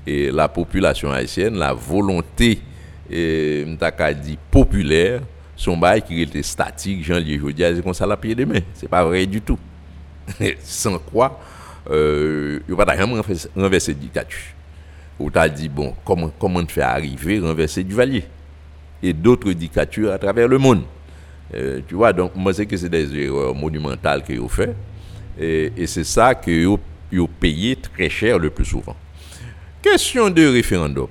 la 0.06 0.48
population 0.48 1.12
haïtienne, 1.12 1.56
la 1.56 1.72
volonté 1.72 2.58
et, 3.12 3.66
dit 4.22 4.38
populaire 4.50 5.20
son 5.54 5.76
bail 5.76 6.02
qui 6.02 6.22
était 6.22 6.42
statique, 6.42 7.04
Jean 7.04 7.18
Lié 7.18 7.38
Jodia, 7.38 7.74
c'est 7.74 7.82
comme 7.82 7.94
ça 7.94 8.06
la 8.06 8.16
pied 8.16 8.34
de 8.34 8.44
main. 8.44 8.60
C'est 8.74 8.88
pas 8.88 9.04
vrai 9.04 9.26
du 9.26 9.40
tout. 9.40 9.58
Sans 10.60 10.98
quoi, 10.98 11.38
euh, 11.90 12.60
il 12.68 12.74
va 12.74 12.86
pas 12.86 12.96
renverser 12.96 13.48
la 13.54 13.98
dictature. 13.98 14.54
Ou 15.20 15.30
t'as 15.30 15.48
dit, 15.48 15.68
bon, 15.68 15.94
comment, 16.04 16.32
comment 16.38 16.66
faire 16.66 16.88
arriver 16.88 17.38
renverser 17.38 17.84
du 17.84 17.94
valier 17.94 18.24
et 19.02 19.12
d'autres 19.12 19.52
dictatures 19.52 20.12
à 20.12 20.18
travers 20.18 20.48
le 20.48 20.58
monde. 20.58 20.82
Euh, 21.54 21.80
tu 21.86 21.94
vois, 21.94 22.12
donc 22.12 22.34
moi, 22.34 22.54
c'est 22.54 22.66
que 22.66 22.76
c'est 22.76 22.88
des 22.88 23.14
erreurs 23.16 23.54
monumentales 23.54 24.22
qu'ils 24.22 24.40
ont 24.40 24.48
fait. 24.48 24.74
Et, 25.38 25.72
et 25.76 25.86
c'est 25.86 26.04
ça 26.04 26.34
qu'ils 26.34 26.66
ont 26.66 26.78
payé 27.40 27.76
très 27.76 28.08
cher 28.08 28.38
le 28.38 28.50
plus 28.50 28.64
souvent. 28.64 28.96
Question 29.82 30.30
de 30.30 30.46
référendum 30.46 31.08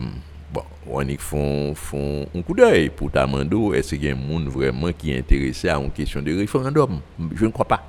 on 0.90 1.08
y 1.08 1.18
font, 1.18 1.74
font 1.76 2.26
un 2.36 2.42
coup 2.42 2.54
d'œil 2.54 2.90
pour 2.90 3.12
Tamando. 3.12 3.74
Est-ce 3.74 3.96
qu'il 3.96 4.06
y 4.06 4.10
a 4.10 4.14
un 4.14 4.16
monde 4.16 4.48
vraiment 4.48 4.92
qui 4.92 5.12
est 5.12 5.20
intéressé 5.20 5.70
à 5.70 5.78
une 5.78 5.92
question 5.92 6.22
de 6.22 6.36
référendum? 6.36 7.00
Je 7.36 7.46
ne 7.46 7.52
crois 7.52 7.68
pas. 7.68 7.84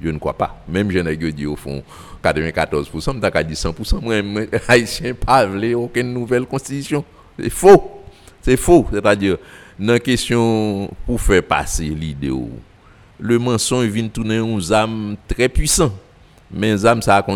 Je 0.00 0.08
ne 0.08 0.18
crois 0.18 0.36
pas. 0.36 0.62
Même 0.68 0.90
je 0.90 1.00
n'ai 1.00 1.16
dit 1.16 1.46
au 1.46 1.56
fond 1.56 1.82
94%, 2.22 3.20
je 3.20 3.42
dit 3.42 3.54
100%. 3.54 4.22
Moi, 4.22 4.42
Haïtien, 4.68 5.14
pas 5.14 5.46
aucune 5.74 6.12
nouvelle 6.12 6.46
constitution. 6.46 7.04
C'est 7.38 7.50
faux. 7.50 8.02
C'est 8.40 8.56
faux. 8.56 8.86
C'est-à-dire, 8.92 9.38
dans 9.78 9.94
la 9.94 9.98
question 10.00 10.88
pour 11.04 11.20
faire 11.20 11.42
passer 11.42 11.86
l'idée, 11.86 12.32
le 13.18 13.38
mensonge 13.38 13.86
vient 13.86 14.06
tourner 14.08 14.36
un 14.38 14.72
âme 14.72 15.16
très 15.26 15.48
puissant. 15.48 15.92
Mais 16.50 16.86
âmes, 16.86 17.02
ça 17.02 17.16
a 17.16 17.34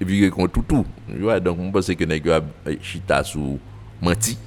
virer 0.00 0.30
contre 0.30 0.52
tout. 0.52 0.62
tout. 0.62 0.86
Donc, 1.40 1.58
je 1.64 1.70
pense 1.70 1.86
que 1.88 2.04
les 2.04 2.22
chita 2.80 3.22
sous 3.24 3.58
menti 4.04 4.38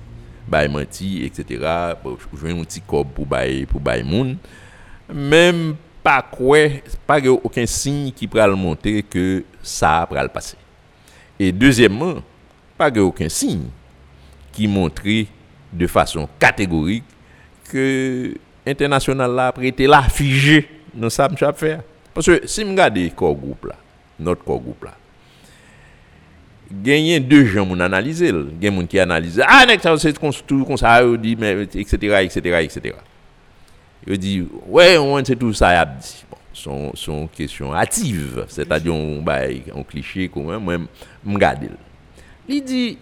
bay 0.47 0.67
menti 0.67 1.25
etc 1.25 1.93
jouer 2.34 2.51
un 2.51 2.63
petit 2.63 2.81
corps 2.81 3.05
pour 3.05 3.25
bay 3.25 3.65
pour 3.65 3.81
même 5.13 5.75
pas 6.07 6.21
quoi 6.21 6.69
pas 7.05 7.19
aucun 7.27 7.65
signe 7.65 8.11
qui 8.11 8.27
pourrait 8.27 8.47
montrer 8.55 9.03
que 9.03 9.43
ça 9.61 10.07
va 10.09 10.23
le 10.23 10.29
passer. 10.29 10.55
Et 11.38 11.51
deuxièmement 11.51 12.15
pas 12.77 12.89
aucun 12.99 13.27
signe 13.27 13.65
qui 14.53 14.67
montrait 14.67 15.27
de 15.73 15.85
façon 15.85 16.29
catégorique 16.39 17.03
que 17.69 18.34
international 18.65 19.31
là 19.31 19.51
prêté 19.51 19.85
là 19.85 20.03
figé 20.03 20.69
dans 20.93 21.09
ça 21.09 21.27
m'cha 21.27 21.51
faire. 21.51 21.81
Parce 22.13 22.27
que 22.27 22.47
si 22.47 22.63
me 22.63 22.71
regarde 22.71 22.99
corps 23.13 23.35
groupe 23.35 23.65
là 23.65 23.75
notre 24.19 24.43
corps 24.43 24.61
groupe 24.61 24.85
là 24.85 24.93
gagner 26.72 27.19
deux 27.19 27.45
gens 27.45 27.65
mon 27.65 27.80
analyser. 27.80 28.31
Gen 28.61 28.73
moun 28.73 28.88
qui 28.88 28.99
analyse 28.99 29.41
ah 29.45 29.65
nek 29.65 29.81
ça 29.81 29.98
c'est 29.98 30.14
tout 30.14 30.65
comme 30.65 30.77
ça 30.77 31.02
etc 31.03 32.23
etc 32.23 32.39
etc 32.61 32.95
il 34.06 34.18
dit 34.18 34.48
ouais 34.68 34.98
on 34.98 35.23
c'est 35.23 35.35
tout 35.35 35.53
ça 35.53 35.81
a 35.81 35.85
dit. 35.85 36.26
Bon 36.30 36.38
son 36.53 36.91
son 36.95 37.27
question 37.27 37.73
hâtive 37.73 38.45
c'est-à-dire 38.48 38.94
on 38.94 39.22
bail 39.22 39.64
on 39.73 39.84
cliché 39.84 40.27
comme 40.27 40.57
moi 40.57 40.77
me 40.77 41.38
garder 41.38 41.69
il. 42.48 42.64
Dit 42.64 42.98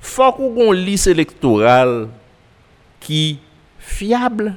faut 0.00 0.32
qu'on 0.32 0.72
liste 0.72 1.06
électorale 1.06 2.08
qui 2.98 3.38
fiable 3.78 4.56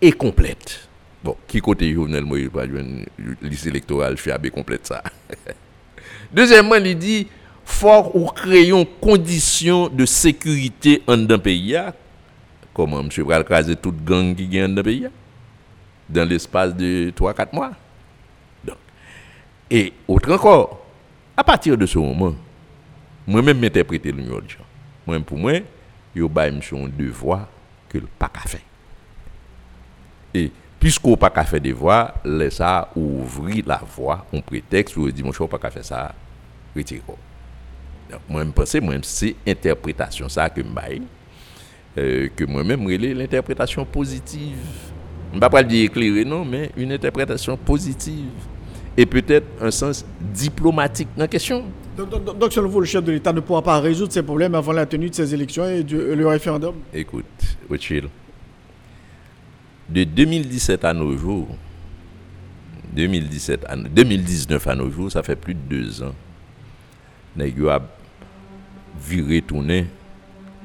et 0.00 0.12
complète. 0.12 0.88
Bon 1.22 1.36
qui 1.46 1.60
côté 1.60 1.92
Jovenel 1.92 2.24
Moïse 2.24 2.48
pas 2.48 2.64
une 2.64 3.04
liste 3.42 3.66
électorale 3.66 4.16
fiable 4.16 4.46
et 4.46 4.50
complète 4.50 4.86
ça. 4.86 5.02
Deuxièmement 6.32 6.76
il 6.76 6.96
dit 6.96 7.26
fort 7.68 8.16
ou 8.16 8.26
créons 8.26 8.86
conditions 9.00 9.88
de 9.88 10.06
sécurité 10.06 11.02
en 11.06 11.30
un 11.30 11.38
pays, 11.38 11.78
comment 12.74 13.00
M. 13.00 13.08
va 13.24 13.44
craser 13.44 13.76
toute 13.76 14.02
gang 14.04 14.34
qui 14.34 14.48
gagne 14.48 14.74
dans 14.74 14.82
pays, 14.82 15.06
dans 16.08 16.28
l'espace 16.28 16.74
de 16.74 17.12
3-4 17.14 17.54
mois. 17.54 17.72
et 19.70 19.92
autre 20.08 20.32
encore, 20.32 20.86
à 21.36 21.44
partir 21.44 21.76
de 21.76 21.84
ce 21.84 21.98
moment, 21.98 22.34
moi-même 23.26 23.60
m'interpréter 23.60 24.10
le 24.10 24.22
de 24.22 24.30
Moi, 25.06 25.20
pour 25.20 25.36
moi, 25.36 25.52
il 26.16 26.22
y 26.22 26.24
a 26.24 26.42
un 26.42 26.88
devoir 26.88 27.46
que 27.88 27.98
le 27.98 28.08
pas 28.18 28.30
fait. 28.46 28.64
Et 30.32 30.50
puisqu'on 30.80 31.16
pas 31.16 31.30
qu'à 31.30 31.44
faire 31.44 31.60
des 31.60 31.72
voix, 31.72 32.14
laisse 32.24 32.56
ça 32.56 32.90
ouvrir 32.96 33.64
la 33.66 33.82
voie, 33.94 34.26
on 34.32 34.40
prétexte, 34.40 34.96
ou 34.96 35.10
dit, 35.10 35.22
mon 35.22 35.32
pas 35.46 35.58
qu'à 35.58 35.70
faire 35.70 35.84
ça, 35.84 36.14
retirez 36.74 37.02
moi 38.28 38.44
je 38.44 38.50
pense 38.50 38.74
moi 38.76 38.94
c'est 39.02 39.34
interprétation 39.46 40.28
ça 40.28 40.48
que 40.50 40.62
je 40.62 41.00
euh, 41.98 42.28
que 42.34 42.44
moi-même 42.44 42.84
relais 42.86 43.14
l'interprétation 43.14 43.84
positive. 43.84 44.56
Je 45.32 45.36
ne 45.36 45.40
vais 45.40 45.48
pas 45.50 45.62
dire 45.62 45.84
éclairée 45.84 46.24
non 46.24 46.44
mais 46.44 46.70
une 46.76 46.92
interprétation 46.92 47.56
positive. 47.56 48.30
Et 48.96 49.06
peut-être 49.06 49.46
un 49.60 49.70
sens 49.70 50.04
diplomatique 50.34 51.08
dans 51.16 51.22
la 51.22 51.28
question. 51.28 51.64
Donc, 51.96 52.10
donc, 52.10 52.38
donc, 52.38 52.52
selon 52.52 52.68
vous, 52.68 52.80
le 52.80 52.86
chef 52.86 53.04
de 53.04 53.12
l'État 53.12 53.32
ne 53.32 53.38
pourra 53.38 53.62
pas 53.62 53.78
résoudre 53.78 54.12
ces 54.12 54.24
problèmes 54.24 54.56
avant 54.56 54.72
la 54.72 54.86
tenue 54.86 55.08
de 55.08 55.14
ces 55.14 55.32
élections 55.34 55.68
et 55.68 55.84
du, 55.84 55.96
le 55.96 56.26
référendum? 56.26 56.74
Écoute, 56.92 57.24
Ochil, 57.70 58.08
de 59.88 60.04
2017 60.04 60.84
à 60.84 60.92
nos 60.92 61.16
jours, 61.16 61.48
2017 62.92 63.64
à, 63.68 63.76
2019 63.76 64.66
à 64.66 64.74
nos 64.74 64.90
jours, 64.90 65.10
ça 65.12 65.22
fait 65.22 65.36
plus 65.36 65.54
de 65.54 65.60
deux 65.60 66.02
ans, 66.02 66.14
nèg 67.36 67.56
yo 67.58 67.70
viré 68.98 69.42
tourner, 69.42 69.86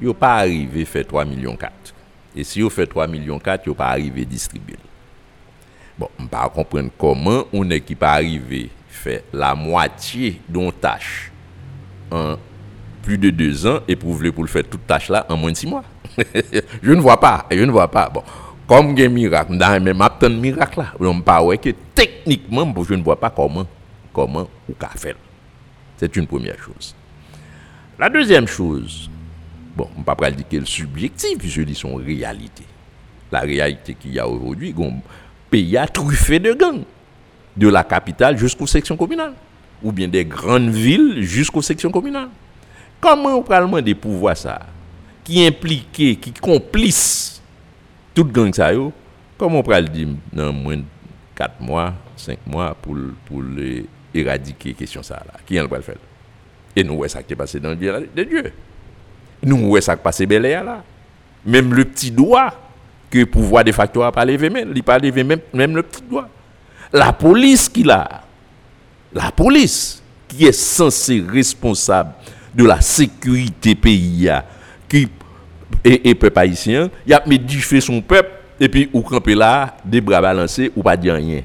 yo 0.00 0.14
pas 0.14 0.36
arrivé 0.36 0.84
faire 0.84 1.06
3 1.06 1.24
millions 1.24 1.56
4. 1.56 1.72
Et 2.36 2.44
si 2.44 2.60
yo 2.60 2.70
fait 2.70 2.86
3 2.86 3.06
millions 3.06 3.38
4, 3.38 3.66
yo 3.66 3.74
pas 3.74 3.88
arrivé 3.88 4.24
distribuer. 4.24 4.76
Bon, 5.98 6.08
on 6.18 6.26
pas 6.26 6.48
comprendre 6.48 6.90
comment 6.98 7.44
on 7.52 7.70
est 7.70 7.80
qui 7.80 7.94
pas 7.94 8.12
arrivé 8.12 8.70
faire 8.88 9.20
la 9.32 9.54
moitié 9.54 10.40
d'une 10.48 10.72
tâche 10.72 11.30
en 12.10 12.36
plus 13.02 13.18
de 13.18 13.30
deux 13.30 13.66
ans 13.66 13.80
et 13.86 13.94
pour 13.94 14.18
pour 14.34 14.48
faire 14.48 14.64
toute 14.64 14.86
tâche 14.86 15.08
là 15.08 15.26
en 15.28 15.36
moins 15.36 15.52
de 15.52 15.56
six 15.56 15.66
mois. 15.66 15.84
je 16.82 16.92
ne 16.92 17.00
vois 17.00 17.20
pas, 17.20 17.46
je 17.50 17.62
ne 17.62 17.70
vois 17.70 17.90
pas. 17.90 18.08
Bon, 18.08 18.22
comme 18.66 18.96
un 18.98 19.08
miracle, 19.08 19.56
dans 19.56 19.82
même 19.82 20.00
un 20.00 20.28
miracle 20.30 20.80
là, 20.80 20.92
on 20.98 21.20
pas 21.20 21.42
ouais 21.42 21.58
que 21.58 21.70
techniquement 21.94 22.72
je 22.88 22.94
ne 22.94 23.02
vois 23.02 23.18
pas 23.18 23.30
comment 23.30 23.66
comment 24.12 24.48
ou 24.68 24.74
qu'a 24.74 24.88
faire. 24.88 25.16
C'est 25.96 26.16
une 26.16 26.26
première 26.26 26.58
chose. 26.58 26.94
La 27.98 28.10
deuxième 28.10 28.48
chose, 28.48 29.08
bon, 29.76 29.88
on 29.94 30.00
ne 30.00 30.04
peut 30.04 30.14
pas 30.16 30.30
dire 30.30 30.48
qu'elle 30.48 30.62
est 30.62 30.66
subjective, 30.66 31.38
puisque 31.38 31.66
c'est 31.66 31.74
son 31.74 31.94
réalité. 31.94 32.64
La 33.30 33.40
réalité 33.40 33.94
qu'il 33.94 34.12
y 34.14 34.18
a 34.18 34.26
aujourd'hui, 34.26 34.74
un 34.76 34.94
pays 35.48 35.76
a 35.76 35.86
truffé 35.86 36.40
de 36.40 36.52
gangs, 36.54 36.82
de 37.56 37.68
la 37.68 37.84
capitale 37.84 38.36
jusqu'aux 38.36 38.66
sections 38.66 38.96
communales, 38.96 39.34
ou 39.82 39.92
bien 39.92 40.08
des 40.08 40.24
grandes 40.24 40.70
villes 40.70 41.22
jusqu'aux 41.22 41.62
sections 41.62 41.90
communales. 41.90 42.30
Comment 43.00 43.36
on 43.36 43.42
peut 43.42 43.54
demander 43.56 43.94
pouvoir 43.94 44.36
ça, 44.36 44.60
qui 45.22 45.46
implique, 45.46 45.92
qui 45.92 46.32
complice 46.40 47.40
toute 48.12 48.32
gang 48.32 48.52
ça, 48.52 48.72
comment 49.38 49.60
on 49.60 49.62
peut 49.62 49.80
le 49.80 49.88
dire 49.88 50.08
dans 50.32 50.52
moins 50.52 50.78
de 50.78 50.84
4 51.36 51.60
mois, 51.60 51.94
5 52.16 52.38
mois 52.46 52.74
pour, 52.74 52.96
pour 53.26 53.42
éradiquer 54.12 54.74
question 54.74 55.02
ça 55.02 55.22
là? 55.26 55.34
Qui 55.46 55.58
va 55.58 55.76
le 55.76 55.82
faire 55.82 55.96
Et 56.76 56.82
nous, 56.82 57.06
ça 57.08 57.22
qui 57.22 57.32
est 57.32 57.36
passé 57.36 57.60
dans 57.60 57.70
le 57.70 57.76
Dieu 57.76 58.08
de 58.14 58.24
Dieu. 58.24 58.52
Nous, 59.42 59.56
voyons 59.68 59.80
ça 59.80 59.94
qui 59.94 60.00
est 60.00 60.02
passé 60.02 60.26
bel 60.26 60.42
là. 60.42 60.82
Même 61.46 61.74
le 61.74 61.84
petit 61.84 62.10
doigt 62.10 62.52
que 63.10 63.18
le 63.18 63.26
pouvoir 63.26 63.64
de 63.64 63.72
facto 63.72 64.02
a 64.02 64.10
pas 64.10 64.24
levé 64.24 64.50
même, 64.50 64.72
il 64.74 64.82
pas 64.82 64.98
levé 64.98 65.22
même, 65.22 65.40
même 65.52 65.76
le 65.76 65.82
petit 65.82 66.02
doigt. 66.02 66.28
La 66.92 67.12
police 67.12 67.68
qui 67.68 67.82
l'a, 67.82 68.22
la 69.12 69.30
police 69.30 70.02
qui 70.26 70.46
est 70.46 70.52
censée 70.52 71.22
responsable 71.26 72.12
de 72.54 72.64
la 72.64 72.80
sécurité 72.80 73.74
pays 73.74 74.30
qui 74.88 75.08
et, 75.84 76.08
et 76.10 76.14
peuple 76.14 76.38
haïtien, 76.38 76.90
il 77.06 77.12
a 77.12 77.22
mis 77.26 77.38
du 77.38 77.60
fait 77.60 77.80
son 77.80 78.00
peuple 78.00 78.30
et 78.58 78.68
puis 78.68 78.88
ou 78.92 79.02
camper 79.02 79.34
là, 79.34 79.76
des 79.84 80.00
bras 80.00 80.20
balancés 80.20 80.72
ou 80.74 80.82
pas 80.82 80.96
dire 80.96 81.14
rien 81.14 81.42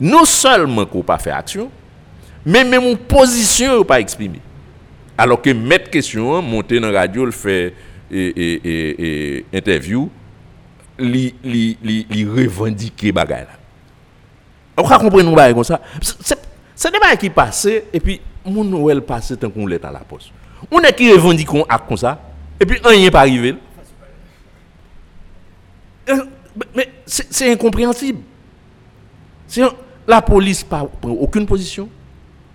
non 0.00 0.24
seulement 0.24 0.86
qu'on 0.86 1.02
pas 1.02 1.18
fait 1.18 1.30
action, 1.30 1.70
mais 2.44 2.64
même 2.64 2.82
une 2.82 2.96
position 2.96 3.78
n'a 3.78 3.84
pas 3.84 4.00
exprimé. 4.00 4.40
Alors 5.16 5.42
que 5.42 5.50
mettre 5.50 5.90
question, 5.90 6.40
monter 6.40 6.80
dans 6.80 6.90
la 6.90 7.00
radio, 7.00 7.24
le 7.24 7.30
fait 7.30 7.74
et, 8.10 9.44
interview, 9.52 10.08
li, 10.98 11.34
li, 11.44 11.78
li, 11.82 12.06
li 12.10 12.24
revendiquer 12.24 13.12
bagay 13.12 13.40
là. 13.42 13.58
On 14.76 14.82
va 14.82 14.98
comprendre 14.98 15.34
bagay 15.34 15.54
comme 15.54 15.64
ça. 15.64 15.80
C'est 16.74 16.90
des 16.90 16.98
bagages 16.98 17.18
qui 17.18 17.30
passent 17.30 17.66
et 17.66 18.00
puis 18.00 18.20
mon 18.44 18.64
Noël 18.64 19.02
passe 19.02 19.34
tant 19.38 19.50
qu'on 19.50 19.66
l'est 19.66 19.84
à 19.84 19.92
la 19.92 20.00
poste. 20.00 20.30
On 20.70 20.80
est 20.80 20.92
qui 20.94 21.12
revendique 21.12 21.48
acte 21.68 21.88
comme 21.88 21.96
ça 21.96 22.18
et 22.58 22.64
puis 22.64 22.78
rien 22.82 23.00
n'est 23.00 23.10
pas 23.10 23.20
arrivé. 23.20 23.54
Euh, 26.08 26.24
mais 26.74 26.88
c'est 27.06 27.52
incompréhensible. 27.52 28.20
La 30.06 30.22
police 30.22 30.64
pas 30.64 30.84
prend 31.00 31.10
aucune 31.10 31.46
position. 31.46 31.88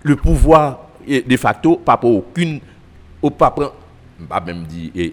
Le 0.06 0.14
pouvoir 0.14 0.90
de 1.04 1.36
facto 1.36 1.76
pas 1.76 1.96
prend 1.96 2.10
aucune 2.10 2.60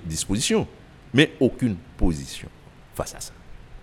disposition, 0.06 0.68
mais 1.12 1.32
aucune 1.40 1.76
position 1.98 2.48
face 2.94 3.16
à 3.16 3.20
ça. 3.20 3.34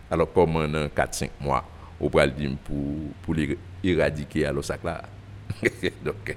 Alors 0.08 0.32
comment 0.32 0.68
dans 0.68 0.88
4 0.88 1.14
5 1.14 1.30
mois 1.40 1.64
on 2.00 2.08
peut 2.08 2.26
dire 2.28 2.52
pour 2.64 2.76
pour 3.22 3.34
éradiquer 3.82 4.42
là. 4.84 5.02
Donc, 6.04 6.36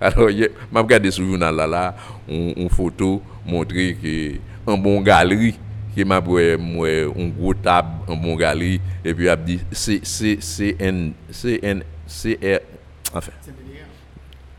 alors, 0.00 0.28
je 0.28 0.48
m'a 0.72 0.80
regardé 0.80 1.08
sur 1.12 1.22
le 1.22 1.30
journal 1.30 1.54
là, 1.54 1.94
une 2.28 2.68
photo 2.68 3.22
montrer 3.46 3.94
que 3.94 4.70
un 4.70 4.76
bon 4.76 5.00
galerie 5.00 5.56
qui 5.94 6.04
m'a 6.04 6.16
un 6.16 7.28
gros 7.28 7.54
table 7.54 7.90
en 8.08 8.16
bon 8.16 8.34
galerie 8.34 8.80
et 9.04 9.14
puis 9.14 9.28
a 9.28 9.36
dit 9.36 9.60
c'est 9.70 10.00
c'est 10.04 10.38
c'est 10.40 10.76
c'est 11.30 11.60
c'est 12.06 12.62
enfin 13.14 13.32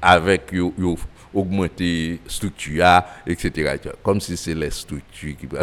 avec 0.01 0.51
yo, 0.51 0.73
yo 0.77 0.97
augmenter 1.33 2.19
structure 2.27 3.03
etc., 3.27 3.77
comme 4.03 4.19
si 4.19 4.35
c'est 4.35 4.55
les 4.55 4.71
structures 4.71 5.35
qui 5.37 5.47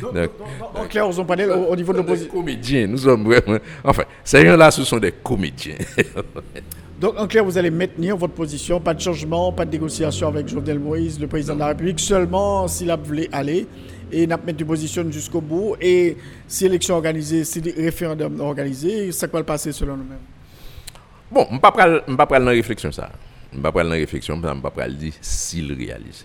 donc, 0.00 0.14
donc, 0.14 0.30
donc, 0.74 0.88
clair, 0.88 1.08
on 1.08 1.24
panel 1.24 1.50
au, 1.50 1.66
au 1.66 1.76
niveau 1.76 1.92
de 1.92 1.98
l'opposition. 1.98 2.32
comédiens, 2.32 2.86
nous 2.86 2.98
sommes 2.98 3.24
vraiment. 3.24 3.58
Enfin, 3.82 4.04
ces 4.22 4.44
gens-là, 4.46 4.70
ce 4.70 4.84
sont 4.84 4.98
des 4.98 5.12
comédiens. 5.12 5.76
Donc, 7.00 7.18
en 7.18 7.26
clair, 7.26 7.42
vous 7.42 7.56
allez 7.56 7.70
maintenir 7.70 8.14
votre 8.14 8.34
position, 8.34 8.78
pas 8.78 8.92
de 8.92 9.00
changement, 9.00 9.50
pas 9.52 9.64
de 9.64 9.70
négociation 9.70 10.28
avec 10.28 10.46
Jovenel 10.48 10.78
Moïse, 10.78 11.18
le 11.18 11.28
président 11.28 11.54
de 11.54 11.60
la 11.60 11.68
République, 11.68 11.98
seulement 11.98 12.68
s'il 12.68 12.90
a 12.90 12.96
voulu 12.96 13.26
aller 13.32 13.66
et 14.12 14.26
n'a 14.26 14.36
mettre 14.36 14.60
une 14.60 14.66
position 14.66 15.10
jusqu'au 15.10 15.40
bout. 15.40 15.76
Et 15.80 16.18
si 16.46 16.64
l'élection 16.64 16.96
organisée, 16.96 17.44
si 17.44 17.62
le 17.62 17.72
référendum 17.74 18.38
organisé, 18.40 19.12
ça 19.12 19.26
va 19.28 19.38
le 19.38 19.46
passer 19.46 19.72
selon 19.72 19.96
nous-mêmes 19.96 20.18
Bon, 21.30 21.46
je 21.48 21.54
ne 21.54 22.10
vais 22.10 22.16
pas 22.16 22.26
prendre 22.26 22.44
la 22.46 22.50
réflexion 22.50 22.90
ça. 22.90 23.10
Je 23.52 23.56
ne 23.56 23.60
vais 23.60 23.62
pas 23.62 23.72
prendre 23.72 23.90
la 23.90 23.96
réflexion, 23.96 24.40
je 24.42 24.48
ne 24.48 24.54
vais 24.54 24.70
pas 24.70 24.88
dire 24.88 25.12
s'il 25.20 25.72
réalise. 25.72 26.24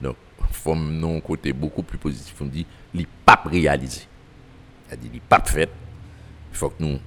Donc, 0.00 0.16
il 0.40 0.54
faut 0.54 0.72
un 0.74 1.20
côté 1.20 1.52
beaucoup 1.52 1.82
plus 1.82 1.98
positif. 1.98 2.34
On 2.40 2.46
dit, 2.46 2.66
il 2.92 3.00
n'est 3.00 3.06
pas 3.24 3.40
réalisé. 3.46 4.02
C'est-à-dire, 4.86 5.12
n'est 5.12 5.20
pas 5.20 5.42
fait. 5.44 5.70
Il 6.52 6.56
faut 6.56 6.68
que 6.70 6.82
nous 6.82 6.98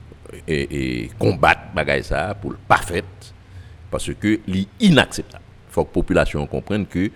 et, 0.48 1.10
combattre 1.18 1.74
bagay 1.74 2.04
ça 2.04 2.36
pour 2.36 2.52
le 2.52 2.58
pas 2.58 2.78
fait 2.78 3.06
parce 3.90 4.14
que 4.14 4.40
c'est 4.48 4.68
inacceptable. 4.80 5.44
Il 5.70 5.74
faut 5.74 5.84
que 5.84 5.90
la 5.90 5.94
population 5.94 6.48
comprenne 6.48 6.86
que 6.86 7.10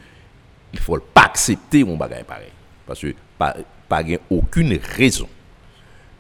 il 0.73 0.80
faut 0.80 0.98
pas 0.99 1.23
accepter 1.23 1.84
mon 1.84 1.98
bagay 1.98 2.23
pareil 2.23 2.52
parce 2.85 3.02
que 3.02 3.14
pas 3.38 3.56
pas 3.89 4.03
aucune 4.30 4.77
raison. 4.95 5.27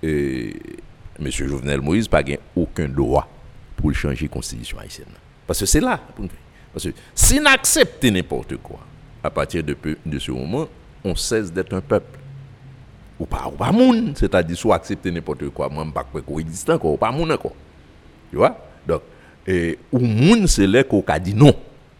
Euh, 0.03 0.51
Monsieur 1.19 1.47
Jovenel 1.47 1.81
Moïse 1.81 2.07
pas 2.07 2.23
aucun 2.55 2.89
droit 2.89 3.29
pour 3.81 3.93
changer 3.93 4.25
la 4.25 4.29
constitution 4.29 4.79
haïtienne. 4.79 5.07
Parce 5.47 5.59
que 5.59 5.65
c'est 5.65 5.81
là. 5.81 5.99
Parce 6.71 6.85
que 6.85 6.91
si 7.13 7.39
on 7.41 7.45
accepte 7.45 8.03
n'importe 8.05 8.55
quoi, 8.57 8.79
à 9.23 9.29
partir 9.29 9.63
de, 9.63 9.75
de 10.05 10.19
ce 10.19 10.31
moment, 10.31 10.67
on 11.03 11.15
cesse 11.15 11.51
d'être 11.51 11.73
un 11.73 11.81
peuple. 11.81 12.19
Ou 13.19 13.25
pas 13.25 13.47
ou 13.47 13.51
pas 13.51 13.71
moun. 13.71 14.13
C'est-à-dire 14.15 14.57
soit 14.57 14.75
accepter 14.75 15.11
n'importe 15.11 15.47
quoi 15.49 15.69
moi 15.69 15.85
pas 15.93 16.03
quoi 16.03 16.21
existant 16.39 16.79
quoi 16.79 16.91
ou 16.91 16.97
pas 16.97 17.11
moun 17.11 17.31
encore. 17.31 17.53
Tu 18.31 18.37
vois? 18.37 18.57
Donc 18.87 19.01
et 19.45 19.77
ou 19.91 19.99
moun 19.99 20.47
c'est 20.47 20.65
là 20.65 20.83
qu'on 20.83 21.03
a 21.05 21.19
dit 21.19 21.33
non 21.33 21.53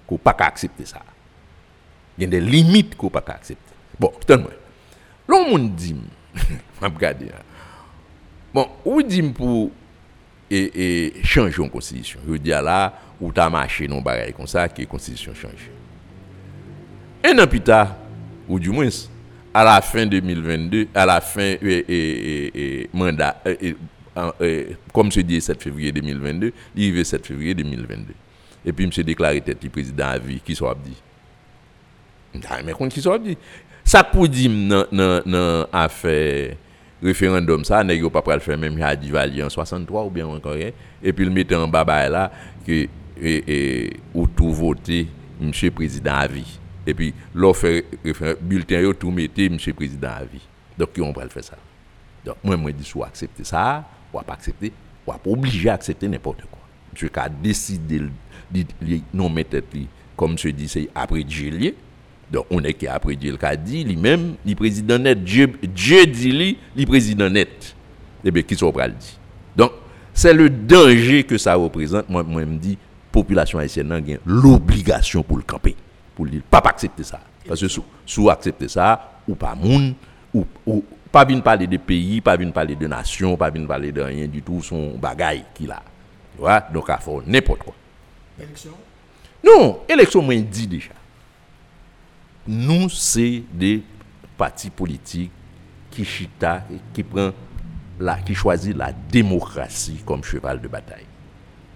qu'on 0.08 0.18
pas 0.18 0.36
accepter 0.40 0.86
ça. 0.86 1.02
Il 2.18 2.24
y 2.24 2.28
a 2.28 2.30
des 2.30 2.41
limites 2.41 2.95
qu'on 2.95 3.10
pas 3.10 3.24
accepter. 3.28 3.74
Bon 3.99 4.12
attends-moi 4.20 4.52
l'on 5.28 5.49
moun 5.49 5.70
dit 5.76 5.95
m'a 6.82 6.88
regardé 6.88 7.26
hein. 7.26 7.41
bon 8.53 8.68
ou 8.84 9.02
dit 9.03 9.22
pour 9.22 9.70
et, 10.52 11.15
et 11.15 11.23
changer 11.23 11.68
constitution 11.69 12.19
je 12.28 12.36
dis 12.36 12.49
là 12.49 12.94
ou 13.19 13.32
t'as 13.32 13.49
marché 13.49 13.88
non 13.88 14.02
bagaille 14.02 14.34
comme 14.34 14.48
ça 14.48 14.68
que 14.68 14.82
la 14.82 14.88
constitution 14.88 15.34
change 15.34 15.69
un 17.23 17.40
an 17.40 17.48
plus 17.48 17.61
tard 17.61 17.95
ou 18.48 18.60
du 18.60 18.69
moins 18.69 18.90
à 19.53 19.64
la 19.64 19.82
fin 19.82 20.06
2022, 20.06 20.88
à 20.94 21.06
la 21.06 21.22
fin 21.22 21.56
et, 21.61 22.90
mandat, 22.94 23.41
comme 24.94 25.11
se 25.11 25.19
dit 25.19 25.41
7 25.41 25.61
février 25.61 25.91
2022, 25.91 26.53
il 26.76 26.98
est 26.98 27.03
7 27.03 27.26
février 27.26 27.53
2022. 27.53 28.14
Et 28.64 28.72
puis, 28.72 28.86
M. 28.86 28.91
déclaré 29.03 29.41
tête 29.41 29.61
du 29.61 29.69
président 29.69 30.06
à 30.06 30.18
vie, 30.18 30.40
qui 30.40 30.56
soit 30.56 30.78
dit? 30.84 30.95
Mais 32.64 32.90
qui 32.90 33.02
soit 33.02 33.19
dit? 33.19 33.38
Ça 33.84 34.03
pour 34.03 34.28
dire 34.28 34.52
dans 34.69 35.65
l'affaire 35.73 36.56
référendum, 37.02 37.64
ça, 37.65 37.84
n'est 37.84 38.02
pas 38.10 38.36
le 38.36 38.40
faire 38.40 38.57
même 38.57 38.82
à 38.82 38.95
Divali 38.95 39.41
en 39.44 39.49
63 39.49 40.06
ou 40.06 40.10
bien 40.10 40.28
encore 40.28 40.53
rien. 40.53 40.72
Et 41.03 41.14
puis, 41.14 41.26
le 41.26 41.32
mettre 41.32 41.56
en 41.56 41.68
bas 41.68 42.10
là, 42.10 42.32
que, 42.65 42.88
et, 43.22 43.94
ou 44.14 44.28
tout 44.28 44.52
voter, 44.52 45.07
M. 45.41 45.52
président 45.72 46.15
à 46.15 46.28
vie. 46.28 46.60
Et 46.86 46.94
puis, 46.94 47.14
l'offre 47.34 47.84
bulletin, 48.41 48.91
tout 48.99 49.11
mettez, 49.11 49.45
M. 49.45 49.57
le 49.65 49.73
Président, 49.73 50.10
à 50.10 50.23
vie. 50.23 50.48
Donc, 50.78 50.90
on 50.99 51.14
le 51.22 51.30
faire 51.30 51.44
ça. 51.44 51.57
Donc, 52.26 52.38
moi, 52.44 52.57
moi, 52.57 52.72
dis, 52.72 52.84
soit 52.84 53.07
accepter 53.07 53.44
ça, 53.44 53.84
ou 54.14 54.19
pas 54.19 54.34
accepter, 54.34 54.72
ou 55.06 55.11
pas 55.11 55.19
obligé 55.26 55.69
à 55.69 55.73
accepter 55.73 56.07
n'importe 56.07 56.41
quoi. 56.49 56.60
Monsieur 56.91 57.10
a 57.15 57.30
décidé 57.30 58.02
de 58.52 58.65
non 59.14 59.30
mettre 59.30 59.57
comme 60.22 60.38
je 60.38 60.49
dis, 60.49 60.68
c'est 60.68 60.88
après 60.94 61.23
Dieu. 61.23 61.73
Donc, 62.32 62.45
on 62.49 62.64
est 62.64 62.74
qui 62.74 62.88
après 62.88 63.16
Dieu, 63.16 63.38
a 63.41 63.56
dit, 63.58 63.84
lui-même, 63.84 64.36
le 64.45 64.56
président 64.56 64.98
net, 64.98 65.22
Dieu, 65.22 65.52
Dieu 65.62 66.06
dit 66.06 66.32
lui, 66.32 66.58
le 66.76 66.86
président 66.86 67.30
net. 67.30 67.76
Eh 68.24 68.32
bien, 68.32 68.41
qui 68.44 68.56
sont 68.56 68.72
le 68.74 68.88
dit? 68.88 69.18
Donc, 69.56 69.72
c'est 70.14 70.34
le 70.34 70.49
danger 70.49 71.24
que 71.24 71.38
ça 71.38 71.56
représente. 71.56 72.08
Moi, 72.10 72.24
moi, 72.24 72.41
je 72.41 72.45
me 72.45 72.58
dis, 72.58 72.78
population 73.12 73.60
haïtienne 73.60 73.91
a 73.91 73.99
l'obligation 74.26 75.24
pour 75.24 75.38
le 75.38 75.44
camper. 75.44 75.76
Pour 76.16 76.26
dire, 76.26 76.41
pas 76.49 76.62
accepter 76.64 77.03
ça. 77.03 77.20
Parce 77.45 77.60
que 77.60 77.68
si, 77.68 78.30
accepter 78.30 78.70
ça, 78.70 79.20
ou 79.28 79.36
pas 79.36 79.56
moun, 79.56 79.94
ou, 80.34 80.45
ou 80.66 80.86
pas 81.12 81.26
bien 81.26 81.40
parler 81.41 81.68
de 81.68 81.78
pays, 81.78 82.22
pas 82.22 82.38
bien 82.38 82.52
parler 82.52 82.76
de 82.76 82.88
nation, 82.88 83.36
pas 83.36 83.52
bien 83.52 83.66
parler 83.66 83.91
de 83.91 84.02
rien 84.02 84.28
du 84.28 84.41
tout, 84.41 84.62
son 84.62 84.98
bagaille 84.98 85.44
qu'il 85.53 85.72
a. 85.72 85.82
Tu 86.36 86.40
vois? 86.40 86.64
Donc, 86.74 86.86
il 86.88 87.03
faut 87.03 87.22
n'importe 87.28 87.64
quoi. 87.64 87.74
Élection? 88.40 88.72
Non, 89.44 89.80
élection, 89.90 90.22
moi, 90.22 90.36
dit 90.36 90.68
déjà. 90.68 90.91
Nous, 92.48 92.90
c'est 92.90 93.44
des 93.54 93.84
partis 94.38 94.70
politiques 94.70 95.32
qui 95.92 96.06
chita, 96.06 96.64
qui 96.94 97.04
prend 97.04 97.32
la, 98.00 98.18
démocratie 99.12 100.02
comme 100.06 100.24
cheval 100.24 100.60
de 100.60 100.68
bataille. 100.68 101.06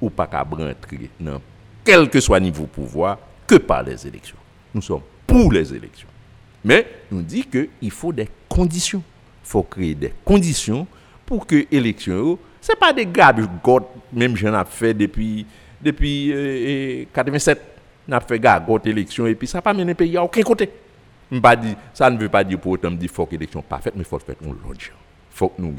Ou 0.02 0.10
pas 0.10 0.28
qu'à 0.28 0.42
rentrer 0.42 1.10
dans 1.20 1.42
quel 1.84 2.10
que 2.10 2.20
soit 2.20 2.40
niveau 2.40 2.66
pouvoir 2.66 3.20
que 3.46 3.56
par 3.56 3.84
les 3.84 4.08
élections. 4.08 4.38
Nous 4.74 4.82
sommes 4.82 5.02
pour 5.28 5.52
les 5.52 5.74
élections. 5.74 6.08
Mais 6.64 6.88
nous 7.12 7.22
dit 7.22 7.44
qu'il 7.44 7.92
faut 7.92 8.12
des 8.12 8.28
conditions. 8.50 9.04
Il 9.44 9.48
faut 9.48 9.64
créer 9.64 9.94
des 9.94 10.14
conditions 10.24 10.88
pour 11.26 11.46
que 11.46 11.66
l'élection, 11.72 12.40
ce 12.60 12.72
n'est 12.72 12.80
pas 12.80 12.92
des 12.92 13.06
gars, 13.06 13.36
même 14.12 14.36
j'en 14.36 14.60
ai 14.60 14.66
fait 14.66 14.94
depuis, 14.94 15.46
depuis 15.82 17.08
87, 17.14 17.75
n'a 18.08 18.20
fait 18.20 18.40
gagote 18.40 18.86
élection 18.88 19.26
et 19.28 19.36
puis 19.36 19.48
ça 19.48 19.58
n'a 19.58 19.62
pas 19.62 19.74
mené 19.74 19.94
pays 19.94 20.18
à 20.18 20.24
aucun 20.24 20.42
côté. 20.42 20.70
Ça 21.94 22.10
ne 22.10 22.18
veut 22.18 22.30
pas 22.30 22.44
dire 22.44 22.60
pour 22.60 22.74
autant 22.74 22.96
qu'il 22.96 23.10
faut 23.10 23.26
que 23.26 23.32
l'élection 23.32 23.62
parfaite, 23.62 23.94
mais 23.96 24.02
il 24.02 24.06
faut 24.06 24.20
faire 24.20 24.36
l'autre 24.42 24.80
Il 24.80 24.92
faut 25.32 25.50
que 25.50 25.62
nous 25.62 25.74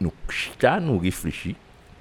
nous 0.00 0.12
nous 0.80 0.98
réfléchissons 0.98 1.56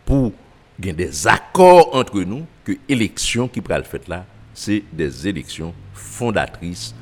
pour 0.06 0.32
gagner 0.80 1.06
des 1.06 1.28
accords 1.28 1.96
entre 1.96 2.22
nous 2.22 2.46
que 2.64 2.74
l'élection 2.88 3.48
qui 3.48 3.62
pourra 3.62 3.80
le 3.80 3.84
faire 3.84 4.02
là, 4.08 4.26
c'est 4.54 4.84
des 4.92 5.28
élections 5.28 5.74
fondatrices 5.94 6.94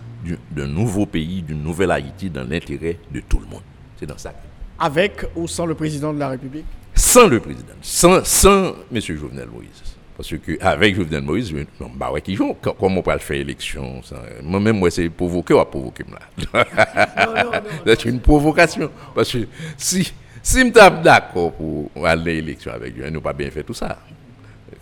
d'un 0.52 0.68
nouveau 0.68 1.06
pays, 1.06 1.42
d'une 1.42 1.62
nouvelle 1.62 1.92
Haïti 1.92 2.30
dans 2.30 2.48
l'intérêt 2.48 2.98
de 3.12 3.20
tout 3.22 3.40
le 3.40 3.46
monde. 3.46 3.62
C'est 4.00 4.06
dans 4.06 4.18
ça. 4.18 4.34
Avec 4.80 5.26
ou 5.36 5.48
sans 5.48 5.66
le 5.66 5.76
président 5.76 6.14
de 6.14 6.20
la 6.20 6.30
République? 6.30 6.66
Sans 6.94 7.28
le 7.28 7.40
président, 7.40 7.74
sans, 7.82 8.24
sans 8.26 8.74
M. 8.92 9.00
Jovenel 9.02 9.50
Moïse. 9.50 9.95
Parce 10.16 10.30
que 10.38 10.58
avec 10.62 10.96
Jovenel 10.96 11.24
Moïse, 11.24 11.54
non, 11.80 11.92
bah 11.94 12.12
ouais, 12.12 12.22
qui 12.22 12.36
joue, 12.36 12.56
comment 12.62 13.00
on 13.00 13.02
peut 13.02 13.18
faire 13.18 13.38
élection 13.38 14.02
Moi-même, 14.42 14.78
moi, 14.78 14.90
c'est 14.90 15.10
provoquer 15.10 15.54
ou 15.54 15.60
à 15.60 15.70
provoquer 15.70 16.06
là. 16.54 16.66
c'est 17.86 18.06
une 18.06 18.22
provocation. 18.22 18.90
Parce 19.14 19.34
que 19.34 19.40
si, 19.76 20.14
si 20.42 20.60
je 20.62 20.62
suis 20.62 20.72
d'accord 20.72 21.52
pour 21.54 21.92
aller 22.06 22.08
à 22.08 22.16
l'élection 22.16 22.72
avec 22.72 22.96
lui, 22.96 23.12
nous 23.12 23.20
pas 23.20 23.34
bien 23.34 23.52
fait 23.52 23.64
tout 23.64 23.74
ça. 23.74 23.98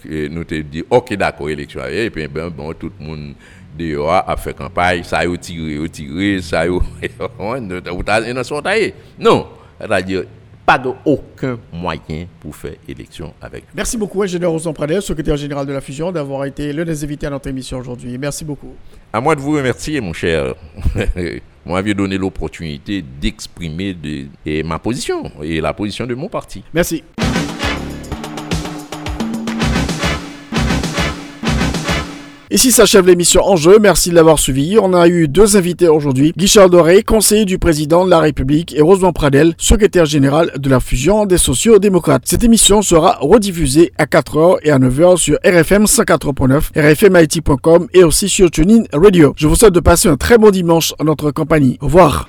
nous 0.06 0.44
te 0.44 0.62
dit, 0.62 0.84
ok, 0.88 1.16
d'accord, 1.16 1.50
élection 1.50 1.82
avec 1.82 1.96
et 1.96 2.10
puis 2.12 2.28
ben, 2.28 2.50
bon, 2.50 2.72
tout 2.74 2.92
le 3.00 3.06
monde 3.06 3.34
dehors 3.76 4.30
a 4.30 4.38
fait 4.38 4.54
campagne, 4.54 5.04
ça 5.04 5.18
a 5.20 5.38
tiré, 5.38 5.90
tiré, 5.90 6.42
ça 6.44 6.62
a 6.62 6.68
Non, 9.20 9.48
c'est-à-dire, 9.80 10.26
pas 10.66 10.78
de 10.78 10.90
aucun 11.06 11.60
moyen 11.72 12.26
pour 12.40 12.56
faire 12.56 12.76
élection 12.88 13.34
avec 13.42 13.66
Merci 13.76 13.98
beaucoup, 13.98 14.22
ingénieur 14.22 14.52
Rosan 14.52 14.74
Pradel, 14.74 15.02
secrétaire 15.02 15.38
général 15.38 15.66
de 15.66 15.74
la 15.74 15.82
fusion, 15.82 16.12
d'avoir 16.12 16.46
été 16.46 16.72
l'un 16.72 16.86
des 16.86 17.04
invités 17.04 17.28
à 17.28 17.30
notre 17.30 17.48
émission 17.48 17.80
aujourd'hui. 17.80 18.18
Merci 18.18 18.46
beaucoup. 18.46 18.74
À 19.12 19.22
moi 19.22 19.36
de 19.36 19.42
vous 19.42 19.52
remercier, 19.52 20.02
mon 20.02 20.14
cher. 20.14 20.56
Moi, 21.66 21.78
m'avez 21.78 21.94
donné 21.94 22.18
l'opportunité 22.18 23.02
d'exprimer 23.02 23.96
ma 24.66 24.80
position 24.80 25.32
et 25.42 25.62
la 25.62 25.74
position 25.74 26.06
de 26.06 26.14
mon 26.14 26.28
parti. 26.28 26.62
Merci. 26.74 27.04
Ici 32.54 32.72
s'achève 32.72 33.08
l'émission 33.08 33.44
En 33.44 33.56
jeu. 33.56 33.80
Merci 33.82 34.12
de 34.12 34.16
l'avoir 34.16 34.38
suivi. 34.38 34.78
On 34.80 34.94
a 34.94 35.08
eu 35.08 35.28
deux 35.28 35.58
invités 35.58 35.88
aujourd'hui. 35.88 36.34
Guichard 36.38 36.70
Doré, 36.70 37.02
conseiller 37.02 37.46
du 37.46 37.58
président 37.58 38.06
de 38.06 38.12
la 38.12 38.20
République, 38.20 38.76
et 38.76 38.82
Rosemont 38.84 39.12
Pradel, 39.12 39.56
secrétaire 39.58 40.06
général 40.06 40.52
de 40.56 40.70
la 40.70 40.80
fusion 40.80 41.26
des 41.26 41.40
sociaux-démocrates. 41.40 42.22
Cette 42.26 42.44
émission 42.44 42.84
sera 42.84 43.18
rediffusée 43.22 43.92
à 43.98 44.06
4h 44.06 44.58
et 44.62 44.70
à 44.70 44.78
9h 44.78 45.18
sur 45.18 45.40
RFM 45.44 45.86
104.9, 45.86 46.80
rfmit.com 46.80 47.88
et 47.92 48.04
aussi 48.04 48.30
sur 48.30 48.52
TuneIn 48.52 48.84
Radio. 48.94 49.34
Je 49.36 49.48
vous 49.48 49.56
souhaite 49.56 49.74
de 49.74 49.80
passer 49.80 50.08
un 50.08 50.16
très 50.16 50.38
bon 50.38 50.52
dimanche 50.52 50.94
en 51.00 51.06
notre 51.06 51.32
compagnie. 51.32 51.80
Au 51.82 51.86
revoir. 51.86 52.28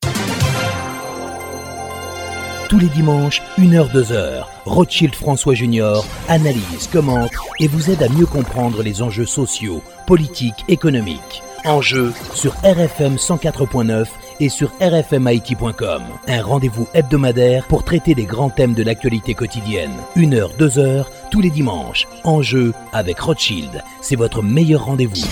Tous 2.71 2.79
les 2.79 2.89
dimanches, 2.89 3.43
1h-2h, 3.59 4.47
Rothschild 4.65 5.15
François 5.15 5.55
Junior 5.55 6.07
analyse, 6.29 6.89
commente 6.93 7.33
et 7.61 7.69
vous 7.69 7.91
aide 7.91 8.03
à 8.03 8.09
mieux 8.09 8.27
comprendre 8.27 8.83
les 8.83 9.03
enjeux 9.03 9.27
sociaux 9.27 9.83
politique, 10.07 10.65
économique. 10.69 11.43
Enjeu 11.65 12.13
sur 12.35 12.53
RFM 12.63 13.17
104.9 13.17 14.07
et 14.41 14.49
sur 14.49 14.71
rfmit.com. 14.81 16.03
Un 16.29 16.43
rendez-vous 16.43 16.87
hebdomadaire 16.93 17.67
pour 17.69 17.85
traiter 17.85 18.15
des 18.15 18.27
grands 18.27 18.51
thèmes 18.51 18.75
de 18.75 18.83
l'actualité 18.83 19.35
quotidienne. 19.35 19.95
Une 20.15 20.35
heure, 20.35 20.53
deux 20.59 20.79
heures, 20.79 21.11
tous 21.31 21.41
les 21.41 21.51
dimanches. 21.51 22.07
Enjeu 22.25 22.75
avec 22.93 23.19
Rothschild. 23.19 23.83
C'est 24.03 24.17
votre 24.17 24.43
meilleur 24.43 24.85
rendez-vous. 24.85 25.27